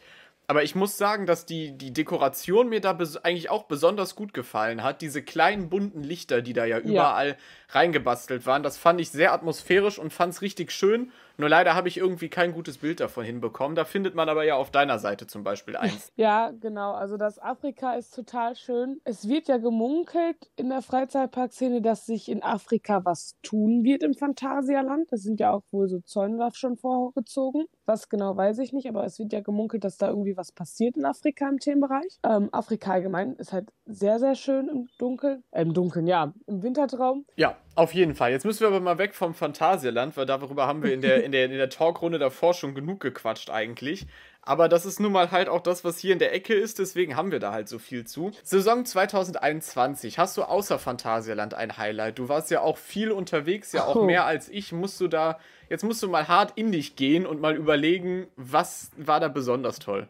Aber 0.47 0.63
ich 0.63 0.75
muss 0.75 0.97
sagen, 0.97 1.25
dass 1.25 1.45
die, 1.45 1.77
die 1.77 1.93
Dekoration 1.93 2.67
mir 2.67 2.81
da 2.81 2.91
eigentlich 3.23 3.49
auch 3.49 3.63
besonders 3.63 4.17
gut 4.17 4.33
gefallen 4.33 4.83
hat. 4.83 5.01
Diese 5.01 5.23
kleinen 5.23 5.69
bunten 5.69 6.03
Lichter, 6.03 6.41
die 6.41 6.51
da 6.51 6.65
ja 6.65 6.77
überall 6.77 7.29
ja. 7.29 7.35
reingebastelt 7.69 8.45
waren, 8.45 8.61
das 8.61 8.77
fand 8.77 8.99
ich 8.99 9.11
sehr 9.11 9.31
atmosphärisch 9.31 9.97
und 9.97 10.11
fand 10.11 10.33
es 10.33 10.41
richtig 10.41 10.73
schön. 10.73 11.13
Nur 11.41 11.49
leider 11.49 11.73
habe 11.73 11.87
ich 11.87 11.97
irgendwie 11.97 12.29
kein 12.29 12.53
gutes 12.53 12.77
Bild 12.77 12.99
davon 12.99 13.25
hinbekommen. 13.25 13.75
Da 13.75 13.83
findet 13.83 14.13
man 14.13 14.29
aber 14.29 14.43
ja 14.43 14.57
auf 14.57 14.69
deiner 14.69 14.99
Seite 14.99 15.25
zum 15.25 15.43
Beispiel 15.43 15.75
eins. 15.75 16.11
Ja, 16.21 16.51
genau. 16.51 16.91
Also 16.91 17.17
das 17.17 17.39
Afrika 17.39 17.95
ist 17.95 18.13
total 18.13 18.55
schön. 18.55 19.01
Es 19.05 19.27
wird 19.27 19.47
ja 19.47 19.57
gemunkelt 19.57 20.51
in 20.55 20.69
der 20.69 20.83
Freizeitparkszene, 20.83 21.81
dass 21.81 22.05
sich 22.05 22.29
in 22.29 22.43
Afrika 22.43 23.03
was 23.05 23.37
tun 23.41 23.83
wird 23.83 24.03
im 24.03 24.13
Phantasialand. 24.13 25.11
Das 25.11 25.21
sind 25.21 25.39
ja 25.39 25.51
auch 25.51 25.63
wohl 25.71 25.87
so 25.87 25.99
Zäune 26.01 26.47
schon 26.53 26.77
vorgezogen. 26.77 27.65
Was 27.85 28.07
genau 28.07 28.37
weiß 28.37 28.59
ich 28.59 28.71
nicht, 28.71 28.87
aber 28.87 29.03
es 29.03 29.17
wird 29.17 29.33
ja 29.33 29.39
gemunkelt, 29.39 29.83
dass 29.83 29.97
da 29.97 30.09
irgendwie 30.09 30.37
was 30.37 30.51
passiert 30.51 30.95
in 30.95 31.05
Afrika 31.05 31.49
im 31.49 31.57
Themenbereich. 31.57 32.19
Ähm, 32.23 32.49
Afrika 32.51 32.91
allgemein 32.91 33.33
ist 33.37 33.51
halt 33.51 33.71
sehr, 33.85 34.19
sehr 34.19 34.35
schön 34.35 34.69
im 34.69 34.89
Dunkeln. 34.99 35.43
Äh, 35.51 35.63
Im 35.63 35.73
Dunkeln, 35.73 36.05
ja. 36.05 36.33
Im 36.45 36.61
Wintertraum. 36.61 37.25
Ja, 37.35 37.57
auf 37.75 37.93
jeden 37.93 38.15
Fall. 38.15 38.31
Jetzt 38.31 38.45
müssen 38.45 38.61
wir 38.61 38.67
aber 38.67 38.79
mal 38.79 38.97
weg 38.97 39.15
vom 39.15 39.33
Phantasialand, 39.33 40.17
weil 40.17 40.25
darüber 40.25 40.67
haben 40.67 40.83
wir 40.83 40.93
in 40.93 41.01
der, 41.01 41.23
in 41.23 41.31
der, 41.31 41.45
in 41.45 41.51
der 41.51 41.69
Talkrunde 41.69 42.19
davor 42.19 42.53
schon 42.53 42.75
genug 42.75 42.99
gequatscht 42.99 43.49
eigentlich. 43.49 44.07
Aber 44.43 44.67
das 44.67 44.85
ist 44.85 44.99
nun 44.99 45.11
mal 45.11 45.29
halt 45.31 45.49
auch 45.49 45.61
das, 45.61 45.83
was 45.83 45.99
hier 45.99 46.13
in 46.13 46.19
der 46.19 46.33
Ecke 46.33 46.55
ist, 46.55 46.79
deswegen 46.79 47.15
haben 47.15 47.31
wir 47.31 47.39
da 47.39 47.51
halt 47.51 47.69
so 47.69 47.77
viel 47.77 48.05
zu. 48.05 48.31
Saison 48.43 48.85
2021, 48.85 50.17
hast 50.17 50.35
du 50.35 50.43
außer 50.43 50.79
Phantasialand 50.79 51.53
ein 51.53 51.77
Highlight? 51.77 52.17
Du 52.17 52.27
warst 52.27 52.49
ja 52.49 52.61
auch 52.61 52.77
viel 52.77 53.11
unterwegs, 53.11 53.71
ja 53.71 53.85
auch 53.85 53.97
oh. 53.97 54.03
mehr 54.03 54.25
als 54.25 54.49
ich. 54.49 54.71
Musst 54.71 54.99
du 54.99 55.07
da, 55.07 55.37
jetzt 55.69 55.83
musst 55.83 56.01
du 56.01 56.07
mal 56.07 56.27
hart 56.27 56.53
in 56.55 56.71
dich 56.71 56.95
gehen 56.95 57.27
und 57.27 57.39
mal 57.39 57.55
überlegen, 57.55 58.27
was 58.35 58.89
war 58.97 59.19
da 59.19 59.27
besonders 59.27 59.77
toll? 59.77 60.07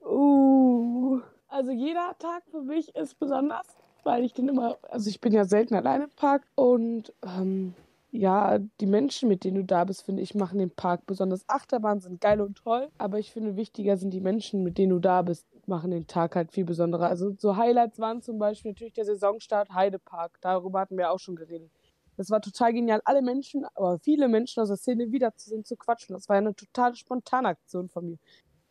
Uh, 0.00 1.20
also 1.48 1.70
jeder 1.70 2.16
Tag 2.18 2.44
für 2.50 2.62
mich 2.62 2.94
ist 2.96 3.18
besonders, 3.18 3.66
weil 4.06 4.24
ich 4.24 4.32
den 4.32 4.48
immer, 4.48 4.78
also 4.88 5.10
ich 5.10 5.20
bin 5.20 5.32
ja 5.32 5.44
selten 5.44 5.74
alleine 5.74 6.04
im 6.04 6.10
Park 6.10 6.46
und 6.54 7.12
ähm, 7.22 7.74
ja, 8.12 8.58
die 8.80 8.86
Menschen, 8.86 9.28
mit 9.28 9.44
denen 9.44 9.56
du 9.56 9.64
da 9.64 9.84
bist, 9.84 10.02
finde 10.02 10.22
ich, 10.22 10.34
machen 10.34 10.58
den 10.58 10.70
Park 10.70 11.04
besonders. 11.06 11.46
Achterbahnen 11.48 12.00
sind 12.00 12.20
geil 12.20 12.40
und 12.40 12.56
toll, 12.56 12.88
aber 12.98 13.18
ich 13.18 13.32
finde, 13.32 13.56
wichtiger 13.56 13.96
sind 13.96 14.10
die 14.10 14.20
Menschen, 14.20 14.62
mit 14.62 14.78
denen 14.78 14.90
du 14.90 15.00
da 15.00 15.22
bist, 15.22 15.46
machen 15.66 15.90
den 15.90 16.06
Tag 16.06 16.36
halt 16.36 16.52
viel 16.52 16.64
besonderer. 16.64 17.08
Also 17.08 17.34
so 17.36 17.56
Highlights 17.56 17.98
waren 17.98 18.22
zum 18.22 18.38
Beispiel 18.38 18.70
natürlich 18.70 18.94
der 18.94 19.04
Saisonstart 19.04 19.74
Heidepark. 19.74 20.38
Darüber 20.40 20.80
hatten 20.80 20.96
wir 20.96 21.10
auch 21.10 21.18
schon 21.18 21.36
geredet. 21.36 21.70
Das 22.16 22.30
war 22.30 22.40
total 22.40 22.72
genial, 22.72 23.02
alle 23.04 23.20
Menschen, 23.20 23.66
aber 23.74 23.98
viele 23.98 24.28
Menschen 24.28 24.62
aus 24.62 24.68
der 24.68 24.78
Szene 24.78 25.12
wiederzusehen, 25.12 25.64
zu 25.64 25.76
quatschen. 25.76 26.14
Das 26.14 26.28
war 26.28 26.36
eine 26.36 26.54
totale 26.54 26.94
spontane 26.94 27.48
Aktion 27.48 27.88
von 27.88 28.08
mir, 28.08 28.18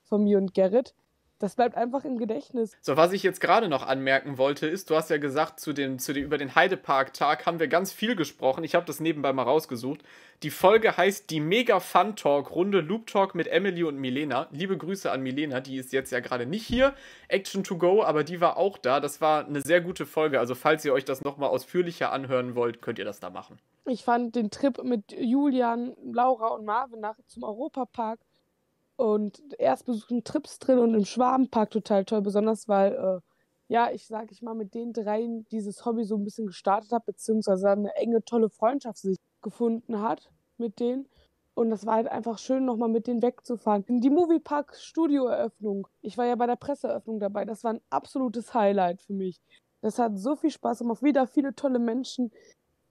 von 0.06 0.24
mir 0.24 0.38
und 0.40 0.54
Gerrit. 0.54 0.96
Das 1.40 1.56
bleibt 1.56 1.76
einfach 1.76 2.06
im 2.06 2.18
Gedächtnis. 2.18 2.72
So, 2.80 2.96
was 2.96 3.12
ich 3.12 3.22
jetzt 3.22 3.42
gerade 3.42 3.68
noch 3.68 3.86
anmerken 3.86 4.38
wollte, 4.38 4.68
ist, 4.68 4.90
du 4.90 4.96
hast 4.96 5.10
ja 5.10 5.18
gesagt, 5.18 5.60
zu 5.60 5.74
den, 5.74 6.00
zu 6.00 6.14
den, 6.14 6.24
über 6.24 6.38
den 6.38 6.56
Heidepark-Tag 6.56 7.46
haben 7.46 7.60
wir 7.60 7.68
ganz 7.68 7.92
viel 7.92 8.16
gesprochen. 8.16 8.64
Ich 8.64 8.74
habe 8.74 8.86
das 8.86 9.02
nebenbei 9.02 9.34
mal 9.34 9.44
rausgesucht. 9.44 10.02
Die 10.44 10.50
Folge 10.50 10.96
heißt 10.96 11.30
die 11.30 11.42
Mega 11.42 11.82
Fun 11.82 12.16
Talk 12.16 12.52
Runde 12.52 12.80
Loop 12.80 13.08
Talk 13.08 13.36
mit 13.36 13.48
Emily 13.48 13.84
und 13.84 13.98
Milena. 13.98 14.48
Liebe 14.52 14.78
Grüße 14.78 15.12
an 15.12 15.24
Milena, 15.24 15.60
die 15.60 15.76
ist 15.76 15.92
jetzt 15.92 16.12
ja 16.12 16.22
gerade 16.22 16.46
nicht 16.46 16.66
hier. 16.66 16.94
Action 17.28 17.66
to 17.66 17.78
go, 17.78 18.02
aber 18.02 18.24
die 18.24 18.40
war 18.40 18.56
auch 18.56 18.78
da. 18.78 19.02
Das 19.02 19.20
war 19.20 19.46
eine 19.46 19.60
sehr 19.60 19.82
gute 19.82 20.06
Folge. 20.06 20.40
Also, 20.40 20.56
falls 20.56 20.86
ihr 20.86 20.94
euch 20.94 21.06
das 21.06 21.22
nochmal 21.22 21.50
ausführlicher 21.50 22.14
anhören 22.14 22.56
wollt, 22.56 22.82
könnt 22.82 22.98
ihr 22.98 23.06
das 23.06 23.20
da 23.20 23.30
machen. 23.30 23.58
Ich 23.86 24.04
fand 24.06 24.36
den 24.36 24.52
Trip 24.52 24.82
mit 24.84 25.12
Julian, 25.12 25.96
Laura 26.02 26.48
und 26.48 26.64
Marvin 26.64 27.02
nach 27.02 27.18
zum 27.28 27.44
Europapark 27.44 28.20
und 28.98 29.41
erst 29.60 29.86
besuchen 29.86 30.24
Trips 30.24 30.60
drin 30.60 30.80
und 30.80 30.93
im 30.93 31.06
Schwabenpark 31.06 31.72
total 31.72 32.06
toll, 32.06 32.22
besonders 32.22 32.68
weil, 32.68 32.93
äh, 32.93 33.20
ja, 33.68 33.91
ich 33.91 34.08
sag 34.08 34.32
ich 34.32 34.41
mal, 34.41 34.56
mit 34.56 34.74
den 34.74 34.93
dreien 34.93 35.46
dieses 35.52 35.86
Hobby 35.86 36.06
so 36.06 36.16
ein 36.16 36.24
bisschen 36.24 36.48
gestartet 36.48 36.91
habe, 36.91 37.06
beziehungsweise 37.08 37.70
eine 37.70 37.96
enge, 37.96 38.24
tolle 38.24 38.50
Freundschaft 38.50 39.00
sich 39.00 39.18
gefunden 39.41 40.02
hat 40.02 40.30
mit 40.58 40.80
denen. 40.80 41.08
Und 41.56 41.70
das 41.70 41.86
war 41.86 41.96
halt 41.96 42.10
einfach 42.10 42.38
schön, 42.38 42.66
nochmal 42.66 42.89
mit 42.89 43.08
denen 43.08 43.22
wegzufahren. 43.22 43.86
Die 43.88 44.10
Moviepark 44.10 44.76
Studio-Eröffnung. 44.76 45.88
Ich 46.02 46.18
war 46.18 46.26
ja 46.26 46.36
bei 46.36 46.48
der 46.48 46.58
Presseeröffnung 46.58 47.20
dabei. 47.20 47.46
Das 47.46 47.64
war 47.64 47.74
ein 47.74 47.82
absolutes 47.89 48.54
Highlight 48.54 49.02
für 49.02 49.14
mich. 49.14 49.39
Das 49.82 49.98
hat 49.98 50.18
so 50.18 50.36
viel 50.36 50.50
Spaß 50.52 50.80
gemacht. 50.80 51.02
Wieder 51.02 51.28
viele 51.28 51.56
tolle 51.56 51.80
Menschen, 51.80 52.32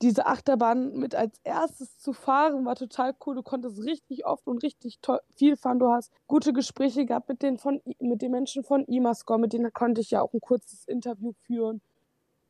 diese 0.02 0.26
Achterbahn 0.26 0.94
mit 0.96 1.14
als 1.14 1.38
erstes 1.44 1.98
zu 1.98 2.12
fahren, 2.12 2.64
war 2.64 2.74
total 2.74 3.14
cool. 3.24 3.36
Du 3.36 3.42
konntest 3.42 3.82
richtig 3.84 4.26
oft 4.26 4.46
und 4.46 4.62
richtig 4.62 4.98
viel 5.34 5.56
fahren. 5.56 5.78
Du 5.78 5.88
hast 5.88 6.12
gute 6.26 6.52
Gespräche 6.52 7.06
gehabt 7.06 7.28
mit 7.28 7.42
den, 7.42 7.58
von, 7.58 7.80
mit 8.00 8.22
den 8.22 8.32
Menschen 8.32 8.64
von 8.64 8.84
Imascore, 8.84 9.38
mit 9.38 9.52
denen 9.52 9.72
konnte 9.72 10.00
ich 10.00 10.10
ja 10.10 10.20
auch 10.20 10.32
ein 10.32 10.40
kurzes 10.40 10.84
Interview 10.86 11.32
führen. 11.46 11.80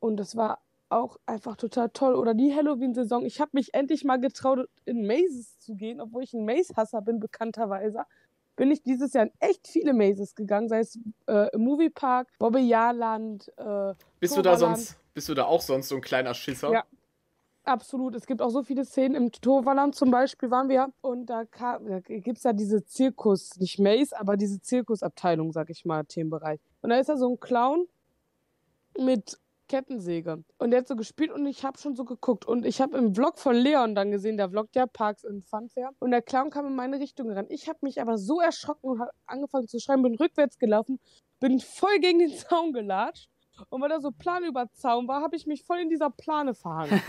Und 0.01 0.17
das 0.17 0.37
war 0.37 0.61
auch 0.89 1.19
einfach 1.27 1.57
total 1.57 1.91
toll. 1.91 2.15
Oder 2.15 2.35
die 2.35 2.55
Halloween-Saison. 2.55 3.25
Ich 3.25 3.41
habe 3.41 3.51
mich 3.55 3.75
endlich 3.75 4.05
mal 4.05 4.21
getraut, 4.21 4.69
in 4.85 5.07
Mazes 5.07 5.59
zu 5.59 5.75
gehen, 5.75 6.01
obwohl 6.01 6.23
ich 6.23 6.35
ein 6.35 6.45
Maze-Hasser 6.45 7.03
bin, 7.03 7.21
bekannterweise. 7.21 8.05
Bin 8.57 8.71
ich 8.71 8.83
dieses 8.83 9.13
Jahr 9.13 9.25
in 9.25 9.33
echt 9.41 9.67
viele 9.67 9.93
Mazes 9.93 10.35
gegangen, 10.35 10.69
sei 10.69 10.79
es 10.79 10.99
äh, 11.27 11.49
im 11.53 11.63
Moviepark, 11.63 12.29
Bobby 12.39 12.61
Jahrland, 12.61 13.53
äh, 13.57 13.95
bist 14.21 14.37
du 14.37 14.43
da 14.43 14.57
sonst, 14.57 14.97
bist 15.13 15.29
du 15.29 15.35
da 15.35 15.45
auch 15.45 15.61
sonst 15.61 15.89
so 15.89 15.97
ein 15.97 16.01
kleiner 16.01 16.35
Schisser? 16.35 16.71
Ja, 16.71 16.85
Absolut. 17.65 18.15
Es 18.15 18.27
gibt 18.27 18.43
auch 18.43 18.51
so 18.51 18.63
viele 18.63 18.85
Szenen. 18.85 19.15
Im 19.15 19.33
Toverland 19.33 19.95
zum 19.95 20.11
Beispiel 20.11 20.51
waren 20.51 20.69
wir 20.69 20.93
und 21.01 21.27
da, 21.27 21.45
da 21.45 22.01
gibt 22.01 22.37
es 22.37 22.45
ja 22.45 22.53
diese 22.53 22.85
Zirkus, 22.85 23.57
nicht 23.59 23.79
Maze, 23.79 24.19
aber 24.19 24.37
diese 24.37 24.61
Zirkusabteilung, 24.61 25.51
sag 25.53 25.71
ich 25.71 25.87
mal, 25.87 26.05
Themenbereich. 26.05 26.61
Und 26.83 26.91
da 26.91 26.99
ist 26.99 27.09
da 27.09 27.17
so 27.17 27.31
ein 27.31 27.41
Clown 27.41 27.87
mit 28.99 29.39
Kettensäge. 29.67 30.45
Und 30.59 30.73
der 30.73 30.81
hat 30.81 30.89
so 30.89 30.95
gespielt 30.95 31.33
und 31.33 31.47
ich 31.47 31.65
habe 31.65 31.79
schon 31.79 31.97
so 31.97 32.05
geguckt. 32.05 32.45
Und 32.45 32.67
ich 32.67 32.83
habe 32.83 32.99
im 32.99 33.15
Vlog 33.15 33.39
von 33.39 33.57
Leon 33.57 33.95
dann 33.95 34.11
gesehen, 34.11 34.37
der 34.37 34.51
vloggt 34.51 34.77
ja 34.77 34.87
Parks 34.87 35.25
in 35.25 35.41
Funfair. 35.41 35.91
Und 36.01 36.11
der 36.11 36.21
Clown 36.21 36.51
kam 36.51 36.67
in 36.67 36.77
meine 36.77 37.01
Richtung 37.01 37.31
ran. 37.31 37.47
Ich 37.49 37.67
habe 37.67 37.79
mich 37.81 37.99
aber 37.99 38.19
so 38.19 38.41
erschrocken 38.41 38.91
und 38.91 39.01
habe 39.01 39.13
angefangen 39.25 39.69
zu 39.69 39.81
schreien, 39.81 40.03
bin 40.03 40.17
rückwärts 40.17 40.59
gelaufen, 40.59 41.01
bin 41.41 41.61
voll 41.61 41.99
gegen 42.01 42.19
den 42.19 42.31
Zaun 42.31 42.75
gelatscht 42.75 43.31
und 43.69 43.81
weil 43.81 43.89
da 43.89 44.01
so 44.01 44.11
Plan 44.11 44.45
über 44.45 44.71
Zaun 44.73 45.07
war, 45.09 45.23
habe 45.23 45.37
ich 45.37 45.47
mich 45.47 45.63
voll 45.63 45.79
in 45.79 45.89
dieser 45.89 46.11
Plane 46.11 46.55
verhangen. 46.55 47.01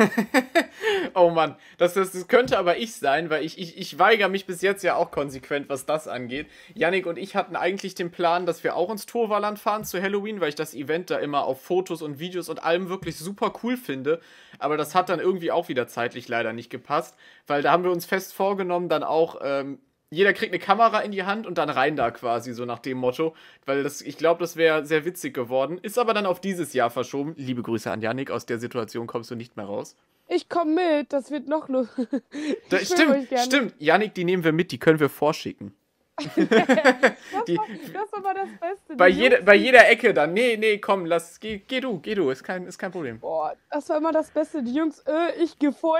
oh 1.15 1.29
Mann, 1.29 1.55
das, 1.77 1.93
das, 1.95 2.11
das, 2.11 2.27
könnte 2.27 2.57
aber 2.57 2.77
ich 2.77 2.93
sein, 2.95 3.29
weil 3.29 3.43
ich, 3.43 3.57
ich, 3.57 3.77
ich 3.77 3.97
weigere 3.97 4.29
mich 4.29 4.45
bis 4.45 4.61
jetzt 4.61 4.83
ja 4.83 4.95
auch 4.95 5.11
konsequent, 5.11 5.69
was 5.69 5.85
das 5.85 6.07
angeht. 6.07 6.47
Yannick 6.73 7.07
und 7.07 7.17
ich 7.17 7.35
hatten 7.35 7.55
eigentlich 7.55 7.95
den 7.95 8.11
Plan, 8.11 8.45
dass 8.45 8.63
wir 8.63 8.75
auch 8.75 8.91
ins 8.91 9.05
Torwaland 9.05 9.59
fahren 9.59 9.85
zu 9.85 10.01
Halloween, 10.01 10.39
weil 10.39 10.49
ich 10.49 10.55
das 10.55 10.73
Event 10.73 11.09
da 11.09 11.17
immer 11.17 11.45
auf 11.45 11.61
Fotos 11.61 12.01
und 12.01 12.19
Videos 12.19 12.49
und 12.49 12.63
allem 12.63 12.89
wirklich 12.89 13.17
super 13.17 13.53
cool 13.63 13.77
finde. 13.77 14.21
Aber 14.59 14.77
das 14.77 14.95
hat 14.95 15.09
dann 15.09 15.19
irgendwie 15.19 15.51
auch 15.51 15.67
wieder 15.67 15.87
zeitlich 15.87 16.27
leider 16.27 16.53
nicht 16.53 16.69
gepasst, 16.69 17.15
weil 17.47 17.61
da 17.61 17.71
haben 17.71 17.83
wir 17.83 17.91
uns 17.91 18.05
fest 18.05 18.33
vorgenommen, 18.33 18.89
dann 18.89 19.03
auch 19.03 19.41
ähm, 19.41 19.79
jeder 20.09 20.33
kriegt 20.33 20.53
eine 20.53 20.59
Kamera 20.59 20.99
in 20.99 21.11
die 21.11 21.23
Hand 21.23 21.47
und 21.47 21.57
dann 21.57 21.69
rein 21.69 21.95
da 21.95 22.11
quasi, 22.11 22.53
so 22.53 22.65
nach 22.65 22.79
dem 22.79 22.97
Motto. 22.97 23.35
Weil 23.65 23.83
das, 23.83 24.01
ich 24.01 24.17
glaube, 24.17 24.39
das 24.39 24.55
wäre 24.55 24.85
sehr 24.85 25.05
witzig 25.05 25.33
geworden. 25.33 25.79
Ist 25.81 25.97
aber 25.97 26.13
dann 26.13 26.25
auf 26.25 26.39
dieses 26.39 26.73
Jahr 26.73 26.89
verschoben. 26.89 27.33
Liebe 27.37 27.63
Grüße 27.63 27.91
an 27.91 28.01
Yannick, 28.01 28.31
aus 28.31 28.45
der 28.45 28.59
Situation 28.59 29.07
kommst 29.07 29.31
du 29.31 29.35
nicht 29.35 29.57
mehr 29.57 29.65
raus. 29.65 29.95
Ich 30.27 30.49
komme 30.49 30.75
mit, 30.99 31.13
das 31.13 31.31
wird 31.31 31.47
noch 31.47 31.69
los. 31.69 31.87
stimmt, 32.83 33.27
stimmt. 33.45 33.75
Yannick, 33.79 34.13
die 34.15 34.23
nehmen 34.23 34.43
wir 34.43 34.53
mit, 34.53 34.71
die 34.71 34.79
können 34.79 34.99
wir 34.99 35.09
vorschicken. 35.09 35.75
das, 36.17 36.35
die, 36.35 37.57
war, 37.57 37.65
das 37.91 38.23
war 38.23 38.33
das 38.33 38.47
Beste. 38.59 38.95
Bei, 38.95 39.09
jede, 39.09 39.43
bei 39.43 39.55
jeder 39.55 39.89
Ecke 39.89 40.13
dann. 40.13 40.33
Nee, 40.33 40.55
nee, 40.55 40.77
komm, 40.77 41.05
lass, 41.05 41.41
geh, 41.41 41.61
geh 41.67 41.81
du, 41.81 41.99
geh 41.99 42.15
du, 42.15 42.29
ist 42.29 42.41
kein, 42.41 42.65
ist 42.67 42.77
kein 42.77 42.91
Problem. 42.91 43.19
Boah, 43.19 43.53
das 43.69 43.89
war 43.89 43.97
immer 43.97 44.13
das 44.13 44.31
Beste. 44.31 44.63
Die 44.63 44.73
Jungs, 44.73 44.99
äh, 45.05 45.43
ich 45.43 45.59
geh 45.59 45.71
vor, 45.73 45.99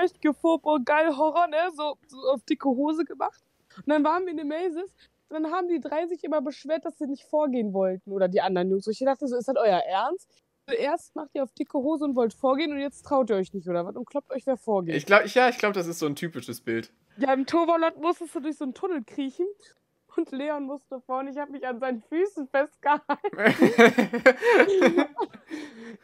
boah, 0.62 0.80
geil 0.82 1.14
Horror, 1.14 1.48
ne? 1.48 1.70
So, 1.76 1.98
so 2.06 2.18
auf 2.30 2.42
dicke 2.44 2.66
Hose 2.66 3.04
gemacht. 3.04 3.42
Und 3.76 3.88
dann 3.88 4.04
waren 4.04 4.24
wir 4.24 4.30
in 4.30 4.38
den 4.38 4.48
Mazes. 4.48 4.94
Und 5.28 5.42
dann 5.42 5.52
haben 5.52 5.68
die 5.68 5.80
drei 5.80 6.06
sich 6.06 6.22
immer 6.24 6.40
beschwert, 6.40 6.84
dass 6.84 6.98
sie 6.98 7.06
nicht 7.06 7.24
vorgehen 7.24 7.72
wollten. 7.72 8.12
Oder 8.12 8.28
die 8.28 8.40
anderen 8.40 8.70
Jungs. 8.70 8.86
Und 8.86 8.92
ich 8.92 9.04
dachte 9.04 9.26
so, 9.26 9.36
ist 9.36 9.48
das 9.48 9.56
euer 9.56 9.78
Ernst? 9.78 10.30
Erst 10.68 11.14
macht 11.14 11.30
ihr 11.34 11.44
auf 11.44 11.52
dicke 11.52 11.78
Hose 11.78 12.04
und 12.04 12.16
wollt 12.16 12.34
vorgehen 12.34 12.72
und 12.72 12.80
jetzt 12.80 13.04
traut 13.04 13.30
ihr 13.30 13.36
euch 13.36 13.52
nicht, 13.52 13.68
oder 13.68 13.86
was? 13.86 13.94
Und 13.94 14.04
kloppt 14.04 14.32
euch, 14.32 14.46
wer 14.46 14.56
vorgeht. 14.56 14.96
Ich 14.96 15.06
glaube, 15.06 15.28
ja, 15.28 15.48
ich 15.48 15.58
glaube, 15.58 15.74
das 15.74 15.86
ist 15.86 16.00
so 16.00 16.06
ein 16.06 16.16
typisches 16.16 16.60
Bild. 16.60 16.92
Ja, 17.18 17.32
im 17.32 17.46
Toverland 17.46 18.00
musstest 18.00 18.34
du 18.34 18.40
durch 18.40 18.56
so 18.56 18.64
einen 18.64 18.74
Tunnel 18.74 19.04
kriechen 19.04 19.46
und 20.16 20.30
Leon 20.30 20.64
musste 20.64 21.00
vorne. 21.00 21.30
Ich 21.30 21.38
habe 21.38 21.52
mich 21.52 21.66
an 21.66 21.78
seinen 21.78 22.02
Füßen 22.02 22.48
festgehalten. 22.48 23.06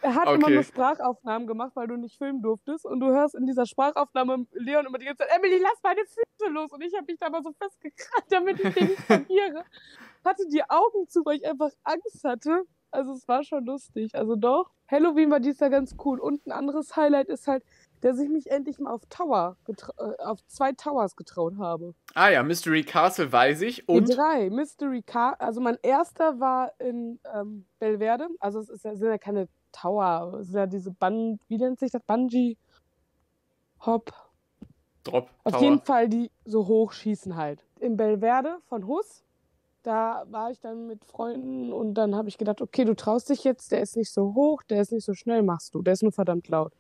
er 0.03 0.15
hat 0.15 0.27
okay. 0.27 0.35
immer 0.35 0.51
nur 0.51 0.63
Sprachaufnahmen 0.63 1.47
gemacht, 1.47 1.73
weil 1.75 1.87
du 1.89 1.97
nicht 1.97 2.19
filmen 2.19 2.43
durftest. 2.43 2.85
Und 2.87 3.01
du 3.01 3.07
hörst 3.07 3.35
in 3.35 3.47
dieser 3.47 3.67
Sprachaufnahme 3.67 4.47
Leon 4.53 4.87
immer 4.87 4.99
die 4.99 5.07
ganze 5.07 5.25
Zeit, 5.25 5.37
Emily, 5.37 5.59
lass 5.61 5.83
meine 5.83 6.01
Füße 6.05 6.51
los. 6.51 6.73
Und 6.73 6.83
ich 6.83 6.95
habe 6.95 7.07
mich 7.07 7.19
da 7.19 7.31
mal 7.31 7.43
so 7.43 7.53
festgekrallt, 7.53 8.27
damit 8.31 8.61
ich 8.61 8.75
den 8.75 8.89
nicht 8.89 9.01
verliere. 9.03 9.65
Hatte 10.25 10.47
die 10.49 10.63
Augen 10.69 11.09
zu, 11.09 11.25
weil 11.25 11.37
ich 11.37 11.47
einfach 11.47 11.71
Angst 11.83 12.23
hatte. 12.25 12.65
Also 12.93 13.13
es 13.13 13.27
war 13.27 13.43
schon 13.43 13.65
lustig. 13.65 14.15
Also 14.15 14.37
doch. 14.37 14.71
Halloween 14.89 15.31
war 15.31 15.41
dies 15.41 15.59
Jahr 15.59 15.71
ganz 15.71 15.97
cool. 16.05 16.21
Und 16.21 16.47
ein 16.47 16.53
anderes 16.53 16.95
Highlight 16.95 17.29
ist 17.29 17.49
halt, 17.49 17.65
dass 18.03 18.19
ich 18.19 18.29
mich 18.29 18.51
endlich 18.51 18.79
mal 18.79 18.93
auf 18.93 19.03
Tower 19.09 19.57
äh, 19.69 20.23
auf 20.23 20.45
zwei 20.47 20.73
Towers 20.73 21.17
getraut 21.17 21.55
habe. 21.59 21.95
Ah 22.15 22.29
ja, 22.29 22.43
Mystery 22.43 22.83
Castle 22.83 23.33
weiß 23.33 23.63
ich. 23.63 23.89
Und 23.89 24.09
Die 24.09 24.15
drei. 24.15 24.51
Mystery 24.51 25.03
Castle, 25.03 25.41
also 25.41 25.61
mein 25.61 25.79
erster 25.83 26.39
war 26.39 26.73
in 26.79 27.19
ähm, 27.35 27.65
Belverde. 27.79 28.29
Also 28.41 28.61
es 28.61 28.69
ist 28.69 28.85
ja, 28.85 28.95
sind 28.95 29.09
ja 29.09 29.19
keine 29.19 29.49
Tower, 29.73 30.39
es 30.41 30.49
sind 30.49 30.57
ja 30.57 30.67
diese 30.67 30.91
Bun, 30.91 31.41
wie 31.49 31.57
nennt 31.57 31.79
sich 31.81 31.91
das? 31.91 32.03
Bungee 32.03 32.59
Hop. 33.87 34.13
Drop. 35.05 35.31
Auf 35.43 35.61
jeden 35.61 35.81
Fall, 35.81 36.09
die 36.09 36.31
so 36.45 36.69
hoch 36.69 36.93
schießen 36.93 37.35
halt. 37.37 37.65
In 37.81 37.97
Belverde 37.97 38.59
von 38.69 38.87
Hus, 38.87 39.25
da 39.83 40.25
war 40.31 40.51
ich 40.51 40.61
dann 40.61 40.87
mit 40.87 41.05
Freunden 41.05 41.73
und 41.73 41.95
dann 41.95 42.15
habe 42.15 42.29
ich 42.29 42.39
gedacht, 42.39 42.61
okay, 42.61 42.85
du 42.85 42.95
traust 42.95 43.29
dich 43.29 43.45
jetzt, 43.45 43.73
der 43.73 43.83
ist 43.83 43.97
nicht 43.97 44.13
so 44.13 44.35
hoch, 44.35 44.63
der 44.63 44.81
ist 44.81 44.93
nicht 44.93 45.05
so 45.05 45.15
schnell, 45.15 45.43
machst 45.43 45.75
du, 45.75 45.83
der 45.83 45.95
ist 45.95 46.03
nur 46.03 46.13
verdammt 46.13 46.49
laut. 46.49 46.73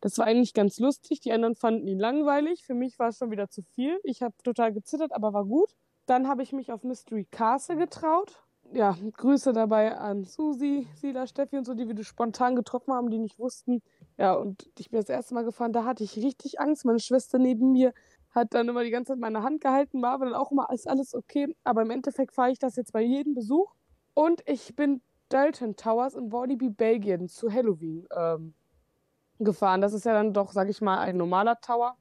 Das 0.00 0.18
war 0.18 0.26
eigentlich 0.26 0.54
ganz 0.54 0.78
lustig, 0.78 1.20
die 1.20 1.32
anderen 1.32 1.54
fanden 1.54 1.86
ihn 1.86 1.98
langweilig, 1.98 2.64
für 2.64 2.74
mich 2.74 2.98
war 2.98 3.08
es 3.08 3.18
schon 3.18 3.30
wieder 3.30 3.48
zu 3.48 3.62
viel. 3.62 3.98
Ich 4.02 4.22
habe 4.22 4.34
total 4.42 4.72
gezittert, 4.72 5.12
aber 5.12 5.32
war 5.32 5.44
gut. 5.44 5.74
Dann 6.06 6.26
habe 6.28 6.42
ich 6.42 6.52
mich 6.52 6.72
auf 6.72 6.84
Mystery 6.84 7.26
Castle 7.30 7.76
getraut. 7.76 8.42
Ja, 8.72 8.96
Grüße 9.16 9.52
dabei 9.52 9.96
an 9.96 10.24
Susi, 10.24 10.86
Sila, 10.94 11.26
Steffi 11.26 11.56
und 11.56 11.64
so, 11.64 11.74
die 11.74 11.88
wir 11.88 12.04
spontan 12.04 12.54
getroffen 12.54 12.92
haben, 12.92 13.08
die 13.10 13.18
nicht 13.18 13.38
wussten. 13.38 13.82
Ja, 14.18 14.34
und 14.34 14.70
ich 14.78 14.90
bin 14.90 15.00
das 15.00 15.08
erste 15.08 15.34
Mal 15.34 15.44
gefahren, 15.44 15.72
da 15.72 15.84
hatte 15.84 16.04
ich 16.04 16.16
richtig 16.16 16.60
Angst. 16.60 16.84
Meine 16.84 16.98
Schwester 16.98 17.38
neben 17.38 17.72
mir 17.72 17.94
hat 18.38 18.54
dann 18.54 18.68
immer 18.68 18.84
die 18.84 18.90
ganze 18.90 19.12
Zeit 19.12 19.20
meine 19.20 19.42
Hand 19.42 19.60
gehalten, 19.60 20.02
war 20.02 20.12
aber 20.12 20.26
dann 20.26 20.34
auch 20.34 20.50
immer, 20.50 20.68
ist 20.72 20.88
alles 20.88 21.14
okay. 21.14 21.54
Aber 21.64 21.82
im 21.82 21.90
Endeffekt 21.90 22.34
fahre 22.34 22.50
ich 22.50 22.58
das 22.58 22.76
jetzt 22.76 22.92
bei 22.92 23.02
jedem 23.02 23.34
Besuch. 23.34 23.74
Und 24.14 24.42
ich 24.46 24.74
bin 24.74 25.02
Dalton 25.28 25.76
Towers 25.76 26.14
in 26.14 26.32
Walibi, 26.32 26.70
Belgien 26.70 27.28
zu 27.28 27.52
Halloween 27.52 28.06
ähm, 28.16 28.54
gefahren. 29.38 29.80
Das 29.80 29.92
ist 29.92 30.04
ja 30.04 30.12
dann 30.12 30.32
doch, 30.32 30.52
sag 30.52 30.68
ich 30.68 30.80
mal, 30.80 30.98
ein 30.98 31.16
normaler 31.16 31.60
Tower, 31.60 31.96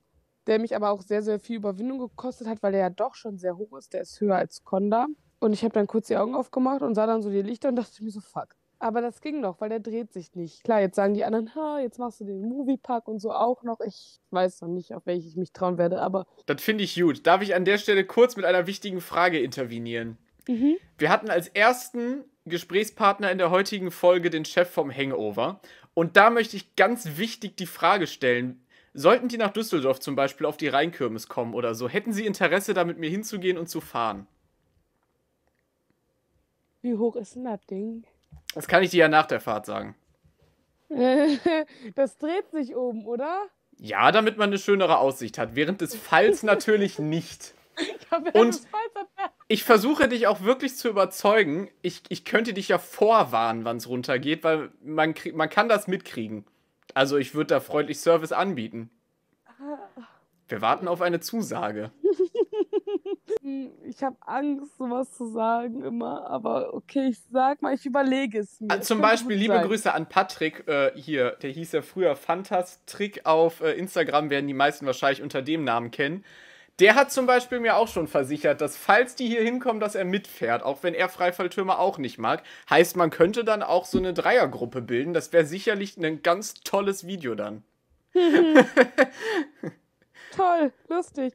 der 0.47 0.59
mich 0.59 0.75
aber 0.75 0.91
auch 0.91 1.01
sehr, 1.01 1.21
sehr 1.21 1.39
viel 1.39 1.57
Überwindung 1.57 1.99
gekostet 1.99 2.47
hat, 2.47 2.63
weil 2.63 2.71
der 2.71 2.81
ja 2.81 2.89
doch 2.89 3.15
schon 3.15 3.38
sehr 3.38 3.57
hoch 3.57 3.77
ist. 3.77 3.93
Der 3.93 4.01
ist 4.01 4.19
höher 4.21 4.35
als 4.35 4.63
Conda. 4.63 5.07
Und 5.39 5.53
ich 5.53 5.63
habe 5.63 5.73
dann 5.73 5.88
kurz 5.88 6.07
die 6.07 6.17
Augen 6.17 6.35
aufgemacht 6.35 6.81
und 6.81 6.95
sah 6.95 7.05
dann 7.05 7.21
so 7.21 7.29
die 7.29 7.41
Lichter 7.41 7.69
und 7.69 7.75
dachte 7.75 8.03
mir 8.03 8.11
so, 8.11 8.21
fuck. 8.21 8.55
Aber 8.80 9.01
das 9.01 9.21
ging 9.21 9.39
noch, 9.39 9.59
weil 9.59 9.69
der 9.69 9.80
dreht 9.80 10.13
sich 10.13 10.36
nicht. 10.36 10.63
Klar, 10.63 10.82
jetzt 10.82 10.95
sagen 10.95 11.15
die 11.15 11.25
anderen, 11.25 11.55
ha, 11.55 11.80
jetzt 11.80 11.97
machst 11.97 12.21
du 12.21 12.25
den 12.25 12.47
Moviepark 12.47 13.07
und 13.07 13.19
so 13.19 13.32
auch 13.32 13.63
noch. 13.63 13.80
Ich 13.82 14.19
weiß 14.30 14.61
noch 14.61 14.67
nicht, 14.67 14.93
auf 14.93 15.05
welche 15.05 15.28
ich 15.28 15.36
mich 15.36 15.51
trauen 15.51 15.78
werde, 15.78 15.99
aber. 15.99 16.28
Das 16.45 16.61
finde 16.61 16.84
ich 16.84 16.95
gut. 16.95 17.25
Darf 17.25 17.41
ich 17.41 17.55
an 17.55 17.65
der 17.65 17.80
Stelle 17.80 18.05
kurz 18.05 18.36
mit 18.36 18.45
einer 18.45 18.67
wichtigen 18.67 19.01
Frage 19.01 19.39
intervenieren? 19.39 20.17
Mhm. 20.47 20.78
Wir 20.97 21.09
hatten 21.09 21.30
als 21.30 21.47
ersten 21.47 22.23
Gesprächspartner 22.45 23.32
in 23.32 23.39
der 23.39 23.49
heutigen 23.49 23.89
Folge 23.89 24.30
den 24.30 24.45
Chef 24.45 24.69
vom 24.69 24.91
Hangover. 24.91 25.59
Und 25.95 26.15
da 26.15 26.30
möchte 26.30 26.55
ich 26.55 26.75
ganz 26.75 27.17
wichtig 27.17 27.57
die 27.57 27.65
Frage 27.65 28.05
stellen. 28.05 28.63
Sollten 28.93 29.28
die 29.28 29.38
nach 29.38 29.51
Düsseldorf 29.51 29.99
zum 29.99 30.15
Beispiel 30.15 30.45
auf 30.45 30.57
die 30.57 30.67
Rheinkirmes 30.67 31.28
kommen 31.28 31.53
oder 31.53 31.75
so, 31.75 31.89
hätten 31.89 32.13
sie 32.13 32.25
Interesse, 32.25 32.73
da 32.73 32.84
mit 32.84 32.97
mir 32.97 33.09
hinzugehen 33.09 33.57
und 33.57 33.67
zu 33.67 33.82
fahren? 33.82 34.28
Wie 36.82 36.95
hoch 36.95 37.15
ist 37.15 37.36
denn 37.36 37.43
das 37.43 37.65
Ding? 37.65 38.05
Das 38.53 38.67
kann 38.67 38.83
ich 38.83 38.91
dir 38.91 39.01
ja 39.01 39.07
nach 39.09 39.25
der 39.25 39.39
Fahrt 39.39 39.65
sagen. 39.65 39.95
das 41.95 42.17
dreht 42.17 42.49
sich 42.51 42.75
oben, 42.75 43.05
oder? 43.05 43.47
Ja, 43.77 44.11
damit 44.11 44.38
man 44.38 44.49
eine 44.49 44.57
schönere 44.57 44.97
Aussicht 44.97 45.38
hat. 45.38 45.55
Während 45.55 45.81
des 45.81 45.95
Falls 45.95 46.43
natürlich 46.43 46.99
nicht. 46.99 47.53
Und 48.33 48.61
ich 49.47 49.63
versuche 49.63 50.07
dich 50.07 50.27
auch 50.27 50.41
wirklich 50.41 50.75
zu 50.75 50.89
überzeugen. 50.89 51.69
Ich, 51.81 52.01
ich 52.09 52.25
könnte 52.25 52.53
dich 52.53 52.69
ja 52.69 52.79
vorwarnen, 52.79 53.65
wann 53.65 53.77
es 53.77 53.88
runtergeht, 53.88 54.43
weil 54.43 54.71
man, 54.83 55.13
man 55.33 55.49
kann 55.49 55.69
das 55.69 55.88
mitkriegen. 55.88 56.45
Also 56.93 57.17
ich 57.17 57.35
würde 57.35 57.49
da 57.49 57.59
freundlich 57.59 57.99
Service 57.99 58.31
anbieten. 58.31 58.89
Ah. 59.45 59.77
Wir 60.47 60.61
warten 60.61 60.88
auf 60.88 61.01
eine 61.01 61.19
Zusage. 61.19 61.91
Ich 63.85 64.03
habe 64.03 64.15
Angst, 64.21 64.77
sowas 64.77 65.11
zu 65.11 65.27
sagen 65.27 65.83
immer, 65.83 66.29
aber 66.29 66.73
okay, 66.73 67.07
ich 67.09 67.19
sag 67.31 67.61
mal, 67.61 67.73
ich 67.73 67.85
überlege 67.85 68.39
es 68.39 68.59
mir. 68.59 68.81
Zum 68.81 69.01
Beispiel 69.01 69.37
liebe 69.37 69.53
sein. 69.53 69.67
Grüße 69.67 69.93
an 69.93 70.07
Patrick 70.07 70.67
äh, 70.67 70.91
hier, 70.95 71.31
der 71.41 71.51
hieß 71.51 71.71
ja 71.71 71.81
früher 71.81 72.15
Fantastrick 72.15 73.25
auf 73.25 73.61
äh, 73.61 73.73
Instagram, 73.73 74.29
werden 74.29 74.47
die 74.47 74.53
meisten 74.53 74.85
wahrscheinlich 74.85 75.21
unter 75.21 75.41
dem 75.41 75.63
Namen 75.63 75.91
kennen. 75.91 76.23
Der 76.79 76.93
hat 76.93 77.11
zum 77.11 77.25
Beispiel 77.25 77.59
mir 77.59 77.75
auch 77.75 77.87
schon 77.87 78.07
versichert, 78.07 78.61
dass 78.61 78.77
falls 78.77 79.15
die 79.15 79.27
hier 79.27 79.41
hinkommen, 79.41 79.79
dass 79.79 79.95
er 79.95 80.05
mitfährt, 80.05 80.61
auch 80.61 80.83
wenn 80.83 80.93
er 80.93 81.09
Freifalltürme 81.09 81.79
auch 81.79 81.97
nicht 81.97 82.19
mag. 82.19 82.43
Heißt, 82.69 82.95
man 82.95 83.09
könnte 83.09 83.43
dann 83.43 83.63
auch 83.63 83.85
so 83.85 83.97
eine 83.97 84.13
Dreiergruppe 84.13 84.81
bilden. 84.81 85.13
Das 85.13 85.33
wäre 85.33 85.45
sicherlich 85.45 85.97
ein 85.97 86.21
ganz 86.21 86.53
tolles 86.55 87.07
Video 87.07 87.33
dann. 87.33 87.63
toll, 90.38 90.71
lustig. 90.88 91.33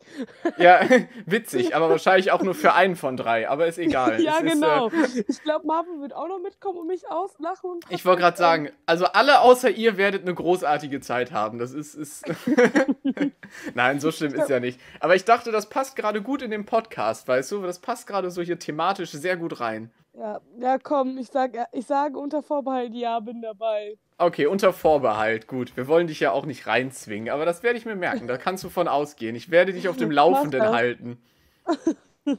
Ja, 0.56 0.80
witzig, 1.26 1.74
aber 1.76 1.90
wahrscheinlich 1.90 2.32
auch 2.32 2.42
nur 2.42 2.54
für 2.54 2.72
einen 2.72 2.96
von 2.96 3.16
drei, 3.16 3.48
aber 3.48 3.66
ist 3.66 3.78
egal. 3.78 4.20
ja, 4.20 4.38
es 4.42 4.52
genau. 4.52 4.88
Ist, 4.88 5.16
äh, 5.16 5.24
ich 5.28 5.42
glaube, 5.42 5.66
Marvin 5.66 6.00
wird 6.00 6.14
auch 6.14 6.28
noch 6.28 6.40
mitkommen 6.40 6.78
und 6.78 6.86
mich 6.86 7.08
auslachen. 7.10 7.70
Und 7.70 7.84
ich 7.88 8.04
wollte 8.04 8.22
gerade 8.22 8.36
sagen, 8.36 8.70
also 8.86 9.06
alle 9.06 9.40
außer 9.40 9.70
ihr 9.70 9.96
werdet 9.96 10.22
eine 10.22 10.34
großartige 10.34 11.00
Zeit 11.00 11.32
haben. 11.32 11.58
Das 11.58 11.72
ist. 11.72 11.94
ist 11.94 12.24
Nein, 13.74 14.00
so 14.00 14.10
schlimm 14.10 14.34
ist 14.34 14.48
ja 14.48 14.60
nicht. 14.60 14.80
Aber 15.00 15.14
ich 15.14 15.24
dachte, 15.24 15.52
das 15.52 15.68
passt 15.68 15.96
gerade 15.96 16.22
gut 16.22 16.42
in 16.42 16.50
den 16.50 16.64
Podcast, 16.64 17.28
weißt 17.28 17.52
du? 17.52 17.62
Das 17.62 17.78
passt 17.78 18.06
gerade 18.06 18.30
so 18.30 18.42
hier 18.42 18.58
thematisch 18.58 19.10
sehr 19.10 19.36
gut 19.36 19.60
rein. 19.60 19.90
Ja, 20.14 20.40
ja, 20.58 20.78
komm, 20.78 21.16
ich, 21.16 21.28
sag, 21.28 21.56
ich 21.72 21.86
sage 21.86 22.18
unter 22.18 22.42
Vorbehalt, 22.42 22.92
ja, 22.94 23.18
bin 23.20 23.40
dabei. 23.40 23.96
Okay, 24.22 24.46
unter 24.46 24.72
Vorbehalt, 24.72 25.48
gut. 25.48 25.76
Wir 25.76 25.88
wollen 25.88 26.06
dich 26.06 26.20
ja 26.20 26.30
auch 26.30 26.46
nicht 26.46 26.66
reinzwingen, 26.66 27.28
aber 27.28 27.44
das 27.44 27.62
werde 27.62 27.78
ich 27.78 27.84
mir 27.84 27.96
merken. 27.96 28.28
Da 28.28 28.36
kannst 28.36 28.62
du 28.62 28.68
von 28.68 28.86
ausgehen. 28.86 29.34
Ich 29.34 29.50
werde 29.50 29.72
dich 29.72 29.88
auf 29.88 29.96
dem 29.96 30.10
Laufenden 30.10 30.62
halten. 30.62 31.22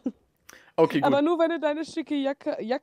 Okay, 0.76 1.02
gut. 1.02 1.04
Aber 1.04 1.22
nur, 1.22 1.38
wenn 1.38 1.52
du 1.52 1.60
deine 1.60 1.86
schicke 1.86 2.16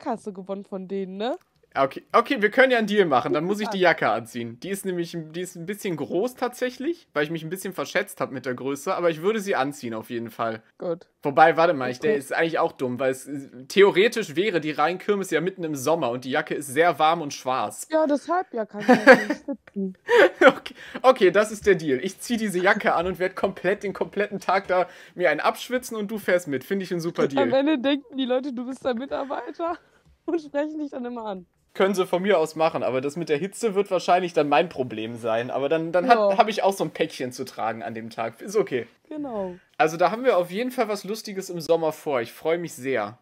hast 0.06 0.24
du 0.24 0.32
gewonnen 0.32 0.64
von 0.64 0.86
denen, 0.86 1.16
ne? 1.16 1.36
Okay, 1.72 2.02
okay, 2.12 2.42
wir 2.42 2.50
können 2.50 2.72
ja 2.72 2.78
einen 2.78 2.88
Deal 2.88 3.06
machen. 3.06 3.32
Dann 3.32 3.44
muss 3.44 3.60
ich 3.60 3.68
die 3.68 3.78
Jacke 3.78 4.08
anziehen. 4.08 4.58
Die 4.58 4.70
ist 4.70 4.84
nämlich 4.84 5.16
die 5.16 5.40
ist 5.40 5.54
ein 5.54 5.66
bisschen 5.66 5.96
groß 5.96 6.34
tatsächlich, 6.34 7.06
weil 7.12 7.22
ich 7.22 7.30
mich 7.30 7.44
ein 7.44 7.50
bisschen 7.50 7.72
verschätzt 7.72 8.20
habe 8.20 8.34
mit 8.34 8.44
der 8.44 8.54
Größe, 8.54 8.92
aber 8.92 9.10
ich 9.10 9.22
würde 9.22 9.38
sie 9.38 9.54
anziehen 9.54 9.94
auf 9.94 10.10
jeden 10.10 10.30
Fall. 10.30 10.62
Gut. 10.78 11.06
Wobei, 11.22 11.56
warte 11.56 11.72
mal, 11.72 11.90
ich, 11.90 12.00
der 12.00 12.16
ist 12.16 12.32
eigentlich 12.32 12.58
auch 12.58 12.72
dumm, 12.72 12.98
weil 12.98 13.12
es 13.12 13.30
theoretisch 13.68 14.34
wäre 14.34 14.60
die 14.60 14.72
Rheinkirmes 14.72 15.30
ja 15.30 15.40
mitten 15.40 15.62
im 15.62 15.76
Sommer 15.76 16.10
und 16.10 16.24
die 16.24 16.30
Jacke 16.30 16.54
ist 16.54 16.66
sehr 16.66 16.98
warm 16.98 17.22
und 17.22 17.32
schwarz. 17.32 17.86
Ja, 17.90 18.04
deshalb 18.06 18.52
ja 18.52 18.66
kann 18.66 18.80
ich 18.80 19.74
nicht 19.74 19.96
okay, 20.44 20.74
okay, 21.02 21.30
das 21.30 21.52
ist 21.52 21.66
der 21.66 21.76
Deal. 21.76 22.00
Ich 22.02 22.18
ziehe 22.18 22.38
diese 22.38 22.58
Jacke 22.58 22.94
an 22.94 23.06
und 23.06 23.20
werde 23.20 23.36
komplett 23.36 23.84
den 23.84 23.92
kompletten 23.92 24.40
Tag 24.40 24.66
da 24.66 24.88
mir 25.14 25.30
einen 25.30 25.40
abschwitzen 25.40 25.96
und 25.96 26.10
du 26.10 26.18
fährst 26.18 26.48
mit. 26.48 26.64
Finde 26.64 26.84
ich 26.84 26.92
ein 26.92 27.00
super 27.00 27.28
Deal. 27.28 27.44
Am 27.44 27.52
Ende 27.52 27.78
denken 27.78 28.16
die 28.16 28.24
Leute, 28.24 28.52
du 28.52 28.66
bist 28.66 28.84
der 28.84 28.94
Mitarbeiter 28.94 29.78
und 30.24 30.40
sprechen 30.40 30.78
dich 30.78 30.90
dann 30.90 31.04
immer 31.04 31.26
an 31.26 31.46
können 31.74 31.94
sie 31.94 32.06
von 32.06 32.22
mir 32.22 32.38
aus 32.38 32.56
machen, 32.56 32.82
aber 32.82 33.00
das 33.00 33.16
mit 33.16 33.28
der 33.28 33.38
Hitze 33.38 33.74
wird 33.74 33.90
wahrscheinlich 33.90 34.32
dann 34.32 34.48
mein 34.48 34.68
Problem 34.68 35.16
sein. 35.16 35.50
Aber 35.50 35.68
dann, 35.68 35.92
dann 35.92 36.06
ja. 36.06 36.36
habe 36.36 36.50
ich 36.50 36.62
auch 36.62 36.72
so 36.72 36.84
ein 36.84 36.90
Päckchen 36.90 37.32
zu 37.32 37.44
tragen 37.44 37.82
an 37.82 37.94
dem 37.94 38.10
Tag. 38.10 38.40
Ist 38.40 38.56
okay. 38.56 38.86
Genau. 39.08 39.54
Also 39.76 39.96
da 39.96 40.10
haben 40.10 40.24
wir 40.24 40.36
auf 40.36 40.50
jeden 40.50 40.70
Fall 40.70 40.88
was 40.88 41.04
Lustiges 41.04 41.50
im 41.50 41.60
Sommer 41.60 41.92
vor. 41.92 42.20
Ich 42.20 42.32
freue 42.32 42.58
mich 42.58 42.74
sehr. 42.74 43.18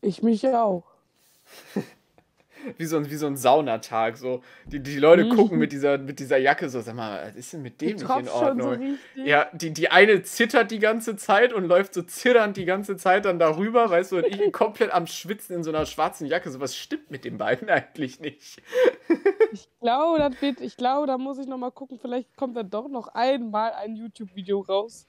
Ich 0.00 0.22
mich 0.22 0.46
auch. 0.48 0.84
wie 2.78 2.84
so 2.84 2.96
ein, 2.96 3.10
wie 3.10 3.16
so 3.16 3.26
ein 3.26 3.36
Saunatag. 3.36 4.16
So. 4.16 4.42
Die, 4.66 4.80
die 4.80 4.98
Leute 4.98 5.24
mhm. 5.24 5.30
gucken 5.30 5.58
mit 5.58 5.72
dieser, 5.72 5.98
mit 5.98 6.18
dieser 6.18 6.38
Jacke 6.38 6.68
so, 6.68 6.80
sag 6.80 6.94
mal, 6.94 7.26
was 7.26 7.36
ist 7.36 7.52
denn 7.52 7.62
mit 7.62 7.80
dem 7.80 7.96
die 7.96 8.04
nicht 8.04 8.16
in 8.18 8.28
Ordnung? 8.28 8.98
So 9.14 9.22
ja, 9.22 9.48
die, 9.52 9.72
die 9.72 9.90
eine 9.90 10.22
zittert 10.22 10.70
die 10.70 10.78
ganze 10.78 11.16
Zeit 11.16 11.52
und 11.52 11.66
läuft 11.66 11.94
so 11.94 12.02
zitternd 12.02 12.56
die 12.56 12.64
ganze 12.64 12.96
Zeit 12.96 13.24
dann 13.24 13.38
darüber, 13.38 13.90
weißt 13.90 14.12
du, 14.12 14.18
und 14.18 14.26
ich 14.26 14.52
komplett 14.52 14.92
am 14.92 15.06
Schwitzen 15.06 15.56
in 15.56 15.64
so 15.64 15.70
einer 15.70 15.86
schwarzen 15.86 16.26
Jacke. 16.26 16.50
So 16.50 16.60
was 16.60 16.76
stimmt 16.76 17.10
mit 17.10 17.24
den 17.24 17.38
beiden 17.38 17.68
eigentlich 17.70 18.20
nicht. 18.20 18.62
ich 19.52 19.68
glaube, 19.80 20.18
das 20.18 20.40
wird, 20.40 20.60
ich 20.60 20.76
glaube, 20.76 21.06
da 21.06 21.18
muss 21.18 21.38
ich 21.38 21.46
nochmal 21.46 21.72
gucken, 21.72 21.98
vielleicht 22.00 22.36
kommt 22.36 22.56
da 22.56 22.62
doch 22.62 22.88
noch 22.88 23.08
einmal 23.08 23.72
ein 23.72 23.96
YouTube-Video 23.96 24.60
raus. 24.60 25.06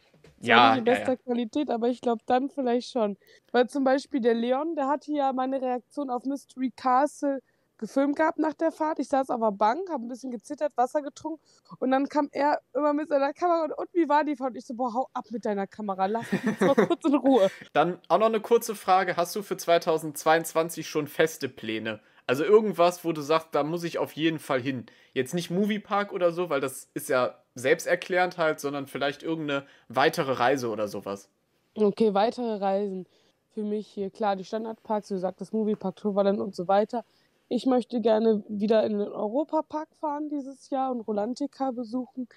Ja, 0.47 0.71
nicht 0.71 0.79
in 0.79 0.83
bester 0.85 1.05
ja, 1.05 1.11
ja. 1.13 1.15
Qualität, 1.17 1.69
aber 1.69 1.89
ich 1.89 2.01
glaube 2.01 2.21
dann 2.25 2.49
vielleicht 2.49 2.91
schon. 2.91 3.17
Weil 3.51 3.67
zum 3.67 3.83
Beispiel 3.83 4.21
der 4.21 4.33
Leon, 4.33 4.75
der 4.75 4.87
hatte 4.87 5.11
ja 5.11 5.33
meine 5.33 5.61
Reaktion 5.61 6.09
auf 6.09 6.25
Mystery 6.25 6.71
Castle 6.75 7.39
gefilmt 7.77 8.15
gehabt 8.15 8.39
nach 8.39 8.53
der 8.53 8.71
Fahrt. 8.71 8.99
Ich 8.99 9.09
saß 9.09 9.29
auf 9.29 9.41
der 9.41 9.51
Bank, 9.51 9.89
habe 9.89 10.05
ein 10.05 10.07
bisschen 10.07 10.31
gezittert, 10.31 10.71
Wasser 10.75 11.01
getrunken 11.01 11.41
und 11.79 11.91
dann 11.91 12.07
kam 12.07 12.29
er 12.31 12.59
immer 12.73 12.93
mit 12.93 13.09
seiner 13.09 13.33
Kamera 13.33 13.65
und, 13.65 13.73
und 13.73 13.89
wie 13.93 14.07
war 14.07 14.23
die 14.23 14.35
Fahrt? 14.35 14.51
Und 14.51 14.57
ich 14.57 14.65
so, 14.65 14.73
boah, 14.73 14.93
hau 14.93 15.09
ab 15.13 15.25
mit 15.31 15.45
deiner 15.45 15.67
Kamera, 15.67 16.05
lass 16.05 16.31
mich 16.31 16.59
mal 16.61 16.75
kurz 16.87 17.03
in 17.05 17.15
Ruhe. 17.15 17.49
Dann 17.73 17.99
auch 18.07 18.19
noch 18.19 18.27
eine 18.27 18.39
kurze 18.39 18.75
Frage. 18.75 19.17
Hast 19.17 19.35
du 19.35 19.41
für 19.41 19.57
2022 19.57 20.87
schon 20.87 21.07
feste 21.07 21.49
Pläne? 21.49 21.99
Also 22.27 22.43
irgendwas, 22.43 23.03
wo 23.03 23.11
du 23.11 23.21
sagst, 23.21 23.49
da 23.51 23.63
muss 23.63 23.83
ich 23.83 23.97
auf 23.97 24.13
jeden 24.13 24.39
Fall 24.39 24.61
hin. 24.61 24.85
Jetzt 25.13 25.33
nicht 25.33 25.49
Moviepark 25.49 26.13
oder 26.13 26.31
so, 26.31 26.49
weil 26.49 26.61
das 26.61 26.89
ist 26.93 27.09
ja 27.09 27.37
selbsterklärend 27.55 28.37
halt, 28.37 28.59
sondern 28.59 28.87
vielleicht 28.87 29.23
irgendeine 29.23 29.65
weitere 29.89 30.31
Reise 30.33 30.69
oder 30.69 30.87
sowas. 30.87 31.29
Okay, 31.75 32.13
weitere 32.13 32.55
Reisen. 32.55 33.07
Für 33.53 33.63
mich 33.63 33.87
hier, 33.87 34.09
klar, 34.09 34.35
die 34.35 34.45
Standardparks, 34.45 35.09
wie 35.09 35.15
du 35.15 35.19
sagtest, 35.19 35.53
Moviepark, 35.53 35.95
Toverland 35.97 36.39
und 36.39 36.55
so 36.55 36.67
weiter. 36.67 37.03
Ich 37.49 37.65
möchte 37.65 38.01
gerne 38.01 38.43
wieder 38.47 38.83
in 38.83 38.97
den 38.97 39.07
Europapark 39.07 39.89
fahren 39.99 40.29
dieses 40.29 40.69
Jahr 40.69 40.91
und 40.91 41.01
Rolantica 41.01 41.71
besuchen. 41.71 42.27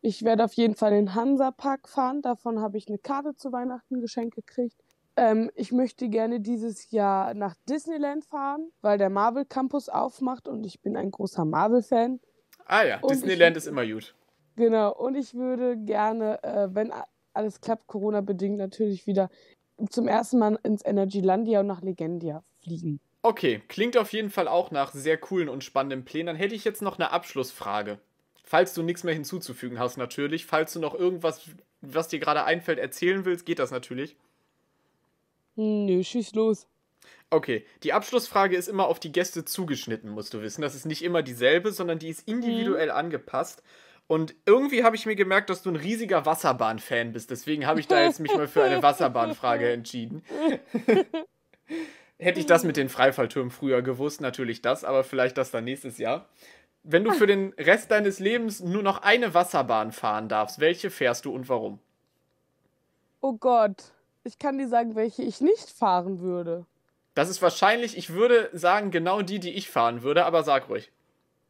Ich 0.00 0.22
werde 0.22 0.44
auf 0.44 0.52
jeden 0.54 0.74
Fall 0.74 0.92
in 0.92 1.06
den 1.06 1.14
Hansa-Park 1.14 1.88
fahren. 1.88 2.22
Davon 2.22 2.60
habe 2.60 2.76
ich 2.76 2.88
eine 2.88 2.98
Karte 2.98 3.36
zu 3.36 3.52
Weihnachten 3.52 4.00
geschenkt 4.00 4.34
gekriegt. 4.34 4.83
Ähm, 5.16 5.50
ich 5.54 5.72
möchte 5.72 6.08
gerne 6.08 6.40
dieses 6.40 6.90
Jahr 6.90 7.34
nach 7.34 7.54
Disneyland 7.68 8.24
fahren, 8.24 8.70
weil 8.80 8.98
der 8.98 9.10
Marvel 9.10 9.44
Campus 9.44 9.88
aufmacht 9.88 10.48
und 10.48 10.64
ich 10.64 10.80
bin 10.82 10.96
ein 10.96 11.10
großer 11.10 11.44
Marvel-Fan. 11.44 12.20
Ah 12.66 12.84
ja, 12.84 12.98
und 13.00 13.10
Disneyland 13.10 13.56
ich, 13.56 13.62
ist 13.62 13.66
immer 13.66 13.86
gut. 13.86 14.14
Genau, 14.56 14.92
und 14.92 15.14
ich 15.16 15.34
würde 15.34 15.76
gerne, 15.76 16.42
äh, 16.42 16.68
wenn 16.72 16.92
alles 17.32 17.60
klappt, 17.60 17.86
Corona-bedingt 17.86 18.58
natürlich 18.58 19.06
wieder 19.06 19.30
zum 19.90 20.08
ersten 20.08 20.38
Mal 20.38 20.58
ins 20.62 20.84
Energylandia 20.84 21.60
und 21.60 21.66
nach 21.66 21.82
Legendia 21.82 22.42
fliegen. 22.62 23.00
Okay, 23.22 23.62
klingt 23.68 23.96
auf 23.96 24.12
jeden 24.12 24.30
Fall 24.30 24.48
auch 24.48 24.70
nach 24.70 24.92
sehr 24.92 25.16
coolen 25.16 25.48
und 25.48 25.64
spannenden 25.64 26.04
Plänen. 26.04 26.26
Dann 26.26 26.36
hätte 26.36 26.54
ich 26.54 26.64
jetzt 26.64 26.82
noch 26.82 26.98
eine 26.98 27.10
Abschlussfrage. 27.10 27.98
Falls 28.44 28.74
du 28.74 28.82
nichts 28.82 29.02
mehr 29.02 29.14
hinzuzufügen 29.14 29.78
hast, 29.78 29.96
natürlich. 29.96 30.44
Falls 30.44 30.74
du 30.74 30.80
noch 30.80 30.94
irgendwas, 30.94 31.50
was 31.80 32.08
dir 32.08 32.18
gerade 32.18 32.44
einfällt, 32.44 32.78
erzählen 32.78 33.24
willst, 33.24 33.46
geht 33.46 33.58
das 33.58 33.70
natürlich. 33.70 34.16
Nö, 35.56 36.02
schieß 36.02 36.34
los. 36.34 36.66
Okay, 37.30 37.66
die 37.82 37.92
Abschlussfrage 37.92 38.56
ist 38.56 38.68
immer 38.68 38.86
auf 38.86 39.00
die 39.00 39.12
Gäste 39.12 39.44
zugeschnitten, 39.44 40.10
musst 40.10 40.34
du 40.34 40.42
wissen. 40.42 40.62
Das 40.62 40.74
ist 40.74 40.86
nicht 40.86 41.02
immer 41.02 41.22
dieselbe, 41.22 41.72
sondern 41.72 41.98
die 41.98 42.08
ist 42.08 42.28
individuell 42.28 42.88
mhm. 42.88 42.96
angepasst. 42.96 43.62
Und 44.06 44.34
irgendwie 44.44 44.84
habe 44.84 44.96
ich 44.96 45.06
mir 45.06 45.16
gemerkt, 45.16 45.48
dass 45.48 45.62
du 45.62 45.70
ein 45.70 45.76
riesiger 45.76 46.26
Wasserbahn-Fan 46.26 47.12
bist. 47.12 47.30
Deswegen 47.30 47.66
habe 47.66 47.80
ich 47.80 47.88
da 47.88 48.02
jetzt 48.02 48.20
mich 48.20 48.34
mal 48.34 48.46
für 48.46 48.62
eine 48.62 48.82
Wasserbahnfrage 48.82 49.72
entschieden. 49.72 50.22
Hätte 52.18 52.38
ich 52.38 52.46
das 52.46 52.64
mit 52.64 52.76
den 52.76 52.90
Freifalltürmen 52.90 53.50
früher 53.50 53.82
gewusst, 53.82 54.20
natürlich 54.20 54.62
das, 54.62 54.84
aber 54.84 55.04
vielleicht 55.04 55.38
das 55.38 55.50
dann 55.50 55.64
nächstes 55.64 55.98
Jahr. 55.98 56.28
Wenn 56.82 57.02
du 57.02 57.12
für 57.12 57.26
den 57.26 57.54
Rest 57.58 57.90
deines 57.90 58.18
Lebens 58.18 58.60
nur 58.60 58.82
noch 58.82 59.02
eine 59.02 59.32
Wasserbahn 59.32 59.90
fahren 59.90 60.28
darfst, 60.28 60.60
welche 60.60 60.90
fährst 60.90 61.24
du 61.24 61.34
und 61.34 61.48
warum? 61.48 61.80
Oh 63.22 63.32
Gott, 63.32 63.93
ich 64.24 64.38
kann 64.38 64.58
dir 64.58 64.68
sagen, 64.68 64.94
welche 64.94 65.22
ich 65.22 65.40
nicht 65.40 65.70
fahren 65.70 66.20
würde. 66.20 66.66
Das 67.14 67.28
ist 67.28 67.40
wahrscheinlich, 67.42 67.96
ich 67.96 68.10
würde 68.10 68.50
sagen, 68.52 68.90
genau 68.90 69.22
die, 69.22 69.38
die 69.38 69.52
ich 69.52 69.70
fahren 69.70 70.02
würde, 70.02 70.24
aber 70.24 70.42
sag 70.42 70.68
ruhig. 70.68 70.90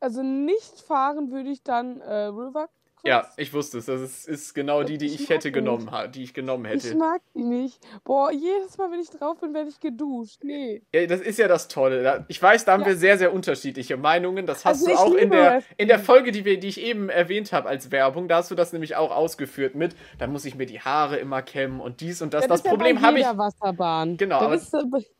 Also 0.00 0.22
nicht 0.22 0.80
fahren 0.80 1.30
würde 1.30 1.48
ich 1.48 1.62
dann 1.62 2.00
äh, 2.02 2.24
River 2.26 2.68
ja, 3.04 3.28
ich 3.36 3.52
wusste 3.52 3.78
es. 3.78 3.86
Das 3.86 4.00
ist, 4.00 4.26
ist 4.26 4.54
genau 4.54 4.82
die, 4.82 4.96
die 4.96 5.06
ich, 5.06 5.20
ich 5.20 5.28
hätte 5.28 5.52
genommen, 5.52 5.90
die 6.14 6.22
ich 6.22 6.32
genommen 6.32 6.64
hätte. 6.64 6.88
Ich 6.88 6.94
mag 6.94 7.20
die 7.34 7.42
nicht. 7.42 7.78
Boah, 8.02 8.32
jedes 8.32 8.78
Mal, 8.78 8.90
wenn 8.90 9.00
ich 9.00 9.10
drauf 9.10 9.38
bin, 9.40 9.52
werde 9.52 9.68
ich 9.68 9.78
geduscht. 9.78 10.38
Nee. 10.42 10.82
Ja, 10.94 11.06
das 11.06 11.20
ist 11.20 11.38
ja 11.38 11.46
das 11.46 11.68
Tolle. 11.68 12.24
Ich 12.28 12.42
weiß, 12.42 12.64
da 12.64 12.72
haben 12.72 12.80
ja. 12.80 12.88
wir 12.88 12.96
sehr, 12.96 13.18
sehr 13.18 13.34
unterschiedliche 13.34 13.98
Meinungen. 13.98 14.46
Das 14.46 14.64
hast 14.64 14.86
also 14.86 14.90
du 14.90 14.96
auch 14.96 15.14
in 15.14 15.30
der, 15.30 15.62
in 15.76 15.88
der 15.88 15.98
Folge, 15.98 16.32
die, 16.32 16.46
wir, 16.46 16.58
die 16.58 16.68
ich 16.68 16.80
eben 16.80 17.10
erwähnt 17.10 17.52
habe 17.52 17.68
als 17.68 17.90
Werbung. 17.90 18.26
Da 18.26 18.36
hast 18.36 18.50
du 18.50 18.54
das 18.54 18.72
nämlich 18.72 18.96
auch 18.96 19.14
ausgeführt 19.14 19.74
mit. 19.74 19.94
Da 20.18 20.26
muss 20.26 20.46
ich 20.46 20.54
mir 20.54 20.66
die 20.66 20.80
Haare 20.80 21.18
immer 21.18 21.42
kämmen 21.42 21.80
und 21.80 22.00
dies 22.00 22.22
und 22.22 22.32
das. 22.32 22.46
Das, 22.46 22.62
das 22.62 22.70
Problem 22.70 23.02
habe 23.02 23.18
ich. 23.18 23.24
Wasserbahn. 23.24 24.16
Genau. 24.16 24.38
aber 24.38 24.54
ist, 24.54 24.74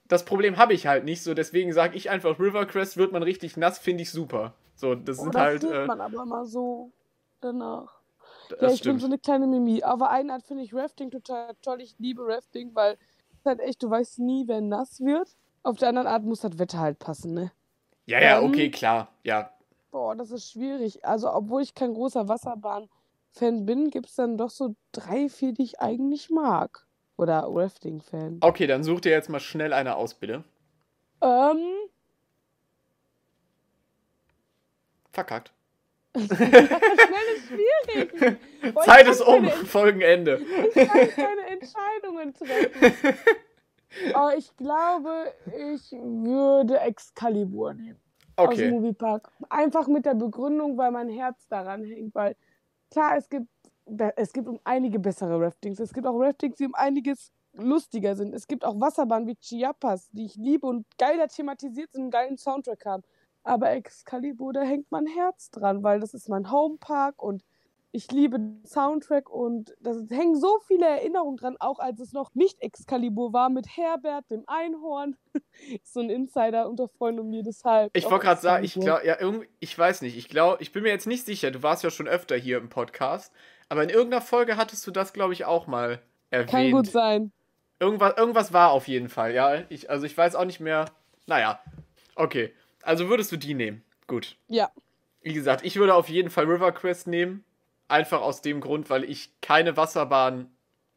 das 0.09 0.25
Problem 0.25 0.57
habe 0.57 0.73
ich 0.73 0.87
halt 0.87 1.05
nicht 1.05 1.23
so. 1.23 1.35
Deswegen 1.35 1.73
sage 1.73 1.97
ich 1.97 2.09
einfach, 2.09 2.39
Rivercrest 2.39 2.97
wird 2.97 3.13
man 3.13 3.23
richtig 3.23 3.57
nass, 3.59 3.79
finde 3.79 4.03
ich 4.03 4.11
super. 4.11 4.55
So, 4.75 4.95
das 4.95 5.19
oh, 5.19 5.25
sind 5.25 5.35
das 5.35 5.43
halt. 5.43 5.63
Das 5.63 5.71
äh, 5.71 5.87
man 5.87 6.01
aber 6.01 6.25
mal 6.25 6.47
so 6.47 6.93
danach. 7.45 8.01
Das 8.49 8.61
ja, 8.61 8.69
ich 8.69 8.79
stimmt. 8.79 8.95
bin 8.95 9.01
so 9.01 9.07
eine 9.07 9.19
kleine 9.19 9.47
Mimi. 9.47 9.83
Aber 9.83 10.11
eine 10.11 10.33
Art 10.33 10.43
finde 10.43 10.63
ich 10.63 10.75
Rafting 10.75 11.11
total 11.11 11.55
toll. 11.63 11.81
Ich 11.81 11.95
liebe 11.99 12.23
Rafting, 12.27 12.75
weil 12.75 12.99
es 13.39 13.45
halt 13.45 13.61
echt, 13.61 13.83
du 13.83 13.91
weißt 13.91 14.19
nie, 14.19 14.47
wer 14.47 14.61
nass 14.61 15.01
wird. 15.01 15.29
Auf 15.63 15.79
der 15.79 15.89
anderen 15.89 16.09
Art 16.09 16.25
muss 16.25 16.41
das 16.41 16.59
Wetter 16.59 16.79
halt 16.79 16.99
passen, 16.99 17.33
ne? 17.35 17.53
Ja, 18.07 18.21
ja, 18.21 18.39
ähm, 18.39 18.51
okay, 18.51 18.71
klar, 18.71 19.09
ja. 19.23 19.51
Boah, 19.91 20.15
das 20.15 20.31
ist 20.31 20.51
schwierig. 20.51 21.05
Also, 21.05 21.33
obwohl 21.33 21.63
ich 21.63 21.75
kein 21.75 21.95
großer 21.95 22.29
Wasserbahn-Fan 22.29 23.65
bin, 23.65 23.91
gibt 23.91 24.07
es 24.07 24.17
dann 24.17 24.37
doch 24.37 24.51
so 24.51 24.75
drei, 24.93 25.29
vier, 25.29 25.53
die 25.53 25.63
ich 25.63 25.81
eigentlich 25.81 26.31
mag. 26.31 26.87
Oder 27.17 27.47
Rafting-Fan. 27.49 28.39
Okay, 28.41 28.67
dann 28.67 28.83
such 28.85 29.01
dir 29.01 29.13
jetzt 29.13 29.31
mal 29.31 29.41
schnell 29.41 29.73
eine 29.73 29.97
aus, 29.97 30.15
bitte. 30.15 30.45
Ähm. 31.23 31.63
Verkackt. 35.13 35.53
Schnell 36.27 37.27
ist 37.37 37.49
schwierig. 37.49 38.39
Zeit 38.85 39.09
ist 39.09 39.21
um, 39.21 39.49
Folgenende. 39.67 40.41
Ich 40.69 40.75
kann 40.75 41.09
keine 41.11 41.47
Entscheidungen 41.49 42.35
treffen. 42.35 43.19
Aber 44.13 44.37
ich 44.37 44.57
glaube, 44.57 45.33
ich 45.47 45.91
würde 45.93 46.79
Excalibur 46.81 47.75
nehmen. 47.75 48.01
Okay. 48.37 48.67
Aus 48.67 48.73
Moviepark. 48.73 49.31
Einfach 49.49 49.89
mit 49.89 50.05
der 50.07 50.15
Begründung, 50.15 50.77
weil 50.79 50.93
mein 50.93 51.09
Herz 51.09 51.49
daran 51.49 51.85
hängt. 51.85 52.15
Weil 52.15 52.37
klar, 52.91 53.17
es 53.17 53.29
gibt, 53.29 53.49
es 54.17 54.33
gibt 54.33 54.49
um 54.49 54.61
einige 54.63 55.01
bessere 55.01 55.41
Raftings. 55.41 55.81
Es 55.81 55.93
gibt 55.93 56.07
auch 56.07 56.19
Raftings, 56.19 56.57
die 56.57 56.67
um 56.67 56.75
einiges 56.75 57.33
lustiger 57.55 58.15
sind. 58.15 58.35
Es 58.35 58.47
gibt 58.47 58.65
auch 58.65 58.81
Wasserbahnen 58.81 59.29
wie 59.29 59.37
Chiapas, 59.37 60.11
die 60.13 60.27
ich 60.27 60.37
liebe 60.37 60.67
und 60.67 60.87
geiler 60.99 61.29
thematisiert 61.29 61.93
sind 61.93 62.05
und 62.05 62.15
einen 62.15 62.27
geilen 62.27 62.37
Soundtrack 62.37 62.85
haben. 62.87 63.03
Aber 63.45 63.71
Excalibur, 63.71 64.53
da 64.53 64.63
hängt 64.63 64.91
mein 64.91 65.07
Herz 65.07 65.51
dran, 65.51 65.83
weil 65.83 66.01
das 66.01 66.15
ist 66.15 66.29
mein 66.29 66.51
Homepark 66.51 67.23
und 67.23 67.45
ich 67.95 68.11
liebe 68.11 68.41
den 68.41 68.65
Soundtrack 68.67 69.31
und 69.31 69.73
da 69.79 69.93
hängen 70.11 70.35
so 70.35 70.59
viele 70.67 70.85
Erinnerungen 70.85 71.37
dran, 71.37 71.57
auch 71.61 71.79
als 71.79 72.01
es 72.01 72.13
noch 72.13 72.35
nicht 72.35 72.61
Excalibur 72.61 73.33
war 73.33 73.51
mit 73.51 73.69
Herbert, 73.77 74.29
dem 74.33 74.43
Einhorn. 74.49 75.17
so 75.85 76.01
ein 76.01 76.11
Insider 76.11 76.69
unter 76.69 76.89
Freunden 76.89 77.21
um 77.21 77.31
mir, 77.31 77.45
deshalb. 77.45 77.97
Ich 77.97 78.11
wollte 78.11 78.25
gerade 78.25 78.41
sagen, 78.41 78.65
ich 78.65 78.75
glaube, 78.75 79.07
ja, 79.07 79.17
irgendwie, 79.21 79.47
ich 79.61 79.79
weiß 79.79 80.03
nicht, 80.03 80.17
ich 80.17 80.29
glaube, 80.29 80.61
ich 80.61 80.73
bin 80.73 80.83
mir 80.83 80.89
jetzt 80.89 81.07
nicht 81.07 81.25
sicher, 81.25 81.53
du 81.53 81.63
warst 81.63 81.85
ja 81.85 81.91
schon 81.91 82.09
öfter 82.09 82.35
hier 82.35 82.59
im 82.59 82.69
Podcast, 82.69 83.33
aber 83.69 83.85
in 83.85 83.91
irgendeiner 83.91 84.23
Folge 84.23 84.57
hattest 84.57 84.85
du 84.89 84.91
das, 84.91 85.13
glaube 85.13 85.33
ich, 85.33 85.45
auch 85.45 85.69
mal 85.69 86.01
erwähnt. 86.31 86.51
Kann 86.51 86.71
gut 86.73 86.89
sein. 86.89 87.31
Irgendwas, 87.79 88.17
irgendwas 88.17 88.53
war 88.53 88.73
auf 88.73 88.89
jeden 88.89 89.09
Fall, 89.09 89.33
ja. 89.35 89.63
Ich, 89.69 89.89
also 89.89 90.05
ich 90.05 90.19
weiß 90.19 90.35
auch 90.35 90.47
nicht 90.47 90.59
mehr. 90.59 90.87
Naja, 91.27 91.61
okay. 92.17 92.53
Also 92.85 93.09
würdest 93.09 93.33
du 93.33 93.37
die 93.37 93.55
nehmen? 93.55 93.83
Gut. 94.07 94.37
Ja. 94.49 94.71
Wie 95.23 95.33
gesagt, 95.33 95.65
ich 95.65 95.77
würde 95.77 95.95
auf 95.95 96.09
jeden 96.09 96.31
Fall 96.31 96.45
River 96.45 96.73
Quest 96.73 97.07
nehmen. 97.07 97.45
Einfach 97.89 98.21
aus 98.21 98.43
dem 98.43 98.61
Grund, 98.61 98.91
weil 98.91 99.05
ich 99.05 99.31
keine 99.41 99.77
Wasserbahn 99.77 100.51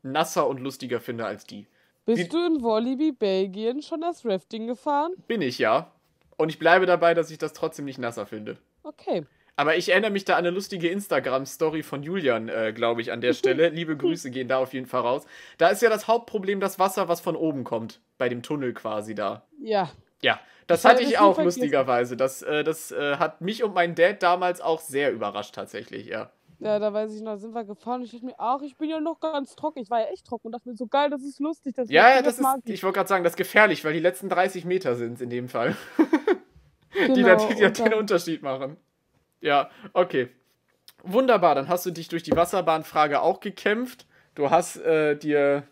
nasser 0.04 0.48
und 0.48 0.60
lustiger 0.60 1.00
finde 1.00 1.26
als 1.26 1.46
die. 1.46 1.68
Bist 2.06 2.24
die, 2.24 2.30
du 2.30 2.46
in 2.46 2.64
Walibi, 2.64 3.12
Belgien 3.12 3.82
schon 3.82 4.02
das 4.02 4.26
Rafting 4.26 4.68
gefahren? 4.68 5.12
Bin 5.28 5.42
ich, 5.42 5.60
ja. 5.60 5.92
Und 6.38 6.50
ich 6.50 6.60
bleibe 6.60 6.86
dabei, 6.86 7.14
dass 7.14 7.32
ich 7.32 7.38
das 7.38 7.54
trotzdem 7.54 7.86
nicht 7.86 8.00
nasser 8.00 8.26
finde. 8.26 8.58
Okay. 8.84 9.26
Aber 9.58 9.76
ich 9.76 9.90
erinnere 9.90 10.12
mich 10.12 10.24
da 10.24 10.34
an 10.34 10.46
eine 10.46 10.52
lustige 10.52 10.88
Instagram-Story 10.88 11.82
von 11.82 12.04
Julian, 12.04 12.48
äh, 12.48 12.72
glaube 12.74 13.02
ich, 13.02 13.12
an 13.12 13.22
der 13.22 13.34
Stelle. 13.34 13.70
Liebe 13.70 13.98
Grüße 13.98 14.30
gehen 14.30 14.48
da 14.48 14.60
auf 14.60 14.74
jeden 14.74 14.86
Fall 14.86 15.02
raus. 15.02 15.26
Da 15.58 15.70
ist 15.70 15.82
ja 15.82 15.90
das 15.90 16.08
Hauptproblem 16.08 16.60
das 16.60 16.80
Wasser, 16.80 17.08
was 17.10 17.20
von 17.22 17.36
oben 17.36 17.64
kommt. 17.64 18.00
Bei 18.18 18.30
dem 18.30 18.44
Tunnel 18.44 18.74
quasi 18.74 19.16
da. 19.16 19.48
Ja. 19.60 19.92
Ja, 20.22 20.40
das 20.68 20.84
hatte 20.84 21.04
ich 21.04 21.18
auch 21.18 21.42
lustigerweise. 21.42 22.18
Das, 22.18 22.42
äh, 22.42 22.64
das 22.64 22.92
äh, 22.92 23.18
hat 23.18 23.42
mich 23.42 23.64
und 23.64 23.74
meinen 23.74 23.96
Dad 23.96 24.22
damals 24.22 24.62
auch 24.62 24.82
sehr 24.82 25.12
überrascht 25.12 25.56
tatsächlich, 25.56 26.08
ja. 26.08 26.32
Ja, 26.60 26.80
da 26.80 26.92
weiß 26.92 27.14
ich 27.14 27.22
noch, 27.22 27.38
sind 27.38 27.54
wir 27.54 27.64
gefahren. 27.64 28.02
Ich 28.02 28.12
dachte 28.12 28.26
mir, 28.26 28.36
ach, 28.40 28.62
ich 28.62 28.78
bin 28.78 28.90
ja 28.90 29.00
noch 29.00 29.20
ganz 29.20 29.56
trocken. 29.56 29.80
Ich 29.80 29.92
war 29.92 30.00
ja 30.00 30.08
echt 30.08 30.26
trocken 30.26 30.48
und 30.48 30.54
dachte 30.54 30.68
mir, 30.68 30.76
so 30.76 30.88
geil, 30.88 31.10
das 31.12 31.22
ist 31.22 31.40
lustig. 31.40 31.76
Das 31.76 31.90
ja, 31.90 32.10
ja, 32.10 32.22
das, 32.24 32.38
das 32.38 32.58
ist, 32.58 32.70
ich, 32.70 32.84
wollte 32.84 32.96
gerade 32.96 33.10
sagen, 33.10 33.24
das 33.24 33.34
ist 33.34 33.38
gefährlich, 33.38 33.86
weil 33.86 33.94
die 33.94 34.00
letzten 34.00 34.28
30 34.28 34.66
Meter 34.66 34.96
sind 34.96 35.14
es 35.14 35.22
in 35.22 35.30
dem 35.30 35.50
Fall. 35.50 35.76
genau, 36.94 37.14
die 37.14 37.56
die, 37.56 37.72
die 37.72 37.84
den 37.84 37.94
Unterschied 37.94 38.42
machen. 38.42 38.78
Ja, 39.40 39.70
okay. 39.94 40.30
Wunderbar, 41.04 41.54
dann 41.54 41.68
hast 41.68 41.86
du 41.86 41.92
dich 41.92 42.08
durch 42.08 42.24
die 42.24 42.36
Wasserbahnfrage 42.36 43.22
auch 43.22 43.40
gekämpft. 43.40 44.08
Du 44.34 44.50
hast 44.50 44.78
äh, 44.78 45.16
dir 45.16 45.68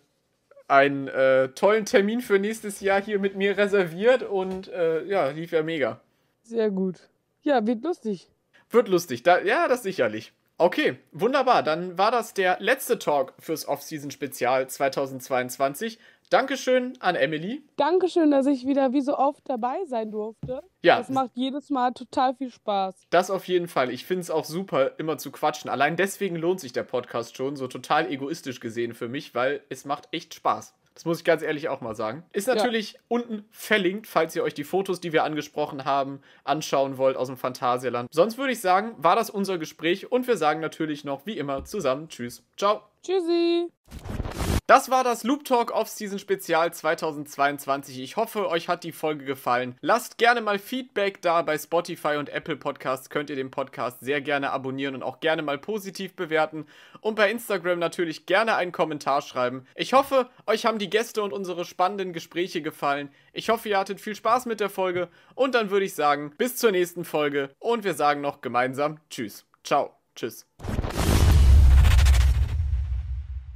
einen 0.67 1.07
äh, 1.07 1.49
tollen 1.49 1.85
Termin 1.85 2.21
für 2.21 2.39
nächstes 2.39 2.81
Jahr 2.81 3.01
hier 3.01 3.19
mit 3.19 3.35
mir 3.35 3.57
reserviert 3.57 4.23
und 4.23 4.67
äh, 4.69 5.03
ja, 5.05 5.29
lief 5.29 5.51
ja 5.51 5.63
mega. 5.63 6.01
Sehr 6.43 6.71
gut. 6.71 7.09
Ja, 7.41 7.65
wird 7.65 7.83
lustig. 7.83 8.29
Wird 8.69 8.87
lustig, 8.87 9.23
da, 9.23 9.39
ja, 9.39 9.67
das 9.67 9.83
sicherlich. 9.83 10.33
Okay, 10.57 10.97
wunderbar. 11.11 11.63
Dann 11.63 11.97
war 11.97 12.11
das 12.11 12.33
der 12.33 12.57
letzte 12.59 12.97
Talk 12.97 13.33
fürs 13.39 13.67
Off-Season-Spezial 13.67 14.69
2022. 14.69 15.99
Dankeschön 16.29 16.93
an 17.01 17.15
Emily. 17.15 17.61
Dankeschön, 17.75 18.31
dass 18.31 18.47
ich 18.47 18.65
wieder 18.65 18.93
wie 18.93 19.01
so 19.01 19.17
oft 19.17 19.41
dabei 19.47 19.83
sein 19.85 20.11
durfte. 20.11 20.63
Ja. 20.81 20.97
Das 20.97 21.09
macht 21.09 21.31
jedes 21.35 21.69
Mal 21.69 21.91
total 21.91 22.35
viel 22.35 22.49
Spaß. 22.49 22.95
Das 23.09 23.29
auf 23.29 23.47
jeden 23.47 23.67
Fall. 23.67 23.91
Ich 23.91 24.05
finde 24.05 24.21
es 24.21 24.31
auch 24.31 24.45
super, 24.45 24.97
immer 24.97 25.17
zu 25.17 25.31
quatschen. 25.31 25.69
Allein 25.69 25.97
deswegen 25.97 26.35
lohnt 26.37 26.61
sich 26.61 26.73
der 26.73 26.83
Podcast 26.83 27.35
schon, 27.37 27.55
so 27.55 27.67
total 27.67 28.09
egoistisch 28.09 28.59
gesehen 28.59 28.93
für 28.93 29.07
mich, 29.07 29.35
weil 29.35 29.61
es 29.69 29.85
macht 29.85 30.07
echt 30.11 30.33
Spaß. 30.33 30.73
Das 30.95 31.05
muss 31.05 31.19
ich 31.19 31.25
ganz 31.25 31.43
ehrlich 31.43 31.67
auch 31.69 31.81
mal 31.81 31.93
sagen. 31.93 32.23
Ist 32.31 32.47
natürlich 32.47 32.93
ja. 32.93 32.99
unten 33.09 33.45
verlinkt, 33.51 34.07
falls 34.07 34.35
ihr 34.35 34.43
euch 34.43 34.53
die 34.53 34.63
Fotos, 34.63 35.01
die 35.01 35.11
wir 35.13 35.25
angesprochen 35.25 35.85
haben, 35.85 36.21
anschauen 36.45 36.97
wollt 36.97 37.17
aus 37.17 37.27
dem 37.27 37.37
Phantasialand. 37.37 38.09
Sonst 38.11 38.37
würde 38.37 38.53
ich 38.53 38.61
sagen, 38.61 38.95
war 38.97 39.15
das 39.15 39.29
unser 39.29 39.57
Gespräch 39.57 40.11
und 40.11 40.25
wir 40.25 40.37
sagen 40.37 40.61
natürlich 40.61 41.03
noch 41.03 41.25
wie 41.25 41.37
immer 41.37 41.65
zusammen 41.65 42.07
Tschüss. 42.07 42.43
Ciao. 42.57 42.81
Tschüssi. 43.03 43.67
Das 44.67 44.89
war 44.89 45.03
das 45.03 45.23
Loop 45.23 45.45
Talk 45.45 45.69
Off-Season 45.69 46.17
Spezial 46.17 46.73
2022. 46.73 47.99
Ich 47.99 48.17
hoffe, 48.17 48.49
euch 48.49 48.67
hat 48.67 48.83
die 48.83 48.93
Folge 48.93 49.23
gefallen. 49.23 49.77
Lasst 49.81 50.17
gerne 50.17 50.41
mal 50.41 50.57
Feedback 50.57 51.21
da. 51.21 51.43
Bei 51.43 51.55
Spotify 51.55 52.15
und 52.17 52.29
Apple 52.29 52.55
Podcasts 52.55 53.11
könnt 53.11 53.29
ihr 53.29 53.35
den 53.35 53.51
Podcast 53.51 53.99
sehr 53.99 54.21
gerne 54.21 54.49
abonnieren 54.49 54.95
und 54.95 55.03
auch 55.03 55.19
gerne 55.19 55.43
mal 55.43 55.59
positiv 55.59 56.15
bewerten. 56.15 56.65
Und 56.99 57.13
bei 57.13 57.29
Instagram 57.29 57.77
natürlich 57.77 58.25
gerne 58.25 58.55
einen 58.55 58.71
Kommentar 58.71 59.21
schreiben. 59.21 59.67
Ich 59.75 59.93
hoffe, 59.93 60.31
euch 60.47 60.65
haben 60.65 60.79
die 60.79 60.89
Gäste 60.89 61.21
und 61.21 61.31
unsere 61.31 61.63
spannenden 61.63 62.11
Gespräche 62.11 62.63
gefallen. 62.63 63.09
Ich 63.33 63.49
hoffe, 63.49 63.69
ihr 63.69 63.77
hattet 63.77 64.01
viel 64.01 64.15
Spaß 64.15 64.47
mit 64.47 64.59
der 64.59 64.71
Folge. 64.71 65.09
Und 65.35 65.53
dann 65.53 65.69
würde 65.69 65.85
ich 65.85 65.93
sagen, 65.93 66.33
bis 66.39 66.55
zur 66.55 66.71
nächsten 66.71 67.05
Folge. 67.05 67.51
Und 67.59 67.83
wir 67.83 67.93
sagen 67.93 68.21
noch 68.21 68.41
gemeinsam 68.41 68.99
Tschüss. 69.11 69.45
Ciao. 69.63 69.91
Tschüss. 70.15 70.47